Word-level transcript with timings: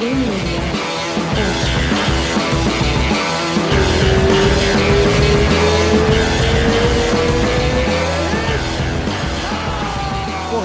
Porra, 0.00 0.08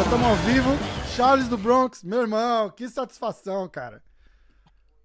estamos 0.03 0.25
ao 0.25 0.35
vivo. 0.37 0.69
Charles 1.17 1.49
do 1.49 1.57
Bronx, 1.57 2.01
meu 2.01 2.21
irmão, 2.21 2.69
que 2.69 2.87
satisfação, 2.87 3.67
cara. 3.67 4.01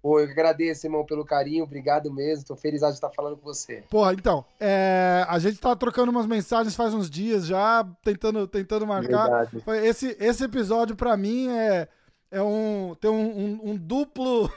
Pô, 0.01 0.21
eu 0.21 0.31
agradeço, 0.31 0.87
irmão, 0.87 1.05
pelo 1.05 1.25
carinho, 1.25 1.65
obrigado 1.65 2.09
mesmo. 2.09 2.45
Tô 2.45 2.55
feliz 2.55 2.79
de 2.79 2.87
estar 2.87 3.09
falando 3.09 3.35
com 3.35 3.43
você. 3.43 3.83
Porra, 3.89 4.13
então, 4.13 4.45
é, 4.61 5.25
a 5.27 5.39
gente 5.39 5.59
tá 5.59 5.75
trocando 5.75 6.09
umas 6.09 6.25
mensagens 6.25 6.73
faz 6.73 6.93
uns 6.93 7.09
dias 7.09 7.45
já, 7.45 7.85
tentando, 8.01 8.47
tentando 8.47 8.87
marcar. 8.87 9.47
Verdade. 9.51 9.85
Esse, 9.85 10.15
esse 10.21 10.45
episódio, 10.45 10.95
pra 10.95 11.17
mim, 11.17 11.49
é, 11.49 11.89
é 12.31 12.41
um. 12.41 12.95
Tem 12.99 13.11
um, 13.11 13.29
um- 13.39 13.71
um 13.71 13.77
duplo. 13.77 14.49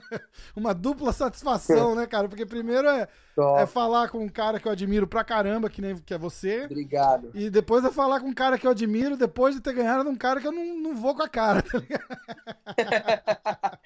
uma 0.56 0.72
dupla 0.74 1.12
satisfação, 1.12 1.94
né, 1.94 2.06
cara? 2.06 2.26
Porque 2.28 2.46
primeiro 2.46 2.88
é, 2.88 3.06
Top. 3.36 3.60
é 3.60 3.66
falar 3.66 4.08
com 4.08 4.18
um 4.18 4.28
cara 4.28 4.58
que 4.58 4.66
eu 4.66 4.72
admiro 4.72 5.06
pra 5.06 5.22
caramba, 5.22 5.68
que 5.68 5.82
nem 5.82 5.94
que 5.96 6.14
é 6.14 6.18
você. 6.18 6.64
Obrigado. 6.64 7.30
E 7.34 7.50
depois 7.50 7.84
é 7.84 7.90
falar 7.92 8.20
com 8.20 8.28
um 8.28 8.34
cara 8.34 8.58
que 8.58 8.66
eu 8.66 8.70
admiro, 8.70 9.16
depois 9.16 9.54
de 9.54 9.60
ter 9.60 9.74
ganhado 9.74 10.04
de 10.04 10.10
um 10.10 10.16
cara 10.16 10.40
que 10.40 10.46
eu 10.46 10.52
não, 10.52 10.74
não 10.78 10.96
vou 10.96 11.14
com 11.14 11.22
a 11.22 11.28
cara, 11.28 11.60
tá 11.62 11.78
ligado? 11.78 12.08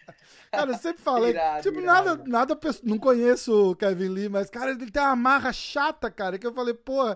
cara, 0.52 0.70
eu 0.70 0.78
sempre 0.78 1.02
falei. 1.02 1.30
Irado, 1.30 1.62
tipo, 1.62 1.80
irado. 1.80 2.08
nada, 2.08 2.24
nada. 2.54 2.58
Não 2.84 2.98
conheço 2.98 3.72
o 3.72 3.76
Kevin 3.76 4.08
Lee, 4.08 4.28
mas, 4.28 4.48
cara, 4.48 4.70
ele 4.70 4.90
tem 4.90 5.02
uma 5.02 5.16
marra 5.16 5.52
chata, 5.52 6.10
cara, 6.10 6.38
que 6.38 6.46
eu 6.46 6.54
falei, 6.54 6.74
pô. 6.74 7.14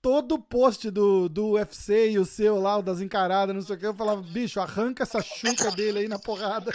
Todo 0.00 0.38
post 0.38 0.90
do, 0.90 1.28
do 1.28 1.52
UFC 1.52 2.10
e 2.10 2.18
o 2.18 2.24
seu 2.24 2.60
lá, 2.60 2.78
o 2.78 2.82
das 2.82 3.00
encaradas, 3.00 3.54
não 3.54 3.62
sei 3.62 3.76
o 3.76 3.78
que, 3.78 3.86
eu 3.86 3.94
falava, 3.94 4.22
bicho, 4.22 4.60
arranca 4.60 5.02
essa 5.02 5.20
chuca 5.20 5.70
dele 5.72 6.00
aí 6.00 6.08
na 6.08 6.18
porrada. 6.18 6.72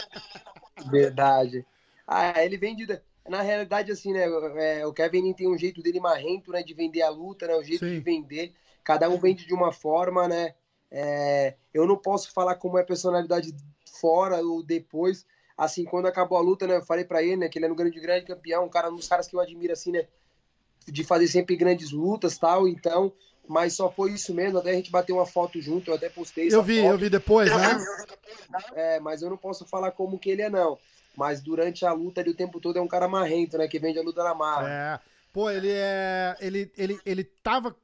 Verdade. 0.89 1.65
Ah, 2.07 2.43
ele 2.43 2.57
vende. 2.57 2.85
Na 3.27 3.41
realidade, 3.41 3.91
assim, 3.91 4.11
né? 4.11 4.25
é, 4.57 4.85
o 4.85 4.91
Kevin 4.91 5.33
tem 5.33 5.47
um 5.47 5.57
jeito 5.57 5.81
dele 5.81 5.99
marrento, 5.99 6.51
né? 6.51 6.61
De 6.61 6.73
vender 6.73 7.01
a 7.01 7.09
luta, 7.09 7.47
né? 7.47 7.55
O 7.55 7.63
jeito 7.63 7.85
Sim. 7.85 7.93
de 7.93 7.99
vender. 8.01 8.53
Cada 8.83 9.09
um 9.09 9.17
vende 9.17 9.47
de 9.47 9.53
uma 9.53 9.71
forma, 9.71 10.27
né? 10.27 10.53
É, 10.91 11.55
eu 11.73 11.87
não 11.87 11.97
posso 11.97 12.31
falar 12.31 12.55
como 12.55 12.77
é 12.77 12.81
a 12.81 12.85
personalidade 12.85 13.55
fora 13.89 14.41
ou 14.43 14.61
depois. 14.61 15.25
Assim, 15.57 15.85
quando 15.85 16.07
acabou 16.07 16.37
a 16.37 16.41
luta, 16.41 16.67
né? 16.67 16.77
Eu 16.77 16.85
falei 16.85 17.05
pra 17.05 17.23
ele, 17.23 17.37
né? 17.37 17.49
Que 17.49 17.57
ele 17.57 17.65
era 17.65 17.73
um 17.73 17.77
grande, 17.77 17.99
grande 17.99 18.25
campeão, 18.25 18.65
um 18.65 18.69
cara, 18.69 18.91
um 18.91 18.95
dos 18.95 19.07
caras 19.07 19.27
que 19.27 19.35
eu 19.35 19.39
admiro, 19.39 19.71
assim, 19.71 19.91
né? 19.91 20.07
De 20.85 21.03
fazer 21.03 21.27
sempre 21.27 21.55
grandes 21.55 21.91
lutas 21.91 22.37
tal. 22.37 22.67
Então, 22.67 23.13
mas 23.47 23.73
só 23.73 23.91
foi 23.91 24.11
isso 24.11 24.33
mesmo. 24.33 24.59
Até 24.59 24.71
a 24.71 24.75
gente 24.75 24.91
bateu 24.91 25.17
uma 25.17 25.25
foto 25.25 25.61
junto, 25.61 25.91
eu 25.91 25.95
até 25.95 26.09
postei. 26.09 26.47
Eu 26.51 26.63
vi, 26.63 26.81
foto. 26.81 26.91
eu 26.91 26.97
vi 26.97 27.09
depois, 27.09 27.49
né? 27.49 27.77
É, 28.75 28.99
mas 28.99 29.23
eu 29.23 29.31
não 29.31 29.37
posso 29.37 29.65
falar 29.65 29.91
como 29.91 30.19
que 30.19 30.29
ele 30.29 30.43
é, 30.43 30.49
não. 30.49 30.77
Mas 31.17 31.41
durante 31.41 31.85
a 31.85 31.91
luta, 31.91 32.21
ele 32.21 32.29
o 32.29 32.35
tempo 32.35 32.59
todo 32.59 32.77
é 32.77 32.81
um 32.81 32.87
cara 32.87 33.07
marrento, 33.07 33.57
né? 33.57 33.67
Que 33.67 33.79
vende 33.79 33.97
a 33.97 34.03
luta 34.03 34.23
na 34.23 34.35
marra. 34.35 34.69
É. 34.69 34.99
Pô, 35.31 35.49
ele 35.49 35.71
é. 35.71 36.35
Ele, 36.39 36.71
ele, 36.77 36.99
ele 37.03 37.23
tava. 37.23 37.75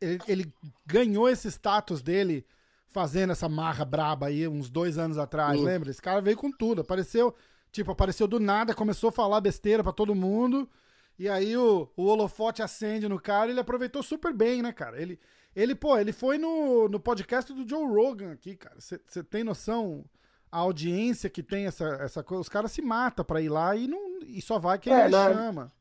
Ele, 0.00 0.18
ele 0.26 0.52
ganhou 0.86 1.28
esse 1.28 1.48
status 1.48 2.00
dele 2.00 2.46
fazendo 2.94 3.32
essa 3.32 3.48
marra 3.48 3.84
braba 3.84 4.26
aí 4.26 4.46
uns 4.46 4.70
dois 4.70 4.98
anos 4.98 5.18
atrás, 5.18 5.58
Sim. 5.58 5.64
lembra? 5.64 5.90
Esse 5.90 6.00
cara 6.00 6.20
veio 6.20 6.36
com 6.36 6.50
tudo. 6.50 6.82
Apareceu, 6.82 7.34
tipo, 7.72 7.90
apareceu 7.90 8.28
do 8.28 8.38
nada, 8.38 8.72
começou 8.72 9.08
a 9.08 9.12
falar 9.12 9.40
besteira 9.40 9.82
pra 9.82 9.92
todo 9.92 10.14
mundo. 10.14 10.68
E 11.18 11.28
aí 11.28 11.56
o, 11.56 11.88
o 11.96 12.04
holofote 12.06 12.62
acende 12.62 13.08
no 13.08 13.20
cara 13.20 13.48
e 13.48 13.50
ele 13.52 13.60
aproveitou 13.60 14.02
super 14.02 14.32
bem, 14.32 14.62
né, 14.62 14.72
cara? 14.72 15.00
Ele, 15.00 15.18
ele 15.54 15.74
pô, 15.74 15.96
ele 15.96 16.12
foi 16.12 16.38
no, 16.38 16.88
no 16.88 16.98
podcast 16.98 17.52
do 17.52 17.68
Joe 17.68 17.86
Rogan 17.86 18.32
aqui, 18.32 18.56
cara. 18.56 18.76
Você 18.80 19.22
tem 19.22 19.44
noção 19.44 20.04
a 20.50 20.58
audiência 20.58 21.30
que 21.30 21.42
tem 21.42 21.66
essa, 21.66 21.84
essa 22.00 22.22
coisa? 22.22 22.40
Os 22.42 22.48
caras 22.48 22.72
se 22.72 22.82
matam 22.82 23.24
pra 23.24 23.40
ir 23.40 23.48
lá 23.48 23.74
e, 23.76 23.86
não, 23.86 24.20
e 24.26 24.40
só 24.42 24.58
vai 24.58 24.78
quem 24.78 24.92
É, 24.92 25.02
ele 25.02 25.10
na- 25.10 25.32
chama. 25.32 25.72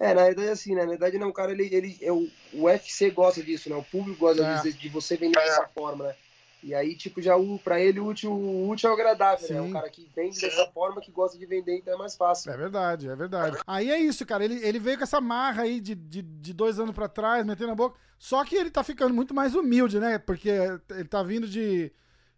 É, 0.00 0.14
na 0.14 0.24
verdade, 0.24 0.48
assim, 0.50 0.74
né? 0.76 0.82
Na 0.82 0.90
verdade, 0.90 1.18
não, 1.18 1.28
o 1.28 1.32
cara, 1.32 1.50
ele, 1.50 1.68
ele, 1.74 1.98
é 2.00 2.12
o, 2.12 2.28
o 2.54 2.62
UFC 2.66 3.10
gosta 3.10 3.42
disso, 3.42 3.68
né? 3.68 3.74
O 3.74 3.82
público 3.82 4.20
gosta 4.20 4.44
É. 4.44 4.60
de, 4.62 4.72
de 4.72 4.88
você 4.88 5.16
vender 5.16 5.40
dessa 5.40 5.66
forma, 5.68 6.04
né? 6.06 6.14
E 6.62 6.74
aí, 6.74 6.96
tipo, 6.96 7.22
já 7.22 7.36
o, 7.36 7.58
pra 7.58 7.80
ele, 7.80 8.00
o 8.00 8.06
útil, 8.06 8.32
o 8.32 8.68
útil 8.68 8.88
é 8.88 8.92
o 8.92 8.94
agradável, 8.94 9.48
né? 9.48 9.62
Sim. 9.62 9.70
O 9.70 9.72
cara 9.72 9.88
que 9.88 10.10
vende 10.14 10.40
dessa 10.40 10.66
forma, 10.72 11.00
que 11.00 11.12
gosta 11.12 11.38
de 11.38 11.46
vender, 11.46 11.76
então 11.78 11.94
é 11.94 11.96
mais 11.96 12.16
fácil. 12.16 12.50
É 12.50 12.56
verdade, 12.56 13.08
é 13.08 13.14
verdade. 13.14 13.56
Aí 13.66 13.90
é 13.90 13.98
isso, 14.00 14.26
cara. 14.26 14.44
Ele, 14.44 14.56
ele 14.66 14.78
veio 14.78 14.98
com 14.98 15.04
essa 15.04 15.20
marra 15.20 15.62
aí 15.62 15.80
de, 15.80 15.94
de, 15.94 16.20
de 16.22 16.52
dois 16.52 16.80
anos 16.80 16.94
pra 16.94 17.08
trás, 17.08 17.46
metendo 17.46 17.70
a 17.70 17.76
boca. 17.76 17.96
Só 18.18 18.44
que 18.44 18.56
ele 18.56 18.70
tá 18.70 18.82
ficando 18.82 19.14
muito 19.14 19.32
mais 19.32 19.54
humilde, 19.54 20.00
né? 20.00 20.18
Porque 20.18 20.48
ele 20.90 21.04
tá 21.08 21.22
vindo 21.22 21.46
de. 21.46 21.92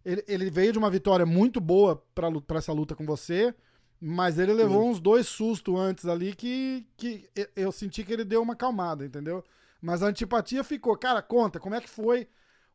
Ele, 0.04 0.25
ele 0.28 0.50
veio 0.50 0.72
de 0.72 0.78
uma 0.78 0.91
vitória 0.91 1.25
muito 1.25 1.60
boa 1.60 2.03
pra, 2.14 2.30
pra 2.42 2.59
essa 2.59 2.72
luta 2.72 2.94
com 2.94 3.06
você. 3.06 3.54
Mas 4.03 4.38
ele 4.38 4.53
levou 4.54 4.88
uns 4.88 4.98
dois 5.00 5.26
sustos 5.26 5.78
antes 5.78 6.06
ali 6.06 6.34
que, 6.34 6.86
que 6.97 7.28
eu- 7.36 7.48
eu 7.56 7.72
senti 7.72 8.03
que 8.03 8.12
ele 8.12 8.25
deu 8.25 8.41
uma 8.42 8.54
acalmada, 8.54 9.04
entendeu? 9.04 9.44
Mas 9.80 10.03
a 10.03 10.06
antipatia 10.06 10.62
ficou. 10.64 10.97
Cara, 10.97 11.20
conta, 11.22 11.60
como 11.60 11.75
é 11.75 11.80
que 11.80 11.88
foi 11.88 12.26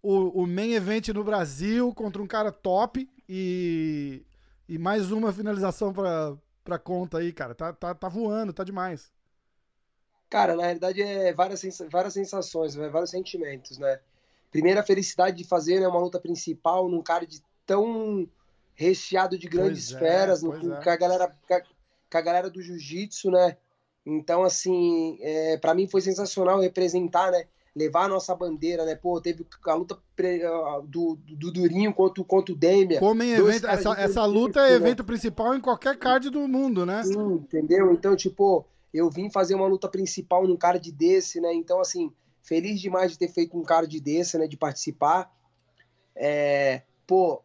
o, 0.06 0.44
o 0.44 0.48
main 0.48 0.74
event 0.74 1.10
no 1.10 1.24
Brasil 1.24 1.94
contra 1.94 2.22
um 2.22 2.28
cara 2.28 2.52
top 2.52 3.10
e, 3.30 4.24
e 4.70 4.78
mais 4.78 5.12
uma 5.12 5.32
finalização 5.34 5.94
pra, 5.94 6.38
pra 6.64 6.80
conta 6.80 7.20
aí, 7.20 7.34
cara. 7.34 7.56
Tá, 7.56 7.74
tá, 7.74 7.96
tá 7.96 8.10
voando, 8.10 8.54
tá 8.54 8.64
demais. 8.64 9.12
Cara, 10.30 10.56
na 10.56 10.64
realidade, 10.64 11.02
é 11.02 11.34
várias, 11.34 11.62
várias 11.90 12.14
sensações, 12.14 12.76
né? 12.76 12.90
vários 12.90 13.12
sentimentos, 13.12 13.78
né? 13.78 14.00
Primeiro, 14.52 14.80
a 14.80 14.84
felicidade 14.84 15.38
de 15.38 15.44
fazer 15.44 15.80
né, 15.80 15.88
uma 15.88 16.00
luta 16.00 16.20
principal 16.20 16.90
num 16.90 17.02
card 17.02 17.42
tão 17.66 18.28
recheado 18.74 19.38
de 19.38 19.48
grandes 19.48 19.92
Pois 19.92 19.92
é, 19.92 20.00
feras, 20.00 20.42
no- 20.44 20.54
pois 20.54 20.60
com, 20.60 20.70
é. 20.70 20.82
com 20.84 20.90
a 20.90 20.96
galera, 20.96 21.36
com 21.48 21.54
a, 21.54 21.62
com 21.62 22.18
a 22.18 22.22
galera 22.22 22.50
do 22.50 22.62
jiu-jitsu, 22.62 23.32
né? 23.32 23.58
Então, 24.06 24.44
assim, 24.44 25.18
é, 25.22 25.58
para 25.58 25.74
mim 25.74 25.88
foi 25.88 26.02
sensacional 26.02 26.60
representar, 26.60 27.32
né? 27.32 27.48
Levar 27.76 28.06
a 28.06 28.08
nossa 28.08 28.34
bandeira, 28.34 28.86
né? 28.86 28.96
Pô, 28.96 29.20
teve 29.20 29.46
a 29.66 29.74
luta 29.74 30.00
do, 30.86 31.18
do 31.28 31.52
Durinho 31.52 31.94
contra, 31.94 32.22
o- 32.22 32.26
contra 32.26 32.54
o 32.54 32.58
Demian. 32.58 33.00
Como 33.00 33.22
em 33.22 33.32
evento, 33.32 33.68
essa, 33.68 33.92
essa 34.00 34.26
luta 34.26 34.62
é 34.62 34.70
né? 34.70 34.76
evento 34.78 35.04
principal 35.04 35.54
em 35.54 35.60
qualquer 35.60 35.98
card 35.98 36.30
do 36.30 36.48
mundo, 36.48 36.86
né? 36.86 37.04
Sim, 37.04 37.34
entendeu? 37.34 37.92
Então, 37.92 38.16
tipo, 38.16 38.66
eu 38.94 39.10
vim 39.10 39.30
fazer 39.30 39.56
uma 39.56 39.68
luta 39.68 39.90
principal 39.90 40.48
num 40.48 40.56
card 40.56 40.90
desse, 40.90 41.42
né? 41.42 41.54
Então, 41.54 41.82
assim, 41.82 42.14
feliz 42.42 42.80
demais 42.80 43.12
de 43.12 43.18
ter 43.18 43.28
feito 43.28 43.58
um 43.58 43.64
card 43.64 44.00
desse, 44.00 44.38
né? 44.38 44.48
De 44.48 44.56
participar. 44.56 45.30
É, 46.16 46.84
pô, 47.06 47.42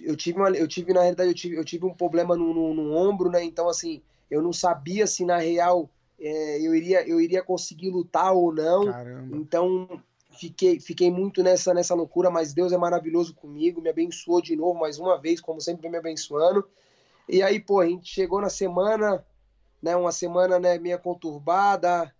eu 0.00 0.16
tive, 0.16 0.38
uma, 0.40 0.50
eu 0.50 0.66
tive, 0.66 0.92
na 0.92 1.02
realidade, 1.02 1.30
eu 1.30 1.34
tive, 1.34 1.54
eu 1.56 1.64
tive 1.64 1.86
um 1.86 1.94
problema 1.94 2.36
no, 2.36 2.52
no, 2.52 2.74
no 2.74 2.92
ombro, 2.96 3.30
né? 3.30 3.44
Então, 3.44 3.68
assim, 3.68 4.02
eu 4.28 4.42
não 4.42 4.52
sabia 4.52 5.06
se 5.06 5.24
na 5.24 5.38
real 5.38 5.88
é, 6.20 6.60
eu, 6.60 6.74
iria, 6.74 7.06
eu 7.08 7.20
iria 7.20 7.42
conseguir 7.42 7.90
lutar 7.90 8.32
ou 8.32 8.52
não. 8.52 8.86
Caramba. 8.86 9.36
Então, 9.36 10.02
fiquei, 10.38 10.80
fiquei 10.80 11.10
muito 11.10 11.42
nessa, 11.42 11.72
nessa 11.74 11.94
loucura, 11.94 12.30
mas 12.30 12.52
Deus 12.52 12.72
é 12.72 12.76
maravilhoso 12.76 13.34
comigo, 13.34 13.80
me 13.80 13.88
abençoou 13.90 14.40
de 14.42 14.54
novo 14.56 14.78
mais 14.78 14.98
uma 14.98 15.18
vez, 15.20 15.40
como 15.40 15.60
sempre 15.60 15.82
vem 15.82 15.90
me 15.90 15.98
abençoando. 15.98 16.66
E 17.28 17.42
aí, 17.42 17.60
pô, 17.60 17.80
a 17.80 17.86
gente 17.86 18.08
chegou 18.08 18.40
na 18.40 18.48
semana, 18.48 19.24
né, 19.82 19.94
uma 19.96 20.12
semana 20.12 20.58
né, 20.58 20.78
meio 20.78 20.98
conturbada, 20.98 22.12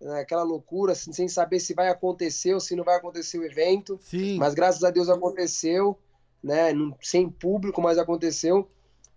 né, 0.00 0.20
aquela 0.20 0.42
loucura, 0.42 0.92
assim, 0.92 1.12
sem 1.12 1.28
saber 1.28 1.60
se 1.60 1.74
vai 1.74 1.88
acontecer 1.88 2.54
ou 2.54 2.60
se 2.60 2.76
não 2.76 2.84
vai 2.84 2.96
acontecer 2.96 3.38
o 3.38 3.44
evento. 3.44 3.98
Sim. 4.02 4.36
Mas 4.38 4.54
graças 4.54 4.84
a 4.84 4.90
Deus 4.90 5.08
aconteceu, 5.08 5.98
né? 6.42 6.72
não- 6.72 6.96
Sem 7.02 7.28
público, 7.28 7.80
mas 7.82 7.98
aconteceu. 7.98 8.68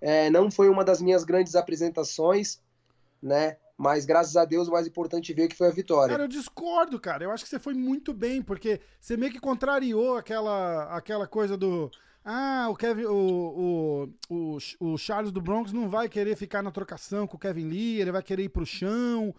É, 0.01 0.29
não 0.29 0.51
foi 0.51 0.69
uma 0.69 0.83
das 0.83 1.01
minhas 1.01 1.23
grandes 1.23 1.55
apresentações, 1.55 2.61
né? 3.21 3.57
Mas 3.77 4.05
graças 4.05 4.35
a 4.35 4.45
Deus 4.45 4.67
o 4.67 4.71
mais 4.71 4.85
importante 4.87 5.33
veio 5.33 5.49
que 5.49 5.55
foi 5.55 5.67
a 5.67 5.71
vitória. 5.71 6.11
Cara, 6.11 6.23
eu 6.23 6.27
discordo, 6.27 6.99
cara. 6.99 7.23
Eu 7.23 7.31
acho 7.31 7.43
que 7.43 7.49
você 7.49 7.59
foi 7.59 7.73
muito 7.73 8.13
bem, 8.13 8.41
porque 8.41 8.79
você 8.99 9.17
meio 9.17 9.31
que 9.31 9.39
contrariou 9.39 10.15
aquela, 10.17 10.95
aquela 10.95 11.27
coisa 11.27 11.57
do. 11.57 11.89
Ah, 12.23 12.67
o 12.69 12.75
Kevin, 12.75 13.03
o, 13.05 14.07
o, 14.29 14.57
o, 14.79 14.91
o 14.93 14.97
Charles 14.97 15.31
do 15.31 15.41
Bronx 15.41 15.73
não 15.73 15.89
vai 15.89 16.07
querer 16.07 16.37
ficar 16.37 16.61
na 16.61 16.71
trocação 16.71 17.27
com 17.27 17.35
o 17.35 17.39
Kevin 17.39 17.67
Lee, 17.67 17.99
ele 17.99 18.11
vai 18.13 18.23
querer 18.23 18.43
ir 18.43 18.49
pro 18.49 18.65
chão, 18.65 19.35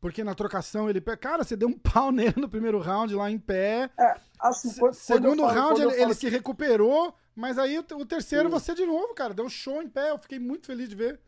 porque 0.00 0.22
na 0.22 0.34
trocação 0.36 0.88
ele. 0.88 1.00
Cara, 1.00 1.42
você 1.42 1.56
deu 1.56 1.66
um 1.68 1.76
pau 1.78 2.12
nele 2.12 2.34
no 2.36 2.48
primeiro 2.48 2.78
round 2.78 3.12
lá 3.14 3.30
em 3.30 3.38
pé. 3.38 3.90
Assim, 4.38 4.68
Se- 4.70 4.78
quando- 4.78 4.92
quando 4.92 4.94
Segundo 4.94 5.40
falo- 5.42 5.52
round 5.52 5.68
quando 5.72 5.80
eu 5.82 5.88
ele, 5.90 5.98
falo 5.98 6.10
ele 6.10 6.14
se 6.14 6.28
recuperou, 6.28 7.14
mas 7.34 7.58
aí 7.58 7.76
o, 7.78 7.84
o 7.96 8.06
terceiro 8.06 8.44
Sim. 8.48 8.52
você 8.52 8.74
de 8.74 8.84
novo, 8.86 9.14
cara. 9.14 9.32
Deu 9.34 9.46
um 9.46 9.50
show 9.50 9.82
em 9.82 9.88
pé. 9.88 10.10
Eu 10.10 10.18
fiquei 10.18 10.38
muito 10.38 10.66
feliz 10.66 10.88
de 10.90 10.94
ver. 10.94 11.18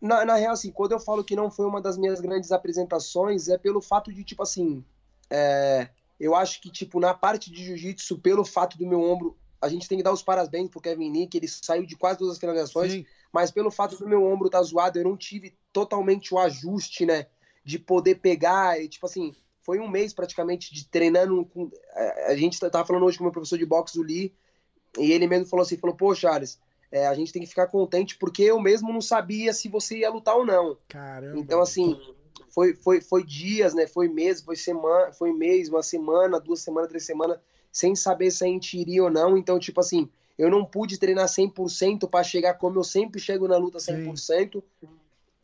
Na, 0.00 0.24
na 0.24 0.34
real, 0.34 0.52
assim, 0.52 0.70
quando 0.70 0.92
eu 0.92 1.00
falo 1.00 1.24
que 1.24 1.36
não 1.36 1.50
foi 1.50 1.66
uma 1.66 1.80
das 1.80 1.96
minhas 1.96 2.20
grandes 2.20 2.52
apresentações, 2.52 3.48
é 3.48 3.56
pelo 3.56 3.80
fato 3.80 4.12
de, 4.12 4.22
tipo 4.22 4.42
assim, 4.42 4.84
é, 5.30 5.88
eu 6.18 6.34
acho 6.34 6.60
que, 6.60 6.70
tipo, 6.70 7.00
na 7.00 7.14
parte 7.14 7.50
de 7.50 7.64
jiu-jitsu, 7.64 8.18
pelo 8.18 8.44
fato 8.44 8.76
do 8.78 8.86
meu 8.86 9.00
ombro, 9.00 9.36
a 9.60 9.68
gente 9.68 9.88
tem 9.88 9.96
que 9.96 10.04
dar 10.04 10.12
os 10.12 10.22
parabéns 10.22 10.68
pro 10.68 10.80
Kevin 10.80 11.26
que 11.26 11.38
ele 11.38 11.48
saiu 11.48 11.86
de 11.86 11.96
quase 11.96 12.18
todas 12.18 12.34
as 12.34 12.38
finalizações, 12.38 12.92
Sim. 12.92 13.06
mas 13.32 13.50
pelo 13.50 13.70
fato 13.70 13.96
do 13.96 14.06
meu 14.06 14.22
ombro 14.22 14.46
estar 14.46 14.62
zoado, 14.62 14.98
eu 14.98 15.04
não 15.04 15.16
tive 15.16 15.56
totalmente 15.72 16.34
o 16.34 16.38
ajuste, 16.38 17.06
né, 17.06 17.26
de 17.64 17.78
poder 17.78 18.16
pegar, 18.16 18.80
e, 18.80 18.88
tipo 18.88 19.06
assim, 19.06 19.34
foi 19.62 19.80
um 19.80 19.88
mês 19.88 20.12
praticamente 20.12 20.74
de 20.74 20.86
treinando 20.86 21.46
com, 21.46 21.70
a, 21.94 22.32
a 22.32 22.36
gente 22.36 22.60
tava 22.60 22.86
falando 22.86 23.06
hoje 23.06 23.16
com 23.16 23.24
o 23.24 23.26
meu 23.26 23.32
professor 23.32 23.58
de 23.58 23.64
boxe, 23.64 23.98
o 23.98 24.02
Lee, 24.02 24.34
e 24.98 25.10
ele 25.10 25.26
mesmo 25.26 25.46
falou 25.46 25.64
assim, 25.64 25.78
falou, 25.78 25.96
pô, 25.96 26.14
Charles, 26.14 26.60
é, 26.94 27.08
a 27.08 27.14
gente 27.14 27.32
tem 27.32 27.42
que 27.42 27.48
ficar 27.48 27.66
contente 27.66 28.16
porque 28.16 28.44
eu 28.44 28.60
mesmo 28.60 28.92
não 28.92 29.00
sabia 29.00 29.52
se 29.52 29.68
você 29.68 29.98
ia 29.98 30.10
lutar 30.10 30.36
ou 30.36 30.46
não. 30.46 30.78
Caramba. 30.86 31.36
Então, 31.40 31.60
assim, 31.60 32.00
foi, 32.50 32.72
foi, 32.76 33.00
foi 33.00 33.24
dias, 33.24 33.74
né? 33.74 33.84
Foi 33.84 34.06
meses, 34.06 34.44
foi 34.44 34.54
semana, 34.54 35.12
foi 35.12 35.32
mês, 35.32 35.68
uma 35.68 35.82
semana, 35.82 36.38
duas 36.38 36.60
semanas, 36.60 36.88
três 36.88 37.04
semanas, 37.04 37.40
sem 37.72 37.96
saber 37.96 38.30
se 38.30 38.44
a 38.44 38.46
gente 38.46 38.78
iria 38.78 39.02
ou 39.02 39.10
não. 39.10 39.36
Então, 39.36 39.58
tipo 39.58 39.80
assim, 39.80 40.08
eu 40.38 40.48
não 40.48 40.64
pude 40.64 40.96
treinar 40.96 41.26
100% 41.26 42.08
para 42.08 42.22
chegar 42.22 42.54
como 42.54 42.78
eu 42.78 42.84
sempre 42.84 43.20
chego 43.20 43.48
na 43.48 43.56
luta 43.56 43.78
100%. 43.78 44.62
Sim. 44.80 44.88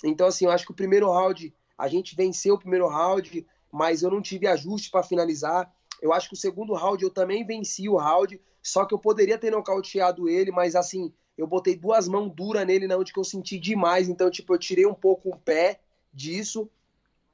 Então, 0.05 0.29
assim, 0.29 0.45
eu 0.45 0.53
acho 0.53 0.65
que 0.65 0.71
o 0.71 0.77
primeiro 0.77 1.11
round, 1.11 1.53
a 1.77 1.89
gente 1.89 2.15
venceu 2.15 2.55
o 2.55 2.59
primeiro 2.61 2.87
round, 2.87 3.45
mas 3.73 4.05
eu 4.05 4.11
não 4.11 4.23
tive 4.23 4.47
ajuste 4.47 4.89
para 4.89 5.03
finalizar. 5.03 5.69
Eu 6.01 6.13
acho 6.13 6.29
que 6.29 6.35
o 6.35 6.39
segundo 6.39 6.75
round 6.75 7.03
eu 7.03 7.11
também 7.11 7.45
venci 7.45 7.89
o 7.89 7.97
round, 7.97 8.41
só 8.63 8.85
que 8.85 8.95
eu 8.95 9.01
poderia 9.01 9.37
ter 9.37 9.51
nocauteado 9.51 10.29
ele, 10.29 10.53
mas 10.53 10.77
assim, 10.77 11.13
eu 11.41 11.47
botei 11.47 11.75
duas 11.75 12.07
mãos 12.07 12.31
duras 12.31 12.67
nele 12.67 12.87
na 12.87 12.99
onde 12.99 13.15
que 13.15 13.19
eu 13.19 13.25
senti 13.25 13.59
demais, 13.59 14.11
então, 14.11 14.31
tipo, 14.31 14.53
eu 14.53 14.59
tirei 14.59 14.85
um 14.85 14.93
pouco 14.93 15.31
o 15.31 15.39
pé 15.39 15.81
disso. 16.13 16.69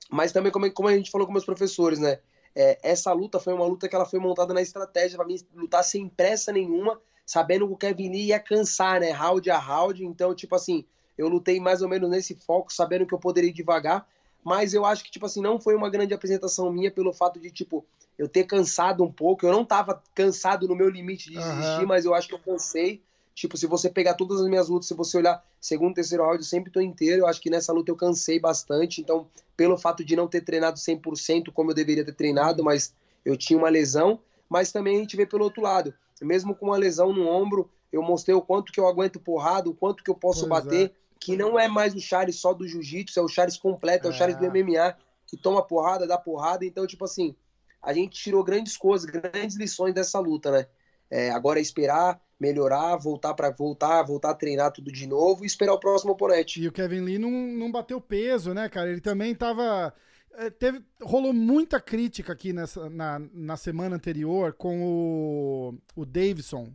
Mas 0.09 0.31
também, 0.31 0.53
como, 0.53 0.71
como 0.71 0.89
a 0.89 0.97
gente 0.97 1.11
falou 1.11 1.27
com 1.27 1.33
meus 1.33 1.45
professores, 1.45 1.99
né? 1.99 2.21
É, 2.55 2.79
essa 2.85 3.13
luta 3.13 3.41
foi 3.41 3.53
uma 3.53 3.67
luta 3.67 3.89
que 3.89 3.97
ela 3.97 4.07
foi 4.07 4.21
montada 4.21 4.55
na 4.55 4.63
estratégia 4.63 5.19
para 5.19 5.27
mim 5.27 5.37
lutar 5.53 5.83
sem 5.83 6.09
pressa 6.09 6.53
nenhuma, 6.53 7.01
sabendo 7.27 7.67
que 7.67 7.73
o 7.75 7.77
Kevin 7.77 8.11
Lee 8.11 8.27
ia 8.27 8.39
cansar, 8.39 9.01
né? 9.01 9.11
Round 9.11 9.51
a 9.51 9.59
round. 9.59 10.05
Então, 10.05 10.33
tipo 10.37 10.55
assim, 10.55 10.85
eu 11.19 11.29
lutei 11.29 11.59
mais 11.59 11.83
ou 11.83 11.89
menos 11.89 12.09
nesse 12.09 12.37
foco, 12.37 12.73
sabendo 12.73 13.07
que 13.07 13.13
eu 13.13 13.19
poderia 13.19 13.51
ir 13.51 13.53
devagar. 13.53 14.09
Mas 14.45 14.73
eu 14.73 14.87
acho 14.87 15.03
que, 15.03 15.11
tipo 15.11 15.27
assim, 15.27 15.43
não 15.43 15.61
foi 15.61 15.75
uma 15.75 15.91
grande 15.91 16.15
apresentação 16.15 16.73
minha 16.73 16.93
pelo 16.93 17.13
fato 17.13 17.41
de, 17.41 17.51
tipo, 17.51 17.85
eu 18.17 18.29
ter 18.29 18.45
cansado 18.45 19.03
um 19.03 19.11
pouco. 19.11 19.45
Eu 19.45 19.51
não 19.51 19.65
tava 19.65 20.01
cansado 20.15 20.69
no 20.69 20.77
meu 20.77 20.89
limite 20.89 21.29
de 21.29 21.37
desistir, 21.37 21.81
uhum. 21.81 21.87
mas 21.87 22.05
eu 22.05 22.15
acho 22.15 22.29
que 22.29 22.35
eu 22.35 22.39
cansei. 22.39 23.03
Tipo, 23.37 23.55
se 23.59 23.67
você 23.67 23.91
pegar 23.91 24.15
todas 24.15 24.41
as 24.41 24.49
minhas 24.49 24.71
lutas, 24.71 24.89
se 24.89 24.95
você 24.95 25.19
olhar 25.19 25.45
segundo, 25.61 25.95
terceiro 25.95 26.25
round, 26.25 26.39
eu 26.39 26.43
sempre 26.43 26.73
tô 26.73 26.81
inteiro. 26.81 27.21
Eu 27.21 27.27
acho 27.27 27.39
que 27.39 27.51
nessa 27.51 27.71
luta 27.71 27.91
eu 27.91 27.97
cansei 27.97 28.41
bastante. 28.41 29.03
Então, 29.03 29.29
pelo 29.55 29.77
fato 29.77 30.03
de 30.03 30.17
não 30.17 30.27
ter 30.27 30.41
treinado 30.41 30.79
100% 30.79 31.53
como 31.53 31.71
eu 31.71 31.75
deveria 31.75 32.03
ter 32.03 32.15
treinado, 32.15 32.65
mas 32.65 32.95
eu 33.27 33.37
tinha 33.37 33.59
uma 33.59 33.69
lesão. 33.69 34.19
Mas 34.49 34.73
também 34.73 34.97
a 34.97 35.01
gente 35.01 35.19
vê 35.19 35.27
pelo 35.27 35.45
outro 35.45 35.61
lado. 35.61 35.93
Mesmo 36.23 36.55
com 36.55 36.69
uma 36.69 36.79
lesão 36.79 37.13
no 37.13 37.29
ombro, 37.29 37.71
eu 37.93 38.01
mostrei 38.01 38.35
o 38.35 38.41
quanto 38.41 38.73
que 38.73 38.81
eu 38.81 38.89
aguento 38.89 39.21
porrada, 39.21 39.69
o 39.69 39.75
quanto 39.75 40.03
que 40.03 40.11
eu 40.11 40.15
posso 40.15 40.49
pois 40.49 40.65
bater. 40.65 40.87
É. 40.87 40.93
Que 41.21 41.37
não 41.37 41.61
é 41.61 41.69
mais 41.69 41.95
o 41.95 42.01
Charles 42.01 42.37
só 42.37 42.55
do 42.55 42.67
jiu-jitsu, 42.67 43.21
é 43.21 43.23
o 43.23 43.29
Charles 43.29 43.59
completo, 43.59 44.07
é, 44.07 44.11
é 44.11 44.15
o 44.15 44.17
Charles 44.17 44.39
do 44.39 44.47
MMA, 44.47 44.97
que 45.27 45.37
toma 45.37 45.61
porrada, 45.63 46.07
dá 46.07 46.17
porrada. 46.17 46.65
Então, 46.65 46.87
tipo 46.87 47.05
assim, 47.05 47.37
a 47.83 47.93
gente 47.93 48.19
tirou 48.19 48.43
grandes 48.43 48.79
coisas, 48.79 49.05
grandes 49.05 49.57
lições 49.57 49.93
dessa 49.93 50.19
luta, 50.19 50.51
né? 50.51 50.67
É, 51.11 51.31
agora 51.31 51.59
é 51.59 51.63
esperar, 51.63 52.19
melhorar, 52.39 52.97
voltar 52.97 53.35
para 53.35 53.51
voltar, 53.51 54.03
voltar 54.03 54.31
a 54.31 54.35
treinar 54.35 54.73
tudo 54.73 54.93
de 54.93 55.07
novo 55.07 55.43
e 55.43 55.47
esperar 55.47 55.73
o 55.73 55.81
próximo 55.81 56.13
oponente. 56.13 56.61
E 56.61 56.69
o 56.69 56.73
Kevin 56.73 57.01
Lee 57.01 57.19
não, 57.19 57.31
não 57.31 57.73
bateu 57.73 58.01
peso, 58.01 58.53
né, 58.53 58.69
cara? 58.69 58.91
Ele 58.91 59.01
também 59.01 59.35
tava. 59.35 59.93
É, 60.35 60.51
teve, 60.51 60.83
rolou 61.03 61.33
muita 61.33 61.81
crítica 61.81 62.35
aqui 62.35 62.53
nessa, 62.53 62.91
na, 62.91 63.19
na 63.33 63.57
semana 63.57 63.97
anterior 63.97 64.53
com 64.53 64.83
o, 64.85 65.79
o 65.95 66.05
Davidson, 66.05 66.71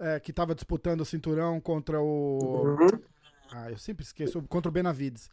é, 0.00 0.18
que 0.18 0.30
estava 0.30 0.54
disputando 0.54 1.02
o 1.02 1.06
cinturão 1.06 1.60
contra 1.60 2.00
o. 2.00 2.38
Uhum. 2.64 3.00
Ah, 3.52 3.70
eu 3.70 3.78
sempre 3.78 4.02
esqueço, 4.02 4.42
contra 4.48 4.70
o 4.70 4.72
Benavides. 4.72 5.30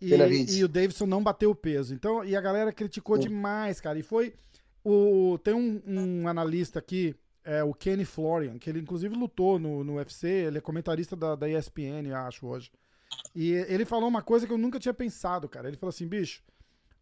E, 0.00 0.10
Benavides. 0.10 0.56
e 0.56 0.64
o 0.64 0.68
Davidson 0.68 1.06
não 1.06 1.22
bateu 1.22 1.50
o 1.50 1.56
peso. 1.56 1.92
Então, 1.92 2.24
e 2.24 2.36
a 2.36 2.40
galera 2.40 2.72
criticou 2.72 3.16
uhum. 3.16 3.22
demais, 3.22 3.80
cara. 3.80 3.98
E 3.98 4.02
foi. 4.02 4.34
O, 4.84 5.38
tem 5.38 5.54
um, 5.54 5.80
um 5.86 6.26
analista 6.26 6.80
aqui 6.80 7.14
é 7.44 7.62
o 7.62 7.74
Kenny 7.74 8.04
Florian, 8.04 8.58
que 8.58 8.70
ele 8.70 8.80
inclusive 8.80 9.14
lutou 9.14 9.58
no, 9.58 9.82
no 9.82 9.96
UFC, 9.96 10.28
ele 10.28 10.58
é 10.58 10.60
comentarista 10.60 11.16
da, 11.16 11.34
da 11.34 11.48
ESPN, 11.48 12.12
acho, 12.14 12.46
hoje. 12.46 12.70
E 13.34 13.52
ele 13.52 13.84
falou 13.84 14.08
uma 14.08 14.22
coisa 14.22 14.46
que 14.46 14.52
eu 14.52 14.58
nunca 14.58 14.78
tinha 14.78 14.94
pensado, 14.94 15.48
cara. 15.48 15.68
Ele 15.68 15.76
falou 15.76 15.90
assim, 15.90 16.06
bicho, 16.06 16.42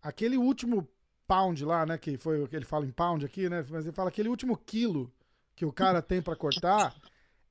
aquele 0.03 0.37
último 0.37 0.89
pound 1.27 1.65
lá, 1.65 1.87
né, 1.87 1.97
que 1.97 2.17
foi 2.17 2.43
o 2.43 2.49
que 2.49 2.57
ele 2.57 2.65
fala 2.65 2.85
em 2.85 2.91
pound 2.91 3.25
aqui, 3.25 3.49
né, 3.49 3.65
mas 3.71 3.85
ele 3.85 3.95
fala 3.95 4.09
aquele 4.09 4.29
último 4.29 4.57
quilo 4.57 5.13
que 5.55 5.65
o 5.65 5.73
cara 5.73 6.03
tem 6.03 6.21
para 6.21 6.35
cortar, 6.35 6.95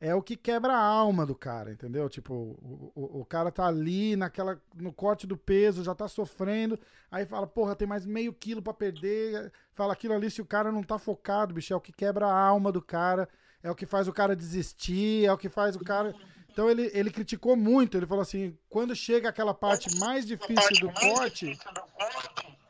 é 0.02 0.16
o 0.16 0.22
que 0.22 0.38
quebra 0.38 0.74
a 0.74 0.82
alma 0.82 1.26
do 1.26 1.36
cara, 1.36 1.72
entendeu? 1.72 2.08
Tipo, 2.08 2.34
o, 2.34 2.92
o, 2.96 3.20
o, 3.22 3.26
cara 3.26 3.52
tá 3.52 3.66
ali 3.66 4.16
naquela, 4.16 4.60
no 4.74 4.94
corte 4.94 5.28
do 5.28 5.36
peso, 5.36 5.84
já 5.84 5.94
tá 5.94 6.08
sofrendo, 6.08 6.80
aí 7.12 7.26
fala, 7.26 7.46
porra, 7.46 7.76
tem 7.76 7.88
mais 7.88 8.06
meio 8.06 8.34
quilo 8.34 8.62
para 8.62 8.74
perder, 8.74 9.52
fala 9.74 9.92
aquilo 9.92 10.14
ali, 10.14 10.32
se 10.32 10.42
o 10.42 10.46
cara 10.46 10.72
não 10.72 10.84
tá 10.84 10.98
focado, 10.98 11.54
bicho, 11.54 11.74
é 11.74 11.76
o 11.76 11.82
que 11.82 11.92
quebra 11.92 12.28
a 12.28 12.48
alma 12.48 12.72
do 12.72 12.82
cara, 12.82 13.28
é 13.62 13.70
o 13.70 13.76
que 13.76 13.86
faz 13.86 14.08
o 14.08 14.14
cara 14.14 14.36
desistir, 14.36 15.26
é 15.26 15.34
o 15.34 15.38
que 15.38 15.50
faz 15.50 15.76
o 15.76 15.80
cara... 15.80 16.16
Então 16.52 16.70
ele, 16.70 16.90
ele 16.94 17.12
criticou 17.12 17.56
muito, 17.56 17.96
ele 17.96 18.08
falou 18.08 18.22
assim, 18.22 18.58
quando 18.70 18.96
chega 18.96 19.30
aquela 19.30 19.54
parte 19.54 19.98
mais 20.00 20.26
difícil 20.26 20.80
do 20.82 20.92
corte, 20.92 21.58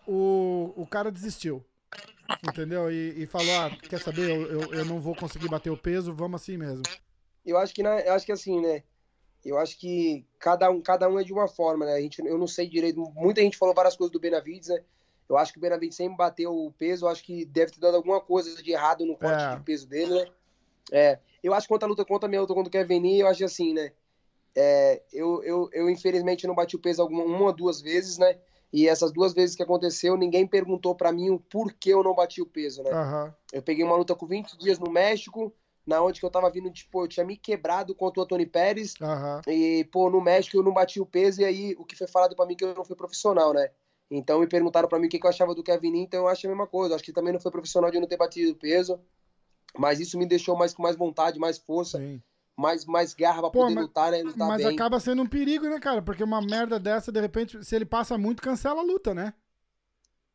o, 0.05 0.73
o 0.75 0.85
cara 0.85 1.11
desistiu. 1.11 1.63
Entendeu? 2.47 2.91
E, 2.91 3.23
e 3.23 3.25
falou, 3.25 3.51
ah, 3.61 3.71
quer 3.89 3.99
saber, 3.99 4.29
eu, 4.29 4.61
eu, 4.61 4.73
eu 4.73 4.85
não 4.85 4.99
vou 4.99 5.15
conseguir 5.15 5.47
bater 5.47 5.71
o 5.71 5.77
peso, 5.77 6.13
vamos 6.13 6.41
assim 6.41 6.57
mesmo 6.57 6.83
eu 7.49 7.57
acho 7.57 7.73
que 7.73 7.81
eu 7.81 8.13
acho 8.13 8.25
que 8.25 8.31
assim, 8.31 8.61
né? 8.61 8.83
Eu 9.43 9.57
acho 9.57 9.77
que 9.79 10.25
cada 10.37 10.69
um, 10.69 10.81
cada 10.81 11.07
um 11.09 11.19
é 11.19 11.23
de 11.23 11.31
uma 11.31 11.47
forma, 11.47 11.85
né? 11.85 11.93
A 11.93 12.01
gente, 12.01 12.19
eu 12.19 12.37
não 12.37 12.47
sei 12.47 12.67
direito. 12.67 12.99
Muita 13.15 13.41
gente 13.41 13.57
falou 13.57 13.73
várias 13.73 13.95
coisas 13.95 14.11
do 14.11 14.19
Benavides, 14.19 14.69
né? 14.69 14.83
Eu 15.29 15.37
acho 15.37 15.53
que 15.53 15.59
o 15.59 15.61
Benavides 15.61 15.95
sempre 15.95 16.17
bateu 16.17 16.53
o 16.53 16.71
peso. 16.73 17.05
Eu 17.05 17.09
acho 17.09 17.23
que 17.23 17.45
deve 17.45 17.71
ter 17.71 17.79
dado 17.79 17.95
alguma 17.95 18.19
coisa 18.19 18.61
de 18.61 18.71
errado 18.71 19.05
no 19.05 19.15
corte 19.15 19.43
é. 19.43 19.55
de 19.55 19.63
peso 19.63 19.87
dele, 19.87 20.13
né? 20.13 20.27
É, 20.91 21.19
eu 21.43 21.53
acho 21.53 21.67
que 21.67 21.73
quanto 21.73 21.83
a 21.83 21.87
luta 21.87 22.03
contra 22.03 22.27
a 22.27 22.29
minha 22.29 22.41
luta 22.41 22.53
contra 22.53 22.67
o 22.67 22.71
Kevin 22.71 23.01
Lee, 23.01 23.19
eu 23.19 23.27
acho 23.27 23.45
assim, 23.45 23.73
né? 23.73 23.91
É, 24.55 25.01
eu, 25.13 25.43
eu, 25.43 25.69
eu, 25.71 25.89
infelizmente, 25.89 26.47
não 26.47 26.55
bati 26.55 26.75
o 26.75 26.79
peso 26.79 27.01
alguma, 27.01 27.23
uma 27.23 27.45
ou 27.45 27.53
duas 27.53 27.79
vezes, 27.79 28.17
né? 28.17 28.37
E 28.73 28.87
essas 28.87 29.11
duas 29.11 29.33
vezes 29.33 29.55
que 29.55 29.63
aconteceu, 29.63 30.17
ninguém 30.17 30.45
perguntou 30.45 30.93
para 30.95 31.11
mim 31.11 31.29
o 31.29 31.39
porquê 31.39 31.93
eu 31.93 32.03
não 32.03 32.13
bati 32.13 32.41
o 32.41 32.45
peso, 32.45 32.83
né? 32.83 32.91
Uhum. 32.91 33.33
Eu 33.53 33.61
peguei 33.61 33.83
uma 33.83 33.95
luta 33.95 34.15
com 34.15 34.27
20 34.27 34.57
dias 34.57 34.77
no 34.79 34.91
México, 34.91 35.53
na 35.85 36.01
onde 36.01 36.19
que 36.19 36.25
eu 36.25 36.29
tava 36.29 36.49
vindo, 36.49 36.71
tipo, 36.71 37.03
eu 37.03 37.07
tinha 37.07 37.25
me 37.25 37.35
quebrado 37.35 37.95
contra 37.95 38.21
o 38.21 38.25
Tony 38.25 38.45
Pérez. 38.45 38.93
Uhum. 39.01 39.41
E, 39.51 39.83
pô, 39.85 40.09
no 40.09 40.21
México 40.21 40.57
eu 40.57 40.63
não 40.63 40.73
bati 40.73 40.99
o 40.99 41.05
peso, 41.05 41.41
e 41.41 41.45
aí 41.45 41.75
o 41.77 41.85
que 41.85 41.95
foi 41.95 42.07
falado 42.07 42.35
para 42.35 42.45
mim 42.45 42.55
que 42.55 42.63
eu 42.63 42.75
não 42.75 42.85
fui 42.85 42.95
profissional, 42.95 43.53
né? 43.53 43.69
Então 44.11 44.39
me 44.39 44.47
perguntaram 44.47 44.89
para 44.89 44.99
mim 44.99 45.07
o 45.07 45.09
que, 45.09 45.19
que 45.19 45.25
eu 45.25 45.29
achava 45.29 45.53
do 45.53 45.63
Kevin, 45.63 45.99
então 45.99 46.21
eu 46.21 46.27
achei 46.27 46.49
a 46.49 46.51
mesma 46.51 46.67
coisa. 46.67 46.95
Acho 46.95 47.03
que 47.03 47.13
também 47.13 47.31
não 47.31 47.39
foi 47.39 47.51
profissional 47.51 47.91
de 47.91 47.99
não 47.99 48.07
ter 48.07 48.17
batido 48.17 48.51
o 48.51 48.55
peso. 48.55 48.99
Mas 49.77 49.99
isso 49.99 50.17
me 50.17 50.25
deixou 50.25 50.55
mais 50.55 50.73
com 50.73 50.81
mais 50.81 50.95
vontade, 50.95 51.37
mais 51.37 51.57
força. 51.57 51.99
Sim. 51.99 52.21
Mais, 52.57 52.85
mais 52.85 53.13
garra 53.13 53.39
pra 53.41 53.51
Pô, 53.51 53.59
poder 53.61 53.75
mas, 53.75 53.83
lutar, 53.85 54.11
né? 54.11 54.21
Lutar 54.21 54.47
mas 54.47 54.63
bem. 54.63 54.73
acaba 54.73 54.99
sendo 54.99 55.21
um 55.21 55.27
perigo, 55.27 55.69
né, 55.69 55.79
cara? 55.79 56.01
Porque 56.01 56.23
uma 56.23 56.41
merda 56.41 56.77
dessa, 56.79 57.11
de 57.11 57.21
repente, 57.21 57.63
se 57.63 57.75
ele 57.75 57.85
passa 57.85 58.17
muito, 58.17 58.41
cancela 58.41 58.81
a 58.81 58.83
luta, 58.83 59.13
né? 59.13 59.33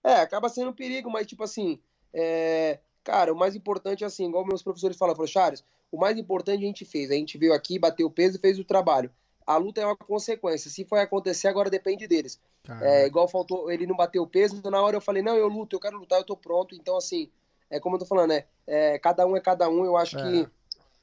É, 0.02 0.14
acaba 0.16 0.48
sendo 0.48 0.70
um 0.70 0.74
perigo, 0.74 1.10
mas 1.10 1.26
tipo 1.26 1.42
assim, 1.42 1.82
é... 2.14 2.80
cara, 3.04 3.32
o 3.32 3.36
mais 3.36 3.54
importante 3.54 4.02
é 4.02 4.06
assim, 4.06 4.26
igual 4.26 4.46
meus 4.46 4.62
professores 4.62 4.96
falam, 4.96 5.14
falou, 5.14 5.28
Charles, 5.28 5.62
o 5.92 5.98
mais 5.98 6.18
importante 6.18 6.64
a 6.64 6.66
gente 6.66 6.84
fez. 6.84 7.10
A 7.10 7.14
gente 7.14 7.38
veio 7.38 7.52
aqui, 7.52 7.78
bateu 7.78 8.06
o 8.06 8.10
peso 8.10 8.36
e 8.36 8.40
fez 8.40 8.58
o 8.58 8.64
trabalho. 8.64 9.10
A 9.46 9.56
luta 9.58 9.82
é 9.82 9.86
uma 9.86 9.96
consequência. 9.96 10.70
Se 10.70 10.84
foi 10.84 11.00
acontecer, 11.00 11.48
agora 11.48 11.68
depende 11.68 12.08
deles. 12.08 12.40
É, 12.80 13.06
igual 13.06 13.28
faltou, 13.28 13.70
ele 13.70 13.86
não 13.86 13.94
bateu 13.94 14.22
o 14.22 14.26
peso, 14.26 14.60
na 14.70 14.80
hora 14.80 14.96
eu 14.96 15.00
falei, 15.00 15.22
não, 15.22 15.36
eu 15.36 15.46
luto, 15.48 15.76
eu 15.76 15.80
quero 15.80 15.98
lutar, 15.98 16.18
eu 16.18 16.24
tô 16.24 16.34
pronto. 16.34 16.74
Então, 16.74 16.96
assim, 16.96 17.30
é 17.68 17.78
como 17.78 17.96
eu 17.96 18.00
tô 18.00 18.06
falando, 18.06 18.30
né? 18.30 18.44
É, 18.66 18.98
cada 18.98 19.26
um 19.26 19.36
é 19.36 19.40
cada 19.40 19.68
um. 19.68 19.84
Eu 19.84 19.96
acho 19.96 20.18
é. 20.18 20.22
que 20.22 20.48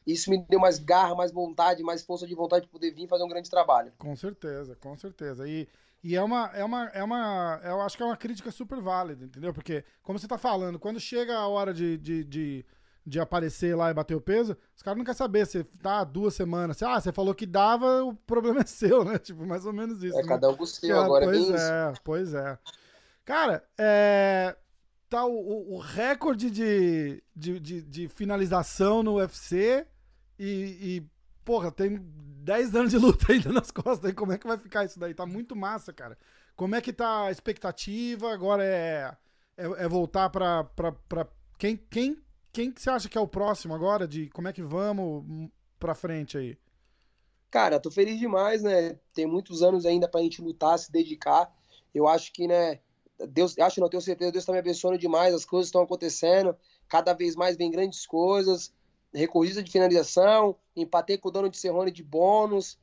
isso 0.06 0.30
me 0.30 0.40
deu 0.40 0.60
mais 0.60 0.80
garra, 0.80 1.14
mais 1.14 1.32
vontade, 1.32 1.84
mais 1.84 2.02
força 2.02 2.26
de 2.26 2.34
vontade 2.34 2.66
de 2.66 2.72
poder 2.72 2.92
vir 2.92 3.08
fazer 3.08 3.24
um 3.24 3.30
grande 3.30 3.50
trabalho. 3.50 3.94
Com 4.00 4.16
certeza, 4.16 4.76
com 4.76 4.98
certeza. 4.98 5.48
E, 5.48 5.68
e 6.04 6.16
é 6.16 6.22
uma, 6.22 6.52
é 6.54 6.64
uma, 6.64 6.86
é 6.88 7.04
uma, 7.04 7.62
eu 7.64 7.82
acho 7.82 7.96
que 7.96 8.04
é 8.04 8.06
uma 8.06 8.18
crítica 8.18 8.52
super 8.52 8.82
válida, 8.82 9.26
entendeu? 9.26 9.54
Porque, 9.54 9.84
como 10.02 10.18
você 10.18 10.28
tá 10.28 10.38
falando, 10.38 10.80
quando 10.80 11.00
chega 11.00 11.36
a 11.38 11.48
hora 11.48 11.74
de, 11.74 11.98
de, 11.98 12.24
de 12.24 12.66
de 13.06 13.20
aparecer 13.20 13.76
lá 13.76 13.90
e 13.90 13.94
bater 13.94 14.16
o 14.16 14.22
peso, 14.22 14.56
os 14.76 14.84
caras 14.84 14.98
não 14.98 15.04
querem 15.04 15.18
saber 15.18 15.48
se 15.48 15.64
tá 15.64 16.04
duas 16.04 16.36
semanas. 16.36 16.78
Se, 16.78 16.86
ah, 16.86 17.00
você 17.00 17.12
falou 17.12 17.34
que 17.34 17.46
dava, 17.46 18.04
o 18.04 18.14
problema 18.14 18.62
é 18.62 18.66
seu, 18.66 19.04
né? 19.04 19.18
Tipo, 19.20 19.46
mais 19.46 19.66
ou 19.66 19.74
menos 19.74 20.04
isso. 20.04 20.18
É, 20.18 20.22
né? 20.22 20.28
cada 20.28 20.50
um 20.50 20.56
com 20.56 20.64
o 20.64 20.68
seu, 20.68 21.00
agora 21.00 21.26
pois 21.26 21.50
é, 21.50 21.56
é 21.56 21.94
Pois 22.04 22.34
é. 22.34 22.58
Cara, 23.26 23.64
é, 23.78 24.56
tá 25.10 25.26
o, 25.26 25.74
o 25.74 25.80
recorde 25.80 26.50
de, 26.52 27.24
de, 27.36 27.60
de, 27.60 27.82
de, 27.82 28.08
finalização 28.08 29.02
no 29.04 29.16
UFC 29.16 29.86
e, 30.38 31.04
porra, 31.44 31.72
tem 31.72 32.00
10 32.44 32.76
anos 32.76 32.92
de 32.92 32.98
luta 32.98 33.32
ainda 33.32 33.52
nas 33.52 33.72
costas. 33.72 34.06
Aí 34.06 34.14
como 34.14 34.32
é 34.32 34.38
que 34.38 34.48
vai 34.48 34.58
ficar 34.58 34.86
isso 34.86 35.00
daí? 35.00 35.14
Tá 35.14 35.26
muito 35.26 35.56
massa, 35.56 35.94
cara. 35.94 36.18
Como 36.56 36.76
é 36.76 36.82
que 36.82 36.94
tá 36.94 37.26
a 37.26 37.32
expectativa? 37.32 38.32
Agora 38.32 38.64
é, 38.64 39.16
é, 39.58 39.66
é 39.84 39.88
voltar 39.88 40.30
pra, 40.30 40.64
pra, 40.64 40.92
pra 40.92 41.28
quem, 41.58 41.78
quem 41.90 42.22
quem 42.54 42.72
que 42.72 42.82
você 42.82 42.90
acha 42.90 43.08
que 43.08 43.18
é 43.18 43.22
o 43.22 43.28
próximo 43.28 43.74
agora? 43.74 44.08
De 44.08 44.30
como 44.30 44.48
é 44.48 44.54
que 44.54 44.62
vamos 44.62 45.50
pra 45.80 45.96
frente 45.96 46.38
aí? 46.38 46.58
Cara, 47.50 47.80
tô 47.80 47.90
feliz 47.90 48.20
demais, 48.20 48.62
né? 48.62 48.98
Tem 49.14 49.26
muitos 49.26 49.62
anos 49.62 49.86
ainda 49.86 50.08
pra 50.08 50.22
gente 50.22 50.42
lutar, 50.42 50.78
se 50.78 50.92
dedicar. 50.92 51.52
Eu 51.94 52.08
acho 52.08 52.32
que, 52.32 52.48
né? 52.48 52.80
Deus, 53.30 53.58
acho 53.60 53.80
não 53.80 53.90
tenho 53.90 54.02
certeza, 54.02 54.32
Deus 54.32 54.46
tá 54.46 54.52
me 54.52 54.60
abençoando 54.60 54.98
demais, 54.98 55.34
as 55.34 55.46
coisas 55.46 55.68
estão 55.68 55.84
acontecendo, 55.84 56.56
cada 56.88 57.14
vez 57.14 57.36
mais 57.36 57.56
vem 57.56 57.70
grandes 57.70 58.06
coisas. 58.06 58.74
Recordista 59.14 59.62
de 59.62 59.72
finalização, 59.72 60.56
empatei 60.76 61.18
com 61.18 61.30
o 61.30 61.32
dono 61.32 61.50
de 61.50 61.58
Serrone 61.58 61.92
de 61.92 62.04
bônus, 62.04 62.78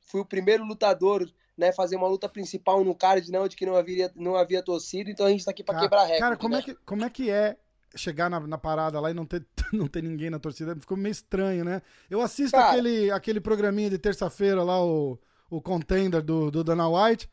fui 0.00 0.20
o 0.20 0.26
primeiro 0.26 0.64
lutador 0.64 1.30
né, 1.56 1.72
fazer 1.72 1.96
uma 1.96 2.08
luta 2.08 2.28
principal 2.28 2.84
no 2.84 2.94
card 2.94 3.30
não 3.30 3.46
de 3.46 3.56
que 3.56 3.64
não 3.64 3.76
havia, 3.76 4.10
não 4.14 4.36
havia 4.36 4.62
torcida, 4.62 5.10
então 5.10 5.26
a 5.26 5.30
gente 5.30 5.44
tá 5.44 5.50
aqui 5.50 5.62
para 5.62 5.78
quebrar 5.78 6.02
recorde. 6.02 6.20
Cara, 6.20 6.36
como, 6.36 6.54
né? 6.54 6.60
é 6.60 6.62
que, 6.62 6.74
como 6.84 7.04
é 7.04 7.10
que 7.10 7.30
é 7.30 7.56
chegar 7.94 8.28
na, 8.28 8.40
na, 8.40 8.58
parada 8.58 8.98
lá 8.98 9.10
e 9.10 9.14
não 9.14 9.24
ter, 9.24 9.46
não 9.72 9.86
ter 9.86 10.02
ninguém 10.02 10.30
na 10.30 10.38
torcida? 10.38 10.74
Ficou 10.76 10.96
meio 10.96 11.12
estranho, 11.12 11.64
né? 11.64 11.80
Eu 12.10 12.20
assisto 12.20 12.56
cara, 12.56 12.72
aquele, 12.72 13.10
aquele 13.10 13.40
programinha 13.40 13.90
de 13.90 13.98
terça-feira 13.98 14.62
lá, 14.62 14.84
o, 14.84 15.18
o 15.48 15.60
Contender 15.60 16.22
do, 16.22 16.50
do 16.50 16.64
Dana 16.64 16.88
White, 16.88 17.30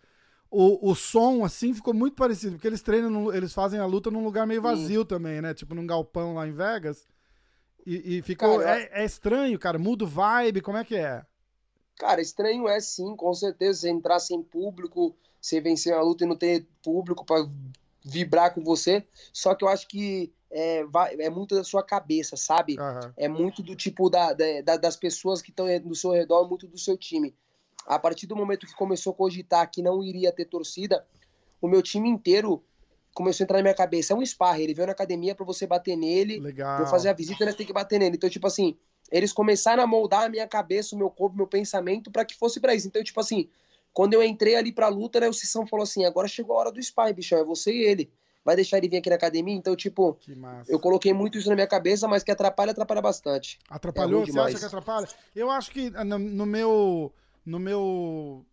o, 0.52 0.92
o 0.92 0.94
som, 0.94 1.44
assim, 1.44 1.74
ficou 1.74 1.94
muito 1.94 2.16
parecido, 2.16 2.54
porque 2.54 2.68
eles 2.68 2.82
treinam, 2.82 3.34
eles 3.34 3.54
fazem 3.54 3.80
a 3.80 3.86
luta 3.86 4.12
num 4.12 4.24
lugar 4.24 4.46
meio 4.46 4.62
vazio 4.62 5.02
Sim. 5.02 5.08
também, 5.08 5.42
né? 5.42 5.54
Tipo 5.54 5.74
num 5.74 5.88
galpão 5.88 6.36
lá 6.36 6.48
em 6.48 6.52
Vegas. 6.52 7.08
E, 7.86 8.18
e 8.18 8.22
ficou. 8.22 8.60
Cara, 8.60 8.80
é, 8.80 9.02
é, 9.02 9.06
estranho, 9.06 9.58
cara. 9.60 9.80
Muda 9.80 10.04
o 10.04 10.08
vibe, 10.08 10.62
como 10.62 10.78
é 10.78 10.84
que 10.84 10.96
é? 10.96 11.24
Cara, 11.98 12.22
estranho 12.22 12.68
é 12.68 12.80
sim, 12.80 13.16
com 13.16 13.34
certeza. 13.34 13.82
Você 13.82 13.90
entrar 13.90 14.20
sem 14.20 14.42
público, 14.42 15.16
você 15.40 15.60
vencer 15.62 15.94
a 15.94 16.02
luta 16.02 16.24
e 16.24 16.28
não 16.28 16.36
ter 16.36 16.66
público 16.84 17.26
para 17.26 17.48
vibrar 18.04 18.54
com 18.54 18.64
você. 18.64 19.06
Só 19.32 19.54
que 19.56 19.64
eu 19.64 19.70
acho 19.70 19.88
que 19.88 20.34
é, 20.50 20.84
é 21.20 21.30
muito 21.30 21.56
da 21.56 21.64
sua 21.64 21.84
cabeça, 21.84 22.36
sabe? 22.36 22.78
Uhum. 22.80 23.14
É 23.16 23.28
muito 23.28 23.64
do 23.64 23.76
tipo 23.76 24.10
da, 24.10 24.34
da 24.34 24.78
das 24.78 24.96
pessoas 24.96 25.42
que 25.42 25.50
estão 25.50 25.68
no 25.86 25.96
seu 25.96 26.12
redor, 26.12 26.48
muito 26.48 26.68
do 26.68 26.78
seu 26.78 26.98
time. 26.98 27.36
A 27.86 27.98
partir 27.98 28.28
do 28.28 28.36
momento 28.36 28.68
que 28.68 28.76
começou 28.76 29.14
a 29.14 29.16
cogitar 29.16 29.70
que 29.70 29.82
não 29.82 30.04
iria 30.04 30.32
ter 30.32 30.46
torcida, 30.46 31.06
o 31.62 31.68
meu 31.68 31.82
time 31.82 32.10
inteiro 32.10 32.64
começou 33.14 33.44
a 33.44 33.46
entrar 33.46 33.58
na 33.58 33.64
minha 33.64 33.76
cabeça. 33.76 34.14
É 34.14 34.16
um 34.16 34.26
sparring, 34.26 34.64
ele 34.64 34.74
veio 34.74 34.88
na 34.88 34.94
academia 34.94 35.36
para 35.36 35.46
você 35.46 35.68
bater 35.68 35.96
nele, 35.96 36.40
Legal. 36.40 36.78
pra 36.78 36.86
eu 36.86 36.90
fazer 36.90 37.10
a 37.10 37.14
visita, 37.14 37.44
ele 37.44 37.54
tem 37.54 37.66
que 37.66 37.74
bater 37.74 38.00
nele. 38.00 38.16
Então, 38.16 38.30
tipo 38.30 38.48
assim, 38.48 38.78
eles 39.12 39.34
começaram 39.34 39.84
a 39.84 39.88
moldar 39.88 40.24
a 40.24 40.30
minha 40.30 40.48
cabeça, 40.48 40.96
o 40.96 40.98
meu 40.98 41.10
corpo, 41.10 41.36
o 41.36 41.38
meu 41.38 41.48
pensamento 41.48 42.10
para 42.10 42.26
que 42.26 42.36
fosse 42.36 42.60
para 42.60 42.74
isso. 42.74 42.88
Então, 42.88 43.04
tipo 43.04 43.20
assim, 43.20 43.50
quando 43.94 44.14
eu 44.14 44.24
entrei 44.24 44.56
ali 44.56 44.72
pra 44.72 44.88
luta, 44.88 45.20
né, 45.20 45.28
o 45.28 45.34
Sissão 45.34 45.68
falou 45.68 45.84
assim: 45.84 46.06
agora 46.06 46.28
chegou 46.28 46.56
a 46.56 46.60
hora 46.60 46.72
do 46.72 46.82
sparring, 46.82 47.14
bichão, 47.14 47.40
é 47.40 47.44
você 47.44 47.72
e 47.72 47.84
ele. 47.84 48.12
Vai 48.44 48.56
deixar 48.56 48.80
ele 48.80 48.90
vir 48.90 48.98
aqui 48.98 49.10
na 49.10 49.18
academia? 49.18 49.54
Então, 49.54 49.76
tipo, 49.76 50.18
eu 50.68 50.80
coloquei 50.80 51.14
muito 51.14 51.38
isso 51.38 51.48
na 51.48 51.54
minha 51.54 51.68
cabeça, 51.68 52.08
mas 52.08 52.24
que 52.24 52.32
atrapalha, 52.32 52.72
atrapalha 52.72 53.00
bastante. 53.00 53.60
Atrapalhou? 53.70 54.24
É 54.24 54.26
você 54.26 54.40
acha 54.40 54.60
que 54.60 54.66
atrapalha? 54.66 55.08
Eu 55.36 55.52
acho 55.52 55.70
que 55.70 55.92
no, 55.92 56.18
no 56.18 56.46
meu. 56.46 57.14
No 57.44 57.58
meu 57.58 58.46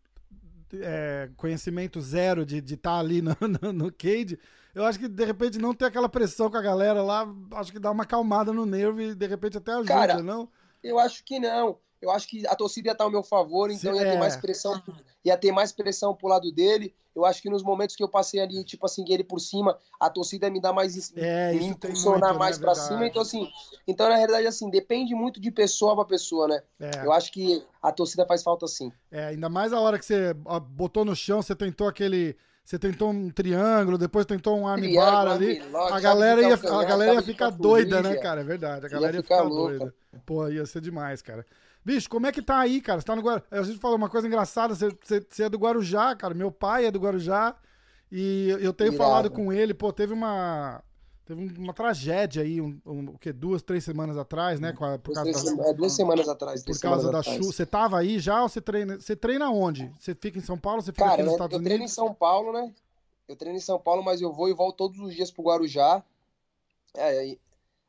é, 0.75 1.31
conhecimento 1.37 2.01
zero 2.01 2.45
de 2.45 2.59
estar 2.59 2.77
tá 2.91 2.99
ali 2.99 3.23
no, 3.23 3.37
no, 3.63 3.73
no 3.73 3.93
Cade, 3.93 4.39
eu 4.75 4.85
acho 4.85 4.99
que 4.99 5.09
de 5.09 5.25
repente 5.25 5.59
não 5.59 5.75
ter 5.75 5.87
aquela 5.87 6.09
pressão 6.09 6.51
com 6.51 6.57
a 6.57 6.63
galera 6.63 7.03
lá, 7.03 7.27
acho 7.53 7.73
que 7.73 7.79
dá 7.79 7.91
uma 7.91 8.05
acalmada 8.05 8.53
no 8.53 8.65
nervo 8.65 9.01
e 9.01 9.15
de 9.15 9.27
repente 9.27 9.59
até 9.59 9.73
ajuda, 9.73 9.89
Cara, 9.89 10.23
não? 10.23 10.49
Eu 10.83 10.99
acho 10.99 11.25
que 11.25 11.39
não. 11.39 11.79
Eu 12.01 12.11
acho 12.13 12.29
que 12.29 12.47
a 12.47 12.55
torcida 12.55 12.89
ia 12.89 12.93
estar 12.93 13.05
ao 13.05 13.11
meu 13.11 13.25
favor, 13.25 13.71
então 13.71 13.95
ia 13.95 14.03
ter 14.03 14.15
é. 14.15 14.19
mais 14.19 14.37
pressão, 14.37 14.81
ia 15.25 15.37
ter 15.37 15.51
mais 15.51 15.73
pressão 15.73 16.15
pro 16.15 16.29
lado 16.29 16.53
dele. 16.53 16.95
Eu 17.19 17.25
acho 17.25 17.43
que 17.43 17.51
nos 17.51 17.63
momentos 17.63 17.97
que 17.97 18.03
eu 18.03 18.09
passei 18.09 18.41
ali, 18.41 18.63
tipo 18.65 18.87
assim, 18.87 19.05
ele 19.09 19.25
por 19.25 19.41
cima, 19.41 19.77
a 19.99 20.09
torcida 20.09 20.49
me 20.49 20.61
dar 20.61 20.73
mais 20.73 21.13
é, 21.17 21.53
me 21.53 21.67
impulsionar 21.67 22.31
muito, 22.31 22.39
mais 22.39 22.59
né, 22.59 22.65
para 22.65 22.75
cima. 22.75 23.07
Então, 23.07 23.23
assim, 23.23 23.49
então, 23.87 24.09
na 24.09 24.17
realidade, 24.17 24.47
assim, 24.47 24.71
depende 24.71 25.15
muito 25.15 25.41
de 25.41 25.51
pessoa 25.51 25.97
para 25.97 26.05
pessoa, 26.05 26.47
né? 26.47 26.63
É. 26.79 27.05
Eu 27.05 27.13
acho 27.13 27.33
que 27.33 27.63
a 27.83 27.91
torcida 27.91 28.25
faz 28.25 28.43
falta 28.43 28.67
sim. 28.67 28.93
É, 29.11 29.27
ainda 29.27 29.49
mais 29.49 29.73
a 29.73 29.81
hora 29.81 29.99
que 29.99 30.05
você 30.05 30.33
botou 30.71 31.05
no 31.05 31.17
chão, 31.17 31.43
você 31.43 31.55
tentou 31.55 31.89
aquele. 31.89 32.37
Você 32.65 32.79
tentou 32.79 33.11
um 33.11 33.31
triângulo, 33.31 33.97
depois 33.97 34.27
tentou 34.27 34.59
um 34.59 34.69
arm 34.69 34.83
bar 34.95 35.27
ali. 35.27 35.59
a 35.91 35.99
galera 36.01 36.43
ia, 36.43 36.55
a 36.55 36.85
galera 36.85 37.15
ia 37.15 37.23
ficar 37.23 37.49
doida, 37.49 38.03
né, 38.03 38.17
cara? 38.17 38.43
É 38.43 38.45
verdade. 38.45 38.85
A 38.85 38.89
galera 38.91 39.15
ia, 39.15 39.21
ia 39.21 39.23
ficar, 39.23 39.39
ficar 39.39 39.49
doida. 39.49 39.95
Pô, 40.27 40.47
ia 40.49 40.67
ser 40.67 40.83
demais, 40.83 41.23
cara. 41.23 41.47
Bicho, 41.89 42.11
como 42.11 42.27
é 42.27 42.33
que 42.33 42.43
tá 42.43 42.59
aí, 42.59 42.83
cara? 42.83 43.01
Você 43.01 43.07
tá 43.07 43.17
no 43.17 43.23
Guarujá. 43.23 43.47
A 43.51 43.63
gente 43.63 43.79
falou 43.79 43.97
uma 43.97 44.11
coisa 44.11 44.27
engraçada, 44.27 44.75
você, 44.75 44.91
você, 45.03 45.27
você, 45.27 45.45
é 45.45 45.49
do 45.49 45.57
Guarujá, 45.57 46.15
cara. 46.15 46.35
Meu 46.35 46.53
pai 46.53 46.85
é 46.85 46.91
do 46.91 46.99
Guarujá. 46.99 47.57
E 48.13 48.51
eu 48.61 48.75
tenho 48.75 48.93
falado 48.93 49.31
com 49.31 49.51
ele, 49.51 49.73
pô, 49.73 49.91
teve 49.91 50.13
uma. 50.13 50.83
Teve 51.25 51.59
uma 51.59 51.73
tragédia 51.73 52.43
aí, 52.43 52.61
um, 52.61 52.79
um, 52.85 53.11
o 53.11 53.19
que, 53.19 53.33
duas, 53.33 53.63
três 53.63 53.85
semanas 53.85 54.19
atrás, 54.19 54.61
né? 54.61 54.75
A, 54.79 54.99
por 54.99 55.15
causa 55.15 55.57
da, 55.57 55.69
é, 55.69 55.73
duas 55.73 55.93
semanas 55.93 56.29
atrás. 56.29 56.63
Por 56.63 56.79
causa 56.79 57.11
da 57.11 57.23
chuva. 57.23 57.45
Você 57.45 57.65
tava 57.65 57.99
aí 57.99 58.19
já 58.19 58.43
ou 58.43 58.51
você 58.51 58.61
treina? 58.61 59.01
Você 59.01 59.17
treina 59.17 59.51
onde? 59.51 59.91
Você 59.99 60.15
fica 60.15 60.39
em 60.39 60.43
São 60.43 60.59
Paulo? 60.59 60.83
Você 60.83 60.93
fica 60.93 61.05
Cara, 61.05 61.15
aqui 61.15 61.23
nos 61.23 61.33
Estados 61.33 61.55
eu 61.55 61.59
Unidos? 61.59 61.73
Eu 61.73 61.79
treino 61.79 61.85
em 61.85 61.89
São 61.89 62.15
Paulo, 62.15 62.53
né? 62.53 62.75
Eu 63.27 63.37
treino 63.37 63.57
em 63.57 63.63
São 63.63 63.79
Paulo, 63.79 64.03
mas 64.03 64.21
eu 64.21 64.31
vou 64.31 64.51
e 64.51 64.53
volto 64.53 64.77
todos 64.77 65.01
os 65.01 65.15
dias 65.15 65.31
pro 65.31 65.45
Guarujá. 65.45 66.03
É, 66.95 67.37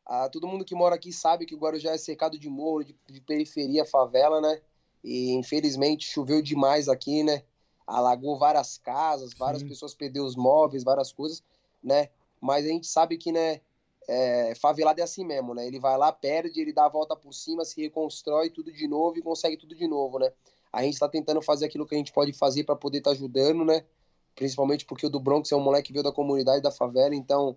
ah, 0.10 0.28
todo 0.28 0.48
mundo 0.48 0.66
que 0.66 0.74
mora 0.74 0.96
aqui 0.96 1.14
sabe 1.14 1.46
que 1.46 1.54
o 1.54 1.58
Guarujá 1.60 1.92
é 1.92 1.98
cercado 2.00 2.40
de 2.40 2.50
morro, 2.50 2.84
de, 2.84 2.96
de, 3.08 3.22
periferia, 3.22 3.86
favela, 3.86 4.42
né? 4.42 4.60
E 5.04 5.34
infelizmente 5.34 6.08
choveu 6.08 6.42
demais 6.42 6.90
aqui, 6.90 7.22
né? 7.22 7.44
Alagou 7.86 8.36
várias 8.36 8.80
casas, 8.80 9.36
várias 9.36 9.62
Sim. 9.62 9.68
pessoas 9.68 9.94
perderam 9.94 10.26
os 10.26 10.36
móveis, 10.36 10.84
várias 10.84 11.12
coisas, 11.12 11.44
né? 11.84 12.10
Mas 12.42 12.66
a 12.66 12.70
gente 12.70 12.88
sabe 12.88 13.18
que, 13.18 13.32
né? 13.32 13.62
É, 14.08 14.56
favelado 14.56 15.00
é 15.00 15.04
assim 15.04 15.24
mesmo, 15.24 15.54
né? 15.54 15.68
Ele 15.68 15.80
vai 15.80 15.96
lá, 15.96 16.12
perde, 16.12 16.60
ele 16.60 16.74
dá 16.74 16.86
a 16.86 16.90
volta 16.90 17.16
por 17.16 17.32
cima, 17.32 17.64
se 17.64 17.80
reconstrói 17.80 18.50
tudo 18.50 18.72
de 18.74 18.88
novo 18.88 19.20
e 19.20 19.22
consegue 19.22 19.58
tudo 19.58 19.76
de 19.76 19.88
novo, 19.88 20.18
né? 20.18 20.34
A 20.74 20.82
gente 20.82 20.98
tá 20.98 21.08
tentando 21.08 21.40
fazer 21.40 21.68
aquilo 21.68 21.86
que 21.86 21.94
a 21.94 21.98
gente 22.00 22.12
pode 22.12 22.34
fazer 22.34 22.64
para 22.64 22.76
poder 22.76 22.98
estar 22.98 23.12
tá 23.12 23.16
ajudando, 23.16 23.64
né? 23.64 23.86
Principalmente 24.34 24.86
porque 24.86 25.06
o 25.06 25.10
do 25.10 25.20
Bronx 25.20 25.52
é 25.52 25.56
um 25.56 25.62
moleque 25.62 25.90
que 25.90 25.94
veio 25.94 26.04
da 26.04 26.12
comunidade 26.12 26.64
da 26.64 26.72
favela, 26.72 27.14
então 27.14 27.56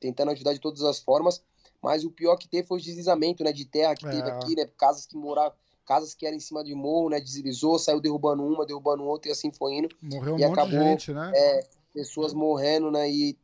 tentando 0.00 0.30
ajudar 0.30 0.54
de 0.54 0.58
todas 0.58 0.82
as 0.82 0.98
formas. 0.98 1.42
Mas 1.82 2.04
o 2.04 2.10
pior 2.10 2.36
que 2.36 2.48
teve 2.48 2.66
foi 2.66 2.78
o 2.78 2.82
deslizamento, 2.82 3.44
né, 3.44 3.52
de 3.52 3.64
terra 3.64 3.94
que 3.94 4.06
é. 4.06 4.10
teve 4.10 4.30
aqui, 4.30 4.56
né, 4.56 4.68
casas 4.76 5.06
que 5.06 5.16
moravam, 5.16 5.52
casas 5.86 6.14
que 6.14 6.26
eram 6.26 6.36
em 6.36 6.40
cima 6.40 6.62
de 6.62 6.74
morro, 6.74 7.10
né, 7.10 7.20
deslizou, 7.20 7.78
saiu 7.78 8.00
derrubando 8.00 8.44
uma, 8.44 8.66
derrubando 8.66 9.04
outra 9.04 9.30
e 9.30 9.32
assim 9.32 9.50
foi 9.50 9.74
indo. 9.74 9.88
Morreu 10.00 10.34
um 10.34 10.38
e 10.38 10.42
monte 10.42 10.52
acabou, 10.52 10.78
de 10.78 10.84
gente, 10.84 11.12
né? 11.12 11.32
É, 11.34 11.66
pessoas 11.92 12.32
morrendo, 12.32 12.90
né, 12.90 13.10
e 13.10 13.36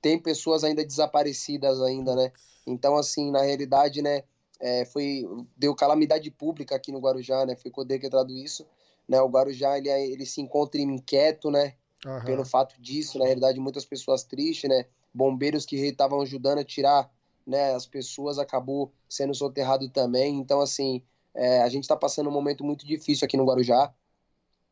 tem 0.00 0.18
pessoas 0.18 0.64
ainda 0.64 0.84
desaparecidas 0.84 1.82
ainda, 1.82 2.14
né? 2.14 2.32
Então, 2.66 2.96
assim, 2.96 3.30
na 3.30 3.42
realidade, 3.42 4.00
né, 4.00 4.22
é, 4.60 4.84
foi, 4.84 5.26
deu 5.56 5.74
calamidade 5.74 6.30
pública 6.30 6.76
aqui 6.76 6.92
no 6.92 7.00
Guarujá, 7.00 7.44
né, 7.44 7.56
foi 7.56 7.84
decretado 7.84 8.32
isso, 8.32 8.64
né, 9.08 9.20
o 9.20 9.28
Guarujá, 9.28 9.76
ele, 9.76 9.90
ele 9.90 10.24
se 10.24 10.40
encontra 10.40 10.80
inquieto, 10.80 11.50
né, 11.50 11.74
uhum. 12.06 12.24
pelo 12.24 12.44
fato 12.44 12.80
disso, 12.80 13.18
na 13.18 13.24
realidade, 13.24 13.58
muitas 13.58 13.84
pessoas 13.84 14.22
tristes, 14.22 14.70
né, 14.70 14.86
bombeiros 15.12 15.66
que 15.66 15.76
estavam 15.76 16.20
ajudando 16.20 16.58
a 16.58 16.64
tirar 16.64 17.10
né, 17.46 17.74
as 17.74 17.86
pessoas 17.86 18.38
acabou 18.38 18.92
sendo 19.08 19.34
soterrado 19.34 19.88
também. 19.88 20.38
Então, 20.38 20.60
assim, 20.60 21.02
é, 21.34 21.62
a 21.62 21.68
gente 21.68 21.84
está 21.84 21.96
passando 21.96 22.28
um 22.28 22.32
momento 22.32 22.64
muito 22.64 22.86
difícil 22.86 23.24
aqui 23.24 23.36
no 23.36 23.44
Guarujá, 23.44 23.92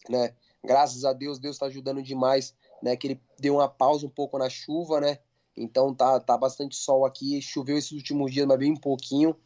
né? 0.08 0.34
Graças 0.62 1.04
a 1.04 1.12
Deus, 1.12 1.38
Deus 1.38 1.56
está 1.56 1.66
ajudando 1.66 2.02
demais, 2.02 2.54
né? 2.82 2.96
Que 2.96 3.08
ele 3.08 3.20
deu 3.38 3.54
uma 3.54 3.68
pausa 3.68 4.06
um 4.06 4.10
pouco 4.10 4.38
na 4.38 4.48
chuva, 4.48 5.00
né? 5.00 5.18
Então 5.56 5.92
tá, 5.92 6.20
tá 6.20 6.36
bastante 6.36 6.76
sol 6.76 7.04
aqui, 7.04 7.42
choveu 7.42 7.76
esses 7.76 7.92
últimos 7.92 8.32
dias, 8.32 8.46
mas 8.46 8.58
bem 8.58 8.76
pouquinho. 8.76 9.36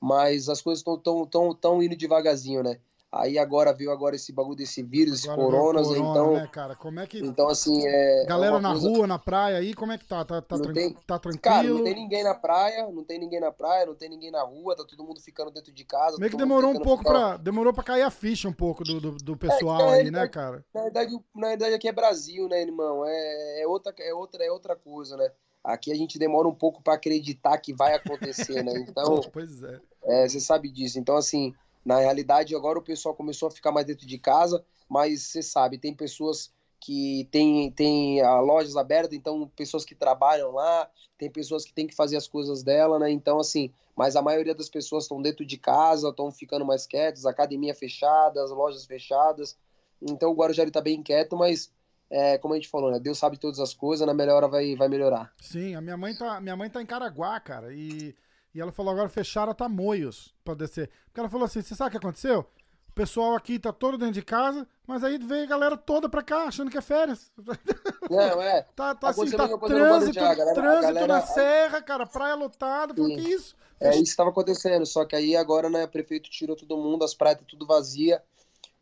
Mas 0.00 0.48
as 0.48 0.62
coisas 0.62 0.80
estão 0.80 0.98
tão, 0.98 1.26
tão, 1.26 1.54
tão 1.54 1.82
indo 1.82 1.94
devagarzinho, 1.94 2.62
né? 2.62 2.80
Aí 3.12 3.38
agora 3.38 3.72
veio 3.72 3.90
agora 3.90 4.14
esse 4.14 4.32
bagulho 4.32 4.54
desse 4.54 4.84
vírus, 4.84 5.14
esse 5.14 5.34
coronas, 5.34 5.88
corona, 5.88 6.10
então. 6.10 6.32
Né, 6.34 6.46
cara? 6.46 6.76
Como 6.76 7.00
é 7.00 7.06
que. 7.08 7.18
Então, 7.18 7.48
assim, 7.48 7.84
é. 7.84 8.24
Galera 8.24 8.56
é 8.56 8.60
na 8.60 8.70
coisa... 8.70 8.88
rua, 8.88 9.06
na 9.06 9.18
praia 9.18 9.56
aí, 9.56 9.74
como 9.74 9.90
é 9.90 9.98
que 9.98 10.04
tá? 10.04 10.24
Tá, 10.24 10.40
tá, 10.40 10.56
tran... 10.56 10.72
tem... 10.72 10.92
tá 10.92 11.18
tranquilo? 11.18 11.42
Cara, 11.42 11.68
não 11.68 11.82
tem 11.82 11.94
ninguém 11.96 12.22
na 12.22 12.34
praia, 12.34 12.88
não 12.88 13.04
tem 13.04 13.18
ninguém 13.18 13.40
na 13.40 13.50
praia, 13.50 13.86
não 13.86 13.96
tem 13.96 14.08
ninguém 14.08 14.30
na 14.30 14.42
rua, 14.42 14.76
tá 14.76 14.84
todo 14.84 15.02
mundo 15.02 15.20
ficando 15.20 15.50
dentro 15.50 15.72
de 15.72 15.84
casa. 15.84 16.18
Meio 16.18 16.30
que 16.30 16.36
demorou 16.36 16.70
um 16.70 16.80
pouco 16.80 17.02
ficar... 17.02 17.10
pra. 17.10 17.36
Demorou 17.36 17.72
pra 17.72 17.82
cair 17.82 18.02
a 18.02 18.10
ficha 18.12 18.48
um 18.48 18.52
pouco 18.52 18.84
do, 18.84 19.00
do, 19.00 19.10
do 19.16 19.36
pessoal 19.36 19.90
é, 19.92 20.02
aí, 20.02 20.10
né, 20.12 20.28
cara? 20.28 20.64
Na 20.72 20.82
verdade, 20.82 21.18
na 21.34 21.48
verdade, 21.48 21.74
aqui 21.74 21.88
é 21.88 21.92
Brasil, 21.92 22.48
né, 22.48 22.62
irmão? 22.62 23.04
É, 23.04 23.62
é, 23.62 23.66
outra, 23.66 23.92
é, 23.98 24.14
outra, 24.14 24.44
é 24.44 24.52
outra 24.52 24.76
coisa, 24.76 25.16
né? 25.16 25.28
Aqui 25.64 25.90
a 25.90 25.96
gente 25.96 26.16
demora 26.16 26.46
um 26.46 26.54
pouco 26.54 26.80
para 26.80 26.94
acreditar 26.94 27.58
que 27.58 27.74
vai 27.74 27.92
acontecer, 27.92 28.62
né? 28.62 28.72
Então. 28.88 29.20
pois 29.32 29.64
é. 29.64 29.80
é. 30.04 30.28
Você 30.28 30.38
sabe 30.38 30.70
disso. 30.70 30.96
Então, 30.96 31.16
assim. 31.16 31.52
Na 31.84 31.98
realidade, 31.98 32.54
agora 32.54 32.78
o 32.78 32.82
pessoal 32.82 33.14
começou 33.14 33.48
a 33.48 33.50
ficar 33.50 33.72
mais 33.72 33.86
dentro 33.86 34.06
de 34.06 34.18
casa, 34.18 34.64
mas 34.88 35.22
você 35.22 35.42
sabe, 35.42 35.78
tem 35.78 35.94
pessoas 35.94 36.52
que 36.80 37.28
tem, 37.30 37.70
tem 37.70 38.22
a 38.22 38.40
lojas 38.40 38.76
abertas, 38.76 39.12
então 39.12 39.46
pessoas 39.54 39.84
que 39.84 39.94
trabalham 39.94 40.50
lá, 40.50 40.88
tem 41.18 41.30
pessoas 41.30 41.64
que 41.64 41.74
têm 41.74 41.86
que 41.86 41.94
fazer 41.94 42.16
as 42.16 42.26
coisas 42.26 42.62
dela, 42.62 42.98
né? 42.98 43.10
Então, 43.10 43.38
assim, 43.38 43.70
mas 43.94 44.16
a 44.16 44.22
maioria 44.22 44.54
das 44.54 44.70
pessoas 44.70 45.04
estão 45.04 45.20
dentro 45.20 45.44
de 45.44 45.58
casa, 45.58 46.08
estão 46.08 46.30
ficando 46.30 46.64
mais 46.64 46.86
quietas, 46.86 47.26
academia 47.26 47.74
fechada, 47.74 48.42
as 48.42 48.50
lojas 48.50 48.86
fechadas. 48.86 49.58
Então 50.00 50.30
o 50.30 50.34
Guarujá 50.34 50.64
está 50.64 50.80
bem 50.80 51.02
quieto, 51.02 51.36
mas 51.36 51.70
é, 52.08 52.38
como 52.38 52.54
a 52.54 52.56
gente 52.56 52.68
falou, 52.68 52.90
né? 52.90 52.98
Deus 52.98 53.18
sabe 53.18 53.38
todas 53.38 53.60
as 53.60 53.74
coisas, 53.74 54.06
na 54.06 54.14
melhor 54.14 54.36
hora 54.36 54.48
vai, 54.48 54.74
vai 54.74 54.88
melhorar. 54.88 55.32
Sim, 55.38 55.74
a 55.74 55.82
minha 55.82 55.98
mãe 55.98 56.14
tá, 56.16 56.40
minha 56.40 56.56
mãe 56.56 56.70
tá 56.70 56.80
em 56.80 56.86
Caraguá, 56.86 57.38
cara, 57.40 57.72
e 57.74 58.14
e 58.54 58.60
ela 58.60 58.72
falou: 58.72 58.92
agora 58.92 59.08
fecharam 59.08 59.52
a 59.52 59.54
Tamoios 59.54 60.34
pra 60.44 60.54
descer. 60.54 60.90
Porque 61.06 61.20
ela 61.20 61.28
falou 61.28 61.44
assim: 61.44 61.62
você 61.62 61.74
sabe 61.74 61.88
o 61.88 61.90
que 61.92 62.06
aconteceu? 62.06 62.46
o 62.90 62.92
pessoal 62.92 63.36
aqui 63.36 63.58
tá 63.58 63.72
todo 63.72 63.96
dentro 63.96 64.14
de 64.14 64.22
casa, 64.22 64.66
mas 64.86 65.04
aí 65.04 65.16
veio 65.16 65.44
a 65.44 65.48
galera 65.48 65.76
toda 65.76 66.08
pra 66.08 66.22
cá, 66.22 66.44
achando 66.44 66.70
que 66.70 66.76
é 66.76 66.80
férias. 66.80 67.30
Não, 68.10 68.42
é. 68.42 68.62
tá, 68.74 68.94
tá 68.96 69.10
assim, 69.10 69.30
tá 69.30 69.46
trânsito, 69.46 70.18
galera, 70.18 70.54
trânsito 70.54 70.94
galera, 70.94 71.06
na 71.06 71.20
serra, 71.22 71.80
cara, 71.80 72.04
praia 72.04 72.34
lotada, 72.34 72.92
falou, 72.92 73.14
que 73.14 73.20
isso? 73.20 73.56
É 73.78 73.90
isso 73.94 74.02
estava 74.02 74.30
acontecendo, 74.30 74.84
só 74.84 75.04
que 75.04 75.14
aí 75.14 75.36
agora, 75.36 75.70
né, 75.70 75.84
o 75.84 75.88
prefeito 75.88 76.28
tirou 76.28 76.56
todo 76.56 76.76
mundo, 76.76 77.04
as 77.04 77.14
praias 77.14 77.38
tá 77.38 77.44
tudo 77.48 77.64
vazia. 77.64 78.20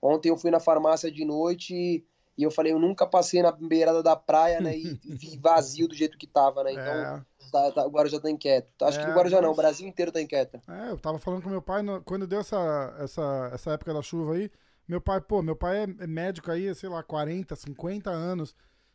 Ontem 0.00 0.30
eu 0.30 0.38
fui 0.38 0.50
na 0.50 0.58
farmácia 0.58 1.10
de 1.10 1.24
noite 1.24 1.74
e, 1.74 2.04
e 2.38 2.42
eu 2.42 2.50
falei, 2.50 2.72
eu 2.72 2.78
nunca 2.78 3.06
passei 3.06 3.42
na 3.42 3.52
beirada 3.52 4.02
da 4.02 4.16
praia, 4.16 4.60
né, 4.60 4.76
e 4.76 4.98
vi 5.04 5.36
vazio 5.36 5.86
do 5.86 5.94
jeito 5.94 6.16
que 6.16 6.26
tava, 6.26 6.64
né, 6.64 6.72
então... 6.72 7.24
É. 7.24 7.27
Tá, 7.50 7.72
tá, 7.72 7.86
o 7.86 7.90
Guarujá 7.90 8.20
tá 8.20 8.30
inquieto. 8.30 8.84
Acho 8.84 9.00
é, 9.00 9.04
que 9.04 9.10
o 9.10 9.14
Guarujá 9.14 9.36
mas... 9.36 9.44
não, 9.44 9.52
o 9.52 9.56
Brasil 9.56 9.86
inteiro 9.86 10.12
tá 10.12 10.20
inquieto. 10.20 10.60
É, 10.68 10.90
eu 10.90 10.98
tava 10.98 11.18
falando 11.18 11.42
com 11.42 11.48
meu 11.48 11.62
pai, 11.62 11.82
quando 12.04 12.26
deu 12.26 12.40
essa, 12.40 12.96
essa, 13.00 13.50
essa 13.52 13.70
época 13.72 13.94
da 13.94 14.02
chuva 14.02 14.34
aí, 14.34 14.50
meu 14.86 15.00
pai, 15.00 15.20
pô, 15.20 15.42
meu 15.42 15.54
pai 15.54 15.84
é 15.98 16.06
médico 16.06 16.50
aí, 16.50 16.74
sei 16.74 16.88
lá, 16.88 17.02
40, 17.02 17.54
50 17.54 18.10
anos, 18.10 18.54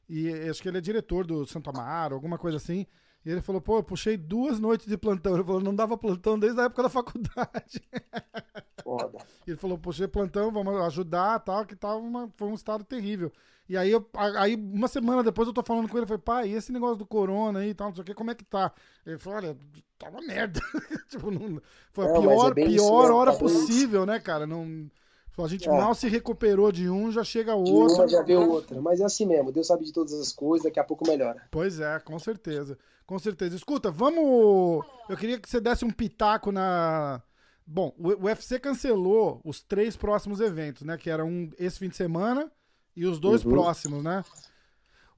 e 0.10 0.31
acho 0.50 0.62
que 0.62 0.67
ele 0.67 0.79
é 0.79 0.81
diretor 0.81 1.25
do 1.25 1.45
Santo 1.45 1.69
Amaro, 1.69 2.15
alguma 2.15 2.38
coisa 2.38 2.57
assim, 2.57 2.86
e 3.25 3.31
ele 3.31 3.41
falou, 3.41 3.61
pô, 3.61 3.77
eu 3.77 3.83
puxei 3.83 4.17
duas 4.17 4.59
noites 4.59 4.85
de 4.85 4.97
plantão. 4.97 5.35
Ele 5.35 5.43
falou, 5.43 5.61
não 5.61 5.73
dava 5.73 5.97
plantão 5.97 6.37
desde 6.37 6.59
a 6.59 6.65
época 6.65 6.83
da 6.83 6.89
faculdade. 6.89 7.81
Foda. 8.83 9.19
Ele 9.47 9.55
falou, 9.55 9.77
puxei 9.77 10.07
plantão, 10.07 10.51
vamos 10.51 10.75
ajudar 10.81 11.39
tal, 11.39 11.65
que 11.65 11.75
tava 11.75 11.97
uma, 11.97 12.29
foi 12.35 12.49
um 12.49 12.53
estado 12.53 12.83
terrível. 12.83 13.31
E 13.67 13.77
aí, 13.77 13.91
eu, 13.91 14.05
aí, 14.37 14.55
uma 14.55 14.89
semana 14.89 15.23
depois, 15.23 15.47
eu 15.47 15.53
tô 15.53 15.63
falando 15.63 15.87
com 15.87 15.97
ele, 15.97 16.05
falei, 16.05 16.21
pai, 16.21 16.49
e 16.49 16.53
esse 16.53 16.71
negócio 16.71 16.97
do 16.97 17.05
corona 17.05 17.59
aí 17.59 17.69
e 17.69 17.73
tal, 17.73 17.87
não 17.87 17.95
sei 17.95 18.01
o 18.01 18.05
que, 18.05 18.13
como 18.13 18.29
é 18.29 18.35
que 18.35 18.43
tá? 18.43 18.73
Ele 19.05 19.17
falou, 19.17 19.39
olha, 19.39 19.57
tá 19.97 20.09
uma 20.09 20.21
merda. 20.21 20.59
tipo, 21.07 21.31
não, 21.31 21.61
foi 21.93 22.05
a 22.05 22.13
não, 22.13 22.21
pior, 22.21 22.51
é 22.51 22.65
pior 22.65 23.11
hora 23.11 23.31
tá 23.31 23.39
possível, 23.39 24.05
né, 24.05 24.19
cara? 24.19 24.45
Não, 24.45 24.91
a 25.37 25.47
gente 25.47 25.69
é. 25.69 25.71
mal 25.71 25.95
se 25.95 26.09
recuperou 26.09 26.73
de 26.73 26.89
um, 26.89 27.09
já 27.09 27.23
chega 27.23 27.55
outro. 27.55 27.95
De 27.95 28.01
uma 28.01 28.07
já 28.09 28.21
vê 28.21 28.35
outra. 28.35 28.81
Mas 28.81 28.99
é 28.99 29.05
assim 29.05 29.25
mesmo, 29.25 29.49
Deus 29.49 29.65
sabe 29.65 29.85
de 29.85 29.93
todas 29.93 30.13
as 30.13 30.33
coisas, 30.33 30.65
daqui 30.65 30.79
a 30.79 30.83
pouco 30.83 31.07
melhora. 31.07 31.41
Pois 31.49 31.79
é, 31.79 31.99
com 31.99 32.19
certeza. 32.19 32.77
Com 33.13 33.20
certeza. 33.20 33.55
Escuta, 33.55 33.91
vamos. 33.91 34.84
Eu 35.08 35.15
queria 35.15 35.39
que 35.39 35.48
você 35.48 35.62
desse 35.62 35.86
um 35.86 35.91
pitaco 35.91 36.51
na. 36.51 37.22
Bom, 37.63 37.93
o 37.96 38.25
UFC 38.25 38.60
cancelou 38.60 39.39
os 39.46 39.62
três 39.62 39.96
próximos 39.96 40.41
eventos, 40.41 40.82
né? 40.82 40.98
Que 40.98 41.12
eram 41.12 41.27
um, 41.27 41.51
esse 41.60 41.77
fim 41.77 41.89
de 41.89 41.96
semana 41.96 42.51
e 42.96 43.05
os 43.05 43.20
dois 43.20 43.46
uhum. 43.46 43.51
próximos, 43.51 44.03
né? 44.03 44.25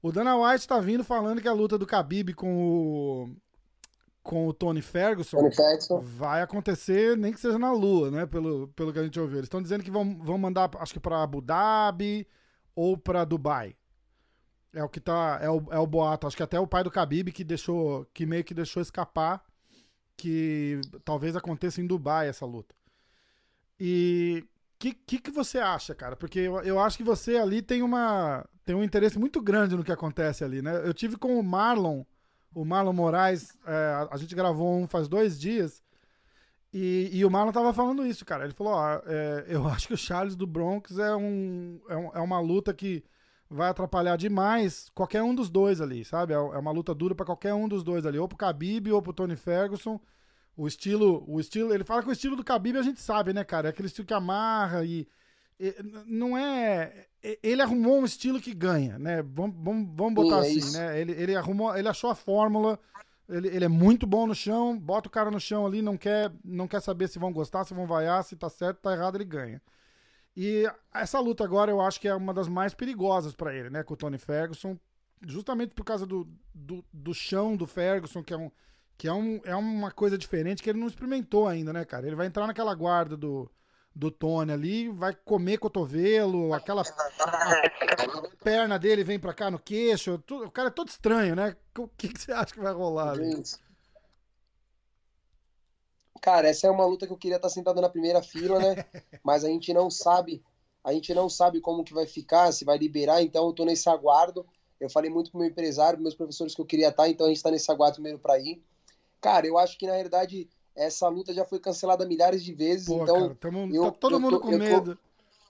O 0.02 0.12
Dana 0.12 0.36
White 0.36 0.68
tá 0.68 0.78
vindo 0.78 1.02
falando 1.04 1.40
que 1.40 1.48
a 1.48 1.54
luta 1.54 1.78
do 1.78 1.86
Khabib 1.86 2.34
com 2.34 2.66
o, 2.66 3.30
com 4.22 4.46
o 4.46 4.52
Tony 4.52 4.82
Ferguson, 4.82 5.38
Tony 5.38 5.56
Ferguson, 5.56 5.98
vai 5.98 6.42
acontecer, 6.42 7.16
nem 7.16 7.32
que 7.32 7.40
seja 7.40 7.58
na 7.58 7.72
Lua, 7.72 8.10
né? 8.10 8.26
Pelo, 8.26 8.68
pelo 8.76 8.92
que 8.92 8.98
a 8.98 9.04
gente 9.04 9.18
ouviu. 9.18 9.38
Eles 9.38 9.46
estão 9.46 9.62
dizendo 9.62 9.82
que 9.82 9.90
vão, 9.90 10.18
vão 10.18 10.36
mandar, 10.36 10.68
acho 10.80 10.92
que 10.92 11.00
para 11.00 11.22
Abu 11.22 11.40
Dhabi 11.40 12.28
ou 12.74 12.98
para 12.98 13.24
Dubai. 13.24 13.74
É 14.76 14.84
o 14.84 14.88
que 14.88 15.00
tá. 15.00 15.38
É 15.42 15.50
o, 15.50 15.64
é 15.70 15.78
o 15.78 15.86
boato. 15.86 16.26
Acho 16.26 16.36
que 16.36 16.42
até 16.42 16.60
o 16.60 16.66
pai 16.66 16.84
do 16.84 16.90
Khabib 16.90 17.32
que 17.32 17.42
deixou. 17.44 18.06
Que 18.14 18.26
meio 18.26 18.44
que 18.44 18.54
deixou 18.54 18.82
escapar 18.82 19.44
que 20.16 20.80
talvez 21.04 21.36
aconteça 21.36 21.80
em 21.80 21.86
Dubai 21.86 22.28
essa 22.28 22.46
luta. 22.46 22.74
E 23.78 24.44
o 24.44 24.78
que, 24.78 24.94
que, 24.94 25.18
que, 25.18 25.30
você 25.30 25.58
acha, 25.58 25.94
cara? 25.94 26.16
Porque 26.16 26.38
eu, 26.38 26.60
eu 26.62 26.80
acho 26.80 26.96
que 26.96 27.04
você 27.04 27.36
ali 27.36 27.60
tem 27.60 27.82
uma 27.82 28.46
tem 28.64 28.74
um 28.74 28.82
interesse 28.82 29.18
muito 29.18 29.40
grande 29.40 29.76
no 29.76 29.84
que 29.84 29.92
acontece 29.92 30.42
ali, 30.42 30.62
né? 30.62 30.86
Eu 30.86 30.94
tive 30.94 31.16
com 31.16 31.38
o 31.38 31.42
Marlon 31.42 32.04
o 32.56 32.64
Marlon 32.64 32.94
Moraes, 32.94 33.58
é, 33.66 34.08
a 34.10 34.16
gente 34.16 34.34
gravou 34.34 34.78
um 34.78 34.88
faz 34.88 35.08
dois 35.08 35.38
dias, 35.38 35.82
e, 36.72 37.10
e 37.12 37.24
o 37.24 37.30
Marlon 37.30 37.52
tava 37.52 37.72
falando 37.74 38.06
isso, 38.06 38.24
cara. 38.24 38.44
Ele 38.44 38.54
falou: 38.54 38.72
ó, 38.72 39.00
é, 39.06 39.44
eu 39.46 39.66
acho 39.68 39.88
que 39.88 39.94
o 39.94 39.98
Charles 39.98 40.34
do 40.34 40.46
Bronx 40.46 40.98
é, 40.98 41.14
um, 41.14 41.78
é, 41.88 41.96
um, 41.96 42.10
é, 42.14 42.20
uma 42.20 42.40
luta 42.40 42.72
que 42.72 43.04
vai 43.48 43.70
atrapalhar 43.70 44.16
demais 44.16 44.90
qualquer 44.94 45.22
um 45.22 45.34
dos 45.34 45.48
dois 45.48 45.80
ali, 45.80 46.04
sabe? 46.04 46.32
É, 46.32 46.36
é 46.36 46.58
uma 46.58 46.70
luta 46.70 46.94
dura 46.94 47.14
para 47.14 47.26
qualquer 47.26 47.54
um 47.54 47.68
dos 47.68 47.82
dois 47.82 48.04
ali, 48.06 48.18
ou 48.18 48.28
pro 48.28 48.38
Khabib 48.38 48.90
ou 48.92 49.02
pro 49.02 49.12
Tony 49.12 49.36
Ferguson. 49.36 50.00
O 50.56 50.66
estilo, 50.66 51.22
o 51.28 51.38
estilo, 51.38 51.72
ele 51.72 51.84
fala 51.84 52.02
que 52.02 52.08
o 52.08 52.12
estilo 52.12 52.34
do 52.34 52.42
Khabib 52.42 52.78
a 52.78 52.82
gente 52.82 53.00
sabe, 53.00 53.32
né, 53.32 53.44
cara? 53.44 53.68
É 53.68 53.70
aquele 53.70 53.88
estilo 53.88 54.06
que 54.06 54.14
amarra 54.14 54.84
e, 54.84 55.06
e 55.60 55.74
não 56.06 56.36
é 56.36 57.06
ele 57.42 57.62
arrumou 57.62 58.00
um 58.00 58.04
estilo 58.04 58.40
que 58.40 58.54
ganha, 58.54 58.98
né? 58.98 59.22
Vamos, 59.22 59.56
vamos, 59.58 59.88
vamos 59.94 60.14
botar 60.14 60.42
Sim, 60.44 60.54
é 60.54 60.58
assim, 60.58 60.76
né? 60.76 61.00
Ele, 61.00 61.12
ele 61.12 61.34
arrumou, 61.34 61.76
ele 61.76 61.88
achou 61.88 62.10
a 62.10 62.14
fórmula. 62.14 62.78
Ele, 63.28 63.48
ele 63.48 63.64
é 63.64 63.68
muito 63.68 64.06
bom 64.06 64.26
no 64.26 64.34
chão, 64.34 64.78
bota 64.78 65.08
o 65.08 65.10
cara 65.10 65.30
no 65.32 65.40
chão 65.40 65.66
ali, 65.66 65.82
não 65.82 65.96
quer, 65.96 66.30
não 66.44 66.68
quer 66.68 66.80
saber 66.80 67.08
se 67.08 67.18
vão 67.18 67.32
gostar, 67.32 67.64
se 67.64 67.74
vão 67.74 67.84
vaiar, 67.84 68.22
se 68.22 68.36
tá 68.36 68.48
certo, 68.48 68.78
tá 68.78 68.92
errado, 68.92 69.16
ele 69.16 69.24
ganha. 69.24 69.60
E 70.36 70.70
essa 70.92 71.18
luta 71.18 71.42
agora 71.42 71.70
eu 71.70 71.80
acho 71.80 71.98
que 71.98 72.06
é 72.06 72.14
uma 72.14 72.34
das 72.34 72.46
mais 72.46 72.74
perigosas 72.74 73.34
para 73.34 73.54
ele, 73.54 73.70
né? 73.70 73.82
Com 73.82 73.94
o 73.94 73.96
Tony 73.96 74.18
Ferguson, 74.18 74.78
justamente 75.26 75.74
por 75.74 75.84
causa 75.84 76.04
do, 76.04 76.28
do, 76.54 76.84
do, 76.92 77.14
chão 77.14 77.56
do 77.56 77.66
Ferguson, 77.66 78.22
que, 78.22 78.34
é, 78.34 78.36
um, 78.36 78.50
que 78.98 79.08
é, 79.08 79.12
um, 79.12 79.40
é 79.44 79.56
uma 79.56 79.90
coisa 79.90 80.18
diferente 80.18 80.62
que 80.62 80.68
ele 80.68 80.78
não 80.78 80.88
experimentou 80.88 81.48
ainda, 81.48 81.72
né, 81.72 81.86
cara? 81.86 82.06
Ele 82.06 82.16
vai 82.16 82.26
entrar 82.26 82.46
naquela 82.46 82.74
guarda 82.74 83.16
do, 83.16 83.50
do 83.94 84.10
Tony 84.10 84.52
ali, 84.52 84.88
vai 84.90 85.14
comer 85.14 85.56
cotovelo, 85.56 86.52
aquela 86.52 86.82
perna 88.44 88.78
dele 88.78 89.02
vem 89.02 89.18
pra 89.18 89.32
cá 89.32 89.50
no 89.50 89.58
queixo. 89.58 90.18
Tudo, 90.18 90.44
o 90.44 90.50
cara 90.50 90.68
é 90.68 90.72
todo 90.72 90.88
estranho, 90.88 91.34
né? 91.34 91.56
O 91.78 91.88
que, 91.88 92.08
que 92.08 92.20
você 92.20 92.32
acha 92.32 92.52
que 92.52 92.60
vai 92.60 92.74
rolar 92.74 93.12
ali? 93.12 93.42
Cara, 96.20 96.48
essa 96.48 96.66
é 96.66 96.70
uma 96.70 96.84
luta 96.86 97.06
que 97.06 97.12
eu 97.12 97.16
queria 97.16 97.36
estar 97.36 97.48
sentado 97.48 97.80
na 97.80 97.88
primeira 97.88 98.22
fila, 98.22 98.58
né? 98.58 98.84
Mas 99.24 99.44
a 99.44 99.48
gente 99.48 99.72
não 99.72 99.90
sabe, 99.90 100.42
a 100.82 100.92
gente 100.92 101.12
não 101.14 101.28
sabe 101.28 101.60
como 101.60 101.84
que 101.84 101.94
vai 101.94 102.06
ficar, 102.06 102.52
se 102.52 102.64
vai 102.64 102.78
liberar, 102.78 103.22
então 103.22 103.46
eu 103.46 103.52
tô 103.52 103.64
nesse 103.64 103.88
aguardo. 103.88 104.46
Eu 104.78 104.90
falei 104.90 105.10
muito 105.10 105.30
pro 105.30 105.40
meu 105.40 105.48
empresário, 105.48 105.98
meus 105.98 106.14
professores 106.14 106.54
que 106.54 106.60
eu 106.60 106.66
queria 106.66 106.88
estar, 106.88 107.08
então 107.08 107.26
a 107.26 107.28
gente 107.28 107.42
tá 107.42 107.50
nesse 107.50 107.70
aguardo 107.70 107.94
primeiro 107.94 108.18
para 108.18 108.38
ir. 108.38 108.62
Cara, 109.20 109.46
eu 109.46 109.58
acho 109.58 109.78
que 109.78 109.86
na 109.86 109.94
realidade 109.94 110.48
essa 110.76 111.08
luta 111.08 111.32
já 111.32 111.44
foi 111.44 111.58
cancelada 111.58 112.06
milhares 112.06 112.44
de 112.44 112.52
vezes, 112.52 112.86
Pô, 112.86 113.02
então. 113.02 113.20
Cara, 113.20 113.34
tamo, 113.36 113.74
eu, 113.74 113.84
tá 113.84 113.90
todo 113.92 114.16
eu 114.16 114.20
mundo 114.20 114.36
tô, 114.36 114.40
com 114.40 114.58
medo. 114.58 114.94
Tô, 114.94 115.00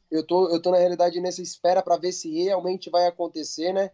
eu 0.09 0.25
tô, 0.25 0.49
eu 0.49 0.63
tô, 0.63 0.71
na 0.71 0.79
realidade, 0.79 1.21
nessa 1.21 1.43
espera 1.43 1.83
para 1.83 1.97
ver 1.97 2.13
se 2.13 2.31
realmente 2.45 2.89
vai 2.89 3.07
acontecer, 3.07 3.73
né? 3.73 3.91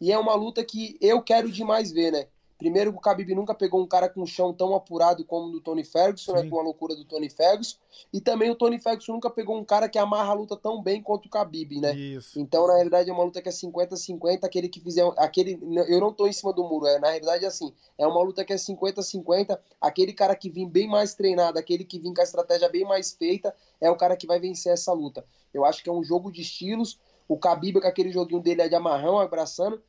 E 0.00 0.10
é 0.10 0.18
uma 0.18 0.34
luta 0.34 0.64
que 0.64 0.96
eu 1.00 1.22
quero 1.22 1.50
demais 1.50 1.92
ver, 1.92 2.10
né? 2.10 2.26
Primeiro, 2.62 2.92
o 2.92 3.00
Khabib 3.00 3.34
nunca 3.34 3.52
pegou 3.54 3.80
um 3.80 3.86
cara 3.88 4.08
com 4.08 4.22
um 4.22 4.26
chão 4.26 4.54
tão 4.54 4.72
apurado 4.72 5.24
como 5.24 5.48
o 5.48 5.50
do 5.50 5.60
Tony 5.60 5.82
Ferguson, 5.82 6.32
né, 6.32 6.48
com 6.48 6.60
a 6.60 6.62
loucura 6.62 6.94
do 6.94 7.04
Tony 7.04 7.28
Ferguson. 7.28 7.76
E 8.12 8.20
também 8.20 8.50
o 8.50 8.54
Tony 8.54 8.78
Ferguson 8.78 9.14
nunca 9.14 9.28
pegou 9.28 9.58
um 9.58 9.64
cara 9.64 9.88
que 9.88 9.98
amarra 9.98 10.30
a 10.30 10.34
luta 10.34 10.56
tão 10.56 10.80
bem 10.80 11.02
quanto 11.02 11.26
o 11.26 11.28
Khabib, 11.28 11.80
né? 11.80 11.92
Isso. 11.92 12.38
Então, 12.38 12.68
na 12.68 12.74
realidade, 12.74 13.10
é 13.10 13.12
uma 13.12 13.24
luta 13.24 13.42
que 13.42 13.48
é 13.48 13.52
50-50, 13.52 14.44
aquele 14.44 14.68
que 14.68 14.80
fizer 14.80 15.04
aquele 15.16 15.58
eu 15.88 16.00
não 16.00 16.12
tô 16.12 16.28
em 16.28 16.32
cima 16.32 16.52
do 16.52 16.62
muro, 16.62 16.86
é 16.86 17.00
na 17.00 17.08
realidade 17.08 17.44
assim, 17.44 17.74
é 17.98 18.06
uma 18.06 18.22
luta 18.22 18.44
que 18.44 18.52
é 18.52 18.56
50-50, 18.56 19.58
aquele 19.80 20.12
cara 20.12 20.36
que 20.36 20.48
vem 20.48 20.68
bem 20.68 20.86
mais 20.86 21.14
treinado, 21.14 21.58
aquele 21.58 21.84
que 21.84 21.98
vem 21.98 22.14
com 22.14 22.20
a 22.20 22.24
estratégia 22.24 22.68
bem 22.68 22.84
mais 22.84 23.12
feita, 23.12 23.52
é 23.80 23.90
o 23.90 23.96
cara 23.96 24.16
que 24.16 24.26
vai 24.26 24.38
vencer 24.38 24.72
essa 24.72 24.92
luta. 24.92 25.24
Eu 25.52 25.64
acho 25.64 25.82
que 25.82 25.90
é 25.90 25.92
um 25.92 26.04
jogo 26.04 26.30
de 26.30 26.42
estilos. 26.42 26.98
O 27.28 27.36
Khabib 27.36 27.80
com 27.80 27.86
aquele 27.88 28.10
joguinho 28.10 28.40
dele 28.40 28.62
é 28.62 28.68
de 28.68 28.74
amarrão, 28.74 29.18
abraçando. 29.18 29.82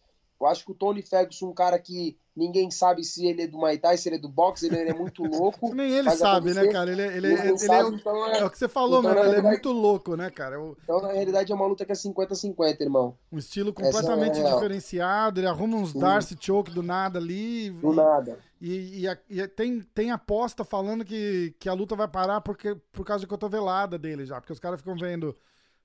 Eu 0.43 0.49
acho 0.49 0.65
que 0.65 0.71
o 0.71 0.75
Tony 0.75 1.01
Ferguson, 1.01 1.47
um 1.47 1.53
cara 1.53 1.79
que 1.79 2.17
ninguém 2.35 2.69
sabe 2.69 3.03
se 3.03 3.25
ele 3.25 3.43
é 3.43 3.47
do 3.47 3.57
Muay 3.57 3.77
Thai, 3.77 3.97
se 3.97 4.09
ele 4.09 4.17
é 4.17 4.19
do 4.19 4.27
boxe, 4.27 4.65
ele, 4.65 4.77
é 4.77 4.93
muito 4.93 5.23
louco. 5.23 5.73
Nem 5.75 5.91
ele 5.91 6.09
sabe, 6.11 6.53
né, 6.53 6.67
cara? 6.67 6.91
Ele, 6.91 7.01
é, 7.01 7.17
ele, 7.17 7.27
ele, 7.33 7.57
sabe, 7.57 7.95
é, 7.95 7.99
então 7.99 8.27
é, 8.27 8.39
é, 8.39 8.45
o 8.45 8.49
que 8.49 8.57
você 8.57 8.67
falou, 8.67 8.99
então, 8.99 9.13
mano. 9.13 9.29
Ele 9.29 9.37
é 9.37 9.41
muito 9.41 9.71
louco, 9.71 10.15
né, 10.15 10.29
cara? 10.29 10.55
Eu... 10.55 10.77
Então, 10.83 11.01
na 11.01 11.13
realidade, 11.13 11.51
é 11.51 11.55
uma 11.55 11.65
luta 11.65 11.85
que 11.85 11.91
é 11.91 11.95
50-50, 11.95 12.81
irmão. 12.81 13.17
Um 13.31 13.37
estilo 13.37 13.71
completamente 13.71 14.39
é 14.39 14.43
diferenciado. 14.43 15.39
Ele 15.39 15.47
arruma 15.47 15.77
uns 15.77 15.93
Darcy 15.93 16.35
Choke 16.39 16.71
do 16.71 16.83
nada 16.83 17.19
ali. 17.19 17.69
Do 17.69 17.93
e, 17.93 17.95
nada. 17.95 18.39
E, 18.59 19.05
e, 19.05 19.39
e, 19.39 19.47
tem, 19.47 19.81
tem 19.93 20.11
aposta 20.11 20.63
falando 20.63 21.05
que, 21.05 21.55
que 21.59 21.69
a 21.69 21.73
luta 21.73 21.95
vai 21.95 22.07
parar 22.07 22.41
porque, 22.41 22.75
por 22.91 23.05
causa 23.05 23.21
de 23.21 23.27
cotovelada 23.27 23.97
dele 23.97 24.25
já. 24.25 24.41
Porque 24.41 24.53
os 24.53 24.59
caras 24.59 24.79
ficam 24.79 24.95
vendo 24.95 25.35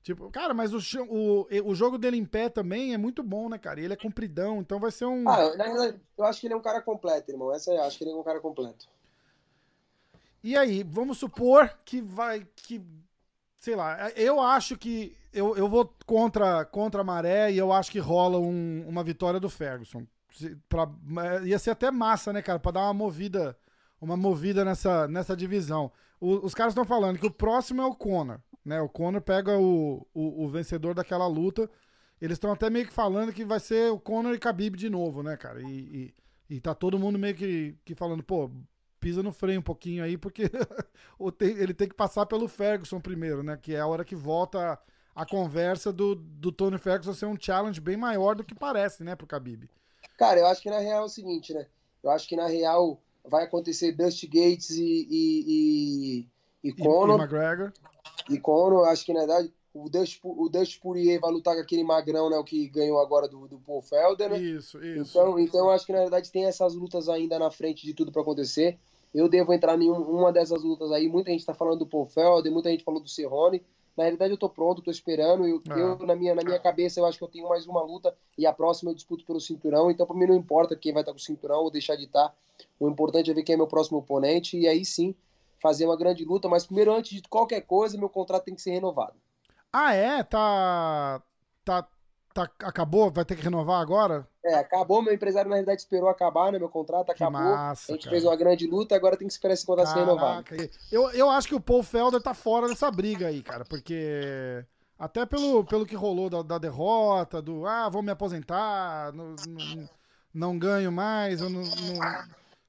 Tipo, 0.09 0.31
cara, 0.31 0.55
mas 0.55 0.73
o, 0.73 0.79
o, 1.07 1.47
o 1.66 1.75
jogo 1.75 1.99
dele 1.99 2.16
em 2.16 2.25
pé 2.25 2.49
também 2.49 2.94
é 2.94 2.97
muito 2.97 3.23
bom, 3.23 3.47
né, 3.47 3.59
cara? 3.59 3.79
ele 3.79 3.92
é 3.92 3.97
compridão, 3.97 4.59
então 4.59 4.81
vai 4.81 4.90
ser 4.90 5.05
um. 5.05 5.29
Ah, 5.29 5.55
na 5.55 5.64
verdade, 5.64 6.01
eu 6.16 6.25
acho 6.25 6.40
que 6.40 6.47
ele 6.47 6.55
é 6.55 6.57
um 6.57 6.62
cara 6.62 6.81
completo, 6.81 7.31
irmão. 7.31 7.55
Essa 7.55 7.73
eu 7.73 7.83
acho 7.83 7.99
que 7.99 8.05
ele 8.05 8.12
é 8.12 8.14
um 8.16 8.23
cara 8.23 8.40
completo. 8.40 8.88
E 10.42 10.57
aí, 10.57 10.83
vamos 10.83 11.18
supor 11.18 11.77
que 11.85 12.01
vai. 12.01 12.47
que 12.57 12.83
Sei 13.59 13.77
lá, 13.77 14.09
eu 14.12 14.40
acho 14.40 14.79
que. 14.79 15.14
Eu, 15.31 15.55
eu 15.59 15.68
vou 15.68 15.94
contra, 16.07 16.64
contra 16.64 17.03
a 17.03 17.05
maré 17.05 17.53
e 17.53 17.59
eu 17.59 17.71
acho 17.71 17.90
que 17.90 17.99
rola 17.99 18.38
um, 18.38 18.87
uma 18.88 19.05
vitória 19.05 19.38
do 19.38 19.51
Ferguson. 19.51 20.07
Pra, 20.71 20.88
ia 21.44 21.59
ser 21.59 21.73
até 21.73 21.90
massa, 21.90 22.33
né, 22.33 22.40
cara? 22.40 22.59
Pra 22.59 22.73
dar 22.73 22.85
uma 22.85 22.94
movida. 22.94 23.55
Uma 24.01 24.16
movida 24.16 24.64
nessa, 24.64 25.07
nessa 25.07 25.37
divisão. 25.37 25.92
O, 26.18 26.47
os 26.47 26.55
caras 26.55 26.73
estão 26.73 26.87
falando 26.87 27.18
que 27.18 27.27
o 27.27 27.31
próximo 27.31 27.83
é 27.83 27.85
o 27.85 27.94
Conor. 27.94 28.40
Né? 28.68 28.83
O 28.83 28.88
Conor 28.88 29.22
pega 29.22 29.59
o, 29.59 30.07
o, 30.12 30.44
o 30.44 30.48
vencedor 30.50 30.94
daquela 30.94 31.26
luta. 31.26 31.70
Eles 32.20 32.35
estão 32.35 32.52
até 32.52 32.68
meio 32.68 32.87
que 32.87 32.92
falando 32.92 33.33
que 33.33 33.42
vai 33.42 33.59
ser 33.59 33.90
o 33.90 33.98
Conor 33.98 34.35
e 34.35 34.38
Khabib 34.38 34.76
de 34.76 34.90
novo, 34.90 35.22
né, 35.22 35.38
cara? 35.38 35.62
E, 35.62 36.12
e, 36.50 36.57
e, 36.57 36.61
tá 36.61 36.74
todo 36.74 36.98
mundo 36.98 37.18
meio 37.18 37.35
que, 37.35 37.74
que 37.83 37.94
falando, 37.94 38.22
pô, 38.22 38.50
pisa 39.00 39.22
no 39.22 39.33
freio 39.33 39.61
um 39.61 39.62
pouquinho 39.62 40.04
aí, 40.04 40.18
porque 40.18 40.50
ele 41.40 41.72
tem 41.72 41.88
que 41.88 41.94
passar 41.94 42.26
pelo 42.26 42.46
Ferguson 42.46 43.00
primeiro, 43.00 43.42
né? 43.42 43.57
Que 43.57 43.74
é 43.74 43.81
a 43.81 43.87
hora 43.87 44.04
que 44.04 44.14
volta 44.14 44.78
a 45.14 45.24
conversa 45.24 45.90
do, 45.90 46.14
do 46.14 46.52
Tony 46.52 46.76
Ferguson 46.76 47.14
ser 47.14 47.24
um 47.26 47.40
challenge 47.40 47.81
bem 47.81 47.96
maior 47.96 48.35
do 48.35 48.44
que 48.44 48.54
parece, 48.54 49.02
né, 49.02 49.16
pro 49.16 49.26
Khabib. 49.26 49.70
Cara, 50.18 50.40
eu 50.40 50.46
acho 50.46 50.61
que 50.61 50.68
na 50.68 50.78
real 50.78 51.04
é 51.04 51.07
o 51.07 51.09
seguinte, 51.09 51.54
né? 51.54 51.66
Eu 52.04 52.11
acho 52.11 52.28
que 52.28 52.37
na 52.37 52.46
real 52.46 53.00
vai 53.24 53.44
acontecer 53.44 53.92
Dusty 53.92 54.26
Gates 54.26 54.70
e, 54.70 55.07
e, 55.11 56.26
e, 56.62 56.68
e 56.68 56.72
Conor. 56.74 57.18
E, 57.18 57.22
e 57.22 57.24
McGregor. 57.24 57.72
E 58.29 58.38
Conor, 58.38 58.88
acho 58.88 59.05
que 59.05 59.12
na 59.12 59.21
verdade 59.21 59.53
o 59.73 59.88
Dust, 59.88 60.21
o 60.23 60.49
Dust 60.49 60.81
Poirier 60.81 61.21
vai 61.21 61.31
lutar 61.31 61.55
com 61.55 61.61
aquele 61.61 61.85
magrão, 61.85 62.29
né? 62.31 62.37
O 62.37 62.45
que 62.45 62.69
ganhou 62.69 62.99
agora 62.99 63.29
do, 63.29 63.47
do 63.47 63.59
Paul 63.59 63.83
Felder, 63.83 64.31
né? 64.31 64.38
Isso, 64.38 64.83
isso. 64.83 65.11
Então, 65.11 65.38
então 65.38 65.71
acho 65.71 65.87
que 65.87 65.93
na 65.93 66.01
verdade 66.01 66.33
tem 66.33 66.45
essas 66.45 66.75
lutas 66.75 67.09
ainda 67.09 67.38
na 67.38 67.51
frente 67.51 67.87
de 67.87 67.95
tudo 67.95 68.11
para 68.11 68.23
acontecer. 68.23 68.79
Eu 69.14 69.29
devo 69.29 69.53
entrar 69.53 69.81
em 69.81 69.91
uma 69.91 70.33
dessas 70.33 70.62
lutas 70.62 70.93
aí. 70.93 71.09
Muita 71.09 71.31
gente 71.31 71.47
tá 71.47 71.55
falando 71.55 71.81
do 71.81 71.87
Paul 71.87 72.07
Felder, 72.07 72.53
muita 72.53 72.71
gente 72.71 72.85
falou 72.85 73.01
do 73.01 73.09
Cerrone. 73.09 73.62
Na 73.97 74.05
realidade, 74.05 74.33
eu 74.33 74.38
tô 74.38 74.49
pronto, 74.49 74.83
tô 74.83 74.91
esperando. 74.91 75.47
Eu, 75.47 75.62
ah. 75.71 75.79
eu, 75.79 76.07
na, 76.07 76.14
minha, 76.14 76.35
na 76.35 76.45
minha 76.45 76.59
cabeça, 76.59 77.01
eu 77.01 77.07
acho 77.07 77.19
que 77.19 77.25
eu 77.25 77.29
tenho 77.29 77.49
mais 77.49 77.67
uma 77.67 77.83
luta 77.83 78.14
e 78.37 78.47
a 78.47 78.53
próxima 78.53 78.91
eu 78.91 78.95
disputo 78.95 79.25
pelo 79.25 79.41
cinturão. 79.41 79.91
Então, 79.91 80.07
para 80.07 80.17
mim, 80.17 80.27
não 80.27 80.37
importa 80.37 80.77
quem 80.77 80.93
vai 80.93 81.03
estar 81.03 81.12
com 81.12 81.19
o 81.19 81.23
cinturão 81.23 81.62
ou 81.62 81.71
deixar 81.71 81.97
de 81.97 82.05
estar. 82.05 82.33
O 82.79 82.88
importante 82.88 83.31
é 83.31 83.35
ver 83.35 83.43
quem 83.43 83.55
é 83.55 83.57
meu 83.57 83.67
próximo 83.67 83.99
oponente 83.99 84.57
e 84.57 84.69
aí 84.69 84.85
sim 84.85 85.14
fazer 85.61 85.87
uma 85.87 85.97
grande 85.97 86.25
luta. 86.25 86.49
Mas 86.49 86.66
primeiro, 86.66 86.94
antes 86.94 87.21
de 87.21 87.29
qualquer 87.29 87.62
coisa, 87.62 87.99
meu 87.99 88.09
contrato 88.09 88.44
tem 88.44 88.55
que 88.55 88.62
ser 88.62 88.71
renovado. 88.71 89.14
Ah, 89.73 89.94
é? 89.94 90.23
Tá. 90.23 91.23
Tá. 91.64 91.87
tá 92.35 92.51
acabou? 92.61 93.11
Vai 93.11 93.25
ter 93.25 93.37
que 93.37 93.42
renovar 93.42 93.81
agora? 93.81 94.27
É, 94.44 94.55
acabou. 94.55 95.03
Meu 95.03 95.12
empresário, 95.12 95.49
na 95.49 95.57
realidade, 95.57 95.81
esperou 95.81 96.09
acabar, 96.09 96.51
né? 96.53 96.59
Meu 96.59 96.68
contrato 96.68 97.11
acabou. 97.11 97.40
Massa, 97.40 97.92
a 97.92 97.94
gente 97.94 98.05
cara. 98.05 98.14
fez 98.14 98.25
uma 98.25 98.37
grande 98.37 98.66
luta, 98.66 98.97
agora 98.97 99.16
tem 99.16 99.27
que 99.27 99.33
esperar 99.33 99.55
esse 99.55 99.66
contrato 99.66 99.92
ser 99.92 100.01
renovado. 100.01 100.44
Eu, 100.90 101.11
eu 101.11 101.31
acho 101.31 101.49
que 101.49 101.55
o 101.55 101.61
Paul 101.61 101.83
Felder 101.83 102.21
tá 102.21 102.35
fora 102.35 102.68
dessa 102.68 102.90
briga 102.90 103.29
aí, 103.29 103.42
cara, 103.42 103.64
porque. 103.64 104.64
Até 104.99 105.25
pelo, 105.25 105.64
pelo 105.64 105.87
que 105.87 105.94
rolou 105.94 106.29
da, 106.29 106.42
da 106.42 106.59
derrota, 106.59 107.40
do 107.40 107.64
ah, 107.64 107.88
vou 107.88 108.03
me 108.03 108.11
aposentar, 108.11 109.12
não, 109.12 109.37
não, 109.47 109.88
não 110.35 110.59
ganho 110.59 110.90
mais, 110.90 111.40
eu 111.40 111.49
não, 111.49 111.61
não, 111.61 112.25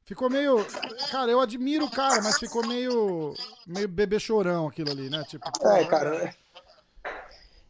Ficou 0.10 0.28
meio. 0.28 0.66
Cara, 1.12 1.30
eu 1.30 1.40
admiro 1.40 1.86
o 1.86 1.92
cara, 1.92 2.20
mas 2.24 2.40
ficou 2.40 2.66
meio. 2.66 3.36
meio 3.68 3.88
bebê 3.88 4.20
chorão 4.20 4.68
aquilo 4.68 4.90
ali, 4.90 5.08
né? 5.08 5.24
Tipo, 5.30 5.46
é, 5.68 5.86
cara. 5.86 6.36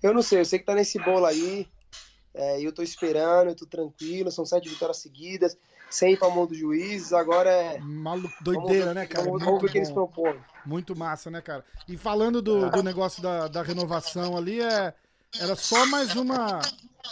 Eu 0.01 0.13
não 0.13 0.21
sei, 0.21 0.39
eu 0.39 0.45
sei 0.45 0.57
que 0.57 0.65
tá 0.65 0.73
nesse 0.73 0.97
bolo 0.99 1.25
aí. 1.25 1.67
É, 2.33 2.61
eu 2.61 2.71
tô 2.71 2.81
esperando, 2.81 3.49
eu 3.49 3.55
tô 3.55 3.65
tranquilo, 3.65 4.31
são 4.31 4.45
sete 4.45 4.69
vitórias 4.69 4.99
seguidas, 4.99 5.57
sem 5.89 6.15
pra 6.15 6.29
mão 6.29 6.45
dos 6.45 6.57
juízes, 6.57 7.11
agora 7.11 7.49
é. 7.49 7.77
Malu... 7.79 8.31
Doideira, 8.39 8.85
vamos, 8.85 8.95
né, 8.95 9.05
cara? 9.05 9.25
Vamos, 9.25 9.43
vamos 9.43 9.61
ver 9.61 9.67
o 9.67 9.71
que 9.73 9.77
eles 9.77 9.91
propõem. 9.91 10.39
Muito 10.65 10.95
massa, 10.95 11.29
né, 11.29 11.41
cara? 11.41 11.65
E 11.89 11.97
falando 11.97 12.41
do, 12.41 12.69
do 12.69 12.81
negócio 12.81 13.21
da, 13.21 13.49
da 13.49 13.61
renovação 13.61 14.37
ali, 14.37 14.61
é, 14.61 14.93
era 15.37 15.57
só 15.57 15.85
mais 15.87 16.15
uma, 16.15 16.61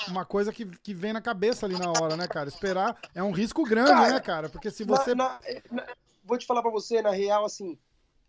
uma 0.08 0.26
coisa 0.26 0.52
que, 0.52 0.66
que 0.66 0.94
vem 0.94 1.14
na 1.14 1.22
cabeça 1.22 1.66
ali 1.66 1.78
na 1.78 1.90
hora, 1.90 2.16
né, 2.16 2.28
cara? 2.28 2.50
Esperar 2.50 2.98
é 3.14 3.24
um 3.24 3.32
risco 3.32 3.64
grande, 3.64 3.92
cara, 3.92 4.14
né, 4.14 4.20
cara? 4.20 4.50
Porque 4.50 4.72
se 4.72 4.84
você. 4.84 5.14
Na, 5.16 5.40
na, 5.72 5.84
na, 5.84 5.88
vou 6.24 6.38
te 6.38 6.46
falar 6.46 6.62
pra 6.62 6.72
você, 6.72 7.02
na 7.02 7.12
real, 7.12 7.46
assim, 7.46 7.78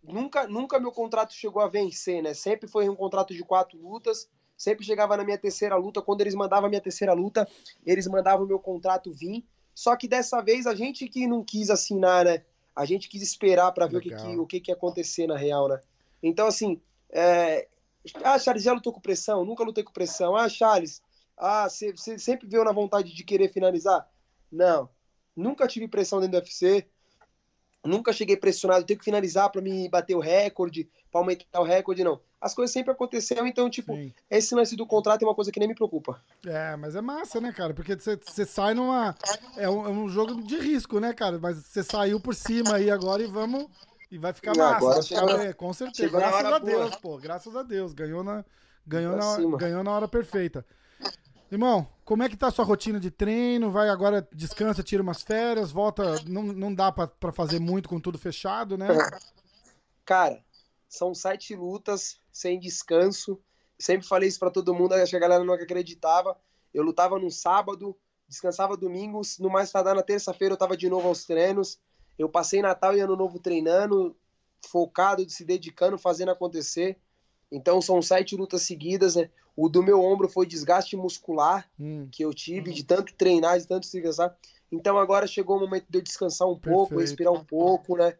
nunca, 0.03 0.47
nunca 0.47 0.79
meu 0.79 0.91
contrato 0.91 1.33
chegou 1.33 1.61
a 1.61 1.67
vencer, 1.67 2.23
né? 2.23 2.33
Sempre 2.33 2.67
foi 2.67 2.87
um 2.89 2.95
contrato 2.95 3.33
de 3.33 3.43
quatro 3.43 3.77
lutas 3.77 4.27
sempre 4.59 4.85
chegava 4.85 5.15
na 5.15 5.23
minha 5.23 5.37
terceira 5.37 5.77
luta. 5.77 6.01
Quando 6.01 6.19
eles 6.19 6.35
mandavam 6.35 6.65
a 6.65 6.69
minha 6.69 6.81
terceira 6.81 7.13
luta, 7.13 7.47
eles 7.85 8.05
mandavam 8.07 8.45
o 8.45 8.47
meu 8.47 8.59
contrato 8.59 9.11
vir. 9.13 9.45
Só 9.73 9.95
que 9.95 10.07
dessa 10.07 10.41
vez 10.41 10.67
a 10.67 10.75
gente 10.75 11.07
que 11.07 11.25
não 11.25 11.41
quis 11.41 11.69
assinar, 11.69 12.25
né? 12.25 12.43
A 12.75 12.83
gente 12.83 13.07
quis 13.07 13.21
esperar 13.21 13.71
para 13.71 13.87
ver 13.87 13.97
o 13.97 14.01
que, 14.01 14.09
que, 14.13 14.37
o 14.37 14.45
que, 14.45 14.59
que 14.59 14.69
ia 14.71 14.75
acontecer 14.75 15.25
na 15.27 15.37
real, 15.37 15.69
né? 15.69 15.79
Então, 16.21 16.45
assim, 16.45 16.81
é... 17.09 17.67
ah, 18.21 18.37
Charles, 18.37 18.63
já 18.63 18.73
lutou 18.73 18.91
com 18.91 18.99
pressão? 18.99 19.45
Nunca 19.45 19.63
lutei 19.63 19.83
com 19.83 19.93
pressão. 19.93 20.35
Ah, 20.35 20.49
Charles, 20.49 21.01
ah, 21.39 21.67
você 21.69 21.93
sempre 22.17 22.47
veio 22.47 22.63
na 22.63 22.71
vontade 22.71 23.13
de 23.13 23.23
querer 23.23 23.51
finalizar? 23.51 24.07
Não, 24.51 24.89
nunca 25.35 25.67
tive 25.67 25.87
pressão 25.87 26.19
dentro 26.19 26.39
do 26.39 26.43
UFC. 26.43 26.87
Nunca 27.85 28.11
cheguei 28.11 28.35
pressionado, 28.35 28.85
tenho 28.85 28.99
que 28.99 29.05
finalizar 29.05 29.49
para 29.49 29.61
me 29.61 29.87
bater 29.87 30.13
o 30.13 30.19
recorde, 30.19 30.89
para 31.09 31.21
aumentar 31.21 31.61
o 31.61 31.63
recorde, 31.63 32.03
não 32.03 32.19
as 32.41 32.53
coisas 32.53 32.71
sempre 32.71 32.91
aconteceram, 32.91 33.45
então, 33.45 33.69
tipo, 33.69 33.93
Sim. 33.93 34.13
esse 34.29 34.55
lance 34.55 34.75
do 34.75 34.87
contrato 34.87 35.21
é 35.23 35.27
uma 35.27 35.35
coisa 35.35 35.51
que 35.51 35.59
nem 35.59 35.67
me 35.67 35.75
preocupa. 35.75 36.21
É, 36.45 36.75
mas 36.77 36.95
é 36.95 37.01
massa, 37.01 37.41
né, 37.41 37.51
cara? 37.51 37.73
Porque 37.73 37.95
você 37.95 38.45
sai 38.45 38.73
numa. 38.73 39.15
É 39.57 39.69
um, 39.69 39.85
é 39.85 39.89
um, 39.89 40.07
jogo 40.07 40.41
de 40.43 40.57
risco, 40.57 40.99
né, 40.99 41.13
cara? 41.13 41.37
Mas 41.37 41.57
você 41.57 41.83
saiu 41.83 42.19
por 42.19 42.33
cima 42.33 42.75
aí 42.75 42.89
agora 42.89 43.21
e 43.21 43.27
vamos. 43.27 43.67
E 44.09 44.17
vai 44.17 44.31
ficar 44.31 44.55
massa. 44.55 44.77
Agora 44.77 45.01
chegou, 45.01 45.29
é, 45.41 45.53
com 45.53 45.73
certeza. 45.73 46.17
Graças 46.17 46.45
a 46.45 46.59
Deus, 46.59 46.89
boa. 46.89 47.01
pô. 47.01 47.17
Graças 47.17 47.55
a 47.55 47.61
Deus. 47.61 47.93
Ganhou 47.93 48.23
na, 48.23 48.45
ganhou 48.87 49.17
na, 49.17 49.57
ganhou 49.57 49.83
na 49.83 49.91
hora 49.91 50.07
perfeita. 50.07 50.65
Irmão, 51.51 51.87
como 52.05 52.21
é 52.21 52.29
que 52.29 52.37
tá 52.37 52.47
a 52.47 52.51
sua 52.51 52.65
rotina 52.65 52.99
de 52.99 53.09
treino? 53.09 53.71
Vai 53.71 53.89
agora, 53.89 54.27
descansa, 54.31 54.83
tira 54.83 55.01
umas 55.01 55.21
férias, 55.21 55.71
volta. 55.71 56.21
Não, 56.25 56.43
não 56.43 56.73
dá 56.73 56.91
para 56.91 57.31
fazer 57.31 57.59
muito 57.59 57.89
com 57.89 57.99
tudo 57.99 58.17
fechado, 58.17 58.77
né? 58.77 58.87
Cara, 60.05 60.43
são 60.87 61.13
sete 61.13 61.55
lutas 61.55 62.19
sem 62.31 62.59
descanso. 62.59 63.39
Sempre 63.77 64.07
falei 64.07 64.27
isso 64.27 64.39
para 64.39 64.51
todo 64.51 64.73
mundo, 64.73 64.93
acho 64.93 65.11
que 65.11 65.15
a 65.15 65.19
galera 65.19 65.43
não 65.43 65.53
acreditava. 65.53 66.37
Eu 66.73 66.83
lutava 66.83 67.17
no 67.17 67.31
sábado, 67.31 67.97
descansava 68.27 68.77
domingos, 68.77 69.39
no 69.39 69.49
mais 69.49 69.71
tardar 69.71 69.95
na 69.95 70.03
terça-feira 70.03 70.53
eu 70.53 70.55
estava 70.55 70.77
de 70.77 70.89
novo 70.89 71.07
aos 71.07 71.25
treinos. 71.25 71.79
Eu 72.17 72.29
passei 72.29 72.61
Natal 72.61 72.95
e 72.95 72.99
Ano 72.99 73.15
Novo 73.15 73.39
treinando, 73.39 74.15
focado, 74.67 75.27
se 75.29 75.45
dedicando, 75.45 75.97
fazendo 75.97 76.31
acontecer. 76.31 76.99
Então 77.51 77.81
são 77.81 78.01
sete 78.01 78.35
lutas 78.35 78.61
seguidas, 78.61 79.15
né? 79.15 79.29
O 79.55 79.67
do 79.67 79.83
meu 79.83 80.01
ombro 80.01 80.29
foi 80.29 80.45
desgaste 80.45 80.95
muscular 80.95 81.69
hum. 81.79 82.07
que 82.11 82.23
eu 82.23 82.33
tive, 82.33 82.71
hum. 82.71 82.73
de 82.73 82.83
tanto 82.83 83.13
treinar, 83.13 83.59
de 83.59 83.67
tanto 83.67 83.85
se 83.85 83.93
descansar. 83.93 84.35
Então 84.71 84.97
agora 84.97 85.25
chegou 85.25 85.57
o 85.57 85.59
momento 85.59 85.85
de 85.89 85.97
eu 85.97 86.01
descansar 86.01 86.47
um 86.47 86.55
Perfeito. 86.55 86.75
pouco, 86.75 86.99
respirar 86.99 87.33
um 87.33 87.43
pouco, 87.43 87.97
né? 87.97 88.15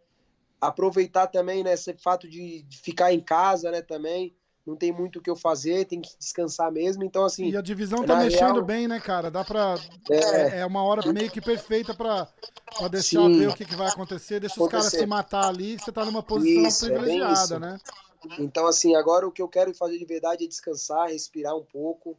aproveitar 0.60 1.28
também, 1.28 1.64
né, 1.64 1.74
esse 1.74 1.94
fato 1.94 2.28
de, 2.28 2.64
de, 2.64 2.78
ficar 2.78 3.14
em 3.14 3.20
casa, 3.20 3.72
né, 3.72 3.82
também. 3.82 4.36
Não 4.68 4.76
tem 4.76 4.92
muito 4.92 5.18
o 5.18 5.22
que 5.22 5.30
eu 5.30 5.36
fazer, 5.36 5.86
tem 5.86 6.00
que 6.00 6.12
descansar 6.20 6.72
mesmo. 6.72 7.04
Então, 7.04 7.26
assim. 7.26 7.50
E 7.50 7.58
a 7.58 7.62
divisão 7.62 8.04
tá 8.04 8.18
mexendo 8.18 8.56
real... 8.56 8.66
bem, 8.66 8.88
né, 8.88 9.00
cara? 9.00 9.32
Dá 9.32 9.44
pra. 9.44 9.76
É, 10.12 10.60
é 10.60 10.66
uma 10.66 10.84
hora 10.84 11.12
meio 11.12 11.32
que 11.32 11.42
perfeita 11.42 11.96
pra, 11.96 12.28
pra 12.78 12.88
deixar 12.88 13.22
Sim. 13.22 13.40
ver 13.40 13.50
o 13.50 13.56
que, 13.56 13.66
que 13.66 13.76
vai 13.76 13.88
acontecer. 13.88 14.40
Deixa 14.40 14.54
acontecer. 14.56 14.78
os 14.78 14.84
caras 14.84 15.00
se 15.00 15.06
matar 15.08 15.48
ali, 15.48 15.80
você 15.80 15.92
tá 15.92 16.06
numa 16.06 16.22
posição 16.22 16.68
isso, 16.68 16.86
é 16.86 16.90
privilegiada, 16.90 17.56
é 17.56 17.60
né? 17.60 17.78
Então, 18.38 18.68
assim, 18.68 18.96
agora 18.96 19.28
o 19.28 19.32
que 19.32 19.42
eu 19.42 19.48
quero 19.48 19.74
fazer 19.74 19.98
de 19.98 20.06
verdade 20.06 20.44
é 20.44 20.48
descansar, 20.48 21.10
respirar 21.10 21.56
um 21.56 21.64
pouco. 21.64 22.18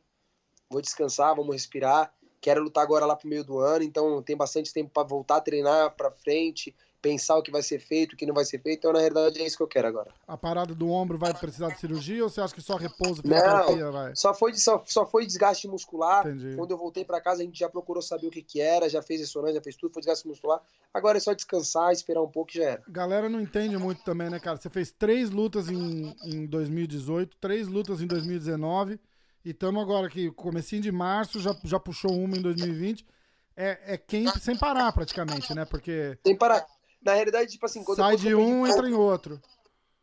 Vou 0.71 0.81
descansar, 0.81 1.35
vamos 1.35 1.55
respirar. 1.55 2.15
Quero 2.41 2.63
lutar 2.63 2.83
agora 2.83 3.05
lá 3.05 3.15
pro 3.15 3.29
meio 3.29 3.45
do 3.45 3.59
ano, 3.59 3.85
então 3.85 4.23
tem 4.23 4.37
bastante 4.37 4.73
tempo 4.73 4.91
para 4.93 5.07
voltar 5.07 5.37
a 5.37 5.41
treinar 5.41 5.95
para 5.95 6.11
frente, 6.11 6.75
pensar 7.01 7.37
o 7.37 7.43
que 7.43 7.51
vai 7.51 7.63
ser 7.63 7.79
feito, 7.79 8.13
o 8.13 8.17
que 8.17 8.27
não 8.27 8.35
vai 8.35 8.45
ser 8.45 8.59
feito. 8.61 8.79
Então, 8.79 8.93
na 8.93 9.01
realidade, 9.01 9.41
é 9.41 9.47
isso 9.47 9.57
que 9.57 9.63
eu 9.63 9.69
quero 9.69 9.89
agora. 9.89 10.11
A 10.27 10.37
parada 10.37 10.75
do 10.75 10.89
ombro 10.91 11.19
vai 11.19 11.35
precisar 11.35 11.69
de 11.69 11.79
cirurgia 11.79 12.23
ou 12.23 12.29
você 12.29 12.41
acha 12.41 12.55
que 12.55 12.61
só 12.61 12.77
repouso 12.77 13.23
não, 13.25 13.93
vai? 13.93 14.15
Só 14.15 14.35
foi, 14.35 14.55
só, 14.55 14.83
só 14.87 15.07
foi 15.07 15.27
desgaste 15.27 15.67
muscular. 15.69 16.27
Entendi. 16.27 16.57
Quando 16.57 16.71
eu 16.71 16.79
voltei 16.79 17.05
para 17.05 17.21
casa, 17.21 17.43
a 17.43 17.45
gente 17.45 17.59
já 17.59 17.69
procurou 17.69 18.03
saber 18.03 18.27
o 18.27 18.31
que, 18.31 18.43
que 18.43 18.61
era, 18.61 18.89
já 18.89 19.03
fez 19.03 19.21
ressonância, 19.21 19.57
já 19.57 19.63
fez 19.63 19.77
tudo, 19.77 19.93
foi 19.93 20.03
desgaste 20.03 20.27
muscular. 20.27 20.61
Agora 20.93 21.19
é 21.19 21.21
só 21.21 21.33
descansar, 21.33 21.93
esperar 21.93 22.23
um 22.23 22.31
pouco 22.31 22.53
e 22.53 22.59
já 22.59 22.65
era. 22.65 22.83
Galera 22.89 23.29
não 23.29 23.41
entende 23.41 23.77
muito 23.77 24.03
também, 24.03 24.31
né, 24.31 24.39
cara? 24.39 24.57
Você 24.57 24.71
fez 24.71 24.91
três 24.91 25.31
lutas 25.31 25.69
em, 25.69 26.15
em 26.25 26.47
2018, 26.47 27.37
três 27.39 27.69
lutas 27.69 28.01
em 28.01 28.07
2019 28.07 28.99
e 29.45 29.51
estamos 29.51 29.83
agora 29.83 30.07
aqui, 30.07 30.31
comecinho 30.31 30.83
de 30.83 30.93
março, 30.93 31.41
já, 31.41 31.57
já 31.65 31.81
puxou 31.81 32.13
uma 32.13 32.37
em 32.37 32.43
2020. 32.43 33.07
É, 33.57 33.95
é 33.95 33.99
quem 33.99 34.27
sem 34.39 34.57
parar 34.57 34.93
praticamente, 34.93 35.55
né? 35.55 35.65
Porque. 35.65 36.19
Sem 36.25 36.37
parar. 36.37 36.67
Na 37.03 37.15
realidade, 37.15 37.51
tipo 37.51 37.65
assim, 37.65 37.83
quando 37.83 37.99
Sai 37.99 38.17
de 38.17 38.35
um, 38.35 38.67
entra 38.67 38.89
em 38.89 38.93
outro. 38.93 39.41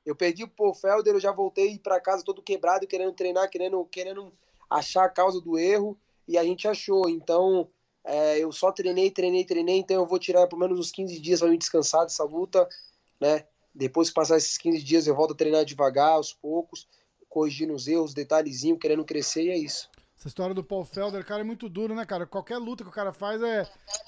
Eu 0.06 0.15
perdi 0.15 0.43
o 0.43 0.47
Paul 0.47 0.73
Felder, 0.73 1.13
eu 1.13 1.19
já 1.19 1.32
voltei 1.32 1.78
para 1.78 2.00
casa 2.00 2.23
todo 2.23 2.41
quebrado, 2.41 2.88
querendo 2.88 3.12
treinar, 3.13 3.50
querendo, 3.50 3.84
querendo 3.86 4.34
achar 4.69 5.04
a 5.04 5.10
causa 5.10 5.39
do 5.41 5.58
erro, 5.58 6.00
e 6.28 6.38
a 6.38 6.43
gente 6.43 6.67
achou. 6.67 7.10
Então, 7.10 7.69
é, 8.04 8.39
eu 8.39 8.52
só 8.52 8.71
treinei, 8.71 9.12
treinei, 9.12 9.43
treinei, 9.43 9.78
então 9.80 9.97
eu 9.97 10.08
vou 10.08 10.17
tirar 10.17 10.47
pelo 10.47 10.62
menos 10.62 10.80
uns 10.80 10.91
15 10.91 11.19
dias 11.19 11.39
para 11.41 11.50
me 11.50 11.58
descansar 11.58 12.04
dessa 12.04 12.23
luta, 12.23 12.67
né? 13.19 13.45
Depois 13.76 14.10
que 14.10 14.15
passar 14.15 14.38
esses 14.38 14.58
15 14.58 14.82
dias, 14.82 15.08
eu 15.08 15.15
volto 15.15 15.34
a 15.34 15.38
treinar 15.38 15.65
devagar, 15.65 16.13
aos 16.13 16.34
poucos, 16.34 16.88
corrigindo 17.38 17.76
os 17.76 17.88
erros, 17.88 18.15
detalhezinho, 18.15 18.80
querendo 18.80 19.06
crescer, 19.06 19.43
e 19.43 19.50
é 19.52 19.58
isso. 19.58 19.88
Essa 20.17 20.28
história 20.28 20.56
do 20.56 20.63
Paul 20.63 20.84
Felder, 20.84 21.23
cara, 21.23 21.41
é 21.41 21.43
muito 21.43 21.69
duro, 21.69 21.93
né, 21.93 22.04
cara? 22.04 22.26
Qualquer 22.26 22.58
luta 22.58 22.84
que 22.84 22.89
o 22.89 22.93
cara 22.93 23.13
faz 23.13 23.39
é, 23.43 23.62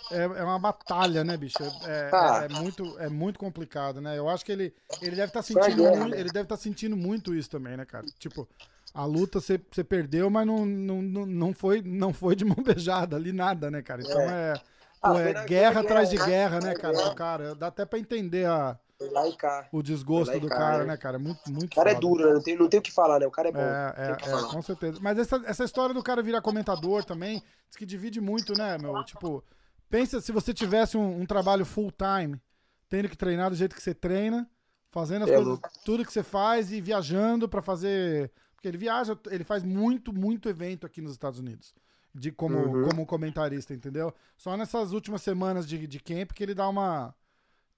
é, 0.10 0.24
é 0.24 0.44
uma 0.44 0.58
batalha, 0.58 1.24
né, 1.24 1.38
bicho? 1.38 1.62
É, 1.86 2.10
ah. 2.12 2.48
é, 2.50 2.60
muito, 2.60 2.98
é 2.98 3.08
muito 3.08 3.38
complicado, 3.38 4.02
né? 4.02 4.18
Eu 4.18 4.28
acho 4.28 4.44
que 4.44 4.52
ele, 4.52 4.74
ele 5.00 5.16
deve 5.16 5.28
estar 5.28 5.42
tá 5.42 5.44
sentindo 5.44 5.84
muito, 5.84 6.16
ele 6.16 6.32
deve 6.32 6.46
estar 6.46 6.58
tá 6.58 6.58
sentindo 6.58 6.98
muito 6.98 7.36
isso 7.36 7.52
também, 7.52 7.78
né, 7.78 7.86
cara? 7.86 8.08
Tipo, 8.18 8.50
a 8.96 9.06
luta 9.06 9.40
você, 9.40 9.60
perdeu, 9.60 10.28
mas 10.32 10.48
não, 10.48 10.66
não, 10.66 11.02
não, 11.28 11.54
foi, 11.54 11.84
não 11.84 12.12
foi 12.12 12.36
de 12.36 12.44
mão 12.44 12.58
beijada 12.66 13.16
ali 13.16 13.32
nada, 13.32 13.70
né, 13.70 13.84
cara? 13.84 14.02
Então 14.02 14.22
é, 14.22 14.60
Pô, 15.00 15.20
é 15.20 15.46
guerra 15.46 15.82
atrás 15.82 16.10
de 16.10 16.18
guerra, 16.18 16.60
né, 16.60 16.74
cara? 16.74 17.14
Cara. 17.14 17.54
Dá 17.54 17.68
até 17.68 17.86
pra 17.86 18.00
entender 18.00 18.48
a, 18.48 18.80
Lá 19.02 19.28
e 19.30 19.34
cá. 19.36 19.68
o 19.72 19.82
desgosto 19.82 20.38
do 20.40 20.50
cá, 20.50 20.58
cara, 20.58 20.78
né? 20.80 20.86
né, 20.88 20.98
cara? 20.98 21.18
Muito, 21.18 21.40
muito 21.50 21.72
O 21.72 21.76
cara 21.76 21.92
é 21.92 21.94
foda. 21.94 22.06
duro, 22.08 22.28
né? 22.28 22.34
Não 22.34 22.42
tem, 22.44 22.58
não 22.58 22.68
tem 22.68 22.80
o 22.80 22.84
que 22.84 22.92
falar, 22.92 23.20
né? 23.20 23.26
O 23.28 23.32
cara 23.32 23.48
é 23.48 23.52
bom. 23.52 23.60
É, 23.60 23.94
é, 23.98 24.12
é, 24.12 24.52
com 24.52 24.62
certeza. 24.62 25.00
Mas 25.02 25.18
essa, 25.18 25.42
essa 25.46 25.64
história 25.64 25.94
do 25.96 26.04
cara 26.04 26.22
virar 26.22 26.42
comentador 26.42 27.06
também, 27.06 27.42
diz 27.68 27.78
que 27.78 27.86
divide 27.86 28.20
muito, 28.20 28.54
né, 28.58 28.78
meu? 28.78 29.02
Tipo, 29.06 29.42
pensa 29.90 30.20
se 30.20 30.32
você 30.34 30.54
tivesse 30.54 30.98
um, 30.98 31.22
um 31.22 31.26
trabalho 31.26 31.64
full 31.66 31.92
time, 31.94 32.42
tendo 32.90 33.08
que 33.08 33.16
treinar 33.18 33.50
do 33.50 33.56
jeito 33.56 33.74
que 33.74 33.82
você 33.82 33.94
treina, 33.94 34.50
fazendo 34.92 35.24
as 35.24 35.30
É 35.30 35.36
coisas, 35.36 35.48
louco. 35.48 35.70
tudo 35.86 36.06
que 36.06 36.12
você 36.12 36.24
faz 36.24 36.70
e 36.72 36.82
viajando 36.82 37.48
pra 37.48 37.62
fazer. 37.62 38.30
Porque 38.54 38.68
ele 38.68 38.78
viaja, 38.78 39.18
ele 39.32 39.46
faz 39.46 39.64
muito, 39.64 40.12
muito 40.12 40.50
evento 40.50 40.86
aqui 40.86 41.00
nos 41.02 41.14
Estados 41.14 41.40
Unidos. 41.40 41.74
De 42.14 42.32
como, 42.34 42.58
Uhum. 42.58 42.90
como 42.90 43.06
comentarista, 43.06 43.74
entendeu? 43.74 44.14
Só 44.36 44.58
nessas 44.58 44.92
últimas 44.92 45.22
semanas 45.22 45.66
de, 45.66 45.88
de 45.88 46.00
camp 46.02 46.32
que 46.34 46.44
ele 46.44 46.54
dá 46.54 46.68
uma. 46.68 47.16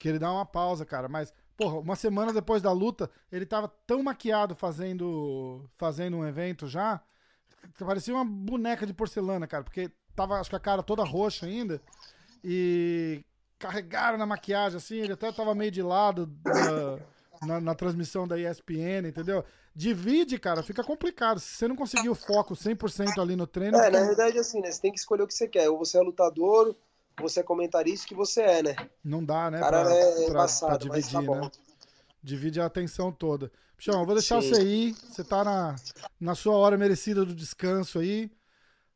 Que 0.02 0.08
ele 0.08 0.18
dá 0.18 0.32
uma 0.32 0.44
pausa, 0.44 0.84
cara. 0.84 1.08
Mas, 1.08 1.32
porra, 1.56 1.78
uma 1.78 1.94
semana 1.94 2.32
depois 2.32 2.60
da 2.60 2.72
luta, 2.72 3.08
ele 3.30 3.46
tava 3.46 3.68
tão 3.86 4.02
maquiado 4.02 4.52
fazendo, 4.56 5.70
fazendo 5.78 6.16
um 6.16 6.26
evento 6.26 6.66
já, 6.66 7.00
que 7.76 7.84
parecia 7.84 8.12
uma 8.12 8.24
boneca 8.24 8.84
de 8.84 8.92
porcelana, 8.92 9.46
cara. 9.46 9.62
Porque 9.62 9.88
tava, 10.16 10.40
acho 10.40 10.50
que 10.50 10.56
a 10.56 10.60
cara 10.60 10.82
toda 10.82 11.04
roxa 11.04 11.46
ainda. 11.46 11.80
E 12.42 13.24
carregaram 13.60 14.18
na 14.18 14.26
maquiagem, 14.26 14.76
assim, 14.76 14.96
ele 14.96 15.12
até 15.12 15.30
tava 15.30 15.54
meio 15.54 15.70
de 15.70 15.82
lado 15.82 16.26
da- 16.26 16.98
na, 17.46 17.60
na 17.60 17.74
transmissão 17.76 18.26
da 18.26 18.36
ESPN, 18.36 19.06
entendeu? 19.08 19.44
Divide, 19.72 20.36
cara, 20.38 20.64
fica 20.64 20.82
complicado. 20.82 21.38
Se 21.38 21.54
você 21.54 21.68
não 21.68 21.76
conseguir 21.76 22.08
o 22.08 22.14
foco 22.16 22.54
100% 22.56 23.20
ali 23.22 23.36
no 23.36 23.46
treino, 23.46 23.78
É, 23.78 23.84
fica- 23.86 24.00
na 24.00 24.06
verdade, 24.06 24.36
assim, 24.38 24.60
né? 24.60 24.70
Você 24.72 24.80
tem 24.82 24.90
que 24.92 24.98
escolher 24.98 25.22
o 25.22 25.28
que 25.28 25.34
você 25.34 25.46
quer. 25.46 25.70
Ou 25.70 25.78
você 25.78 25.96
é 25.96 26.00
lutador, 26.02 26.74
você 27.20 27.40
é 27.40 27.42
comentarista, 27.42 28.06
que 28.06 28.14
você 28.14 28.40
é, 28.42 28.62
né? 28.62 28.76
não 29.04 29.24
dá, 29.24 29.50
né? 29.50 29.58
Cara 29.58 29.84
pra- 29.84 29.94
é 29.94 30.14
pra- 30.14 30.24
embaçado, 30.30 30.86
pra 30.86 30.94
tá 30.94 31.00
dividir, 31.00 31.26
bom. 31.26 31.40
né? 31.40 31.50
Divide 32.22 32.60
a 32.60 32.66
atenção 32.66 33.10
toda. 33.12 33.50
Pichão, 33.76 34.00
eu 34.00 34.06
vou 34.06 34.14
deixar 34.14 34.40
Sim. 34.40 34.48
você 34.54 34.62
ir. 34.62 34.94
Você 34.94 35.24
tá 35.24 35.42
na, 35.42 35.74
na 36.20 36.34
sua 36.36 36.54
hora 36.56 36.78
merecida 36.78 37.24
do 37.24 37.34
descanso 37.34 37.98
aí. 37.98 38.30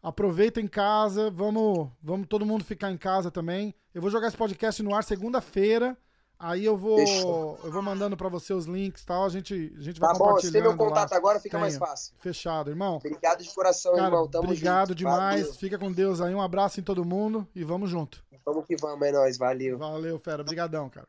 Aproveita 0.03 0.61
em 0.61 0.69
casa. 0.69 1.29
Vamos, 1.31 1.89
vamos 2.01 2.29
todo 2.29 2.47
mundo 2.47 2.65
ficar 2.65 2.93
em 2.93 2.97
casa 2.97 3.31
também. 3.31 3.75
Eu 3.93 4.01
vou 4.01 4.11
jogar 4.11 4.29
esse 4.29 4.37
podcast 4.37 4.81
no 4.83 4.95
ar 4.95 5.03
segunda-feira. 5.03 5.97
Aí 6.39 6.65
eu 6.67 6.77
vou, 6.77 6.99
Fechou. 6.99 7.59
eu 7.65 7.73
vou 7.73 7.81
mandando 7.81 8.15
pra 8.15 8.29
você 8.29 8.53
os 8.53 8.67
links 8.67 9.03
e 9.03 9.07
tal. 9.07 9.25
A 9.25 9.29
gente, 9.31 9.55
a 9.79 9.81
gente 9.83 9.99
vai 9.99 10.13
Tá 10.13 10.19
bom, 10.19 10.25
se 10.39 10.53
tem 10.53 10.61
compartilhando 10.61 10.65
meu 10.69 10.77
contato 10.77 11.11
lá. 11.13 11.17
agora, 11.17 11.41
fica 11.41 11.59
mais 11.59 11.79
Tenho. 11.79 11.87
fácil. 11.87 12.15
Fechado, 12.19 12.69
irmão. 12.71 12.97
Obrigado 12.97 13.43
de 13.43 13.55
coração, 13.55 13.95
Cara, 13.95 14.05
irmão. 14.07 14.29
Tamo 14.29 14.45
obrigado 14.45 14.89
junto. 14.89 14.99
demais. 14.99 15.41
Valeu. 15.43 15.55
Fica 15.55 15.79
com 15.79 15.91
Deus 15.91 16.21
aí. 16.21 16.35
Um 16.35 16.43
abraço 16.43 16.79
em 16.79 16.83
todo 16.83 17.05
mundo 17.07 17.49
e 17.55 17.65
vamos 17.65 17.89
junto. 17.89 18.23
Vamos 18.45 18.67
que 18.67 18.77
vamos, 18.77 19.07
é 19.09 19.13
nóis. 19.13 19.39
Valeu. 19.39 19.79
Valeu, 19.79 20.19
fera. 20.19 20.43
Obrigadão, 20.43 20.91
cara. 20.91 21.09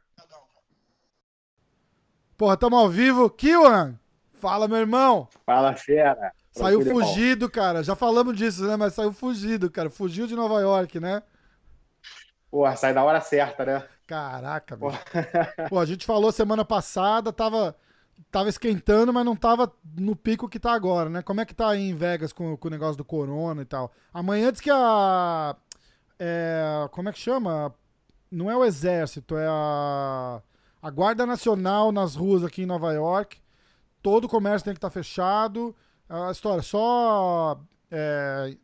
Porra, 2.37 2.55
tamo 2.55 2.75
ao 2.77 2.89
vivo. 2.89 3.29
Kiwan! 3.29 3.95
Fala, 4.33 4.67
meu 4.67 4.77
irmão! 4.77 5.27
Fala, 5.45 5.75
fera. 5.75 6.31
Saiu 6.51 6.79
Tranquilo, 6.79 6.99
irmão. 7.01 7.07
fugido, 7.13 7.49
cara. 7.49 7.83
Já 7.83 7.95
falamos 7.95 8.37
disso, 8.37 8.63
né? 8.65 8.75
Mas 8.75 8.93
saiu 8.93 9.11
fugido, 9.11 9.69
cara. 9.69 9.89
Fugiu 9.89 10.27
de 10.27 10.35
Nova 10.35 10.59
York, 10.61 10.99
né? 10.99 11.21
Porra, 12.49 12.75
sai 12.75 12.93
na 12.93 13.03
hora 13.03 13.19
certa, 13.19 13.65
né? 13.65 13.87
Caraca, 14.07 14.77
bicho. 14.77 14.97
Pô, 15.69 15.77
a 15.77 15.85
gente 15.85 16.05
falou 16.05 16.31
semana 16.31 16.63
passada, 16.63 17.33
tava, 17.33 17.75
tava 18.31 18.47
esquentando, 18.47 19.11
mas 19.11 19.25
não 19.25 19.35
tava 19.35 19.71
no 19.97 20.15
pico 20.15 20.47
que 20.47 20.59
tá 20.59 20.71
agora, 20.71 21.09
né? 21.09 21.21
Como 21.21 21.41
é 21.41 21.45
que 21.45 21.53
tá 21.53 21.69
aí 21.69 21.89
em 21.89 21.93
Vegas 21.93 22.31
com, 22.31 22.55
com 22.55 22.67
o 22.69 22.71
negócio 22.71 22.95
do 22.95 23.03
corona 23.03 23.61
e 23.61 23.65
tal? 23.65 23.91
Amanhã 24.13 24.49
diz 24.51 24.61
que 24.61 24.71
a. 24.71 25.55
é, 26.17 26.87
como 26.91 27.09
é 27.09 27.11
que 27.11 27.19
chama? 27.19 27.75
Não 28.31 28.49
é 28.49 28.55
o 28.55 28.63
exército, 28.63 29.37
é 29.37 29.45
a. 29.47 30.41
A 30.81 30.89
Guarda 30.89 31.25
Nacional 31.25 31.91
nas 31.91 32.15
ruas 32.15 32.45
aqui 32.45 32.61
em 32.61 32.67
Nova 32.67 32.93
York. 32.93 33.41
Todo 34.01 34.25
o 34.25 34.29
comércio 34.29 34.63
tem 34.63 34.73
que 34.73 34.77
estar 34.77 34.89
fechado. 34.89 35.75
A 36.07 36.31
história, 36.31 36.61
só 36.61 37.59
é, 37.91 38.55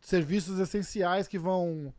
serviços 0.00 0.60
essenciais 0.60 1.26
que 1.26 1.38
vão 1.38 1.92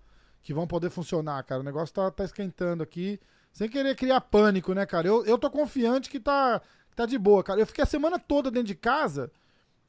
que 0.49 0.53
vão 0.53 0.65
poder 0.65 0.89
funcionar, 0.89 1.43
cara. 1.43 1.61
O 1.61 1.63
negócio 1.63 1.93
tá, 1.93 2.09
tá 2.09 2.23
esquentando 2.23 2.81
aqui. 2.81 3.19
Sem 3.53 3.69
querer 3.69 3.95
criar 3.95 4.19
pânico, 4.19 4.73
né, 4.73 4.83
cara? 4.83 5.07
Eu, 5.07 5.23
eu 5.23 5.37
tô 5.37 5.47
confiante 5.47 6.09
que 6.09 6.19
tá, 6.19 6.59
tá 6.95 7.05
de 7.05 7.19
boa, 7.19 7.43
cara. 7.43 7.59
Eu 7.59 7.67
fiquei 7.67 7.83
a 7.83 7.87
semana 7.87 8.17
toda 8.17 8.49
dentro 8.49 8.65
de 8.69 8.73
casa. 8.73 9.31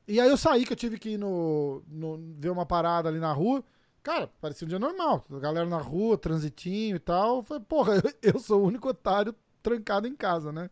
E 0.06 0.20
aí 0.20 0.28
eu 0.28 0.36
saí, 0.36 0.66
que 0.66 0.72
eu 0.74 0.76
tive 0.76 0.98
que 0.98 1.10
ir 1.12 1.18
no, 1.18 1.82
no- 1.88 2.18
ver 2.38 2.50
uma 2.50 2.66
parada 2.66 3.08
ali 3.08 3.18
na 3.18 3.32
rua. 3.32 3.64
Cara, 4.02 4.28
parecia 4.38 4.66
um 4.66 4.68
dia 4.68 4.78
normal. 4.78 5.24
A 5.32 5.38
galera 5.38 5.66
na 5.66 5.78
rua, 5.78 6.18
transitinho 6.18 6.96
e 6.96 7.00
tal. 7.00 7.42
Falei, 7.42 7.64
porra, 7.66 7.94
eu, 8.22 8.38
sou 8.38 8.62
o 8.62 8.66
único 8.66 8.88
otário 8.90 9.34
trancado 9.62 10.06
em 10.06 10.14
casa, 10.14 10.52
né? 10.52 10.68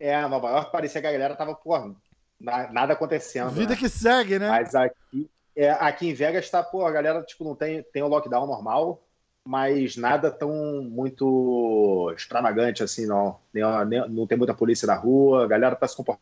É, 0.00 0.26
Nova 0.28 0.48
York 0.48 0.72
parecia 0.72 1.00
que 1.02 1.06
a 1.06 1.12
galera 1.12 1.36
tava, 1.36 1.54
porra, 1.54 1.94
na- 2.40 2.72
nada 2.72 2.94
acontecendo. 2.94 3.50
Vida 3.50 3.74
né? 3.74 3.76
que 3.76 3.88
segue, 3.90 4.38
né? 4.38 4.48
Mas 4.48 4.74
aqui, 4.74 5.30
é, 5.56 5.70
aqui 5.70 6.08
em 6.08 6.14
Vegas 6.14 6.48
tá, 6.50 6.62
pô, 6.62 6.84
a 6.84 6.90
galera, 6.90 7.22
tipo, 7.22 7.44
não 7.44 7.54
tem, 7.54 7.82
tem 7.92 8.02
o 8.02 8.08
lockdown 8.08 8.46
normal, 8.46 9.02
mas 9.44 9.96
nada 9.96 10.30
tão 10.30 10.82
muito 10.82 12.12
extravagante 12.16 12.82
assim, 12.82 13.06
não. 13.06 13.38
Nem, 13.52 13.62
nem- 13.86 14.08
não 14.08 14.26
tem 14.26 14.38
muita 14.38 14.54
polícia 14.54 14.86
na 14.86 14.94
rua, 14.94 15.44
a 15.44 15.48
galera 15.48 15.76
tá 15.76 15.86
se 15.88 15.96
comportando 15.96 16.20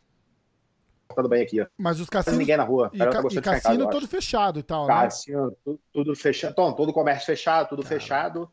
bem 1.29 1.43
aqui. 1.43 1.65
Mas 1.77 1.99
os 1.99 2.07
Não 2.07 2.11
tem 2.11 2.11
cassinos. 2.11 2.39
ninguém 2.39 2.57
na 2.57 2.63
rua. 2.63 2.89
E, 2.93 2.97
tá 2.99 3.11
ca- 3.11 3.21
gostando 3.21 3.41
e 3.41 3.43
casa, 3.43 3.61
cassino 3.61 3.83
eu 3.83 3.89
todo 3.89 4.07
fechado 4.07 4.59
e 4.59 4.63
tal, 4.63 4.87
né? 4.87 4.93
Cassino, 4.93 5.57
tudo, 5.63 5.79
tudo 5.93 6.15
fechado. 6.15 6.51
Então, 6.51 6.73
todo 6.73 6.93
comércio 6.93 7.25
fechado, 7.25 7.69
tudo 7.69 7.83
fechado. 7.83 8.51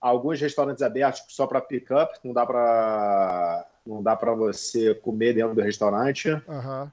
Alguns 0.00 0.40
restaurantes 0.40 0.82
abertos 0.82 1.22
só 1.28 1.46
para 1.46 1.60
pick-up, 1.60 2.18
não 2.24 2.32
dá 2.32 2.46
para 2.46 3.66
não 3.86 4.02
dá 4.02 4.14
para 4.14 4.34
você 4.34 4.94
comer 4.94 5.34
dentro 5.34 5.54
do 5.54 5.60
restaurante. 5.62 6.28
Aham. 6.48 6.90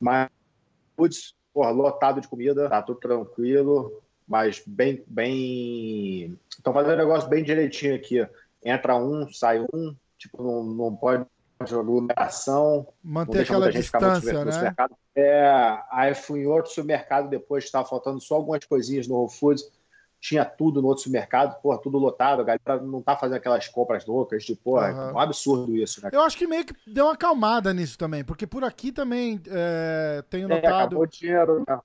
Mas, 0.00 0.28
porra, 1.52 1.70
lotado 1.70 2.20
de 2.20 2.28
comida, 2.28 2.68
tá 2.68 2.82
tudo 2.82 3.00
tranquilo, 3.00 4.02
mas 4.26 4.62
bem, 4.66 5.02
bem. 5.06 6.38
Estão 6.50 6.72
fazendo 6.72 6.94
um 6.94 6.98
negócio 6.98 7.28
bem 7.28 7.44
direitinho 7.44 7.94
aqui. 7.94 8.26
Entra 8.64 8.96
um, 8.96 9.30
sai 9.32 9.60
um, 9.60 9.94
tipo, 10.18 10.42
não, 10.42 10.62
não 10.62 10.96
pode 10.96 11.26
aglomeração, 11.70 12.88
Manter 13.02 13.42
aquela 13.42 13.70
distância, 13.70 14.44
né? 14.44 14.74
É, 15.14 15.78
aí 15.92 16.14
fui 16.14 16.40
em 16.40 16.46
outro 16.46 16.72
supermercado 16.72 17.28
depois, 17.28 17.64
estava 17.64 17.88
faltando 17.88 18.20
só 18.20 18.36
algumas 18.36 18.64
coisinhas 18.64 19.06
no 19.06 19.14
Whole 19.16 19.30
Foods. 19.30 19.70
Tinha 20.22 20.44
tudo 20.44 20.80
no 20.80 20.86
outro 20.86 21.02
supermercado, 21.02 21.60
porra, 21.60 21.78
tudo 21.78 21.98
lotado. 21.98 22.42
A 22.42 22.44
galera 22.44 22.80
não 22.80 23.02
tá 23.02 23.16
fazendo 23.16 23.38
aquelas 23.38 23.66
compras 23.66 24.06
loucas, 24.06 24.44
de, 24.44 24.54
porra, 24.54 24.92
Aham. 24.92 25.10
é 25.10 25.12
um 25.14 25.18
absurdo 25.18 25.76
isso, 25.76 26.00
né? 26.00 26.10
Eu 26.12 26.22
acho 26.22 26.38
que 26.38 26.46
meio 26.46 26.64
que 26.64 26.72
deu 26.86 27.06
uma 27.06 27.14
acalmada 27.14 27.74
nisso 27.74 27.98
também, 27.98 28.22
porque 28.22 28.46
por 28.46 28.62
aqui 28.62 28.92
também 28.92 29.42
é, 29.48 30.22
tenho 30.30 30.44
É, 30.44 30.54
notado. 30.54 30.74
acabou 30.74 31.02
o 31.02 31.06
dinheiro, 31.08 31.64
né? 31.68 31.80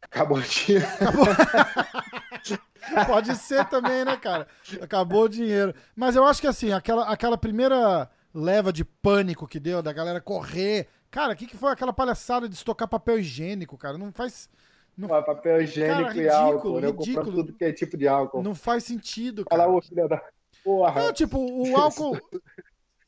Acabou 0.00 0.38
o 0.38 0.40
dinheiro. 0.40 0.86
Pode 3.06 3.36
ser 3.36 3.68
também, 3.68 4.06
né, 4.06 4.16
cara? 4.16 4.48
Acabou 4.80 5.24
o 5.24 5.28
dinheiro. 5.28 5.74
Mas 5.94 6.16
eu 6.16 6.24
acho 6.24 6.40
que 6.40 6.46
assim, 6.46 6.72
aquela, 6.72 7.04
aquela 7.04 7.36
primeira 7.36 8.08
leva 8.34 8.72
de 8.72 8.84
pânico 8.86 9.46
que 9.46 9.60
deu, 9.60 9.82
da 9.82 9.92
galera 9.92 10.18
correr. 10.20 10.88
Cara, 11.10 11.34
o 11.34 11.36
que, 11.36 11.46
que 11.46 11.58
foi 11.58 11.70
aquela 11.70 11.92
palhaçada 11.92 12.48
de 12.48 12.54
estocar 12.54 12.88
papel 12.88 13.18
higiênico, 13.18 13.76
cara? 13.76 13.98
Não 13.98 14.10
faz, 14.12 14.48
Não- 14.96 15.08
Pô, 15.08 15.22
papel 15.22 15.62
higiênico 15.62 16.02
Cara, 16.08 16.14
e 16.16 16.20
ridículo, 16.20 16.36
álcool. 16.44 16.80
né? 16.80 16.86
Eu 16.88 16.90
ridículo. 16.92 17.16
comprando 17.26 17.34
tudo 17.46 17.52
que 17.58 17.64
é 17.64 17.72
tipo 17.72 17.96
de 17.96 18.06
álcool. 18.08 18.42
não 18.42 18.54
faz 18.54 18.84
sentido, 18.84 19.44
Fala, 19.48 19.64
cara. 19.64 19.76
ô 19.76 19.80
filha 19.82 20.06
da. 20.08 20.22
Porra. 20.62 21.02
Não, 21.02 21.12
tipo, 21.12 21.38
o 21.38 21.76
álcool. 21.76 22.18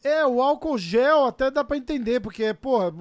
É, 0.03 0.27
o 0.27 0.43
álcool 0.43 0.77
gel 0.77 1.25
até 1.25 1.51
dá 1.51 1.63
pra 1.65 1.77
entender, 1.77 2.21
porque, 2.21 2.53
porra, 2.55 2.93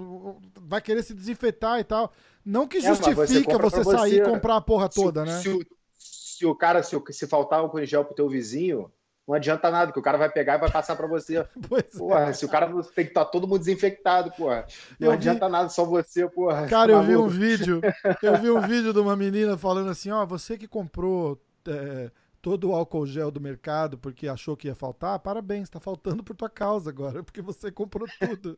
vai 0.62 0.82
querer 0.82 1.04
se 1.04 1.14
desinfetar 1.14 1.80
e 1.80 1.84
tal. 1.84 2.12
Não 2.46 2.68
que 2.68 2.78
É, 2.78 2.82
você 2.82 2.88
justifica 2.90 3.52
compra 3.54 3.70
você, 3.70 3.82
pra 3.84 3.98
sair 4.00 4.14
e 4.16 4.24
você. 4.24 4.30
comprar 4.30 4.56
a 4.58 4.62
porra 4.62 4.90
Se 4.92 5.02
toda, 5.02 5.26
né? 5.26 5.40
Se 5.40 5.50
o, 5.50 5.60
se 5.98 6.46
o 6.46 6.56
cara, 6.56 6.82
se, 6.84 7.02
se 7.12 7.28
faltar 7.28 7.60
álcool 7.60 7.80
em 7.80 7.86
gel 7.86 8.06
pro 8.06 8.14
teu 8.16 8.30
vizinho, 8.30 8.92
não 9.28 9.36
adianta 9.36 9.70
nada, 9.72 9.92
que 9.92 10.00
o 10.00 10.04
cara 10.04 10.18
vai 10.18 10.30
pegar 10.30 10.56
e 10.56 10.60
vai 10.60 10.72
passar 10.72 10.96
pra 10.96 11.08
você. 11.08 11.46
Pois 11.68 11.84
é. 11.84 11.98
Porra, 11.98 12.34
se 12.34 12.46
o 12.46 12.50
cara 12.50 12.68
tem 12.68 13.06
que 13.06 13.12
estar 13.12 13.26
todo 13.26 13.48
mundo 13.48 13.60
desinfectado, 13.60 14.32
porra. 14.32 14.66
Não 15.00 15.08
Eu 15.08 15.12
vi- 15.12 15.18
adianta 15.18 15.48
nada, 15.50 15.70
só 15.70 15.86
você, 15.86 16.28
porra. 16.30 16.68
Cara, 16.70 16.92
eu 16.92 17.04
vi 17.04 17.16
um 17.16 17.28
vídeo, 17.28 17.82
eu 18.22 18.38
vi 18.40 18.50
um 18.52 18.62
vídeo 18.62 18.94
de 18.94 19.00
uma 19.00 19.16
menina 19.16 19.58
falando 19.58 19.90
assim, 19.90 20.12
ó, 20.12 20.26
você 20.26 20.58
que 20.58 20.68
comprou 20.68 21.42
é, 21.68 22.12
todo 22.42 22.70
o 22.70 22.76
álcool 22.76 23.06
gel 23.06 23.32
do 23.32 23.40
mercado 23.40 23.98
porque 23.98 24.28
achou 24.28 24.58
que 24.58 24.68
ia 24.68 24.76
faltar, 24.76 25.18
parabéns, 25.20 25.70
tá 25.70 25.80
faltando 25.80 26.22
por 26.24 26.36
tua 26.36 26.50
causa 26.50 26.90
agora, 26.90 27.24
porque 27.24 27.42
você 27.42 27.72
comprou 27.72 28.06
tudo. 28.20 28.58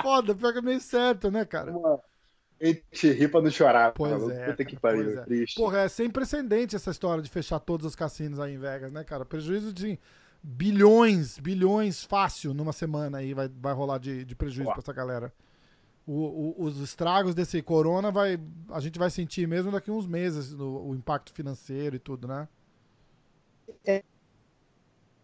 Foda, 0.00 0.34
que 0.34 0.58
é 0.58 0.62
meio 0.62 0.80
certo, 0.80 1.30
né, 1.30 1.44
cara? 1.44 1.72
A 1.72 1.98
gente 2.60 3.10
ri 3.12 3.28
pra 3.28 3.40
não 3.42 3.50
chorar. 3.50 3.92
Pois 3.92 4.12
maluco. 4.12 4.30
é, 4.30 4.46
Puta 4.46 4.64
que 4.64 4.76
cara, 4.76 4.80
pariu, 4.80 5.04
pois 5.04 5.16
é. 5.16 5.24
triste. 5.24 5.54
Porra, 5.56 5.78
é 5.80 5.88
sem 5.88 6.10
precedente 6.10 6.76
essa 6.76 6.90
história 6.90 7.22
de 7.22 7.30
fechar 7.30 7.58
todos 7.60 7.86
os 7.86 7.94
cassinos 7.94 8.40
aí 8.40 8.54
em 8.54 8.58
Vegas, 8.58 8.92
né, 8.92 9.04
cara? 9.04 9.24
Prejuízo 9.24 9.72
de 9.72 9.98
bilhões, 10.42 11.38
bilhões 11.38 12.04
fácil 12.04 12.54
numa 12.54 12.72
semana 12.72 13.18
aí 13.18 13.34
vai, 13.34 13.48
vai 13.48 13.74
rolar 13.74 13.98
de, 13.98 14.24
de 14.24 14.34
prejuízo 14.34 14.70
Ó. 14.70 14.72
pra 14.72 14.80
essa 14.80 14.92
galera. 14.92 15.32
o, 16.06 16.12
o, 16.12 16.64
os 16.64 16.78
estragos 16.80 17.34
desse 17.34 17.60
corona 17.62 18.12
vai, 18.12 18.38
a 18.70 18.78
gente 18.80 18.98
vai 18.98 19.10
sentir 19.10 19.46
mesmo 19.48 19.72
daqui 19.72 19.90
uns 19.90 20.06
meses 20.06 20.52
no, 20.52 20.88
o 20.88 20.94
impacto 20.94 21.32
financeiro 21.32 21.96
e 21.96 21.98
tudo, 21.98 22.28
né? 22.28 22.48
É, 23.84 24.04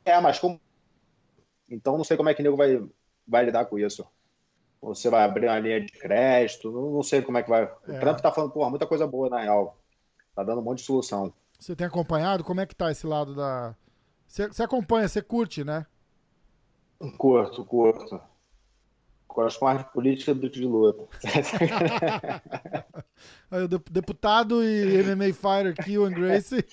é 0.05 0.21
mas 0.21 0.39
como. 0.39 0.61
Então 1.71 1.97
não 1.97 2.05
sei 2.05 2.17
como 2.17 2.29
é 2.29 2.35
que 2.35 2.41
o 2.41 2.45
nego 2.45 2.57
vai, 2.57 2.85
vai 3.27 3.45
lidar 3.45 3.67
com 3.67 3.79
isso. 3.79 4.05
Você 4.83 5.09
vai 5.09 5.23
abrir 5.23 5.47
uma 5.47 5.59
linha 5.61 5.81
de 5.81 5.93
crédito, 5.93 6.71
não, 6.73 7.03
sei 7.05 7.23
como 7.23 7.39
é 7.39 7.43
que 7.43 7.49
vai. 7.49 7.65
O 7.65 7.93
É. 7.93 8.01
Trump 8.01 8.19
tá 8.19 8.33
falando, 8.33 8.51
porra, 8.53 8.69
muita 8.69 8.87
coisa 8.87 9.07
boa 9.07 9.31
na 9.31 9.41
real. 9.41 9.79
Tá 10.35 10.43
dando 10.43 10.61
um 10.61 10.65
monte 10.65 10.79
de 10.79 10.85
solução. 10.85 11.33
Você 11.59 11.77
tem 11.77 11.87
acompanhado? 11.87 12.43
Como 12.43 12.61
é 12.61 12.67
que 12.67 12.75
tá 12.75 12.91
esse 12.91 13.07
lado 13.07 13.35
da. 13.35 13.77
Você, 14.27 14.49
você 14.49 14.63
acompanha, 14.65 15.07
você 15.07 15.23
curte, 15.23 15.63
né? 15.63 15.87
Curto, 17.17 17.65
curto. 17.65 18.21
Gosto 19.29 19.65
mais 19.65 19.79
de 19.79 19.85
política 19.93 20.35
do 20.35 20.51
que 20.51 20.59
de 20.61 20.67
luta. 20.67 21.05
O 23.51 23.69
deputado 23.91 24.65
e 24.65 25.03
MMA 25.03 25.33
fighter 25.33 25.75
Keelan 25.75 26.11
Gracie. 26.11 26.65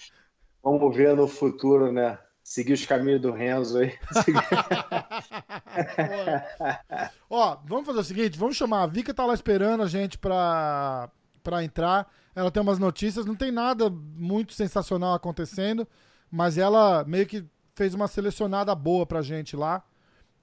Vamos 0.63 0.95
ver 0.95 1.15
no 1.15 1.27
futuro, 1.27 1.91
né? 1.91 2.17
Seguir 2.49 2.73
os 2.73 2.83
caminhos 2.83 3.21
do 3.21 3.31
Renzo 3.31 3.77
aí. 3.77 3.95
Ó, 7.29 7.59
vamos 7.63 7.85
fazer 7.85 7.99
o 7.99 8.03
seguinte, 8.03 8.39
vamos 8.39 8.57
chamar 8.57 8.81
a 8.81 8.87
Vika 8.87 9.13
tá 9.13 9.23
lá 9.23 9.35
esperando 9.35 9.83
a 9.83 9.87
gente 9.87 10.17
pra, 10.17 11.11
pra 11.43 11.63
entrar. 11.63 12.11
Ela 12.33 12.49
tem 12.49 12.63
umas 12.63 12.79
notícias, 12.79 13.27
não 13.27 13.35
tem 13.35 13.51
nada 13.51 13.87
muito 13.91 14.53
sensacional 14.53 15.13
acontecendo, 15.13 15.87
mas 16.31 16.57
ela 16.57 17.03
meio 17.03 17.27
que 17.27 17.45
fez 17.75 17.93
uma 17.93 18.07
selecionada 18.07 18.73
boa 18.73 19.05
pra 19.05 19.21
gente 19.21 19.55
lá. 19.55 19.85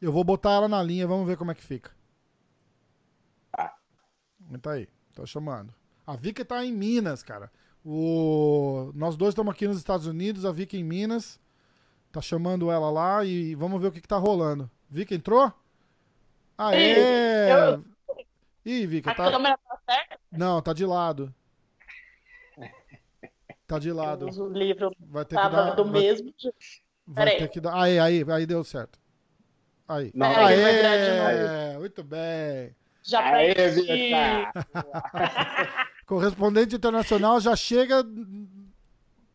Eu 0.00 0.12
vou 0.12 0.22
botar 0.22 0.52
ela 0.52 0.68
na 0.68 0.80
linha, 0.80 1.08
vamos 1.08 1.26
ver 1.26 1.36
como 1.36 1.50
é 1.50 1.56
que 1.56 1.64
fica. 1.64 1.90
Tá. 3.50 3.74
Tá 4.62 4.72
aí, 4.74 4.86
tô 5.12 5.26
chamando. 5.26 5.74
A 6.06 6.14
Vika 6.14 6.44
tá 6.44 6.64
em 6.64 6.72
Minas, 6.72 7.24
cara. 7.24 7.50
O... 7.84 8.92
Nós 8.94 9.16
dois 9.16 9.32
estamos 9.32 9.52
aqui 9.52 9.66
nos 9.66 9.78
Estados 9.78 10.06
Unidos, 10.06 10.44
a 10.44 10.52
Vika 10.52 10.76
em 10.76 10.84
Minas. 10.84 11.44
Tá 12.16 12.22
chamando 12.22 12.70
ela 12.70 12.90
lá 12.90 13.22
e 13.26 13.54
vamos 13.54 13.78
ver 13.78 13.88
o 13.88 13.92
que, 13.92 14.00
que 14.00 14.08
tá 14.08 14.16
rolando. 14.16 14.70
Vika 14.88 15.14
entrou? 15.14 15.52
Aê! 16.56 17.52
eu- 17.52 17.84
Ih, 18.64 18.86
Vika, 18.86 19.10
A 19.10 19.14
tá. 19.14 19.30
câmera 19.30 19.58
tá 19.58 19.78
certa? 19.86 20.18
Não, 20.32 20.62
tá 20.62 20.72
de 20.72 20.86
lado. 20.86 21.34
Tá 23.66 23.78
de 23.78 23.92
lado. 23.92 24.30
O 24.30 24.48
livro 24.48 24.90
Vai 24.98 25.26
ter 25.26 25.36
que 25.36 25.48
dar. 25.50 25.72
do 25.72 25.84
vai, 25.84 25.92
mesmo. 26.00 26.32
vai 27.06 27.36
ter 27.36 27.48
que 27.50 27.60
dar. 27.60 27.82
Aí, 27.82 27.98
aí, 27.98 28.24
aí 28.32 28.46
deu 28.46 28.64
certo. 28.64 28.98
Aí. 29.86 30.10
Não, 30.14 30.26
Aê! 30.26 31.76
Muito 31.78 32.02
bem. 32.02 32.74
Já 33.02 33.20
Aê! 33.20 33.52
Correspondente 36.06 36.76
internacional 36.76 37.38
já 37.42 37.54
chega 37.54 38.02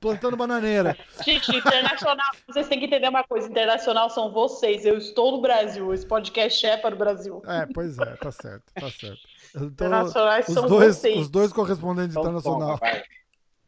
plantando 0.01 0.35
bananeira. 0.35 0.97
Gente, 1.23 1.55
internacional, 1.55 2.31
vocês 2.47 2.67
têm 2.67 2.79
que 2.79 2.85
entender 2.87 3.07
uma 3.07 3.23
coisa: 3.23 3.47
internacional 3.47 4.09
são 4.09 4.31
vocês. 4.33 4.85
Eu 4.85 4.97
estou 4.97 5.31
no 5.31 5.39
Brasil. 5.41 5.93
Esse 5.93 6.05
podcast 6.05 6.65
é 6.65 6.75
para 6.75 6.93
o 6.93 6.97
Brasil. 6.97 7.41
É, 7.47 7.65
pois 7.73 7.97
é, 7.99 8.15
tá 8.17 8.31
certo, 8.31 8.63
tá 8.73 8.89
certo. 8.89 9.19
Tô- 9.53 9.63
Internacionais 9.65 10.47
os, 10.47 10.53
são 10.53 10.67
dois, 10.67 10.95
vocês. 10.97 11.17
os 11.19 11.29
dois 11.29 11.53
correspondentes 11.53 12.11
Então, 12.17 12.23
internacional. 12.23 12.79
toma. 12.79 13.01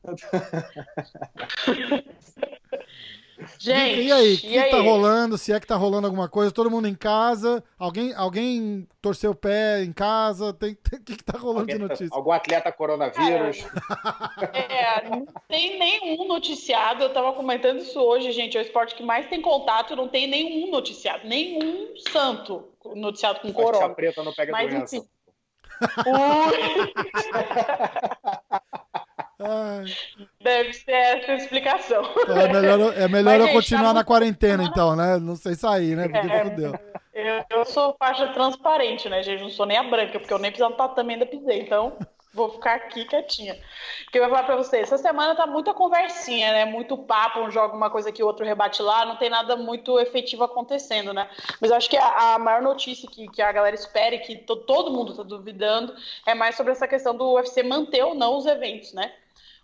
Gente, 3.60 4.01
e 4.01 4.12
aí, 4.12 4.34
o 4.34 4.38
que, 4.38 4.47
e 4.47 4.58
aí? 4.58 4.71
tá 4.71 4.82
rolando? 4.82 5.38
Se 5.38 5.51
é 5.53 5.60
que 5.60 5.67
tá 5.67 5.75
rolando 5.75 6.08
alguma 6.08 6.27
coisa? 6.29 6.51
Todo 6.51 6.71
mundo 6.71 6.88
em 6.88 6.95
casa? 6.95 7.63
Alguém, 7.77 8.13
alguém 8.15 8.88
torceu 9.01 9.32
o 9.32 9.36
pé 9.36 9.84
em 9.84 9.91
casa? 9.93 10.53
Tem, 10.53 10.73
tem- 10.89 10.99
o 10.99 11.03
que, 11.03 11.15
que 11.17 11.23
tá 11.23 11.38
rolando 11.38 11.65
de 11.67 11.73
Alguém- 11.73 11.88
notícia? 11.88 12.10
Algum 12.12 12.32
atleta 12.32 12.71
coronavírus? 12.71 13.65
É, 14.53 15.08
não 15.10 15.25
tem 15.47 15.77
nenhum 15.79 16.27
noticiado. 16.27 17.03
Eu 17.03 17.13
tava 17.13 17.34
comentando 17.34 17.79
isso 17.79 17.99
hoje, 17.99 18.32
gente. 18.32 18.58
É 18.58 18.62
o 18.62 18.63
esporte 18.63 18.95
que 18.95 19.03
mais 19.03 19.27
tem 19.27 19.41
contato. 19.41 19.95
Não 19.95 20.08
tem 20.08 20.27
nenhum 20.27 20.69
noticiado. 20.71 21.27
Nenhum 21.27 21.93
santo 22.12 22.67
noticiado 22.95 23.39
com 23.39 23.53
Faixa 23.53 23.71
corona. 23.71 23.93
preta 23.93 24.23
não 24.23 24.34
pega 24.34 24.51
Mas 24.51 24.69
doença. 24.69 24.97
enfim. 24.97 25.08
Ai, 29.45 29.86
deve 30.41 30.73
ser 30.73 30.91
essa 30.91 31.32
a 31.32 31.36
explicação. 31.36 32.03
então 32.17 32.38
é 32.38 32.47
melhor, 32.47 32.93
é 32.97 33.08
melhor 33.08 33.23
Mas, 33.32 33.39
eu 33.41 33.45
gente, 33.47 33.56
continuar 33.56 33.88
tá 33.89 33.93
na 33.93 34.03
quarentena, 34.03 34.63
então, 34.63 34.95
né? 34.95 35.17
Não 35.17 35.36
sei 35.36 35.56
sair, 35.56 35.95
né? 35.95 36.08
Porque 36.08 36.27
É. 36.34 36.43
fudeu. 36.45 36.79
Eu, 37.13 37.45
eu 37.60 37.65
sou 37.65 37.95
faixa 37.99 38.27
transparente, 38.29 39.08
né, 39.08 39.21
gente? 39.21 39.41
Não 39.43 39.49
sou 39.49 39.65
nem 39.65 39.77
a 39.77 39.84
branca, 39.84 40.19
porque 40.19 40.34
eu 40.34 40.39
nem 40.39 40.51
pisar 40.51 40.69
no 40.69 40.75
tatame 40.75 41.13
ainda 41.13 41.25
pisei. 41.27 41.62
Então, 41.62 41.95
vou 42.34 42.49
ficar 42.49 42.73
aqui 42.73 43.06
quietinha. 43.06 43.53
O 44.08 44.12
que 44.12 44.17
eu 44.17 44.23
ia 44.23 44.29
falar 44.29 44.43
pra 44.45 44.56
vocês? 44.56 44.82
Essa 44.91 44.97
semana 44.97 45.36
tá 45.36 45.45
muita 45.45 45.75
conversinha, 45.75 46.51
né? 46.51 46.65
Muito 46.65 46.97
papo, 46.97 47.39
um 47.41 47.51
joga 47.51 47.75
uma 47.75 47.91
coisa 47.91 48.12
que 48.12 48.23
o 48.23 48.25
outro 48.25 48.43
rebate 48.43 48.82
lá. 48.82 49.06
Não 49.06 49.15
tem 49.17 49.29
nada 49.29 49.56
muito 49.56 49.99
efetivo 49.99 50.43
acontecendo, 50.43 51.13
né? 51.13 51.29
Mas 51.62 51.69
eu 51.69 51.77
acho 51.77 51.88
que 51.88 51.97
a, 51.97 52.34
a 52.34 52.39
maior 52.39 52.63
notícia 52.63 53.08
que, 53.08 53.27
que 53.27 53.41
a 53.43 53.51
galera 53.51 53.75
espera 53.75 54.15
e 54.15 54.19
que 54.19 54.36
to- 54.38 54.56
todo 54.65 54.89
mundo 54.91 55.15
tá 55.15 55.21
duvidando 55.21 55.93
é 56.25 56.34
mais 56.34 56.56
sobre 56.56 56.71
essa 56.71 56.88
questão 56.88 57.15
do 57.15 57.34
UFC 57.36 57.62
manter 57.62 58.03
ou 58.03 58.15
não 58.15 58.38
os 58.38 58.47
eventos, 58.47 58.91
né? 58.91 59.12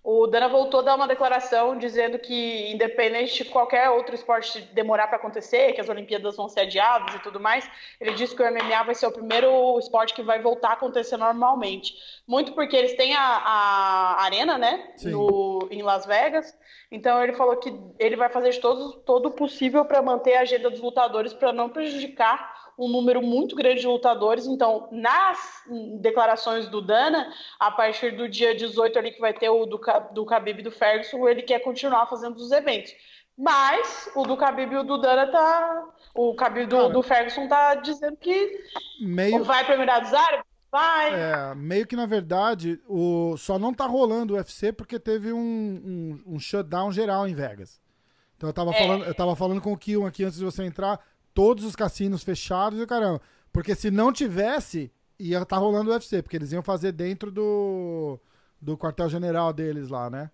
O 0.02 0.28
Dana 0.28 0.48
voltou 0.48 0.80
a 0.80 0.84
dar 0.84 0.96
uma 0.96 1.08
declaração 1.08 1.78
dizendo 1.78 2.18
que, 2.18 2.72
independente 2.72 3.44
de 3.44 3.50
qualquer 3.50 3.90
outro 3.90 4.16
esporte 4.16 4.62
demorar 4.74 5.08
para 5.08 5.18
acontecer, 5.18 5.74
que 5.74 5.82
as 5.82 5.90
Olimpíadas 5.90 6.38
vão 6.38 6.48
ser 6.48 6.62
adiadas 6.62 7.16
e 7.16 7.20
tudo 7.20 7.40
mais, 7.40 7.70
ele 8.00 8.14
disse 8.14 8.34
que 8.34 8.42
o 8.42 8.50
MMA 8.50 8.84
vai 8.84 8.96
ser 8.96 9.08
o 9.08 9.12
primeiro 9.12 9.78
esporte 9.78 10.14
que 10.14 10.24
vai 10.24 10.42
voltar 10.42 10.70
a 10.70 10.74
acontecer 10.74 11.18
normalmente. 11.18 11.96
Muito 12.26 12.54
porque 12.54 12.78
eles 12.78 12.94
têm 12.94 13.14
a, 13.14 13.22
a 13.22 14.24
arena, 14.24 14.58
né, 14.58 14.94
no, 15.04 15.68
em 15.70 15.82
Las 15.82 16.06
Vegas. 16.06 16.58
Então 16.90 17.22
ele 17.22 17.34
falou 17.34 17.58
que 17.58 17.74
ele 18.00 18.16
vai 18.16 18.30
fazer 18.30 18.52
de 18.52 18.60
todo, 18.60 18.94
todo 19.02 19.28
o 19.28 19.32
possível 19.32 19.84
para 19.84 20.02
manter 20.02 20.36
a 20.36 20.42
agenda 20.42 20.70
dos 20.70 20.80
lutadores 20.80 21.34
para 21.34 21.52
não 21.52 21.70
prejudicar 21.70 22.59
um 22.80 22.88
número 22.88 23.22
muito 23.22 23.56
grande 23.56 23.82
de 23.82 23.88
lutadores. 23.88 24.48
Então, 24.48 24.88
nas 24.92 25.38
declarações 26.00 26.68
do 26.70 26.82
Dana, 26.82 27.32
a 27.60 27.70
partir 27.70 28.12
do 28.12 28.30
dia 28.30 28.56
18 28.56 28.98
ali 28.98 29.12
que 29.12 29.20
vai 29.20 29.34
ter 29.34 29.50
o 29.50 29.66
do, 29.66 29.80
do 30.14 30.24
Khabib 30.24 30.60
e 30.60 30.64
do 30.64 30.72
Ferguson, 30.72 31.28
ele 31.28 31.42
quer 31.42 31.60
continuar 31.60 32.08
fazendo 32.08 32.38
os 32.38 32.52
eventos. 32.52 32.94
Mas 33.38 34.10
o 34.16 34.24
do 34.24 34.36
Khabib 34.36 34.74
e 34.74 34.78
o 34.78 34.84
do 34.84 34.98
Dana 34.98 35.28
tá... 35.28 35.84
O 36.16 36.34
Khabib 36.34 36.68
do, 36.68 36.78
Cara. 36.78 36.90
do 36.90 37.04
Ferguson 37.04 37.48
tá 37.48 37.76
dizendo 37.76 38.18
que 38.18 38.60
Meio, 39.02 39.44
vai 39.44 39.66
para 39.66 39.76
Emirados 39.76 40.14
Árabes, 40.14 40.46
vai... 40.72 41.14
é, 41.14 41.56
meio 41.56 41.86
que, 41.88 41.96
na 41.96 42.06
verdade, 42.06 42.82
o, 42.88 43.36
só 43.38 43.60
não 43.60 43.74
tá 43.74 43.86
rolando 43.86 44.34
o 44.34 44.38
UFC 44.38 44.74
porque 44.74 45.00
teve 45.00 45.32
um, 45.32 45.40
um, 45.40 46.36
um 46.36 46.40
shutdown 46.40 46.92
geral 46.92 47.28
em 47.28 47.34
Vegas. 47.34 47.80
Então 48.36 48.50
eu 48.50 48.54
tava, 48.54 48.72
É. 48.72 48.74
falando, 48.74 49.06
eu 49.06 49.14
tava 49.14 49.36
falando 49.36 49.62
com 49.62 49.74
o 49.74 49.78
Kion 49.78 50.06
aqui 50.06 50.24
antes 50.24 50.40
de 50.40 50.46
você 50.46 50.64
entrar, 50.64 51.00
todos 51.34 51.64
os 51.64 51.76
cassinos 51.76 52.24
fechados 52.24 52.80
e 52.82 52.86
caramba. 52.88 53.22
Porque 53.52 53.74
se 53.76 53.90
não 53.92 54.12
tivesse, 54.14 54.92
ia 55.20 55.44
tá 55.46 55.58
rolando 55.58 55.90
o 55.90 55.94
UFC, 55.94 56.22
porque 56.22 56.38
eles 56.38 56.52
iam 56.52 56.62
fazer 56.64 56.92
dentro 56.92 57.32
do, 57.32 58.20
do 58.62 58.78
quartel-general 58.78 59.52
deles 59.54 59.90
lá, 59.90 60.10
né? 60.10 60.30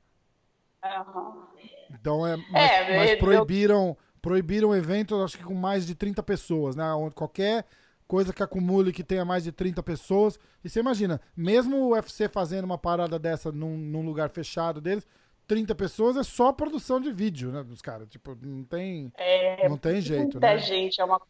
Aham. 0.83 1.47
Então 1.91 2.25
é. 2.25 2.35
Mas, 2.51 2.71
É, 2.71 2.97
mas 2.97 3.11
eu- 3.11 3.17
proibiram, 3.19 3.97
proibiram 4.21 4.75
eventos, 4.75 5.19
acho 5.23 5.37
que 5.37 5.43
com 5.43 5.53
mais 5.55 5.85
de 5.85 5.95
30 5.95 6.21
pessoas, 6.23 6.75
né? 6.75 6.91
Onde 6.93 7.15
qualquer 7.15 7.65
coisa 8.07 8.31
que 8.33 8.43
acumule 8.43 8.91
que 8.93 9.03
tenha 9.03 9.25
mais 9.25 9.43
de 9.43 9.51
30 9.51 9.81
pessoas. 9.81 10.39
E 10.63 10.69
você 10.69 10.79
imagina, 10.79 11.19
mesmo 11.35 11.77
o 11.77 11.89
UFC 11.93 12.27
fazendo 12.27 12.65
uma 12.65 12.77
parada 12.77 13.17
dessa 13.17 13.51
num, 13.51 13.77
num 13.77 14.05
lugar 14.05 14.29
fechado 14.29 14.79
deles, 14.81 15.07
30 15.47 15.73
pessoas 15.75 16.17
é 16.17 16.23
só 16.23 16.51
produção 16.51 16.99
de 16.99 17.11
vídeo, 17.11 17.51
né? 17.51 17.63
Dos 17.63 17.81
caras. 17.81 18.09
Tipo, 18.09 18.37
não 18.41 18.63
tem. 18.63 19.11
É, 19.17 19.67
não 19.67 19.77
tem 19.77 20.01
jeito, 20.01 20.33
muita 20.33 20.39
né? 20.39 20.57
gente, 20.57 20.99
é 20.99 21.05
uma 21.05 21.21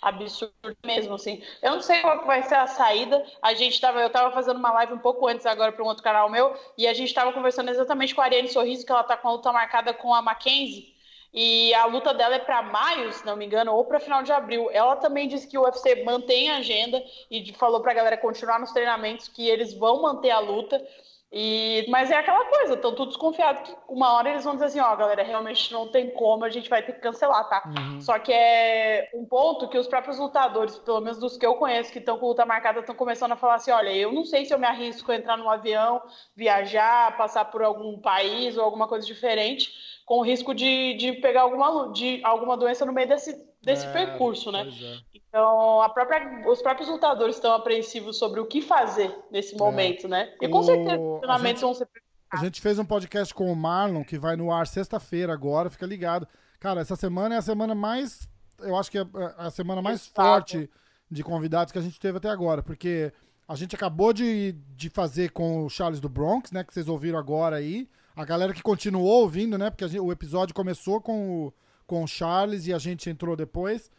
absurdo 0.00 0.54
mesmo, 0.84 1.14
assim. 1.14 1.42
Eu 1.62 1.72
não 1.72 1.80
sei 1.80 2.00
qual 2.00 2.24
vai 2.24 2.42
ser 2.42 2.54
a 2.54 2.66
saída. 2.66 3.24
A 3.42 3.54
gente 3.54 3.80
tava, 3.80 4.00
eu 4.00 4.10
tava 4.10 4.32
fazendo 4.32 4.56
uma 4.56 4.72
live 4.72 4.92
um 4.92 4.98
pouco 4.98 5.26
antes 5.26 5.44
agora 5.46 5.72
para 5.72 5.84
um 5.84 5.88
outro 5.88 6.04
canal 6.04 6.30
meu, 6.30 6.54
e 6.76 6.86
a 6.86 6.94
gente 6.94 7.12
tava 7.12 7.32
conversando 7.32 7.70
exatamente 7.70 8.14
com 8.14 8.20
a 8.20 8.24
Ariane 8.24 8.48
Sorriso, 8.48 8.84
que 8.84 8.92
ela 8.92 9.04
tá 9.04 9.16
com 9.16 9.28
a 9.28 9.32
luta 9.32 9.52
marcada 9.52 9.92
com 9.92 10.14
a 10.14 10.22
Mackenzie. 10.22 10.96
E 11.32 11.74
a 11.74 11.84
luta 11.84 12.14
dela 12.14 12.36
é 12.36 12.38
para 12.38 12.62
maio, 12.62 13.12
se 13.12 13.24
não 13.26 13.36
me 13.36 13.44
engano, 13.44 13.74
ou 13.74 13.84
para 13.84 14.00
final 14.00 14.22
de 14.22 14.32
abril. 14.32 14.70
Ela 14.72 14.96
também 14.96 15.28
disse 15.28 15.46
que 15.46 15.58
o 15.58 15.62
UFC 15.62 16.02
mantém 16.02 16.50
a 16.50 16.56
agenda 16.56 17.02
e 17.30 17.52
falou 17.52 17.80
pra 17.80 17.92
galera 17.92 18.16
continuar 18.16 18.58
nos 18.58 18.72
treinamentos, 18.72 19.28
que 19.28 19.46
eles 19.46 19.74
vão 19.74 20.00
manter 20.02 20.30
a 20.30 20.38
luta. 20.38 20.82
E, 21.30 21.84
mas 21.90 22.10
é 22.10 22.16
aquela 22.16 22.42
coisa, 22.46 22.72
estão 22.72 22.94
todos 22.94 23.14
desconfiados 23.14 23.68
que 23.68 23.76
uma 23.86 24.14
hora 24.14 24.30
eles 24.30 24.44
vão 24.44 24.54
dizer 24.54 24.64
assim, 24.66 24.80
ó, 24.80 24.96
galera, 24.96 25.22
realmente 25.22 25.70
não 25.70 25.86
tem 25.86 26.10
como, 26.10 26.42
a 26.42 26.48
gente 26.48 26.70
vai 26.70 26.82
ter 26.82 26.94
que 26.94 27.00
cancelar, 27.00 27.46
tá? 27.50 27.62
Uhum. 27.66 28.00
Só 28.00 28.18
que 28.18 28.32
é 28.32 29.10
um 29.12 29.26
ponto 29.26 29.68
que 29.68 29.76
os 29.76 29.86
próprios 29.86 30.18
lutadores, 30.18 30.78
pelo 30.78 31.02
menos 31.02 31.18
dos 31.18 31.36
que 31.36 31.44
eu 31.44 31.56
conheço, 31.56 31.92
que 31.92 31.98
estão 31.98 32.18
com 32.18 32.28
luta 32.28 32.46
marcada, 32.46 32.80
estão 32.80 32.94
começando 32.94 33.32
a 33.32 33.36
falar 33.36 33.56
assim: 33.56 33.70
olha, 33.70 33.94
eu 33.94 34.10
não 34.10 34.24
sei 34.24 34.46
se 34.46 34.54
eu 34.54 34.58
me 34.58 34.66
arrisco 34.66 35.12
a 35.12 35.16
entrar 35.16 35.36
num 35.36 35.50
avião, 35.50 36.00
viajar, 36.34 37.14
passar 37.18 37.44
por 37.44 37.62
algum 37.62 38.00
país 38.00 38.56
ou 38.56 38.64
alguma 38.64 38.88
coisa 38.88 39.06
diferente, 39.06 39.70
com 40.06 40.20
o 40.20 40.22
risco 40.22 40.54
de, 40.54 40.94
de 40.94 41.12
pegar 41.12 41.42
alguma, 41.42 41.92
de, 41.92 42.22
alguma 42.24 42.56
doença 42.56 42.86
no 42.86 42.92
meio 42.92 43.06
desse, 43.06 43.36
desse 43.62 43.86
É, 43.86 43.92
percurso, 43.92 44.50
né? 44.50 44.66
é. 45.14 45.17
Então, 45.28 45.90
própria, 45.92 46.48
os 46.48 46.62
próprios 46.62 46.88
lutadores 46.88 47.36
estão 47.36 47.52
apreensivos 47.52 48.16
sobre 48.18 48.40
o 48.40 48.46
que 48.46 48.62
fazer 48.62 49.14
nesse 49.30 49.56
momento, 49.56 50.06
é. 50.06 50.10
né? 50.10 50.34
E 50.40 50.48
com 50.48 50.58
o... 50.58 50.62
certeza 50.62 50.98
os 50.98 51.18
treinamentos 51.20 51.62
vão 51.62 51.74
ser 51.74 51.86
a 52.30 52.36
gente 52.36 52.60
fez 52.60 52.78
um 52.78 52.84
podcast 52.84 53.32
com 53.32 53.50
o 53.50 53.56
Marlon, 53.56 54.04
que 54.04 54.18
vai 54.18 54.36
no 54.36 54.52
ar 54.52 54.66
sexta-feira 54.66 55.32
agora, 55.32 55.70
fica 55.70 55.86
ligado. 55.86 56.28
Cara, 56.60 56.82
essa 56.82 56.94
semana 56.94 57.34
é 57.34 57.38
a 57.38 57.42
semana 57.42 57.74
mais. 57.74 58.28
Eu 58.58 58.76
acho 58.76 58.90
que 58.90 58.98
é 58.98 59.06
a 59.38 59.50
semana 59.50 59.80
mais 59.80 60.02
Exato. 60.02 60.14
forte 60.14 60.70
de 61.10 61.24
convidados 61.24 61.72
que 61.72 61.78
a 61.78 61.82
gente 61.82 61.98
teve 61.98 62.18
até 62.18 62.28
agora, 62.28 62.62
porque 62.62 63.10
a 63.46 63.54
gente 63.54 63.74
acabou 63.74 64.12
de, 64.12 64.52
de 64.76 64.90
fazer 64.90 65.30
com 65.30 65.64
o 65.64 65.70
Charles 65.70 66.00
do 66.00 66.08
Bronx, 66.08 66.52
né? 66.52 66.62
Que 66.62 66.74
vocês 66.74 66.86
ouviram 66.86 67.18
agora 67.18 67.56
aí. 67.56 67.88
A 68.14 68.26
galera 68.26 68.52
que 68.52 68.62
continuou 68.62 69.22
ouvindo, 69.22 69.56
né? 69.56 69.70
Porque 69.70 69.88
gente, 69.88 70.00
o 70.00 70.12
episódio 70.12 70.54
começou 70.54 71.00
com 71.00 71.46
o, 71.46 71.54
com 71.86 72.04
o 72.04 72.06
Charles 72.06 72.66
e 72.66 72.74
a 72.74 72.78
gente 72.78 73.08
entrou 73.08 73.36
depois. 73.36 73.90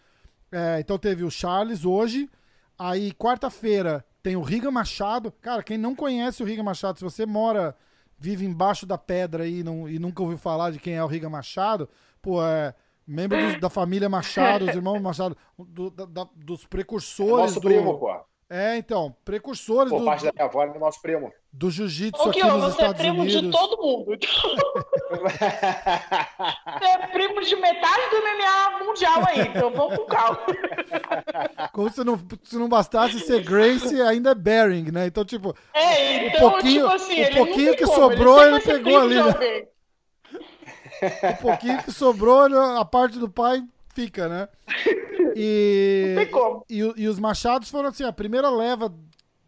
É, 0.51 0.79
então 0.79 0.97
teve 0.97 1.23
o 1.23 1.31
Charles 1.31 1.85
hoje. 1.85 2.29
Aí, 2.77 3.11
quarta-feira, 3.11 4.05
tem 4.23 4.35
o 4.35 4.41
Riga 4.41 4.71
Machado. 4.71 5.31
Cara, 5.41 5.63
quem 5.63 5.77
não 5.77 5.95
conhece 5.95 6.41
o 6.41 6.45
Riga 6.45 6.63
Machado, 6.63 6.97
se 6.97 7.03
você 7.03 7.25
mora, 7.25 7.75
vive 8.17 8.45
embaixo 8.45 8.85
da 8.85 8.97
pedra 8.97 9.43
aí 9.43 9.63
não, 9.63 9.87
e 9.87 9.99
nunca 9.99 10.21
ouviu 10.21 10.37
falar 10.37 10.71
de 10.71 10.79
quem 10.79 10.95
é 10.95 11.03
o 11.03 11.07
Riga 11.07 11.29
Machado, 11.29 11.89
pô, 12.21 12.43
é 12.43 12.73
membro 13.07 13.59
da 13.59 13.69
família 13.69 14.09
Machado, 14.09 14.65
os 14.65 14.71
irmãos 14.75 15.01
Machado, 15.01 15.37
do, 15.57 15.89
da, 15.89 16.27
dos 16.35 16.65
precursores 16.65 17.33
é 17.33 17.41
nosso 17.41 17.59
do. 17.59 17.67
Primo, 17.67 17.97
pô. 17.97 18.19
É, 18.51 18.77
então, 18.77 19.15
precursores 19.23 19.91
Por 19.91 19.99
do. 19.99 20.05
parte 20.05 20.25
da 20.25 20.31
minha 20.33 20.45
avó, 20.45 20.63
é 20.63 20.79
nosso 20.79 20.99
primo. 21.03 21.31
Do 21.53 21.69
jiu-jitsu 21.69 22.29
aqui 22.29 22.43
nos 22.43 22.53
você 22.53 22.65
é 22.65 22.69
Estados 22.69 22.95
é 22.95 23.03
primo 23.03 23.21
Unidos. 23.21 23.41
de 23.41 23.51
todo 23.51 23.77
mundo. 23.79 24.17
você 26.79 26.85
é 26.85 27.07
primo 27.07 27.41
de 27.41 27.55
metade 27.57 28.09
do 28.09 28.17
MMA 28.17 28.85
mundial 28.85 29.23
aí, 29.27 29.41
então 29.41 29.69
vamos 29.69 29.97
com 29.97 30.05
calma. 30.05 30.39
Como 31.71 31.91
se 31.91 32.03
não, 32.03 32.19
se 32.41 32.57
não 32.57 32.67
bastasse 32.67 33.19
ser 33.19 33.43
Grace, 33.43 34.01
ainda 34.01 34.31
é 34.31 34.35
Bering, 34.35 34.91
né? 34.91 35.05
Então, 35.05 35.23
tipo. 35.23 35.55
É, 35.71 36.25
então, 36.25 36.47
o 36.47 36.51
pouquinho, 36.51 36.85
tipo 36.85 36.95
assim, 36.95 37.21
o 37.21 37.35
pouquinho 37.35 37.75
que 37.75 37.85
como, 37.85 37.97
sobrou, 37.97 38.41
ele, 38.41 38.55
ele 38.55 38.61
pegou 38.61 38.97
ali. 38.97 39.15
Né? 39.15 39.67
O 41.33 41.41
pouquinho 41.41 41.83
que 41.83 41.91
sobrou, 41.91 42.41
a 42.79 42.83
parte 42.83 43.19
do 43.19 43.29
pai 43.29 43.63
fica, 43.99 44.29
né? 44.29 44.47
E, 45.35 46.13
Não 46.15 46.23
tem 46.23 46.31
como. 46.31 46.65
E, 46.67 46.79
e, 46.79 47.07
os 47.07 47.19
Machados 47.19 47.69
foram 47.69 47.89
assim, 47.89 48.03
a 48.03 48.11
primeira 48.11 48.49
leva 48.49 48.91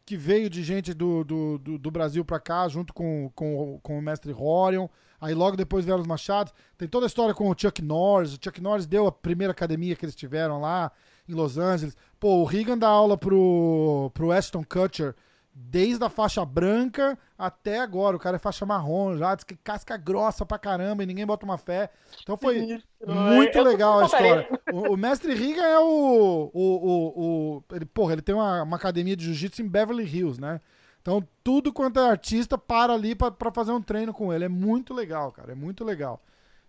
que 0.05 0.15
veio 0.15 0.47
de 0.49 0.63
gente 0.63 0.93
do, 0.93 1.23
do, 1.23 1.57
do, 1.57 1.77
do 1.77 1.91
Brasil 1.91 2.23
pra 2.23 2.39
cá, 2.39 2.67
junto 2.67 2.93
com, 2.93 3.31
com, 3.33 3.79
com 3.81 3.97
o 3.97 4.01
mestre 4.01 4.31
Horion. 4.31 4.87
Aí 5.19 5.33
logo 5.33 5.57
depois 5.57 5.83
vieram 5.83 6.01
os 6.01 6.07
Machados. 6.07 6.53
Tem 6.77 6.87
toda 6.87 7.05
a 7.05 7.07
história 7.07 7.33
com 7.33 7.49
o 7.49 7.55
Chuck 7.57 7.81
Norris. 7.81 8.33
O 8.33 8.39
Chuck 8.41 8.61
Norris 8.61 8.85
deu 8.85 9.07
a 9.07 9.11
primeira 9.11 9.51
academia 9.51 9.95
que 9.95 10.05
eles 10.05 10.15
tiveram 10.15 10.61
lá 10.61 10.91
em 11.27 11.33
Los 11.33 11.57
Angeles. 11.57 11.97
Pô, 12.19 12.41
o 12.41 12.45
Regan 12.45 12.77
dá 12.77 12.87
aula 12.87 13.17
pro, 13.17 14.11
pro 14.13 14.31
Ashton 14.31 14.63
Kutcher 14.63 15.15
desde 15.53 16.03
a 16.03 16.09
faixa 16.09 16.45
branca 16.45 17.17
até 17.37 17.79
agora. 17.79 18.15
O 18.15 18.19
cara 18.19 18.37
é 18.37 18.39
faixa 18.39 18.65
marrom 18.65 19.17
já, 19.17 19.35
diz 19.35 19.43
que 19.43 19.55
casca 19.55 19.97
grossa 19.97 20.45
pra 20.45 20.57
caramba 20.57 21.03
e 21.03 21.05
ninguém 21.05 21.25
bota 21.25 21.45
uma 21.45 21.57
fé. 21.57 21.89
Então 22.21 22.37
foi 22.37 22.81
muito 23.05 23.57
eu 23.57 23.63
legal 23.63 23.99
a 23.99 24.05
história. 24.05 24.47
O, 24.71 24.93
o, 24.93 24.97
mestre 24.97 25.33
Riga 25.33 25.61
é 25.61 25.79
o. 25.79 26.51
o, 26.53 26.61
o, 26.63 27.57
o 27.57 27.63
ele, 27.73 27.85
porra, 27.85 28.13
ele 28.13 28.21
tem 28.21 28.35
uma, 28.35 28.63
uma 28.63 28.77
academia 28.77 29.15
de 29.15 29.25
jiu-jitsu 29.25 29.61
em 29.61 29.67
Beverly 29.67 30.03
Hills, 30.03 30.39
né? 30.39 30.61
Então 31.01 31.27
tudo 31.43 31.73
quanto 31.73 31.99
é 31.99 32.09
artista 32.09 32.57
para 32.57 32.93
ali 32.93 33.15
para 33.15 33.51
fazer 33.51 33.71
um 33.71 33.81
treino 33.81 34.13
com 34.13 34.31
ele. 34.31 34.45
É 34.45 34.49
muito 34.49 34.93
legal, 34.93 35.31
cara. 35.31 35.51
É 35.51 35.55
muito 35.55 35.83
legal. 35.83 36.21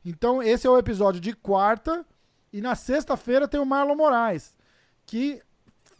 Então 0.04 0.42
esse 0.42 0.66
é 0.66 0.70
o 0.70 0.78
episódio 0.78 1.20
de 1.20 1.34
quarta. 1.34 2.04
E 2.52 2.60
na 2.60 2.74
sexta-feira 2.74 3.48
tem 3.48 3.58
o 3.58 3.64
Marlon 3.64 3.96
Moraes. 3.96 4.54
Que 5.06 5.40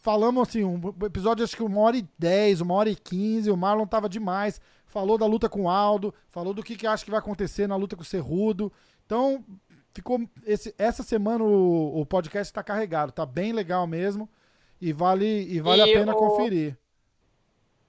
falamos 0.03 0.48
assim, 0.48 0.64
um 0.64 0.80
episódio 1.05 1.44
acho 1.44 1.57
que 1.57 1.62
uma 1.62 1.80
hora 1.80 1.96
e 1.96 2.07
dez, 2.18 2.61
uma 2.61 2.74
hora 2.74 2.90
e 2.90 2.96
quinze, 2.96 3.50
o 3.50 3.57
Marlon 3.57 3.86
tava 3.86 4.09
demais, 4.09 4.61
falou 4.84 5.16
da 5.16 5.24
luta 5.24 5.48
com 5.48 5.62
o 5.62 5.70
Aldo, 5.70 6.12
falou 6.28 6.53
do 6.53 6.62
que, 6.62 6.76
que 6.76 6.86
acha 6.86 7.05
que 7.05 7.11
vai 7.11 7.20
acontecer 7.20 7.68
na 7.68 7.76
luta 7.76 7.96
com 7.96 8.03
o 8.03 8.05
Cerrudo. 8.05 8.70
Então, 9.07 9.44
ficou 9.94 10.20
esse, 10.44 10.74
essa 10.76 11.05
semana 11.05 11.44
o, 11.44 12.00
o 12.00 12.05
podcast 12.05 12.53
tá 12.53 12.62
carregado, 12.62 13.12
tá 13.12 13.24
bem 13.24 13.53
legal 13.53 13.86
mesmo 13.86 14.28
e 14.80 14.92
vale, 14.92 15.46
e 15.48 15.61
vale 15.61 15.82
e 15.82 15.90
a 15.90 15.98
pena 15.98 16.12
o... 16.12 16.16
conferir. 16.16 16.76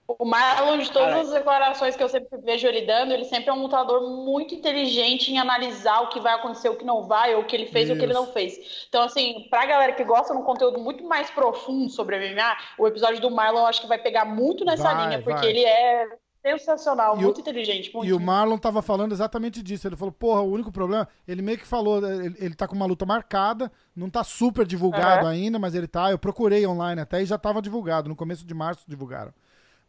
O 0.05 0.25
Marlon, 0.25 0.77
de 0.79 0.91
todas 0.91 1.27
as 1.27 1.31
declarações 1.31 1.95
que 1.95 2.03
eu 2.03 2.09
sempre 2.09 2.37
vejo 2.41 2.67
ele 2.67 2.85
dando, 2.85 3.13
ele 3.13 3.23
sempre 3.23 3.49
é 3.49 3.53
um 3.53 3.61
lutador 3.61 4.01
muito 4.25 4.53
inteligente 4.53 5.31
em 5.31 5.39
analisar 5.39 6.01
o 6.01 6.09
que 6.09 6.19
vai 6.19 6.33
acontecer, 6.33 6.67
o 6.67 6.75
que 6.75 6.83
não 6.83 7.03
vai, 7.03 7.33
ou 7.35 7.41
o 7.41 7.45
que 7.45 7.55
ele 7.55 7.67
fez 7.67 7.89
ou 7.89 7.95
o 7.95 7.99
que 7.99 8.03
ele 8.03 8.13
não 8.13 8.27
fez. 8.27 8.85
Então, 8.89 9.01
assim, 9.01 9.47
pra 9.49 9.65
galera 9.65 9.93
que 9.93 10.03
gosta 10.03 10.33
de 10.33 10.39
um 10.39 10.43
conteúdo 10.43 10.77
muito 10.77 11.05
mais 11.05 11.29
profundo 11.29 11.89
sobre 11.89 12.17
MMA, 12.17 12.57
o 12.77 12.85
episódio 12.85 13.21
do 13.21 13.31
Marlon 13.31 13.59
eu 13.59 13.65
acho 13.65 13.81
que 13.81 13.87
vai 13.87 13.97
pegar 13.97 14.25
muito 14.25 14.65
nessa 14.65 14.93
vai, 14.93 15.07
linha, 15.07 15.21
porque 15.21 15.39
vai. 15.39 15.49
ele 15.49 15.63
é 15.63 16.05
sensacional, 16.43 17.17
e 17.17 17.23
muito 17.23 17.37
o, 17.37 17.39
inteligente. 17.39 17.93
Muito 17.93 18.09
e 18.09 18.13
o 18.13 18.19
Marlon 18.19 18.57
tava 18.57 18.81
falando 18.81 19.13
exatamente 19.13 19.63
disso. 19.63 19.87
Ele 19.87 19.95
falou, 19.95 20.11
porra, 20.11 20.41
o 20.41 20.51
único 20.51 20.71
problema. 20.71 21.07
Ele 21.25 21.41
meio 21.41 21.57
que 21.57 21.65
falou, 21.65 22.05
ele, 22.05 22.35
ele 22.37 22.53
tá 22.53 22.67
com 22.67 22.75
uma 22.75 22.85
luta 22.85 23.05
marcada, 23.05 23.71
não 23.95 24.09
tá 24.09 24.23
super 24.23 24.65
divulgado 24.65 25.23
uhum. 25.23 25.31
ainda, 25.31 25.57
mas 25.57 25.73
ele 25.73 25.87
tá. 25.87 26.11
Eu 26.11 26.19
procurei 26.19 26.67
online 26.67 26.99
até 26.99 27.21
e 27.21 27.25
já 27.25 27.37
tava 27.37 27.61
divulgado. 27.61 28.09
No 28.09 28.15
começo 28.15 28.45
de 28.45 28.53
março 28.53 28.83
divulgaram. 28.85 29.33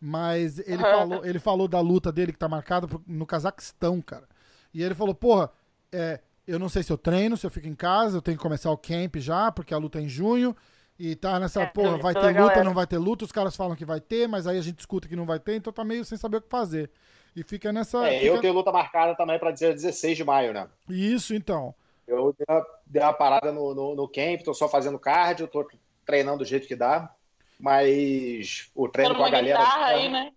Mas 0.07 0.59
ele, 0.59 0.83
uhum. 0.83 0.83
falou, 0.83 1.25
ele 1.25 1.39
falou 1.39 1.67
da 1.67 1.81
luta 1.81 2.13
dele 2.13 2.31
que 2.31 2.39
tá 2.39 2.47
marcada 2.47 2.87
no 3.07 3.25
Cazaquistão, 3.25 4.03
cara. 4.03 4.29
E 4.75 4.83
ele 4.83 4.95
falou, 4.95 5.15
porra, 5.15 5.51
é, 5.91 6.21
eu 6.47 6.59
não 6.59 6.69
sei 6.69 6.83
se 6.83 6.93
eu 6.93 6.99
treino, 6.99 7.39
se 7.39 7.47
eu 7.47 7.51
fico 7.51 7.67
em 7.67 7.75
casa, 7.75 8.19
eu 8.19 8.21
tenho 8.21 8.37
que 8.37 8.43
começar 8.43 8.71
o 8.71 8.77
camp 8.77 9.17
já, 9.17 9.51
porque 9.51 9.73
a 9.73 9.79
luta 9.79 9.99
é 9.99 10.03
em 10.03 10.09
junho. 10.09 10.55
E 10.99 11.17
tá 11.17 11.41
nessa, 11.41 11.63
é, 11.63 11.67
porra, 11.67 11.97
vai 11.97 12.13
ter 12.13 12.21
luta, 12.21 12.33
galera. 12.35 12.65
não 12.65 12.75
vai 12.75 12.87
ter 12.87 12.99
luta, 12.99 13.25
os 13.25 13.33
caras 13.33 13.57
falam 13.57 13.75
que 13.75 13.87
vai 13.87 13.99
ter, 13.99 14.29
mas 14.29 14.47
aí 14.47 14.59
a 14.59 14.63
gente 14.63 14.79
escuta 14.79 15.09
que 15.09 15.17
não 15.17 15.25
vai 15.25 15.41
ter, 15.41 15.57
então 15.57 15.73
tá 15.73 15.83
meio 15.83 16.05
sem 16.05 16.19
saber 16.19 16.37
o 16.37 16.43
que 16.43 16.51
fazer. 16.51 16.91
E 17.35 17.43
fica 17.43 17.73
nessa. 17.73 18.07
É, 18.07 18.21
fica... 18.21 18.27
eu 18.27 18.41
tenho 18.43 18.53
luta 18.53 18.71
marcada 18.71 19.17
também 19.17 19.39
pra 19.39 19.53
dizer 19.53 19.73
16 19.73 20.19
de 20.19 20.23
maio, 20.23 20.53
né? 20.53 20.69
Isso, 20.87 21.35
então. 21.35 21.75
Eu 22.07 22.37
dei 22.37 22.45
uma, 22.47 22.67
dei 22.87 23.03
uma 23.03 23.15
parada 23.15 23.51
no, 23.51 23.75
no, 23.75 23.95
no 23.95 24.07
camp, 24.07 24.43
tô 24.45 24.53
só 24.53 24.69
fazendo 24.69 24.99
cardio, 24.99 25.49
tô 25.49 25.67
treinando 26.05 26.41
do 26.41 26.45
jeito 26.45 26.69
que 26.69 26.77
dá. 26.77 27.11
Mas 27.59 28.71
o 28.75 28.89
treino 28.89 29.15
com 29.15 29.25
a 29.25 29.31
galera. 29.31 29.59
Guitarra 29.59 29.87
aí, 29.87 30.09
né? 30.09 30.33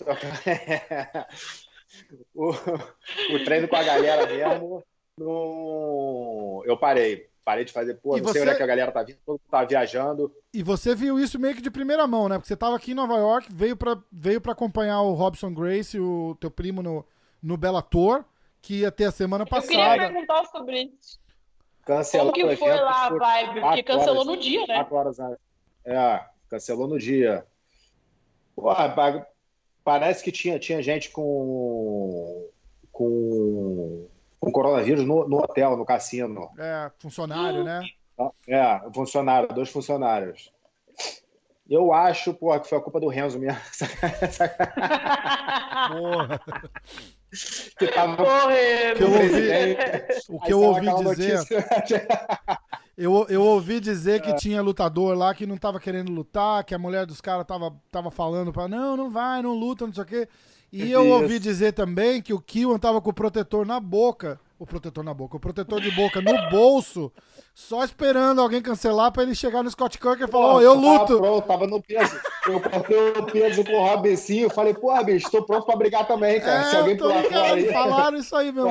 o, 2.34 2.50
o 2.50 3.44
treino 3.44 3.68
com 3.68 3.76
a 3.76 3.82
galera 3.82 4.26
mesmo, 4.26 4.82
no... 5.16 6.62
eu 6.66 6.76
parei. 6.76 7.30
Parei 7.44 7.64
de 7.64 7.72
fazer, 7.72 7.94
pô, 7.94 8.16
e 8.16 8.20
não 8.20 8.28
você... 8.28 8.34
sei 8.34 8.42
onde 8.42 8.50
é 8.52 8.54
que 8.54 8.62
a 8.62 8.66
galera 8.66 8.92
tá 8.92 9.02
vindo, 9.02 9.18
todo 9.26 9.32
mundo 9.32 9.50
tá 9.50 9.64
viajando. 9.64 10.32
E 10.54 10.62
você 10.62 10.94
viu 10.94 11.18
isso 11.18 11.40
meio 11.40 11.56
que 11.56 11.60
de 11.60 11.72
primeira 11.72 12.06
mão, 12.06 12.28
né? 12.28 12.36
Porque 12.36 12.46
você 12.46 12.56
tava 12.56 12.76
aqui 12.76 12.92
em 12.92 12.94
Nova 12.94 13.16
York, 13.16 13.48
veio 13.52 13.76
pra, 13.76 14.00
veio 14.12 14.40
pra 14.40 14.52
acompanhar 14.52 15.00
o 15.00 15.12
Robson 15.12 15.52
Grace, 15.52 15.98
o 15.98 16.36
teu 16.38 16.52
primo 16.52 16.84
no, 16.84 17.04
no 17.42 17.56
Bellator, 17.56 18.24
que 18.60 18.82
ia 18.82 18.92
ter 18.92 19.06
a 19.06 19.10
semana 19.10 19.44
passada. 19.44 19.72
Eu 19.72 19.90
queria 19.90 20.08
perguntar 20.08 20.44
sobre 20.44 20.82
isso. 20.82 21.20
Cancelou 21.84 22.32
Como 22.32 22.48
que 22.48 22.56
foi 22.56 22.76
lá 22.76 23.06
a 23.06 23.10
vibe? 23.10 23.60
Porque 23.60 23.82
cancelou 23.82 24.20
horas, 24.20 24.26
no 24.26 24.36
dia, 24.36 24.64
né? 24.68 24.86
Horas, 24.88 25.18
é, 25.84 26.24
cancelou 26.52 26.86
no 26.86 26.98
dia. 26.98 27.46
Pô, 28.54 28.68
parece 29.82 30.22
que 30.22 30.30
tinha, 30.30 30.58
tinha 30.58 30.82
gente 30.82 31.08
com, 31.10 32.46
com, 32.92 34.06
com 34.38 34.52
coronavírus 34.52 35.06
no, 35.06 35.26
no 35.26 35.38
hotel, 35.38 35.78
no 35.78 35.86
cassino. 35.86 36.50
É, 36.58 36.90
funcionário, 36.98 37.64
né? 37.64 37.80
É, 38.46 38.82
funcionário, 38.94 39.48
dois 39.48 39.70
funcionários. 39.70 40.52
Eu 41.70 41.90
acho, 41.90 42.34
porra, 42.34 42.60
que 42.60 42.68
foi 42.68 42.76
a 42.76 42.82
culpa 42.82 43.00
do 43.00 43.08
Renzo 43.08 43.38
mesmo. 43.38 43.58
Porra. 45.88 46.38
Que 47.78 47.88
tava... 47.88 48.16
Porra, 48.16 48.52
que 48.94 49.02
eu 49.02 49.10
ouvi, 49.10 49.76
o 50.28 50.38
que 50.40 50.52
eu 50.52 50.60
ouvi 50.60 50.86
dizer. 51.16 51.46
Eu, 52.96 53.26
eu 53.28 53.42
ouvi 53.42 53.80
dizer 53.80 54.20
que 54.20 54.30
é. 54.30 54.34
tinha 54.34 54.60
lutador 54.60 55.16
lá 55.16 55.34
que 55.34 55.46
não 55.46 55.56
tava 55.56 55.80
querendo 55.80 56.12
lutar, 56.12 56.62
que 56.62 56.74
a 56.74 56.78
mulher 56.78 57.06
dos 57.06 57.20
caras 57.20 57.46
tava, 57.46 57.74
tava 57.90 58.10
falando 58.10 58.52
pra 58.52 58.68
não, 58.68 58.96
não 58.96 59.10
vai, 59.10 59.40
não 59.40 59.54
luta, 59.54 59.86
não 59.86 59.94
sei 59.94 60.02
o 60.02 60.06
quê. 60.06 60.28
E 60.72 60.90
eu 60.90 61.08
ouvi 61.08 61.38
dizer 61.38 61.72
também 61.72 62.22
que 62.22 62.32
o 62.32 62.40
Kiwan 62.40 62.78
tava 62.78 63.00
com 63.00 63.10
o 63.10 63.14
protetor 63.14 63.66
na 63.66 63.78
boca 63.78 64.40
o 64.62 64.66
protetor 64.66 65.02
na 65.02 65.12
boca, 65.12 65.36
o 65.36 65.40
protetor 65.40 65.80
de 65.80 65.90
boca 65.90 66.20
no 66.20 66.48
bolso, 66.48 67.12
só 67.52 67.82
esperando 67.82 68.40
alguém 68.40 68.62
cancelar 68.62 69.10
pra 69.10 69.24
ele 69.24 69.34
chegar 69.34 69.60
no 69.60 69.68
Scott 69.68 69.98
Kirk 69.98 70.22
e 70.22 70.28
falar, 70.28 70.46
ó, 70.46 70.54
oh, 70.54 70.60
eu 70.60 70.74
luto. 70.74 71.06
Tava 71.06 71.20
pronto, 71.20 71.46
tava 71.48 71.66
no 71.66 71.82
peso. 71.82 72.16
Eu 72.46 72.60
cortei 72.60 73.10
o 73.10 73.26
peso 73.26 73.64
com 73.64 73.72
o 73.72 73.84
Robecinho, 73.84 74.48
falei, 74.48 74.72
pô, 74.72 75.02
bicho, 75.02 75.28
tô 75.32 75.42
pronto 75.42 75.66
pra 75.66 75.74
brigar 75.74 76.06
também, 76.06 76.40
cara. 76.40 76.60
É, 76.60 76.64
Se 76.70 76.76
alguém 76.76 76.96
pular 76.96 77.24
fora 77.24 77.54
aí. 77.54 77.72
Falaram 77.72 78.16
isso 78.16 78.36
aí 78.36 78.52
mesmo. 78.52 78.70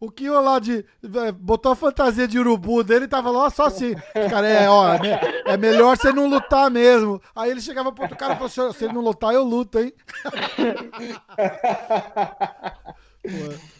O 0.00 0.10
Kio, 0.10 0.34
o 0.34 0.40
lá 0.40 0.58
de. 0.58 0.84
Botou 1.38 1.70
a 1.70 1.76
fantasia 1.76 2.26
de 2.26 2.38
urubu 2.38 2.82
dele 2.82 3.04
e 3.04 3.08
tava 3.08 3.30
lá 3.30 3.48
só 3.48 3.66
assim. 3.66 3.94
Cara, 4.28 4.48
é, 4.48 4.68
ó, 4.68 4.94
é, 4.94 5.42
é 5.46 5.56
melhor 5.56 5.96
você 5.96 6.12
não 6.12 6.26
lutar 6.26 6.68
mesmo. 6.68 7.22
Aí 7.36 7.50
ele 7.50 7.60
chegava 7.60 7.92
pro 7.92 8.02
outro 8.02 8.18
cara 8.18 8.32
e 8.32 8.36
falou 8.36 8.48
assim: 8.48 8.72
se 8.78 8.84
ele 8.86 8.94
não 8.94 9.02
lutar, 9.02 9.32
eu 9.32 9.44
luto, 9.44 9.78
hein? 9.78 9.92
Pô. 13.22 13.79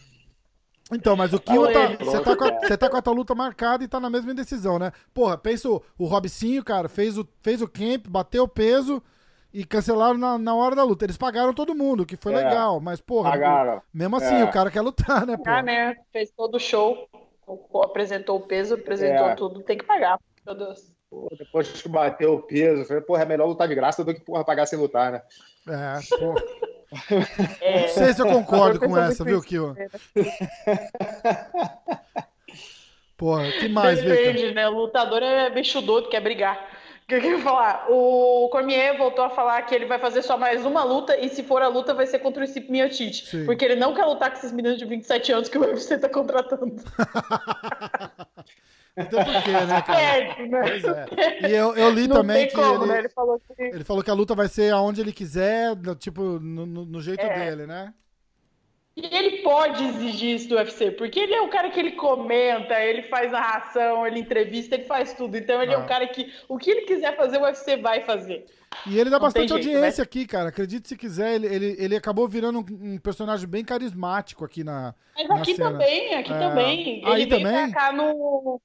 Então, 0.92 1.16
mas 1.16 1.32
o 1.32 1.38
Kiwa 1.40 1.72
tá. 1.72 1.88
Você 2.04 2.20
tá, 2.20 2.36
com 2.36 2.76
tá 2.78 2.90
com 2.90 2.96
a 2.96 3.02
tua 3.02 3.12
luta 3.14 3.34
marcada 3.34 3.84
e 3.84 3.88
tá 3.88 4.00
na 4.00 4.10
mesma 4.10 4.32
indecisão, 4.32 4.78
né? 4.78 4.92
Porra, 5.14 5.38
pensa 5.38 5.68
o, 5.70 5.82
o 5.98 6.06
Robicinho, 6.06 6.64
cara, 6.64 6.88
fez 6.88 7.16
o, 7.16 7.26
fez 7.42 7.62
o 7.62 7.68
camp, 7.68 8.06
bateu 8.08 8.44
o 8.44 8.48
peso 8.48 9.02
e 9.52 9.64
cancelaram 9.64 10.16
na, 10.18 10.36
na 10.38 10.54
hora 10.54 10.74
da 10.76 10.82
luta. 10.84 11.04
Eles 11.04 11.16
pagaram 11.16 11.52
todo 11.54 11.74
mundo, 11.74 12.04
que 12.06 12.16
foi 12.16 12.32
É. 12.32 12.36
legal, 12.36 12.80
mas, 12.80 13.00
porra, 13.00 13.30
Pagaram. 13.30 13.82
mesmo 13.92 14.16
assim, 14.16 14.36
É. 14.36 14.44
o 14.44 14.50
cara 14.50 14.70
quer 14.70 14.80
lutar, 14.80 15.26
né, 15.26 15.34
Ah, 15.34 15.38
porra? 15.38 15.62
né? 15.62 15.96
Fez 16.12 16.30
todo 16.30 16.54
o 16.56 16.60
show, 16.60 17.08
apresentou 17.84 18.36
o 18.38 18.40
peso, 18.46 18.74
apresentou 18.74 19.28
É. 19.28 19.34
tudo, 19.34 19.60
tem 19.62 19.76
que 19.78 19.84
pagar. 19.84 20.18
Meu 20.46 20.54
Deus. 20.54 20.92
Pô, 21.10 21.28
depois 21.36 21.68
que 21.82 21.88
bateu 21.88 22.34
o 22.34 22.42
peso, 22.42 22.82
eu 22.82 22.86
falei, 22.86 23.02
porra, 23.02 23.22
é 23.22 23.26
melhor 23.26 23.46
lutar 23.46 23.66
de 23.66 23.74
graça 23.74 24.04
do 24.04 24.14
que 24.14 24.20
porra, 24.20 24.44
pagar 24.44 24.66
sem 24.66 24.78
lutar, 24.78 25.10
né? 25.12 25.22
É, 25.68 26.16
porra. 26.16 26.42
É, 27.60 27.82
Não 27.82 27.88
sei 27.88 28.12
se 28.12 28.20
eu 28.20 28.26
concordo 28.26 28.80
com 28.80 28.96
essa, 28.98 29.24
que 29.24 29.30
viu, 29.30 29.40
Kiwa? 29.40 29.76
Porra, 33.16 33.50
que 33.52 33.68
mais, 33.68 34.00
Victor? 34.00 34.16
Depende, 34.16 34.54
né? 34.54 34.68
O 34.68 34.72
lutador 34.72 35.22
é 35.22 35.50
bicho 35.50 35.80
doido, 35.82 36.08
quer 36.08 36.20
brigar. 36.20 36.56
O 37.04 37.06
que 37.10 37.20
que 37.20 37.26
eu 37.26 37.38
ia 37.38 37.42
falar? 37.42 37.86
O 37.90 38.48
Cormier 38.50 38.96
voltou 38.96 39.24
a 39.24 39.30
falar 39.30 39.62
que 39.62 39.74
ele 39.74 39.84
vai 39.84 39.98
fazer 39.98 40.22
só 40.22 40.38
mais 40.38 40.64
uma 40.64 40.84
luta 40.84 41.16
e 41.16 41.28
se 41.28 41.42
for 41.42 41.60
a 41.60 41.68
luta 41.68 41.92
vai 41.92 42.06
ser 42.06 42.20
contra 42.20 42.42
o 42.42 42.46
Stipe 42.46 42.70
Miocic. 42.70 43.26
Sim. 43.26 43.44
Porque 43.46 43.64
ele 43.64 43.74
não 43.74 43.92
quer 43.92 44.04
lutar 44.04 44.30
com 44.30 44.36
esses 44.38 44.52
meninos 44.52 44.78
de 44.78 44.84
27 44.84 45.32
anos 45.32 45.48
que 45.48 45.58
o 45.58 45.62
UFC 45.62 45.98
tá 45.98 46.08
contratando. 46.08 46.76
Porque, 49.04 49.50
né, 49.50 49.82
cara? 49.86 50.00
É, 50.00 50.46
né? 50.46 50.60
Pois 50.62 50.84
é. 50.84 51.48
E 51.48 51.52
eu, 51.54 51.74
eu 51.76 51.90
li 51.90 52.06
Não 52.08 52.16
também 52.16 52.46
que 52.48 52.54
como, 52.54 52.84
ele, 52.84 52.92
né? 52.92 52.98
Ele 53.00 53.08
falou 53.08 53.40
que 53.40 53.62
ele 53.62 53.84
falou 53.84 54.02
que 54.02 54.10
a 54.10 54.14
luta 54.14 54.34
vai 54.34 54.48
ser 54.48 54.72
aonde 54.72 55.00
ele 55.00 55.12
quiser, 55.12 55.74
tipo, 55.98 56.22
no, 56.40 56.66
no- 56.66 57.00
jeito 57.00 57.24
É. 57.24 57.50
dele, 57.50 57.66
né? 57.66 57.92
E 58.96 59.06
ele 59.16 59.38
pode 59.38 59.82
exigir 59.84 60.34
isso 60.34 60.48
do 60.48 60.56
UFC, 60.56 60.90
porque 60.90 61.20
ele 61.20 61.32
é 61.32 61.40
o 61.40 61.48
cara 61.48 61.70
que 61.70 61.78
ele 61.78 61.92
comenta, 61.92 62.74
ele 62.80 63.04
faz 63.04 63.30
narração, 63.32 64.04
ele 64.06 64.18
entrevista, 64.18 64.74
ele 64.74 64.84
faz 64.84 65.14
tudo. 65.14 65.36
Então 65.38 65.62
ele 65.62 65.72
é 65.72 65.76
Ah. 65.76 65.78
um 65.78 65.86
cara 65.86 66.06
que 66.08 66.30
o 66.48 66.58
que 66.58 66.70
ele 66.70 66.82
quiser 66.82 67.16
fazer, 67.16 67.38
o 67.38 67.42
UFC 67.42 67.76
vai 67.76 68.02
fazer. 68.04 68.44
E 68.86 68.98
ele 68.98 69.08
dá 69.08 69.16
Não 69.16 69.22
bastante 69.24 69.48
jeito, 69.48 69.68
audiência 69.68 70.02
aqui, 70.02 70.26
cara. 70.26 70.48
Acredite 70.50 70.88
se 70.88 70.96
quiser, 70.96 71.34
ele, 71.36 71.46
ele, 71.46 71.76
ele 71.78 71.96
acabou 71.96 72.28
virando 72.28 72.58
um, 72.60 72.94
um 72.94 72.98
personagem 72.98 73.48
bem 73.48 73.64
carismático 73.64 74.44
aqui 74.44 74.62
na. 74.62 74.94
Mas 75.16 75.28
na 75.28 75.36
aqui 75.36 75.54
cena. 75.54 75.70
também, 75.70 76.14
aqui 76.14 76.32
É. 76.32 76.38
também. 76.38 77.02
Aí 77.06 77.22
Ele 77.22 77.26
veio 77.30 77.42
também? 77.44 77.70
pra 77.70 77.80
cá 77.80 77.92
no. 77.92 78.60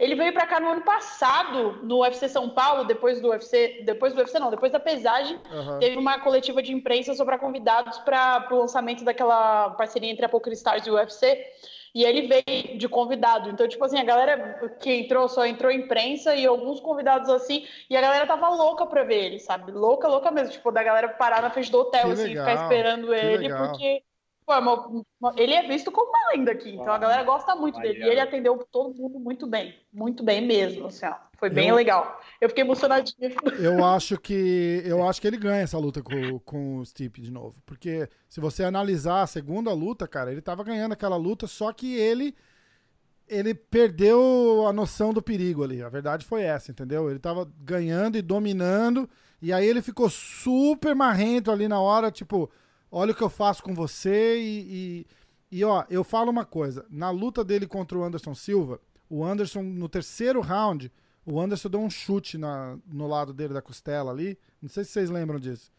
Ele 0.00 0.14
veio 0.14 0.32
pra 0.32 0.46
cá 0.46 0.58
no 0.58 0.70
ano 0.70 0.80
passado, 0.80 1.78
no 1.82 2.00
UFC 2.00 2.26
São 2.28 2.48
Paulo, 2.48 2.84
depois 2.84 3.20
do 3.20 3.28
UFC. 3.28 3.82
Depois 3.84 4.14
do 4.14 4.18
UFC, 4.18 4.38
não, 4.38 4.50
depois 4.50 4.72
da 4.72 4.80
pesagem, 4.80 5.38
Aham. 5.52 5.78
teve 5.78 5.98
uma 5.98 6.18
coletiva 6.20 6.62
de 6.62 6.72
imprensa 6.72 7.12
sobre 7.14 7.36
convidados 7.36 7.98
para 7.98 8.48
o 8.50 8.56
lançamento 8.60 9.04
daquela 9.04 9.70
parceria 9.70 10.10
entre 10.10 10.24
a 10.24 10.28
Poker 10.28 10.54
Stars 10.54 10.86
e 10.86 10.90
o 10.90 10.94
UFC. 10.94 11.46
E 11.94 12.04
ele 12.04 12.28
veio 12.28 12.78
de 12.78 12.88
convidado. 12.88 13.50
Então, 13.50 13.66
tipo 13.68 13.84
assim, 13.84 13.98
a 13.98 14.04
galera 14.04 14.70
que 14.80 14.90
entrou 14.92 15.28
só 15.28 15.44
entrou 15.44 15.70
imprensa 15.72 16.34
e 16.34 16.46
alguns 16.46 16.80
convidados 16.80 17.28
assim. 17.28 17.66
E 17.90 17.96
a 17.96 18.00
galera 18.00 18.26
tava 18.26 18.48
louca 18.48 18.86
pra 18.86 19.02
ver 19.02 19.24
ele, 19.24 19.38
sabe? 19.40 19.72
Louca, 19.72 20.06
louca 20.08 20.30
mesmo. 20.30 20.52
Tipo, 20.52 20.70
da 20.70 20.82
galera 20.82 21.08
parar 21.08 21.42
na 21.42 21.50
frente 21.50 21.70
do 21.70 21.78
hotel, 21.80 22.06
Que 22.06 22.12
assim, 22.12 22.24
legal, 22.28 22.46
ficar 22.46 22.62
esperando 22.62 23.12
ele, 23.12 23.38
legal. 23.48 23.68
porque. 23.68 24.02
Ele 25.36 25.54
é 25.54 25.66
visto 25.66 25.92
como 25.92 26.10
uma 26.10 26.30
lenda 26.34 26.52
aqui, 26.52 26.70
então 26.70 26.92
a 26.92 26.98
galera 26.98 27.22
gosta 27.22 27.54
muito 27.54 27.78
dele. 27.80 28.04
E 28.04 28.08
ele 28.08 28.20
atendeu 28.20 28.58
todo 28.70 28.94
mundo 28.94 29.18
muito 29.20 29.46
bem, 29.46 29.74
muito 29.92 30.24
bem 30.24 30.44
mesmo, 30.44 30.86
assim, 30.86 31.06
ó. 31.06 31.14
Foi 31.38 31.48
bem 31.48 31.68
Eu- 31.68 31.76
legal. 31.76 32.20
Eu 32.40 32.48
fiquei 32.48 32.62
emocionadinha. 32.64 33.30
Eu 33.58 33.84
acho 33.84 34.18
que 34.18 34.82
eu 34.84 35.06
acho 35.08 35.20
que 35.20 35.26
ele 35.26 35.38
ganha 35.38 35.62
essa 35.62 35.78
luta 35.78 36.02
com, 36.02 36.38
com 36.40 36.76
o 36.78 36.84
Stipe 36.84 37.22
de 37.22 37.30
novo. 37.30 37.62
Porque 37.64 38.08
se 38.28 38.40
você 38.40 38.62
analisar 38.62 39.22
a 39.22 39.26
segunda 39.26 39.72
luta, 39.72 40.06
cara, 40.06 40.30
ele 40.32 40.42
tava 40.42 40.62
ganhando 40.62 40.92
aquela 40.92 41.16
luta, 41.16 41.46
só 41.46 41.72
que 41.72 41.94
ele 41.96 42.34
ele 43.26 43.54
perdeu 43.54 44.66
a 44.66 44.72
noção 44.72 45.14
do 45.14 45.22
perigo 45.22 45.62
ali. 45.62 45.80
A 45.82 45.88
verdade 45.88 46.26
foi 46.26 46.42
essa, 46.42 46.72
entendeu? 46.72 47.08
Ele 47.08 47.18
tava 47.20 47.48
ganhando 47.60 48.18
e 48.18 48.22
dominando, 48.22 49.08
e 49.40 49.52
aí 49.52 49.64
ele 49.66 49.80
ficou 49.80 50.10
super 50.10 50.96
marrento 50.96 51.50
ali 51.50 51.68
na 51.68 51.80
hora, 51.80 52.10
tipo, 52.10 52.50
olha 52.90 53.12
o 53.12 53.14
que 53.14 53.22
eu 53.22 53.30
faço 53.30 53.62
com 53.62 53.74
você 53.74 54.38
e, 54.38 55.06
e, 55.50 55.58
e, 55.58 55.64
ó, 55.64 55.84
eu 55.90 56.02
falo 56.04 56.30
uma 56.30 56.44
coisa, 56.44 56.84
na 56.90 57.10
luta 57.10 57.44
dele 57.44 57.66
contra 57.66 57.96
o 57.98 58.04
Anderson 58.04 58.34
Silva, 58.34 58.80
o 59.08 59.24
Anderson 59.24 59.62
no 59.62 59.88
terceiro 59.88 60.40
round, 60.40 60.90
o 61.24 61.40
Anderson 61.40 61.68
deu 61.68 61.80
um 61.80 61.90
chute 61.90 62.38
na, 62.38 62.78
no 62.86 63.06
lado 63.06 63.32
dele 63.32 63.54
da 63.54 63.62
costela 63.62 64.10
ali, 64.10 64.38
não 64.60 64.68
sei 64.68 64.84
se 64.84 64.90
vocês 64.90 65.10
lembram 65.10 65.38
disso. 65.38 65.70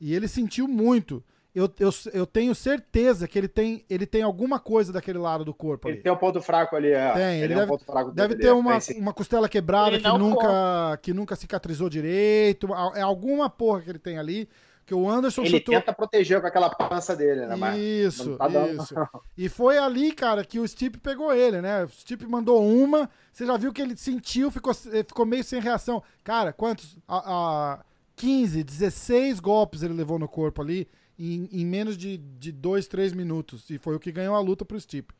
E 0.00 0.14
ele 0.14 0.28
sentiu 0.28 0.68
muito. 0.68 1.22
Eu, 1.54 1.72
eu, 1.80 1.90
eu 2.12 2.26
tenho 2.26 2.54
certeza 2.54 3.26
que 3.26 3.38
ele 3.38 3.48
tem, 3.48 3.82
ele 3.88 4.04
tem 4.04 4.20
alguma 4.20 4.60
coisa 4.60 4.92
daquele 4.92 5.16
lado 5.16 5.42
do 5.42 5.54
corpo 5.54 5.88
ali. 5.88 5.96
Ele 5.96 6.02
tem 6.02 6.12
um 6.12 6.16
ponto 6.16 6.42
fraco 6.42 6.76
ali, 6.76 6.88
é. 6.88 7.12
Tem, 7.14 7.40
ele 7.40 7.54
é 7.54 7.56
um 7.56 7.60
deve- 7.60 7.72
ponto 7.72 7.84
fraco 7.86 8.10
Deve 8.12 8.36
ter 8.36 8.48
é. 8.48 8.52
uma, 8.52 8.78
Tem 8.78 9.00
uma 9.00 9.14
costela 9.14 9.48
quebrada 9.48 9.96
Ele 9.96 10.02
que 10.02 10.18
nunca, 10.18 10.98
que 11.00 11.14
nunca 11.14 11.34
cicatrizou 11.34 11.88
direito. 11.88 12.68
É 12.94 13.00
alguma 13.00 13.48
porra 13.48 13.80
que 13.80 13.88
ele 13.88 13.98
tem 13.98 14.18
ali. 14.18 14.46
Que 14.86 14.94
o 14.94 15.10
Anderson 15.10 15.42
Ele 15.42 15.58
chutou. 15.58 15.74
tenta 15.74 15.92
proteger 15.92 16.40
com 16.40 16.46
aquela 16.46 16.70
pança 16.70 17.16
dele, 17.16 17.44
né? 17.46 17.56
Mas 17.56 17.76
Isso, 17.76 18.36
tá 18.36 18.46
dando. 18.46 18.80
isso. 18.80 18.94
E 19.36 19.48
foi 19.48 19.78
ali, 19.78 20.12
cara, 20.12 20.44
que 20.44 20.60
o 20.60 20.66
Stipe 20.68 20.96
pegou 20.98 21.34
ele, 21.34 21.60
né? 21.60 21.84
O 21.84 21.88
Stipe 21.88 22.24
mandou 22.24 22.64
uma, 22.64 23.10
você 23.32 23.44
já 23.44 23.56
viu 23.56 23.72
que 23.72 23.82
ele 23.82 23.96
sentiu, 23.96 24.48
ficou, 24.48 24.72
eh, 24.92 25.02
ficou 25.02 25.26
meio 25.26 25.42
sem 25.42 25.60
reação. 25.60 26.00
Cara, 26.22 26.52
quantos? 26.52 26.96
A, 27.08 27.72
a 27.74 27.84
15, 28.14 28.62
16 28.62 29.40
golpes 29.40 29.82
ele 29.82 29.92
levou 29.92 30.20
no 30.20 30.28
corpo 30.28 30.62
ali 30.62 30.88
em, 31.18 31.48
em 31.50 31.66
menos 31.66 31.96
de, 31.98 32.16
de 32.18 32.52
2, 32.52 32.86
3 32.86 33.12
minutos. 33.12 33.68
E 33.70 33.78
foi 33.78 33.96
o 33.96 34.00
que 34.00 34.12
ganhou 34.12 34.36
a 34.36 34.40
luta 34.40 34.64
pro 34.64 34.78
Stipe. 34.80 35.12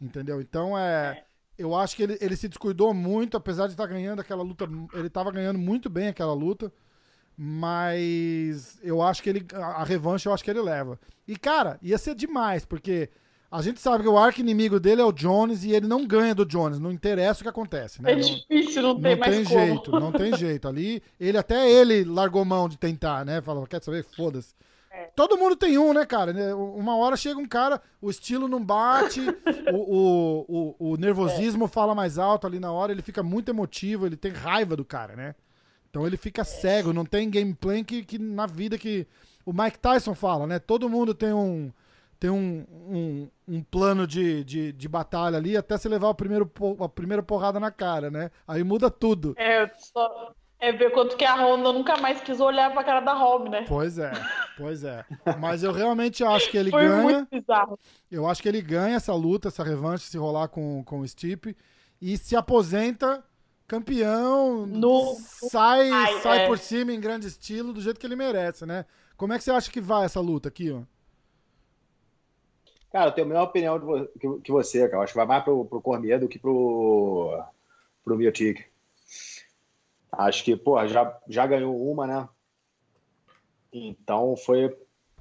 Entendeu? 0.00 0.40
Então 0.40 0.76
é. 0.78 1.24
Eu 1.56 1.76
acho 1.76 1.94
que 1.94 2.02
ele, 2.02 2.18
ele 2.20 2.34
se 2.36 2.48
descuidou 2.48 2.92
muito, 2.92 3.36
apesar 3.36 3.66
de 3.66 3.74
estar 3.74 3.86
ganhando 3.86 4.20
aquela 4.20 4.42
luta. 4.42 4.68
Ele 4.94 5.06
estava 5.06 5.30
ganhando 5.30 5.58
muito 5.58 5.90
bem 5.90 6.08
aquela 6.08 6.32
luta. 6.32 6.72
Mas 7.36 8.78
eu 8.82 9.02
acho 9.02 9.22
que 9.22 9.28
ele. 9.28 9.46
A 9.54 9.84
revanche 9.84 10.28
eu 10.28 10.32
acho 10.32 10.44
que 10.44 10.50
ele 10.50 10.60
leva. 10.62 10.98
E, 11.26 11.36
cara, 11.36 11.78
ia 11.82 11.96
ser 11.98 12.14
demais, 12.14 12.64
porque 12.64 13.08
a 13.50 13.62
gente 13.62 13.80
sabe 13.80 14.02
que 14.02 14.08
o 14.08 14.18
arco 14.18 14.40
inimigo 14.40 14.78
dele 14.80 15.00
é 15.00 15.04
o 15.04 15.12
Jones 15.12 15.64
e 15.64 15.72
ele 15.72 15.86
não 15.86 16.06
ganha 16.06 16.34
do 16.34 16.44
Jones. 16.44 16.78
Não 16.78 16.92
interessa 16.92 17.40
o 17.40 17.42
que 17.44 17.48
acontece, 17.48 18.02
né? 18.02 18.12
É 18.12 18.16
Não- 18.16 18.22
difícil, 18.22 18.82
não, 18.82 18.94
não 18.94 19.00
tem 19.00 19.16
mais 19.16 19.34
tem 19.34 19.44
como. 19.44 19.58
jeito, 19.66 19.90
não 19.92 20.12
tem 20.12 20.34
jeito. 20.38 20.68
Ali, 20.68 21.02
ele 21.18 21.38
até 21.38 21.70
ele 21.70 22.04
largou 22.04 22.44
mão 22.44 22.68
de 22.68 22.76
tentar, 22.76 23.24
né? 23.24 23.40
Falou, 23.40 23.66
quer 23.66 23.82
saber? 23.82 24.04
Foda-se. 24.04 24.54
É. 24.90 25.10
Todo 25.16 25.36
mundo 25.36 25.56
tem 25.56 25.76
um, 25.76 25.92
né, 25.92 26.06
cara? 26.06 26.32
Né, 26.32 26.54
Uma 26.54 26.96
hora 26.96 27.16
chega 27.16 27.38
um 27.40 27.46
cara, 27.48 27.80
o 28.00 28.08
estilo 28.10 28.46
não 28.46 28.64
bate, 28.64 29.20
o, 29.74 29.76
o, 29.76 30.74
o, 30.78 30.90
o 30.92 30.96
nervosismo 30.96 31.66
fala 31.66 31.96
mais 31.96 32.16
alto 32.16 32.46
ali 32.46 32.60
na 32.60 32.70
hora, 32.70 32.92
ele 32.92 33.02
fica 33.02 33.20
muito 33.20 33.48
emotivo, 33.48 34.06
ele 34.06 34.16
tem 34.16 34.30
raiva 34.30 34.76
do 34.76 34.84
cara, 34.84 35.16
né? 35.16 35.34
Então 35.94 36.04
ele 36.04 36.16
fica 36.16 36.42
cego, 36.42 36.92
não 36.92 37.04
tem 37.04 37.30
gameplay 37.30 37.84
que, 37.84 38.04
que 38.04 38.18
na 38.18 38.46
vida 38.46 38.76
que. 38.76 39.06
O 39.46 39.52
Mike 39.52 39.78
Tyson 39.78 40.12
fala, 40.12 40.44
né? 40.44 40.58
Todo 40.58 40.88
mundo 40.90 41.14
tem 41.14 41.32
um. 41.32 41.72
Tem 42.18 42.30
um, 42.30 42.66
um, 42.68 43.28
um 43.46 43.62
plano 43.62 44.04
de, 44.04 44.42
de, 44.42 44.72
de 44.72 44.88
batalha 44.88 45.36
ali 45.36 45.56
até 45.56 45.78
você 45.78 45.88
levar 45.88 46.08
o 46.08 46.14
primeiro, 46.14 46.50
a 46.80 46.88
primeira 46.88 47.22
porrada 47.22 47.60
na 47.60 47.70
cara, 47.70 48.10
né? 48.10 48.32
Aí 48.48 48.64
muda 48.64 48.90
tudo. 48.90 49.34
É, 49.36 49.70
só... 49.76 50.32
é 50.58 50.72
ver 50.72 50.90
quanto 50.90 51.16
que 51.16 51.24
a 51.24 51.36
Honda 51.36 51.72
nunca 51.72 51.96
mais 51.98 52.20
quis 52.22 52.40
olhar 52.40 52.72
pra 52.72 52.82
cara 52.82 53.00
da 53.00 53.12
Rob, 53.12 53.48
né? 53.48 53.64
Pois 53.68 53.96
é, 53.96 54.10
pois 54.56 54.82
é. 54.82 55.04
Mas 55.38 55.62
eu 55.62 55.70
realmente 55.70 56.24
acho 56.24 56.50
que 56.50 56.56
ele 56.56 56.70
Foi 56.70 56.88
ganha. 56.88 57.02
muito 57.02 57.28
bizarro. 57.30 57.78
Eu 58.10 58.26
acho 58.26 58.42
que 58.42 58.48
ele 58.48 58.62
ganha 58.62 58.96
essa 58.96 59.14
luta, 59.14 59.46
essa 59.46 59.62
revanche, 59.62 60.06
se 60.06 60.18
rolar 60.18 60.48
com, 60.48 60.82
com 60.82 61.00
o 61.00 61.06
Stipe. 61.06 61.56
E 62.00 62.18
se 62.18 62.34
aposenta 62.34 63.22
campeão. 63.66 64.66
No- 64.66 65.16
sai 65.50 65.90
Ai, 65.90 66.20
sai 66.20 66.38
é. 66.44 66.46
por 66.46 66.58
cima 66.58 66.92
em 66.92 67.00
grande 67.00 67.26
estilo, 67.26 67.72
do 67.72 67.80
jeito 67.80 67.98
que 68.00 68.06
ele 68.06 68.16
merece, 68.16 68.64
né? 68.66 68.84
Como 69.16 69.32
é 69.32 69.38
que 69.38 69.44
você 69.44 69.50
acha 69.50 69.70
que 69.70 69.80
vai 69.80 70.04
essa 70.04 70.20
luta 70.20 70.48
aqui, 70.48 70.70
ó? 70.72 70.82
Cara, 72.92 73.08
eu 73.10 73.12
tenho 73.12 73.26
a 73.26 73.30
mesma 73.30 73.44
opinião 73.44 73.78
de 73.78 73.84
vo- 73.84 74.06
que, 74.20 74.40
que 74.42 74.52
você, 74.52 74.86
cara. 74.88 74.98
Eu 74.98 75.02
acho 75.02 75.12
que 75.12 75.16
vai 75.18 75.26
mais 75.26 75.42
pro, 75.42 75.64
pro 75.64 75.80
Cormier 75.82 76.20
do 76.20 76.28
que 76.28 76.38
pro, 76.38 77.42
pro 78.04 78.16
Miotic. 78.16 78.64
Acho 80.12 80.44
que, 80.44 80.56
pô, 80.56 80.86
já, 80.86 81.18
já 81.28 81.44
ganhou 81.46 81.90
uma, 81.90 82.06
né? 82.06 82.28
Então 83.72 84.36
foi. 84.36 84.76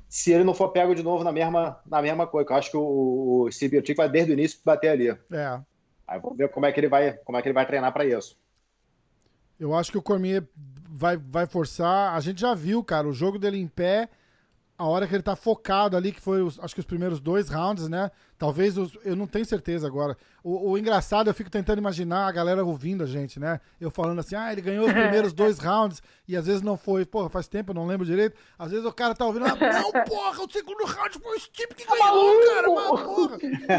Se 0.07 0.31
ele 0.31 0.43
não 0.43 0.53
for 0.53 0.69
pego 0.69 0.93
de 0.93 1.01
novo 1.01 1.23
na 1.23 1.31
mesma, 1.31 1.81
na 1.87 1.99
mesma 1.99 2.27
coisa, 2.27 2.51
eu 2.51 2.55
acho 2.55 2.69
que 2.69 2.77
o, 2.77 3.47
o 3.47 3.49
Miotic 3.71 3.97
vai 3.97 4.07
desde 4.07 4.31
o 4.31 4.33
início 4.33 4.59
bater 4.63 4.89
ali. 4.89 5.07
É. 5.09 5.59
Aí 6.07 6.19
vamos 6.19 6.37
ver 6.37 6.49
como 6.49 6.65
é 6.65 6.71
que 6.71 6.79
ele 6.79 6.89
vai, 6.89 7.13
como 7.13 7.37
é 7.37 7.41
que 7.41 7.47
ele 7.47 7.53
vai 7.53 7.65
treinar 7.65 7.91
para 7.93 8.05
isso. 8.05 8.37
Eu 9.59 9.73
acho 9.73 9.91
que 9.91 9.97
o 9.97 10.01
Cormier 10.01 10.43
vai, 10.89 11.17
vai 11.17 11.45
forçar. 11.45 12.13
A 12.15 12.19
gente 12.19 12.41
já 12.41 12.53
viu, 12.53 12.83
cara, 12.83 13.07
o 13.07 13.13
jogo 13.13 13.39
dele 13.39 13.57
em 13.57 13.67
pé. 13.67 14.09
A 14.77 14.85
hora 14.85 15.07
que 15.07 15.13
ele 15.13 15.23
tá 15.23 15.35
focado 15.35 15.95
ali, 15.95 16.11
que 16.11 16.19
foi 16.19 16.41
os, 16.41 16.59
acho 16.59 16.73
que 16.73 16.79
os 16.79 16.85
primeiros 16.85 17.19
dois 17.19 17.47
rounds, 17.47 17.87
né? 17.87 18.11
Talvez, 18.43 18.77
os, 18.77 18.91
eu 19.05 19.15
não 19.15 19.25
tenho 19.25 19.45
certeza 19.45 19.87
agora. 19.87 20.17
O, 20.43 20.71
o, 20.71 20.77
engraçado, 20.77 21.29
eu 21.29 21.33
fico 21.33 21.49
tentando 21.49 21.77
imaginar 21.77 22.27
a 22.27 22.31
galera 22.33 22.61
ouvindo 22.61 23.01
a 23.01 23.07
gente, 23.07 23.39
né? 23.39 23.61
Eu 23.79 23.89
falando 23.89 24.19
assim, 24.19 24.35
ah, 24.35 24.51
ele 24.51 24.59
ganhou 24.59 24.85
os 24.85 24.91
primeiros 24.91 25.31
dois 25.31 25.59
rounds 25.59 26.03
e 26.27 26.35
às 26.35 26.45
vezes 26.45 26.61
não 26.61 26.75
foi. 26.75 27.05
Porra, 27.05 27.29
faz 27.29 27.47
tempo, 27.47 27.71
eu 27.71 27.75
não 27.75 27.87
lembro 27.87 28.05
direito. 28.05 28.35
Às 28.59 28.71
vezes 28.71 28.85
o 28.85 28.91
cara 28.91 29.15
tá 29.15 29.23
ouvindo, 29.25 29.45
ah, 29.45 29.55
não, 29.55 29.93
porra, 30.03 30.43
o 30.43 30.51
segundo 30.51 30.83
round 30.83 31.19
foi 31.19 31.37
o 31.37 31.39
Steve 31.39 31.73
que 31.73 31.85
ganhou, 31.87 32.41
cara, 32.53 32.69
mas 32.69 32.85
porra. 32.89 33.37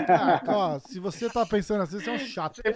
Ah, 0.09 0.41
ó, 0.47 0.79
se 0.79 0.99
você 0.99 1.29
tá 1.29 1.45
pensando 1.45 1.83
assim, 1.83 2.01
você 2.01 2.09
é 2.09 2.15
um 2.15 2.19
chato. 2.21 2.63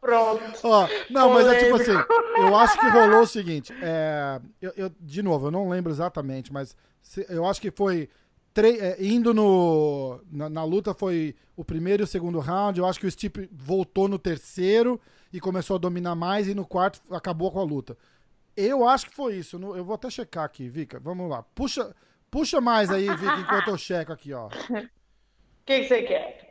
Pronto. 0.00 0.42
Ó, 0.64 0.88
não, 1.08 1.34
mas 1.34 1.46
é 1.46 1.54
tipo 1.62 1.76
assim, 1.76 1.94
eu 2.36 2.56
acho 2.56 2.76
que 2.80 2.88
rolou 2.88 3.20
o 3.20 3.26
seguinte, 3.28 3.72
é, 3.80 4.40
eu, 4.60 4.72
eu, 4.76 4.90
de 5.00 5.22
novo, 5.22 5.46
eu 5.46 5.52
não 5.52 5.68
lembro 5.68 5.92
exatamente, 5.92 6.52
mas 6.52 6.74
eu 7.28 7.46
acho 7.46 7.60
que 7.60 7.70
foi 7.70 8.08
é, 8.66 8.96
indo 9.00 9.32
no, 9.34 10.20
na, 10.30 10.48
na, 10.48 10.64
luta 10.64 10.94
foi 10.94 11.34
o 11.56 11.64
primeiro 11.64 12.02
e 12.02 12.04
o 12.04 12.06
segundo 12.06 12.38
round. 12.38 12.78
Eu 12.78 12.86
acho 12.86 12.98
que 12.98 13.06
o 13.06 13.10
Stipe 13.10 13.48
voltou 13.52 14.08
no 14.08 14.18
terceiro 14.18 15.00
e 15.32 15.40
começou 15.40 15.76
a 15.76 15.78
dominar 15.78 16.14
mais, 16.14 16.48
e 16.48 16.54
no 16.54 16.66
quarto 16.66 17.00
acabou 17.14 17.50
com 17.52 17.60
a 17.60 17.64
luta. 17.64 17.96
Eu 18.56 18.88
acho 18.88 19.08
que 19.08 19.14
foi 19.14 19.36
isso. 19.36 19.56
Eu 19.76 19.84
vou 19.84 19.94
até 19.94 20.10
checar 20.10 20.44
aqui, 20.44 20.68
Vika. 20.68 20.98
Vamos 20.98 21.28
lá. 21.30 21.42
Puxa, 21.54 21.94
puxa 22.30 22.60
mais 22.60 22.90
aí, 22.90 23.08
Vika, 23.08 23.40
enquanto 23.40 23.68
eu 23.68 23.78
checo 23.78 24.12
aqui, 24.12 24.32
ó. 24.32 24.48
O 25.60 25.70
que, 25.70 25.80
que 25.80 25.88
você 25.88 26.02
quer? 26.02 26.47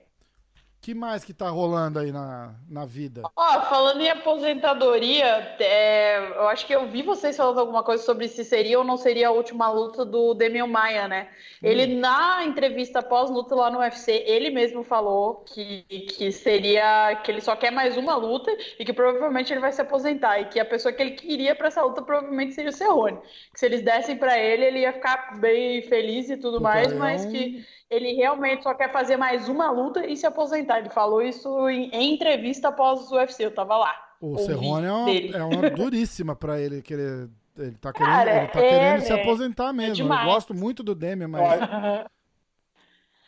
Que 0.82 0.94
mais 0.94 1.24
que 1.24 1.34
tá 1.34 1.50
rolando 1.50 2.00
aí 2.00 2.12
na, 2.12 2.56
na 2.70 2.86
vida? 2.86 3.24
Ó, 3.36 3.62
falando 3.64 4.00
em 4.00 4.10
aposentadoria, 4.10 5.56
é, 5.60 6.30
eu 6.36 6.48
acho 6.48 6.66
que 6.66 6.74
eu 6.74 6.88
vi 6.88 7.02
vocês 7.02 7.36
falando 7.36 7.60
alguma 7.60 7.84
coisa 7.84 8.04
sobre 8.04 8.28
se 8.28 8.46
seria 8.46 8.80
ou 8.80 8.86
não 8.86 8.96
seria 8.96 9.28
a 9.28 9.32
última 9.32 9.70
luta 9.70 10.06
do 10.06 10.34
Demian 10.34 10.68
Maia, 10.68 11.08
né? 11.08 11.30
Hum. 11.62 11.68
Ele, 11.68 11.96
na 11.96 12.46
entrevista 12.46 13.02
pós-luta 13.02 13.56
lá 13.56 13.70
no 13.70 13.80
UFC, 13.80 14.24
ele 14.26 14.50
mesmo 14.50 14.84
falou 14.84 15.44
que, 15.46 15.84
que 15.84 16.32
seria, 16.32 17.20
que 17.24 17.32
ele 17.32 17.42
só 17.42 17.56
quer 17.56 17.72
mais 17.72 17.98
uma 17.98 18.16
luta 18.16 18.56
e 18.80 18.86
que 18.86 18.94
provavelmente 18.94 19.52
ele 19.52 19.60
vai 19.60 19.72
se 19.72 19.82
aposentar 19.82 20.40
e 20.40 20.46
que 20.46 20.60
a 20.60 20.66
pessoa 20.66 20.94
que 20.94 21.02
ele 21.02 21.12
queria 21.12 21.56
para 21.56 21.68
essa 21.68 21.84
luta 21.84 22.02
provavelmente 22.02 22.54
seria 22.54 22.70
o 22.70 22.74
Cerrone. 22.74 23.18
Que 23.52 23.60
se 23.60 23.66
eles 23.66 23.82
dessem 23.82 24.16
para 24.16 24.38
ele, 24.40 24.66
ele 24.66 24.80
ia 24.80 24.94
ficar 24.94 25.38
bem 25.40 25.82
feliz 25.82 26.30
e 26.30 26.38
tudo 26.38 26.62
mais, 26.62 26.94
mas 26.94 27.26
que 27.26 27.66
ele 27.90 28.14
realmente 28.14 28.64
só 28.64 28.74
quer 28.74 28.92
fazer 28.92 29.18
mais 29.18 29.48
uma 29.48 29.72
luta 29.72 30.06
e 30.06 30.16
se 30.16 30.26
aposentar. 30.26 30.80
Ele 30.80 30.90
falou 30.90 31.22
isso 31.22 31.70
em, 31.70 31.90
em 31.92 32.14
entrevista 32.14 32.70
após 32.70 33.12
o 33.12 33.16
UFC, 33.16 33.46
eu 33.46 33.54
tava 33.54 33.78
lá. 33.78 33.94
O 34.20 34.38
Cerrone 34.40 34.86
é 34.86 34.92
uma, 34.92 35.12
é 35.12 35.44
uma 35.44 35.70
duríssima 35.72 36.36
para 36.36 36.60
ele 36.60 36.82
querer. 36.82 37.30
Ele 37.58 37.72
tá 37.72 37.92
querendo, 37.92 38.12
Cara, 38.12 38.38
ele 38.38 38.48
tá 38.48 38.60
é, 38.60 38.70
querendo 38.70 39.02
se 39.02 39.14
aposentar 39.14 39.74
mesmo. 39.74 40.14
É 40.14 40.22
eu 40.22 40.26
gosto 40.26 40.54
muito 40.54 40.84
do 40.84 40.94
Demian, 40.94 41.28
mas. 41.28 41.60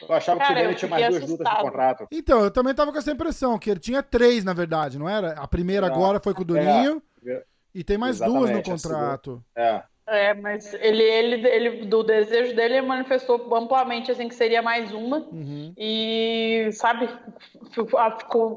Eu 0.02 0.16
achava 0.16 0.40
Cara, 0.40 0.54
que 0.54 0.54
o 0.54 0.62
Demian 0.62 0.76
tinha 0.76 0.90
mais 0.90 1.10
duas 1.10 1.30
lutas 1.30 1.50
de 1.50 1.62
contrato. 1.62 2.08
Então, 2.12 2.44
eu 2.44 2.52
também 2.52 2.74
tava 2.74 2.92
com 2.92 2.98
essa 2.98 3.12
impressão, 3.12 3.58
que 3.58 3.70
ele 3.70 3.80
tinha 3.80 4.04
três, 4.04 4.44
na 4.44 4.54
verdade, 4.54 5.00
não 5.00 5.10
era? 5.10 5.32
A 5.34 5.48
primeira 5.48 5.88
não, 5.88 5.96
agora 5.96 6.20
foi 6.20 6.34
com 6.34 6.42
o 6.42 6.46
Durinho. 6.46 7.02
É, 7.26 7.44
e 7.74 7.84
tem 7.84 7.98
mais 7.98 8.20
duas 8.20 8.50
no 8.52 8.64
contrato. 8.64 9.44
É. 9.56 9.84
É, 10.12 10.34
mas 10.34 10.74
ele, 10.74 11.04
ele, 11.04 11.48
ele, 11.48 11.86
do 11.86 12.04
desejo 12.04 12.56
dele, 12.56 12.78
ele 12.78 12.88
manifestou 12.88 13.56
amplamente 13.56 14.10
assim 14.10 14.28
que 14.28 14.34
seria 14.34 14.60
mais 14.60 14.92
uma. 14.92 15.18
Uhum. 15.18 15.72
E, 15.78 16.70
sabe, 16.74 17.08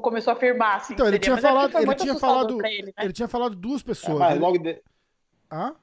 começou 0.01 0.31
a 0.31 0.35
afirmar 0.35 0.77
assim. 0.77 0.95
Então, 0.95 1.07
ele 1.07 1.19
tinha, 1.19 1.35
é 1.35 1.41
falado, 1.41 1.77
ele, 1.77 1.95
tinha 1.95 2.15
falado, 2.15 2.65
ele, 2.65 2.87
né? 2.87 2.93
ele, 3.03 3.13
tinha 3.13 3.27
falado 3.27 3.55
duas 3.55 3.83
pessoas. 3.83 4.15
É, 4.15 4.19
mas 4.19 4.39
logo 4.39 4.57
de... 4.57 4.81
Hã? 5.51 5.75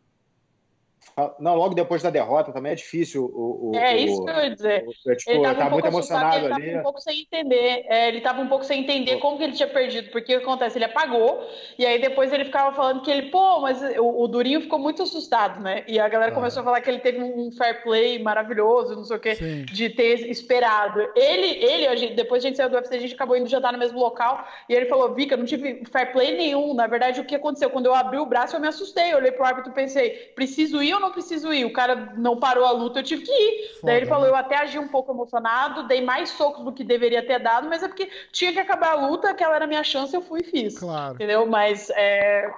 Não, 1.39 1.55
logo 1.55 1.75
depois 1.75 2.03
da 2.03 2.11
derrota 2.11 2.53
também 2.53 2.73
é 2.73 2.75
difícil. 2.75 3.25
O, 3.25 3.71
o 3.71 3.77
é 3.77 3.97
isso 3.97 4.25
que 4.25 4.31
eu 4.31 4.37
ia 4.37 4.55
dizer. 4.55 4.85
O, 4.87 5.17
tipo, 5.17 5.31
ele 5.31 5.55
tá 5.55 5.67
um 5.67 5.71
muito 5.71 5.87
emocionado 5.87 6.47
ele 6.47 6.55
ali. 6.55 6.69
Ele 6.69 6.79
um 6.79 6.83
pouco 6.83 7.01
sem 7.01 7.21
entender. 7.21 7.85
É, 7.89 8.09
ele 8.09 8.19
estava 8.19 8.41
um 8.41 8.49
pouco 8.49 8.65
sem 8.65 8.81
entender 8.81 9.17
como 9.19 9.37
que 9.37 9.45
ele 9.45 9.53
tinha 9.53 9.69
perdido, 9.69 10.11
porque 10.11 10.37
o 10.37 10.39
que 10.39 10.45
acontece? 10.45 10.79
Ele 10.79 10.85
apagou, 10.85 11.47
e 11.79 11.85
aí 11.85 12.01
depois 12.01 12.33
ele 12.33 12.45
ficava 12.45 12.75
falando 12.75 13.03
que 13.03 13.11
ele, 13.11 13.31
pô, 13.31 13.61
mas 13.61 13.83
o, 13.99 14.23
o 14.23 14.29
Durinho 14.29 14.61
ficou 14.61 14.79
muito 14.79 15.03
assustado, 15.03 15.61
né? 15.61 15.85
E 15.87 15.99
a 15.99 16.09
galera 16.09 16.33
ah. 16.33 16.35
começou 16.35 16.61
a 16.61 16.65
falar 16.65 16.81
que 16.81 16.91
ele 16.91 17.01
teve 17.01 17.23
um 17.23 17.51
fair 17.53 17.83
play 17.83 18.19
maravilhoso, 18.19 18.95
não 18.95 19.05
sei 19.05 19.17
o 19.17 19.21
quê, 19.21 19.35
Sim. 19.35 19.65
de 19.65 19.91
ter 19.91 20.29
esperado. 20.31 21.01
Ele, 21.17 21.65
ele 21.65 21.87
a 21.87 21.97
gente, 21.97 22.15
depois 22.15 22.45
a 22.45 22.47
gente 22.49 22.57
saiu 22.57 22.71
do 22.71 22.77
UFC, 22.77 22.95
a 22.95 23.01
gente 23.01 23.15
acabou 23.15 23.37
indo 23.37 23.49
jantar 23.49 23.73
no 23.73 23.79
mesmo 23.79 23.99
local, 23.99 24.47
e 24.69 24.75
ele 24.75 24.87
falou, 24.87 25.15
Vika, 25.15 25.37
não 25.37 25.45
tive 25.45 25.83
fair 25.91 26.13
play 26.13 26.37
nenhum. 26.37 26.75
Na 26.75 26.87
verdade, 26.87 27.21
o 27.21 27.25
que 27.25 27.35
aconteceu? 27.35 27.71
Quando 27.71 27.87
eu 27.87 27.95
abri 27.95 28.19
o 28.19 28.27
braço, 28.27 28.57
eu 28.57 28.61
me 28.61 28.69
assustei. 28.69 29.13
Eu 29.13 29.19
olhei 29.19 29.33
pro 29.33 29.45
árbitro 29.45 29.71
e 29.73 29.75
pensei, 29.75 30.11
preciso 30.35 30.83
ir 30.83 30.95
ou 31.01 31.07
não 31.07 31.13
preciso 31.13 31.53
ir? 31.53 31.65
O 31.65 31.73
cara 31.73 32.13
não 32.17 32.39
parou 32.39 32.65
a 32.65 32.71
luta, 32.71 33.01
eu 33.01 33.03
tive 33.03 33.23
que 33.23 33.33
ir. 33.33 33.69
Foda, 33.75 33.87
Daí 33.87 33.97
ele 33.97 34.07
falou, 34.07 34.25
né? 34.25 34.31
eu 34.31 34.37
até 34.37 34.57
agi 34.57 34.79
um 34.79 34.89
pouco 34.89 35.13
emocionado, 35.13 35.89
dei 35.89 36.01
mais 36.01 36.31
socos 36.31 36.65
do 36.65 36.73
que 36.73 36.85
deveria 36.85 37.27
ter 37.27 37.39
dado, 37.39 37.69
mas 37.69 37.83
é 37.83 37.89
porque 37.89 38.11
tinha 38.31 38.53
que 38.53 38.59
acabar 38.59 38.93
a 38.93 39.07
luta, 39.07 39.31
aquela 39.31 39.57
era 39.57 39.65
a 39.65 39.69
minha 39.69 39.85
chance, 39.85 40.15
eu 40.15 40.23
fui 40.23 40.41
e 40.41 40.45
fiz. 40.45 40.79
Claro. 40.79 41.15
Entendeu? 41.15 41.47
Mas 41.47 41.91
é, 41.91 42.51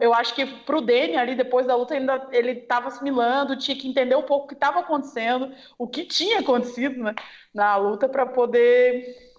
eu 0.00 0.12
acho 0.12 0.34
que 0.34 0.44
pro 0.44 0.80
Dani 0.80 1.16
ali, 1.16 1.34
depois 1.34 1.66
da 1.66 1.74
luta, 1.74 1.94
ainda 1.94 2.28
ele 2.32 2.52
estava 2.52 2.88
assimilando, 2.88 3.56
tinha 3.56 3.76
que 3.76 3.88
entender 3.88 4.14
um 4.14 4.22
pouco 4.22 4.44
o 4.44 4.48
que 4.48 4.54
estava 4.54 4.80
acontecendo, 4.80 5.52
o 5.78 5.88
que 5.88 6.04
tinha 6.04 6.40
acontecido 6.40 7.02
né, 7.02 7.14
na 7.54 7.76
luta 7.76 8.08
para 8.08 8.26
poder 8.26 9.30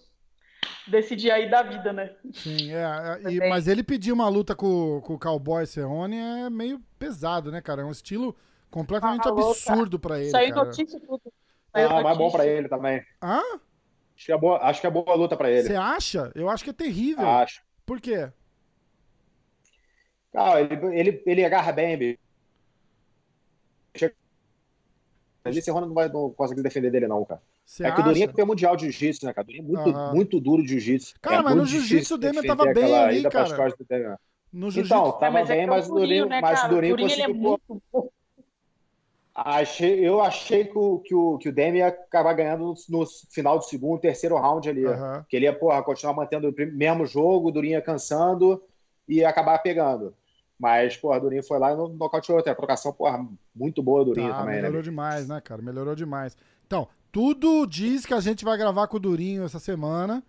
decidir 0.88 1.32
aí 1.32 1.50
da 1.50 1.62
vida, 1.62 1.94
né? 1.94 2.12
Sim, 2.34 2.74
é. 2.74 3.20
é 3.24 3.32
e, 3.32 3.50
mas 3.50 3.68
ele 3.68 3.84
pedir 3.84 4.12
uma 4.12 4.28
luta 4.28 4.56
com, 4.56 5.02
com 5.02 5.14
o 5.14 5.20
Cowboy 5.20 5.66
Cerrone 5.66 6.18
é 6.18 6.50
meio 6.50 6.82
pesado, 6.98 7.52
né, 7.52 7.62
cara? 7.62 7.84
É 7.84 7.86
um 7.86 7.92
estilo 7.92 8.36
completamente 8.72 9.28
ah, 9.28 9.32
absurdo 9.32 10.00
para 10.00 10.20
ele. 10.20 10.32
Saiu 10.32 10.56
notícia 10.56 11.00
tudo. 11.00 11.22
Saiu 11.72 11.90
ah, 11.90 12.02
mas 12.02 12.16
é 12.16 12.18
bom 12.18 12.32
para 12.32 12.48
ele 12.48 12.68
também. 12.68 13.06
Hã? 13.22 13.42
Acho 14.16 14.26
que 14.26 14.32
é 14.32 14.38
boa, 14.38 14.58
acho 14.64 14.82
que 14.82 14.88
é 14.88 14.90
boa 14.90 15.16
luta 15.16 15.38
para 15.38 15.52
ele. 15.52 15.68
Você 15.68 15.76
acha? 15.76 16.32
Eu 16.34 16.50
acho 16.50 16.64
que 16.64 16.70
é 16.70 16.74
terrível. 16.74 17.28
Acho. 17.28 17.62
Por 17.86 18.00
quê? 18.00 18.32
Ah, 20.34 20.62
ele, 20.62 21.00
ele, 21.00 21.24
ele 21.26 21.46
agarra 21.46 21.72
bem, 21.72 21.98
bicho. 21.98 22.18
Esse 25.44 25.72
Rony 25.72 25.88
não 25.88 25.94
vai 25.94 26.08
não 26.08 26.30
conseguir 26.32 26.62
defender 26.62 26.92
dele, 26.92 27.08
não, 27.08 27.26
cara. 27.26 27.42
Cê 27.66 27.84
é 27.84 27.88
acha? 27.88 27.96
que 27.96 28.02
o 28.02 28.04
Durinho 28.06 28.24
é 28.24 28.28
campeão 28.28 28.48
mundial 28.48 28.76
de 28.76 28.92
jiu-jitsu, 28.92 29.26
né, 29.26 29.34
cara? 29.34 29.46
Durinho 29.46 29.64
é 29.64 29.68
muito, 29.68 29.90
uhum. 29.90 30.14
muito 30.14 30.40
duro 30.40 30.62
de 30.62 30.70
jiu-jitsu. 30.70 31.16
Cara, 31.20 31.38
é 31.38 31.42
mas 31.42 31.56
no 31.56 31.66
jiu-jitsu 31.66 32.16
o 32.16 32.18
Demian 32.18 32.44
tava 32.44 32.72
bem 32.74 32.96
ali, 32.96 33.24
cara. 33.24 34.20
No 34.54 34.70
então, 34.70 35.14
tava 35.14 35.40
é, 35.40 35.46
bem, 35.46 35.66
mas 35.66 35.90
o 35.90 35.96
Durinho, 35.96 36.28
né, 36.28 36.42
mas 36.42 36.64
o 36.64 36.68
Durinho, 36.68 36.98
conseguiu... 36.98 37.26
Ele 37.26 37.32
é 37.32 37.34
muito... 37.34 37.82
Achei, 39.34 40.06
eu 40.06 40.20
achei 40.20 40.66
que 40.66 40.78
o, 40.78 41.00
que 41.00 41.16
o, 41.16 41.38
que 41.38 41.48
o 41.48 41.54
Demi 41.54 41.78
ia 41.78 41.88
acabar 41.88 42.34
ganhando 42.34 42.74
no, 42.90 43.06
final 43.30 43.58
do 43.58 43.64
segundo, 43.64 44.02
terceiro 44.02 44.36
round 44.38 44.70
ali. 44.70 44.86
Uhum. 44.86 45.24
Que 45.30 45.38
ele 45.38 45.46
ia, 45.46 45.54
porra, 45.54 45.82
continuar 45.82 46.14
mantendo 46.14 46.50
o 46.50 46.54
mesmo 46.74 47.06
jogo, 47.06 47.48
o 47.48 47.52
Durinho 47.52 47.74
ia 47.74 47.82
cansando 47.82 48.62
e 49.08 49.24
acabar 49.24 49.58
pegando. 49.60 50.14
Mas, 50.60 50.98
porra, 50.98 51.20
Durinho 51.20 51.44
foi 51.44 51.58
lá 51.60 51.72
e 51.72 51.76
no 51.76 51.88
nocauteou 51.88 52.40
até. 52.40 52.52
A 52.52 52.56
trocação, 52.56 52.92
porra, 52.92 53.26
muito 53.56 53.82
boa 53.82 54.04
Durinho 54.04 54.30
tá, 54.30 54.40
também, 54.40 54.56
melhorou 54.56 54.62
né? 54.62 54.68
Melhorou 54.68 54.82
demais, 54.84 55.28
né, 55.28 55.42
cara? 55.42 55.62
Melhorou 55.62 55.96
demais. 55.96 56.38
Então, 56.68 56.88
tudo 57.12 57.66
diz 57.66 58.06
que 58.06 58.14
a 58.14 58.20
gente 58.20 58.44
vai 58.44 58.58
gravar 58.58 58.88
com 58.88 58.98
o 58.98 59.00
Durinho 59.00 59.44
essa 59.44 59.60
semana. 59.60 60.22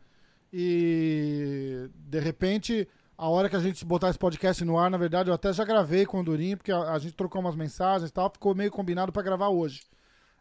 E 0.52 1.88
de 1.94 2.20
repente 2.20 2.86
a 3.22 3.28
hora 3.28 3.48
que 3.48 3.54
a 3.54 3.60
gente 3.60 3.84
botar 3.84 4.10
esse 4.10 4.18
podcast 4.18 4.64
no 4.64 4.76
ar, 4.76 4.90
na 4.90 4.98
verdade, 4.98 5.30
eu 5.30 5.34
até 5.34 5.52
já 5.52 5.64
gravei 5.64 6.04
com 6.04 6.18
o 6.18 6.24
Durinho, 6.24 6.56
porque 6.56 6.72
a, 6.72 6.90
a 6.90 6.98
gente 6.98 7.14
trocou 7.14 7.40
umas 7.40 7.54
mensagens 7.54 8.10
e 8.10 8.12
tal, 8.12 8.28
ficou 8.28 8.52
meio 8.52 8.68
combinado 8.68 9.12
para 9.12 9.22
gravar 9.22 9.48
hoje. 9.48 9.82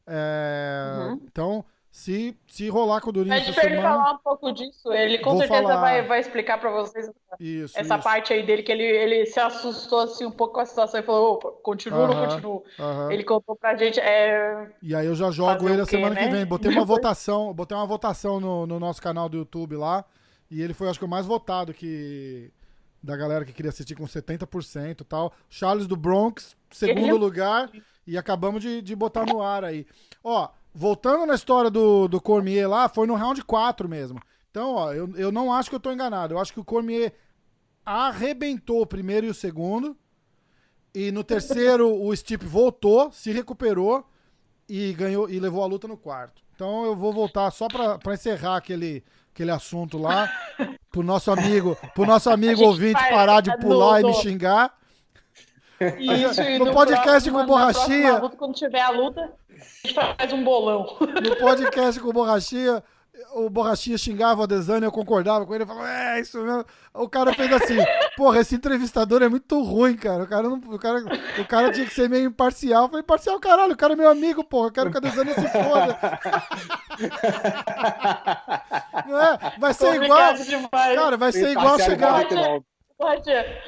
É, 0.07 0.97
uhum. 0.97 1.21
Então, 1.31 1.63
se, 1.91 2.35
se 2.47 2.69
rolar 2.69 2.99
com 2.99 3.11
o 3.11 3.13
Durinho 3.13 3.35
Pede 3.35 3.53
pra 3.53 3.61
semana, 3.61 3.75
ele 3.75 3.87
falar 3.87 4.13
um 4.13 4.17
pouco 4.17 4.51
disso. 4.51 4.91
Ele 4.91 5.19
com 5.19 5.37
certeza 5.37 5.61
falar... 5.61 5.79
vai, 5.79 6.07
vai 6.07 6.19
explicar 6.21 6.59
para 6.59 6.71
vocês 6.71 7.07
isso, 7.39 7.77
essa 7.77 7.95
isso. 7.95 8.03
parte 8.03 8.33
aí 8.33 8.43
dele, 8.43 8.63
que 8.63 8.71
ele, 8.71 8.83
ele 8.83 9.27
se 9.27 9.39
assustou 9.39 9.99
assim 9.99 10.25
um 10.25 10.31
pouco 10.31 10.55
com 10.55 10.61
a 10.61 10.65
situação 10.65 10.99
e 10.99 11.03
falou, 11.03 11.33
opa, 11.33 11.51
continua 11.61 11.99
ou 11.99 12.07
não 12.07 12.25
continua? 12.25 12.63
Ele 13.13 13.23
contou 13.23 13.55
pra 13.55 13.75
gente. 13.75 13.99
É... 13.99 14.71
E 14.81 14.95
aí 14.95 15.05
eu 15.05 15.13
já 15.13 15.29
jogo 15.29 15.69
ele 15.69 15.81
a 15.81 15.85
semana 15.85 16.15
né? 16.15 16.23
que 16.23 16.31
vem. 16.31 16.45
Botei 16.47 16.71
uma 16.71 16.83
votação, 16.83 17.53
botei 17.53 17.77
uma 17.77 17.85
votação 17.85 18.39
no, 18.39 18.65
no 18.65 18.79
nosso 18.79 18.99
canal 18.99 19.29
do 19.29 19.37
YouTube 19.37 19.75
lá. 19.75 20.03
E 20.49 20.63
ele 20.63 20.73
foi, 20.73 20.89
acho 20.89 20.97
que, 20.97 21.05
o 21.05 21.07
mais 21.07 21.27
votado 21.27 21.73
que 21.73 22.51
da 23.01 23.17
galera 23.17 23.45
que 23.45 23.53
queria 23.53 23.69
assistir 23.69 23.95
com 23.95 24.05
70% 24.05 25.01
e 25.01 25.03
tal. 25.03 25.33
Charles 25.49 25.87
do 25.87 25.95
Bronx, 25.95 26.55
segundo 26.69 27.17
lugar, 27.17 27.71
e 28.05 28.17
acabamos 28.17 28.61
de, 28.61 28.81
de 28.81 28.95
botar 28.95 29.25
no 29.25 29.41
ar 29.41 29.63
aí. 29.63 29.87
Ó, 30.23 30.49
voltando 30.73 31.25
na 31.25 31.35
história 31.35 31.69
do, 31.69 32.07
do 32.07 32.21
Cormier 32.21 32.69
lá, 32.69 32.87
foi 32.87 33.07
no 33.07 33.15
round 33.15 33.43
4 33.43 33.89
mesmo. 33.89 34.19
Então, 34.49 34.75
ó, 34.75 34.93
eu, 34.93 35.09
eu 35.15 35.31
não 35.31 35.51
acho 35.51 35.69
que 35.69 35.75
eu 35.75 35.79
tô 35.79 35.91
enganado. 35.91 36.33
Eu 36.33 36.39
acho 36.39 36.53
que 36.53 36.59
o 36.59 36.65
Cormier 36.65 37.13
arrebentou 37.85 38.81
o 38.81 38.85
primeiro 38.85 39.25
e 39.25 39.29
o 39.29 39.33
segundo. 39.33 39.97
E 40.93 41.11
no 41.11 41.23
terceiro, 41.23 41.89
o 41.89 42.15
Stipe 42.15 42.45
voltou, 42.45 43.11
se 43.11 43.31
recuperou 43.31 44.05
e 44.67 44.93
ganhou 44.93 45.29
e 45.29 45.39
levou 45.39 45.63
a 45.63 45.67
luta 45.67 45.87
no 45.87 45.97
quarto. 45.97 46.41
Então 46.53 46.85
eu 46.85 46.95
vou 46.95 47.13
voltar 47.13 47.49
só 47.51 47.67
para 47.67 48.13
encerrar 48.13 48.57
aquele, 48.57 49.03
aquele 49.33 49.51
assunto 49.51 49.97
lá 49.97 50.29
pro 50.91 51.03
nosso 51.03 51.31
amigo, 51.31 51.77
pro 51.95 52.05
nosso 52.05 52.29
amigo 52.29 52.63
ouvinte 52.63 52.99
parar 53.09 53.41
de 53.41 53.55
pular 53.57 54.01
e 54.01 54.03
me 54.03 54.13
xingar. 54.15 54.73
Isso, 55.97 56.43
no, 56.59 56.65
no 56.65 56.73
podcast 56.73 57.31
com 57.31 57.45
borrachinha. 57.45 58.19
Luta, 58.19 58.37
quando 58.37 58.53
tiver 58.53 58.81
a 58.81 58.89
luta. 58.91 59.31
A 59.83 59.87
gente 59.87 59.93
faz 59.93 60.33
um 60.33 60.43
bolão. 60.43 60.97
No 61.23 61.35
podcast 61.37 61.99
com 61.99 62.11
Borrachinha, 62.11 62.83
o 63.33 63.49
Borrachinha 63.49 63.97
xingava 63.97 64.41
o 64.41 64.43
Adesanya, 64.43 64.85
eu 64.85 64.91
concordava 64.91 65.45
com 65.45 65.53
ele, 65.53 65.63
eu 65.63 65.67
falava, 65.67 65.89
é, 65.89 66.21
isso 66.21 66.41
mesmo. 66.41 66.65
O 66.93 67.09
cara 67.09 67.33
fez 67.33 67.51
assim, 67.51 67.77
porra, 68.15 68.39
esse 68.39 68.55
entrevistador 68.55 69.21
é 69.21 69.29
muito 69.29 69.61
ruim, 69.61 69.95
cara. 69.95 70.23
O 70.23 70.27
cara, 70.27 70.43
não, 70.43 70.57
o 70.57 70.79
cara, 70.79 71.03
o 71.39 71.45
cara 71.45 71.71
tinha 71.71 71.85
que 71.85 71.93
ser 71.93 72.09
meio 72.09 72.27
imparcial. 72.27 72.83
Eu 72.83 72.89
falei, 72.89 73.03
imparcial, 73.03 73.39
caralho, 73.39 73.73
o 73.73 73.77
cara 73.77 73.93
é 73.93 73.95
meu 73.95 74.09
amigo, 74.09 74.43
porra. 74.43 74.67
Eu 74.67 74.71
quero 74.71 74.91
que 74.91 74.97
o 74.97 74.99
Adesanya 74.99 75.33
se 75.33 75.47
foda. 75.49 75.99
Não 79.07 79.21
é? 79.21 79.37
Vai 79.59 79.73
ser 79.73 80.01
igual. 80.01 80.33
Demais. 80.33 80.95
Cara, 80.95 81.17
vai 81.17 81.31
ser 81.31 81.51
igual 81.51 81.79
chegar. 81.79 82.25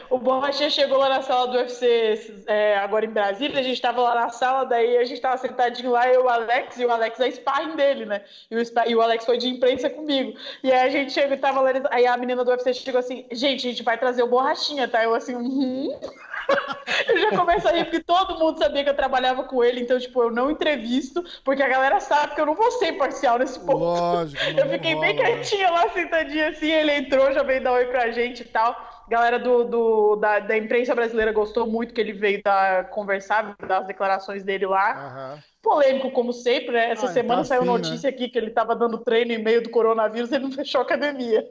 O 0.10 0.18
Borrachinha 0.18 0.70
chegou 0.70 0.98
lá 0.98 1.10
na 1.10 1.22
sala 1.22 1.48
do 1.48 1.58
UFC 1.58 2.44
é, 2.48 2.78
agora 2.78 3.06
em 3.06 3.10
Brasília, 3.10 3.60
a 3.60 3.64
gente 3.64 3.82
tava 3.82 4.02
lá 4.02 4.16
na 4.16 4.30
sala, 4.30 4.66
daí 4.66 4.98
a 4.98 5.04
gente 5.04 5.22
tava 5.22 5.38
sentadinho 5.38 5.92
lá, 5.92 6.08
eu 6.08 6.22
e 6.22 6.24
o 6.24 6.30
Alex, 6.30 6.78
e 6.78 6.86
o 6.86 6.92
Alex 6.92 7.20
é 7.20 7.32
sparring 7.32 7.76
dele, 7.76 8.06
né? 8.06 8.22
E 8.50 8.56
o, 8.56 8.62
e 8.88 8.96
o 8.96 9.02
Alex 9.02 9.26
foi 9.26 9.38
de 9.38 9.48
imprensa 9.48 9.90
comigo. 9.90 10.38
E 10.64 10.72
aí 10.72 10.88
a 10.88 10.90
gente 10.90 11.12
chegou 11.12 11.34
e 11.34 11.40
tava 11.40 11.62
lá, 11.62 11.72
aí 11.92 12.06
a 12.06 12.18
menina 12.18 12.44
do 12.44 12.52
UFC 12.52 12.74
chegou 12.74 13.00
assim, 13.00 13.26
gente, 13.32 13.68
a 13.68 13.72
gente 13.72 13.84
vai 13.84 13.98
trazer 13.98 14.24
o 14.24 14.28
Borrachinha, 14.28 14.88
tá? 14.88 15.04
Eu 15.04 15.14
assim, 15.14 15.36
uhum. 15.36 16.00
eu 17.08 17.18
já 17.18 17.30
começo 17.38 17.68
a 17.68 17.72
rir 17.72 17.86
porque 17.86 18.02
todo 18.02 18.38
mundo 18.38 18.58
sabia 18.58 18.84
que 18.84 18.90
eu 18.90 18.96
trabalhava 18.96 19.44
com 19.44 19.64
ele, 19.64 19.82
então, 19.82 20.00
tipo, 20.00 20.22
eu 20.22 20.32
não 20.32 20.52
entrevisto, 20.52 21.24
porque 21.44 21.64
a 21.64 21.70
galera 21.70 22.00
sabe 22.00 22.36
que 22.36 22.42
eu 22.42 22.46
não 22.46 22.56
vou 22.56 22.72
ser 22.72 22.90
imparcial 22.90 23.40
nesse 23.40 23.60
ponto. 23.60 23.80
Lógico. 23.80 24.44
Eu 24.58 24.70
fiquei 24.70 24.96
bem 24.96 25.16
quietinha 25.16 25.70
lá, 25.70 25.90
sentadinha 25.90 26.50
assim, 26.50 26.72
ele 26.72 26.92
entrou, 26.94 27.32
já 27.34 27.44
veio 27.44 27.64
dar 27.64 27.74
oi 27.74 27.86
pra 27.86 28.12
gente 28.12 28.42
e 28.42 28.46
tal 28.46 28.93
galera 29.08 29.40
do, 29.40 29.64
do 29.64 30.16
da, 30.16 30.40
da, 30.40 30.58
imprensa 30.58 30.96
brasileira 30.96 31.32
gostou 31.32 31.68
muito 31.68 31.94
que 31.94 32.02
ele 32.02 32.14
veio 32.14 32.42
dar, 32.44 32.90
conversar, 32.90 33.56
dar 33.68 33.80
as 33.80 33.88
declarações 33.88 34.44
dele 34.44 34.66
lá. 34.66 35.36
Uhum. 35.36 35.53
Polêmico, 35.64 36.12
como 36.12 36.34
sempre, 36.34 36.74
né? 36.74 36.92
Essa 36.92 37.06
ah, 37.06 37.14
semana 37.14 37.40
tá 37.40 37.46
saiu 37.46 37.62
assim, 37.62 37.72
notícia 37.72 38.12
né? 38.12 38.14
aqui 38.14 38.28
que 38.28 38.38
ele 38.38 38.48
estava 38.48 38.76
dando 38.76 38.98
treino 38.98 39.32
em 39.32 39.42
meio 39.42 39.64
do 39.64 39.70
coronavírus 39.70 40.30
e 40.30 40.36
ele 40.36 40.44
não 40.44 40.52
fechou 40.52 40.80
a 40.80 40.84
academia. 40.84 41.50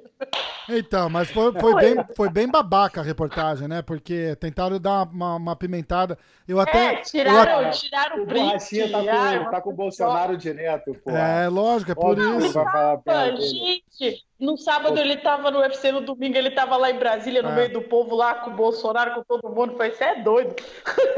Então, 0.69 1.09
mas 1.09 1.31
foi, 1.31 1.51
foi, 1.59 1.75
bem, 1.81 1.97
foi 2.15 2.29
bem 2.29 2.47
babaca 2.47 3.01
a 3.01 3.05
reportagem, 3.05 3.67
né? 3.67 3.81
Porque 3.81 4.37
tentaram 4.37 4.79
dar 4.79 5.05
uma, 5.05 5.37
uma 5.37 5.57
pimentada. 5.57 6.19
Eu 6.47 6.61
até. 6.61 6.93
É, 6.93 6.97
tiraram, 6.99 7.63
eu, 7.63 7.71
tiraram 7.71 8.23
o 8.23 8.27
print. 8.27 8.91
Tá 8.91 8.99
com, 8.99 9.51
tá 9.51 9.61
com 9.63 9.71
o 9.71 9.75
Bolsonaro 9.75 10.37
direto, 10.37 10.95
pô. 11.03 11.11
É, 11.11 11.49
lógico, 11.49 11.93
é 11.93 11.95
por 11.95 12.15
não, 12.15 12.39
isso. 12.39 12.53
Tava, 12.53 13.37
gente, 13.39 14.23
no 14.39 14.59
sábado 14.59 14.99
ele 14.99 15.17
tava 15.17 15.51
no 15.51 15.61
UFC, 15.61 15.93
no 15.93 16.01
domingo 16.01 16.37
ele 16.37 16.51
tava 16.51 16.77
lá 16.77 16.91
em 16.91 16.99
Brasília, 16.99 17.43
no 17.43 17.51
é. 17.51 17.55
meio 17.55 17.73
do 17.73 17.83
povo, 17.83 18.17
lá 18.17 18.35
com 18.35 18.51
o 18.51 18.55
Bolsonaro, 18.55 19.15
com 19.15 19.23
todo 19.23 19.55
mundo. 19.55 19.77
Foi, 19.77 19.91
você 19.91 20.05
é 20.05 20.21
doido. 20.21 20.55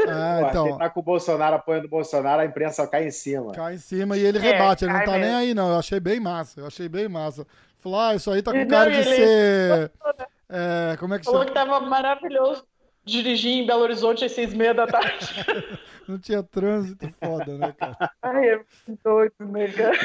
É, 0.07 0.49
então... 0.49 0.67
Quem 0.67 0.79
tá 0.79 0.91
com 0.91 1.01
o 1.01 1.03
Bolsonaro 1.03 1.57
apoiando 1.57 1.87
o 1.87 1.91
Bolsonaro, 1.91 2.43
a 2.43 2.45
imprensa 2.45 2.84
cai 2.87 3.07
em 3.07 3.11
cima. 3.11 3.53
Cai 3.53 3.75
em 3.75 3.79
cima 3.79 4.17
e 4.17 4.25
ele 4.25 4.39
é, 4.39 4.41
rebate, 4.41 4.85
ele 4.85 4.93
não 4.93 5.05
tá 5.05 5.13
mesmo. 5.13 5.27
nem 5.27 5.35
aí, 5.35 5.55
não. 5.55 5.69
Eu 5.69 5.79
achei 5.79 6.01
bem 6.01 6.21
massa, 6.21 6.61
eu 6.61 6.67
achei 6.67 6.89
bem 6.89 7.09
massa. 7.09 7.47
Falou, 7.79 8.01
ah, 8.01 8.15
isso 8.15 8.31
aí 8.31 8.43
tá 8.43 8.53
com 8.53 8.67
cara 8.67 8.91
de 8.91 8.97
ele... 8.99 9.17
ser. 9.17 9.93
É, 10.49 10.97
como 10.99 11.15
é 11.15 11.19
que 11.19 11.25
Falou 11.25 11.41
chama? 11.41 11.53
que 11.53 11.55
tava 11.55 11.81
maravilhoso 11.81 12.65
dirigir 13.05 13.53
em 13.53 13.67
Belo 13.67 13.83
Horizonte 13.83 14.25
às 14.25 14.33
seis 14.33 14.53
e 14.53 14.57
meia 14.57 14.73
da 14.73 14.87
tarde. 14.87 15.45
não 16.09 16.19
tinha 16.19 16.43
trânsito 16.43 17.13
foda, 17.23 17.59
né, 17.59 17.75
cara? 17.79 18.11
Ai, 18.23 18.49
é 18.49 18.61
doido, 19.03 19.35
né, 19.41 19.69
cara? 19.69 19.99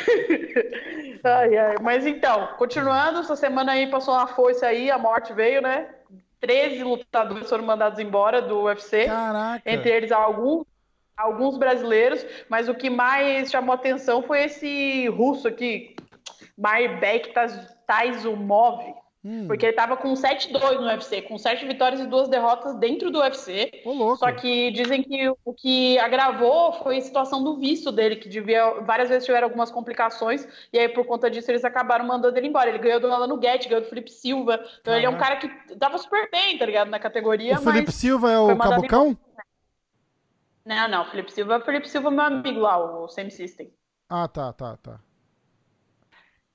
Ai, 1.23 1.57
ai. 1.57 1.75
Mas 1.81 2.05
então, 2.05 2.47
continuando, 2.57 3.19
essa 3.19 3.35
semana 3.35 3.73
aí 3.73 3.87
passou 3.87 4.13
uma 4.13 4.27
força 4.27 4.67
aí, 4.67 4.91
a 4.91 4.97
morte 4.97 5.33
veio, 5.33 5.61
né? 5.61 5.87
13 6.41 6.83
lutadores 6.83 7.49
foram 7.49 7.65
mandados 7.65 7.99
embora 7.99 8.41
do 8.41 8.63
UFC. 8.63 9.05
Caraca. 9.05 9.61
Entre 9.69 9.89
eles 9.89 10.11
alguns 10.11 10.65
alguns 11.19 11.57
brasileiros, 11.57 12.25
mas 12.47 12.69
o 12.69 12.73
que 12.73 12.89
mais 12.89 13.51
chamou 13.51 13.75
atenção 13.75 14.23
foi 14.23 14.45
esse 14.45 15.07
russo 15.09 15.47
aqui, 15.47 15.95
Mairbek 16.57 17.33
Taizumov, 17.85 18.81
hum. 19.23 19.45
porque 19.47 19.65
ele 19.65 19.73
tava 19.73 19.97
com 19.97 20.13
7-2 20.13 20.79
no 20.79 20.87
UFC, 20.87 21.21
com 21.23 21.37
7 21.37 21.65
vitórias 21.65 21.99
e 21.99 22.05
2 22.05 22.29
derrotas 22.29 22.75
dentro 22.75 23.11
do 23.11 23.19
UFC. 23.19 23.81
Ô, 23.85 24.15
Só 24.15 24.31
que 24.31 24.71
dizem 24.71 25.03
que 25.03 25.29
o 25.43 25.53
que 25.53 25.99
agravou 25.99 26.71
foi 26.73 26.97
a 26.97 27.01
situação 27.01 27.43
do 27.43 27.57
visto 27.57 27.91
dele, 27.91 28.15
que 28.15 28.29
devia 28.29 28.81
várias 28.81 29.09
vezes 29.09 29.25
tiveram 29.25 29.47
algumas 29.47 29.71
complicações, 29.71 30.47
e 30.71 30.79
aí 30.79 30.87
por 30.87 31.05
conta 31.05 31.29
disso 31.29 31.51
eles 31.51 31.65
acabaram 31.65 32.05
mandando 32.05 32.37
ele 32.37 32.47
embora. 32.47 32.69
Ele 32.69 32.77
ganhou 32.77 32.99
do 32.99 33.11
Alano 33.11 33.37
Guedes, 33.37 33.67
ganhou 33.67 33.83
do 33.83 33.89
Felipe 33.89 34.11
Silva, 34.11 34.55
então 34.55 34.93
Caraca. 34.93 34.97
ele 34.97 35.05
é 35.05 35.09
um 35.09 35.17
cara 35.17 35.35
que 35.35 35.49
tava 35.75 35.97
super 35.97 36.29
bem, 36.31 36.57
tá 36.57 36.65
ligado, 36.65 36.89
na 36.89 36.99
categoria. 36.99 37.55
O 37.55 37.61
Felipe 37.61 37.91
Silva 37.91 38.31
é 38.31 38.39
o 38.39 38.55
Cabocão? 38.57 39.07
Embora. 39.07 39.28
Não, 40.69 40.87
não, 40.87 41.05
Felipe 41.05 41.31
Silva, 41.31 41.59
Felipe 41.61 41.89
Silva 41.89 42.09
é 42.09 42.11
meu 42.11 42.25
amigo 42.25 42.59
lá, 42.59 42.77
o 42.77 43.07
Same 43.07 43.31
System. 43.31 43.73
Ah, 44.07 44.27
tá, 44.27 44.53
tá, 44.53 44.77
tá. 44.77 44.99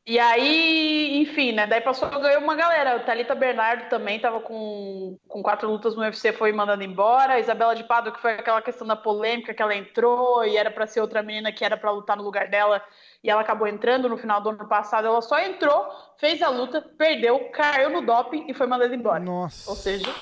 E 0.06 0.20
aí, 0.20 1.20
enfim, 1.20 1.50
né? 1.50 1.66
Daí 1.66 1.80
passou, 1.80 2.08
ganhou 2.20 2.40
uma 2.40 2.54
galera. 2.54 2.96
O 2.96 3.00
Thalita 3.00 3.34
Bernardo 3.34 3.88
também 3.88 4.20
tava 4.20 4.38
com, 4.38 5.18
com 5.26 5.42
quatro 5.42 5.68
lutas 5.68 5.96
no 5.96 6.02
UFC, 6.02 6.32
foi 6.32 6.52
mandando 6.52 6.84
embora. 6.84 7.32
A 7.32 7.40
Isabela 7.40 7.74
de 7.74 7.82
Pado, 7.82 8.12
que 8.12 8.20
foi 8.20 8.34
aquela 8.34 8.62
questão 8.62 8.86
da 8.86 8.94
polêmica 8.94 9.52
que 9.52 9.60
ela 9.60 9.74
entrou 9.74 10.44
e 10.44 10.56
era 10.56 10.70
para 10.70 10.86
ser 10.86 11.00
outra 11.00 11.20
menina 11.20 11.50
que 11.50 11.64
era 11.64 11.76
para 11.76 11.90
lutar 11.90 12.16
no 12.16 12.22
lugar 12.22 12.48
dela 12.48 12.80
e 13.20 13.28
ela 13.28 13.40
acabou 13.40 13.66
entrando 13.66 14.08
no 14.08 14.16
final 14.16 14.40
do 14.40 14.50
ano 14.50 14.68
passado. 14.68 15.08
Ela 15.08 15.22
só 15.22 15.40
entrou, 15.40 15.88
fez 16.20 16.40
a 16.40 16.50
luta, 16.50 16.80
perdeu, 16.80 17.50
caiu 17.50 17.90
no 17.90 18.06
doping 18.06 18.44
e 18.48 18.54
foi 18.54 18.68
mandada 18.68 18.94
embora. 18.94 19.24
Nossa. 19.24 19.68
Ou 19.68 19.74
seja, 19.74 20.14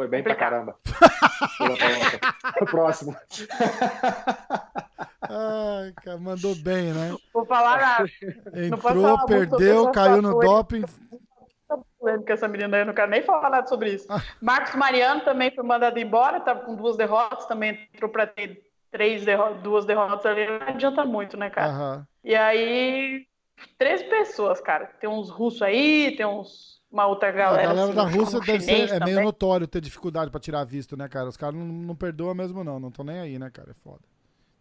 foi 0.00 0.08
bem 0.08 0.22
pra 0.22 0.34
caramba. 0.34 0.76
o 2.58 2.64
próximo. 2.64 3.14
Ai, 5.20 5.92
cara, 6.02 6.16
mandou 6.16 6.54
bem, 6.54 6.94
né? 6.94 7.14
Vou 7.34 7.44
falar 7.44 7.78
nada. 7.78 8.10
Entrou, 8.54 9.26
perdeu, 9.26 9.92
caiu 9.92 10.22
no 10.22 10.40
doping. 10.40 10.84
Que 12.24 12.32
essa 12.32 12.48
menina 12.48 12.78
aí, 12.78 12.82
eu 12.82 12.86
não 12.86 12.94
quero 12.94 13.10
nem 13.10 13.20
falar 13.20 13.50
nada 13.50 13.66
sobre 13.66 13.90
isso. 13.92 14.06
Marcos 14.40 14.74
Mariano 14.74 15.20
também 15.20 15.54
foi 15.54 15.62
mandado 15.62 15.98
embora, 15.98 16.38
estava 16.38 16.60
com 16.60 16.74
duas 16.74 16.96
derrotas, 16.96 17.44
também 17.44 17.86
entrou 17.92 18.10
para 18.10 18.26
ter 18.26 18.64
três 18.90 19.22
derrotas, 19.26 19.60
duas 19.60 19.84
derrotas 19.84 20.24
ali, 20.24 20.46
não 20.46 20.66
adianta 20.66 21.04
muito, 21.04 21.36
né, 21.36 21.50
cara? 21.50 21.72
Uhum. 21.72 22.04
E 22.24 22.34
aí, 22.34 23.26
três 23.76 24.02
pessoas, 24.04 24.62
cara. 24.62 24.86
Tem 24.98 25.10
uns 25.10 25.28
russos 25.28 25.60
aí, 25.60 26.16
tem 26.16 26.24
uns 26.24 26.79
uma 26.90 27.06
outra 27.06 27.30
galera. 27.30 27.62
A 27.62 27.74
galera 27.74 27.86
assim, 27.86 27.94
da 27.94 28.02
Rússia 28.02 28.40
deve 28.40 28.64
ser, 28.64 28.80
é 28.80 28.98
também. 28.98 29.14
meio 29.14 29.24
notório 29.24 29.66
ter 29.66 29.80
dificuldade 29.80 30.30
para 30.30 30.40
tirar 30.40 30.64
visto, 30.64 30.96
né, 30.96 31.08
cara? 31.08 31.28
Os 31.28 31.36
caras 31.36 31.54
não, 31.54 31.64
não 31.64 31.94
perdoam 31.94 32.34
mesmo, 32.34 32.64
não. 32.64 32.80
Não 32.80 32.88
estão 32.88 33.04
nem 33.04 33.18
aí, 33.18 33.38
né, 33.38 33.50
cara? 33.50 33.70
É 33.70 33.74
foda. 33.74 34.00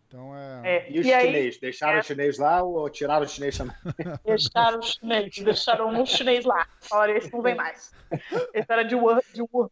Então 0.07 0.35
é. 0.35 0.61
é. 0.63 0.91
E 0.91 0.99
os 0.99 1.05
e 1.05 1.09
chinês? 1.09 1.55
Aí, 1.55 1.61
deixaram 1.61 1.97
é... 1.97 1.99
o 1.99 2.03
chinês 2.03 2.37
lá 2.37 2.63
ou 2.63 2.89
tiraram 2.89 3.25
o 3.25 3.29
chinês 3.29 3.57
também? 3.57 3.75
Deixaram 4.25 4.79
o 4.79 4.81
chinês, 4.83 5.35
deixaram 5.37 5.89
um 5.89 6.05
chinês 6.05 6.45
lá. 6.45 6.67
Olha, 6.91 7.17
esse 7.17 7.31
não 7.31 7.41
vem 7.41 7.55
mais. 7.55 7.91
Esse 8.53 8.71
era 8.71 8.83
de 8.83 8.95
Wuhan. 8.95 9.19
De 9.33 9.41
Wuhan. 9.41 9.69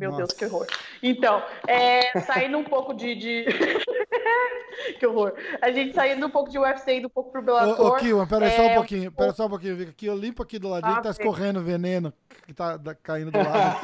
Meu 0.00 0.12
Nossa. 0.12 0.22
Deus, 0.22 0.32
que 0.32 0.44
horror. 0.46 0.66
Então, 1.02 1.42
é, 1.66 2.18
saindo 2.20 2.56
um 2.56 2.64
pouco 2.64 2.94
de. 2.94 3.14
de... 3.14 3.44
que 4.98 5.06
horror. 5.06 5.34
A 5.60 5.70
gente 5.70 5.94
saindo 5.94 6.26
um 6.26 6.30
pouco 6.30 6.50
de 6.50 6.58
UFC 6.58 7.00
e 7.00 7.04
um 7.04 7.10
pouco 7.10 7.30
pro 7.30 7.42
Bellator. 7.42 7.78
Ô, 7.78 7.88
ô 7.88 7.96
Kiwan, 7.96 8.26
pera 8.26 8.46
aí 8.46 8.52
é... 8.52 8.56
só 8.56 8.62
um 8.62 8.74
pouquinho. 8.76 9.12
Pera 9.12 9.32
só 9.34 9.44
um 9.44 9.50
pouquinho. 9.50 9.76
Fica 9.76 9.90
aqui, 9.90 10.06
eu 10.06 10.16
limpo 10.16 10.42
aqui 10.42 10.58
do 10.58 10.70
ladinho 10.70 10.94
ah, 10.94 10.96
que 10.96 11.02
tá 11.02 11.10
escorrendo 11.10 11.62
veneno 11.62 12.14
que 12.50 12.54
tá 12.54 12.78
caindo 13.02 13.30
do 13.30 13.38
lado. 13.38 13.76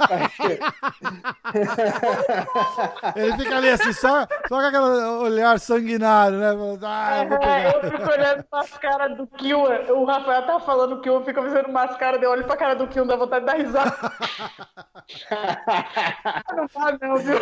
Aqui, 0.00 0.58
Ele 3.18 3.32
fica 3.38 3.56
ali 3.56 3.70
assim, 3.70 3.92
só, 3.92 4.26
só 4.48 4.60
com 4.60 4.66
aquele 4.66 4.84
olhar 4.84 5.58
sanguinário, 5.58 6.38
né? 6.38 6.50
Ah, 6.82 7.24
eu, 7.24 7.36
é, 7.38 7.74
eu 7.74 7.90
fico 7.90 8.10
olhando 8.10 8.44
pra 8.44 8.64
cara 8.80 9.08
do 9.08 9.26
Kiwan. 9.26 9.80
O 9.94 10.04
Rafael 10.04 10.46
tá 10.46 10.60
falando 10.60 11.00
que 11.00 11.08
eu 11.08 11.24
fico 11.24 11.42
fazendo 11.42 11.68
umas 11.68 11.96
caras, 11.96 12.22
eu 12.22 12.30
olho 12.30 12.44
pra 12.44 12.56
cara 12.56 12.74
do 12.74 12.86
Kiwan, 12.86 13.06
dá 13.06 13.16
vontade 13.16 13.46
de 13.46 13.50
dar 13.50 13.56
risada. 13.56 13.96
não 16.56 16.68
tá, 16.68 16.98
não, 17.00 17.16
viu? 17.16 17.36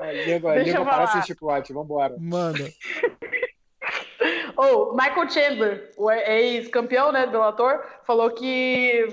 A 0.00 0.12
língua, 0.12 0.52
a 0.52 0.56
língua 0.56 0.84
parece 0.84 1.26
chicote, 1.26 1.72
vambora. 1.72 2.16
Manda. 2.18 2.64
oh, 4.56 4.92
Michael 4.94 5.30
Chandler, 5.30 5.92
o 5.96 6.10
ex-campeão 6.10 7.12
né, 7.12 7.26
do 7.26 7.32
Bellator, 7.32 7.82
falou 8.04 8.30
que 8.30 9.06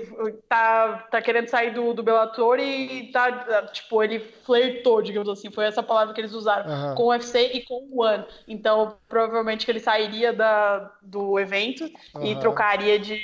tá, 0.48 1.06
tá 1.10 1.20
querendo 1.20 1.48
sair 1.48 1.72
do, 1.72 1.92
do 1.92 2.02
Bellator 2.02 2.58
e 2.58 3.10
tá, 3.12 3.66
tipo, 3.66 4.02
ele 4.02 4.20
flertou, 4.20 5.02
digamos 5.02 5.28
assim, 5.28 5.50
foi 5.50 5.64
essa 5.64 5.82
palavra 5.82 6.14
que 6.14 6.20
eles 6.20 6.32
usaram, 6.32 6.70
uhum. 6.70 6.94
com 6.94 7.02
o 7.04 7.08
UFC 7.08 7.52
e 7.54 7.62
com 7.62 7.86
o 7.90 8.02
One. 8.02 8.24
Então, 8.46 8.96
provavelmente 9.08 9.64
que 9.64 9.72
ele 9.72 9.80
sairia 9.80 10.32
da, 10.32 10.90
do 11.02 11.38
evento 11.38 11.90
uhum. 12.14 12.24
e 12.24 12.38
trocaria 12.38 12.98
de, 12.98 13.20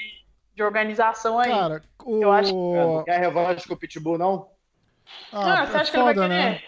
de 0.59 0.63
organização 0.65 1.39
aí. 1.39 1.51
Cara, 1.51 1.83
o... 2.05 2.21
Eu 2.21 2.33
acho 2.33 2.51
que... 2.51 2.57
Não 2.57 3.05
quer 3.05 3.21
revanche 3.21 3.69
com 3.69 3.75
o 3.75 3.77
Pitbull, 3.77 4.19
não? 4.19 4.51
Ah, 5.33 5.63
ah 5.63 5.67
você 5.67 5.77
acha 5.77 5.85
foda, 5.85 5.91
que 5.91 5.97
ele 5.97 6.05
vai 6.05 6.15
querer? 6.15 6.29
Né? 6.29 6.63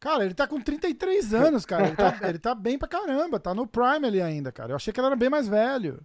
Cara, 0.00 0.24
ele 0.24 0.34
tá 0.34 0.48
com 0.48 0.60
33 0.60 1.34
anos, 1.34 1.66
cara. 1.66 1.86
Ele 1.86 1.96
tá, 1.96 2.18
ele 2.26 2.38
tá 2.38 2.54
bem 2.54 2.78
pra 2.78 2.88
caramba. 2.88 3.38
Tá 3.38 3.54
no 3.54 3.66
Prime 3.66 4.06
ali 4.06 4.20
ainda, 4.20 4.50
cara. 4.50 4.72
Eu 4.72 4.76
achei 4.76 4.92
que 4.92 4.98
ele 4.98 5.06
era 5.06 5.14
bem 5.14 5.28
mais 5.28 5.46
velho. 5.46 6.00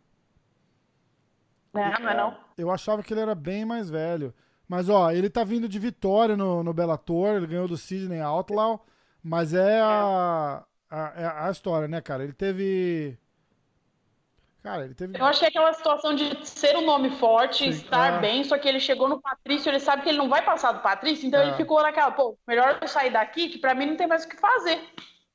É, 1.73 1.99
não 1.99 2.09
é 2.09 2.17
não. 2.17 2.37
Eu 2.57 2.69
achava 2.69 3.01
que 3.01 3.13
ele 3.13 3.21
era 3.21 3.33
bem 3.33 3.63
mais 3.63 3.89
velho. 3.89 4.33
Mas, 4.67 4.89
ó, 4.89 5.09
ele 5.11 5.29
tá 5.29 5.45
vindo 5.45 5.69
de 5.69 5.79
vitória 5.79 6.35
no, 6.35 6.61
no 6.61 6.73
Bellator. 6.73 7.37
Ele 7.37 7.47
ganhou 7.47 7.69
do 7.69 7.77
Sidney 7.77 8.19
Outlaw. 8.19 8.85
Mas 9.23 9.53
é 9.53 9.79
a, 9.79 10.63
a, 10.89 11.47
a 11.47 11.51
história, 11.51 11.87
né, 11.87 12.01
cara? 12.01 12.23
Ele 12.23 12.33
teve. 12.33 13.17
Cara, 14.68 14.84
ele 14.84 14.93
teve. 14.93 15.18
Eu 15.18 15.32
que 15.32 15.45
é 15.45 15.47
aquela 15.47 15.72
situação 15.72 16.13
de 16.13 16.45
ser 16.45 16.76
um 16.76 16.86
nome 16.86 17.09
forte, 17.11 17.63
Sim, 17.63 17.70
estar 17.70 18.15
é. 18.15 18.20
bem, 18.20 18.43
só 18.43 18.57
que 18.57 18.68
ele 18.68 18.82
chegou 18.82 19.07
no 19.07 19.22
Patrício, 19.22 19.70
ele 19.70 19.80
sabe 19.80 20.01
que 20.01 20.09
ele 20.09 20.18
não 20.18 20.28
vai 20.28 20.43
passar 20.43 20.74
do 20.74 20.82
Patrício, 20.82 21.26
então 21.26 21.39
É. 21.39 21.47
ele 21.47 21.55
ficou 21.55 21.82
naquela, 21.82 22.11
pô, 22.11 22.38
melhor 22.45 22.78
eu 22.82 22.88
sair 22.88 23.09
daqui, 23.09 23.47
que 23.47 23.59
pra 23.59 23.74
mim 23.74 23.86
não 23.86 23.95
tem 23.95 24.07
mais 24.07 24.26
o 24.26 24.30
que 24.30 24.36
fazer. 24.36 24.78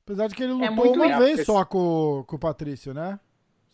Apesar 0.05 0.27
de 0.27 0.35
que 0.35 0.43
ele 0.43 0.53
lutou 0.53 0.85
É 0.85 0.89
uma 0.89 1.17
vez 1.17 1.45
só 1.45 1.65
com, 1.65 2.23
com 2.27 2.35
o 2.35 2.39
Patrício, 2.39 2.93
né? 2.93 3.19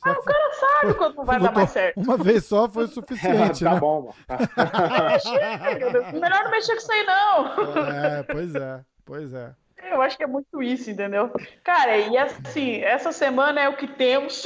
Só 0.01 0.15
que 0.15 0.21
Cara, 0.23 0.51
sabe 0.53 0.93
quando 0.93 1.15
não 1.17 1.25
vai 1.25 1.39
dar 1.41 1.51
mais 1.51 1.71
certo. 1.71 1.99
Uma 1.99 2.15
vez 2.15 2.45
só 2.45 2.69
foi 2.69 2.85
o 2.85 2.87
suficiente, 2.87 3.65
tá 3.65 3.73
né? 3.73 3.79
bom, 3.81 4.01
mano. 4.03 4.15
Melhor 6.21 6.43
não 6.45 6.51
mexer 6.51 6.71
com 6.71 6.77
isso 6.77 6.91
aí, 6.93 7.03
não. 7.03 7.47
É, 7.85 8.23
pois 8.23 8.55
é, 8.55 8.79
pois 9.03 9.33
é. 9.33 9.53
Eu 9.91 10.01
acho 10.01 10.15
que 10.17 10.23
é 10.23 10.27
muito 10.27 10.61
isso, 10.61 10.89
entendeu? 10.89 11.31
Cara, 11.63 11.97
e 11.97 12.17
assim, 12.17 12.81
essa 12.81 13.11
semana 13.11 13.59
é 13.59 13.67
o 13.69 13.75
que 13.75 13.87
temos. 13.87 14.45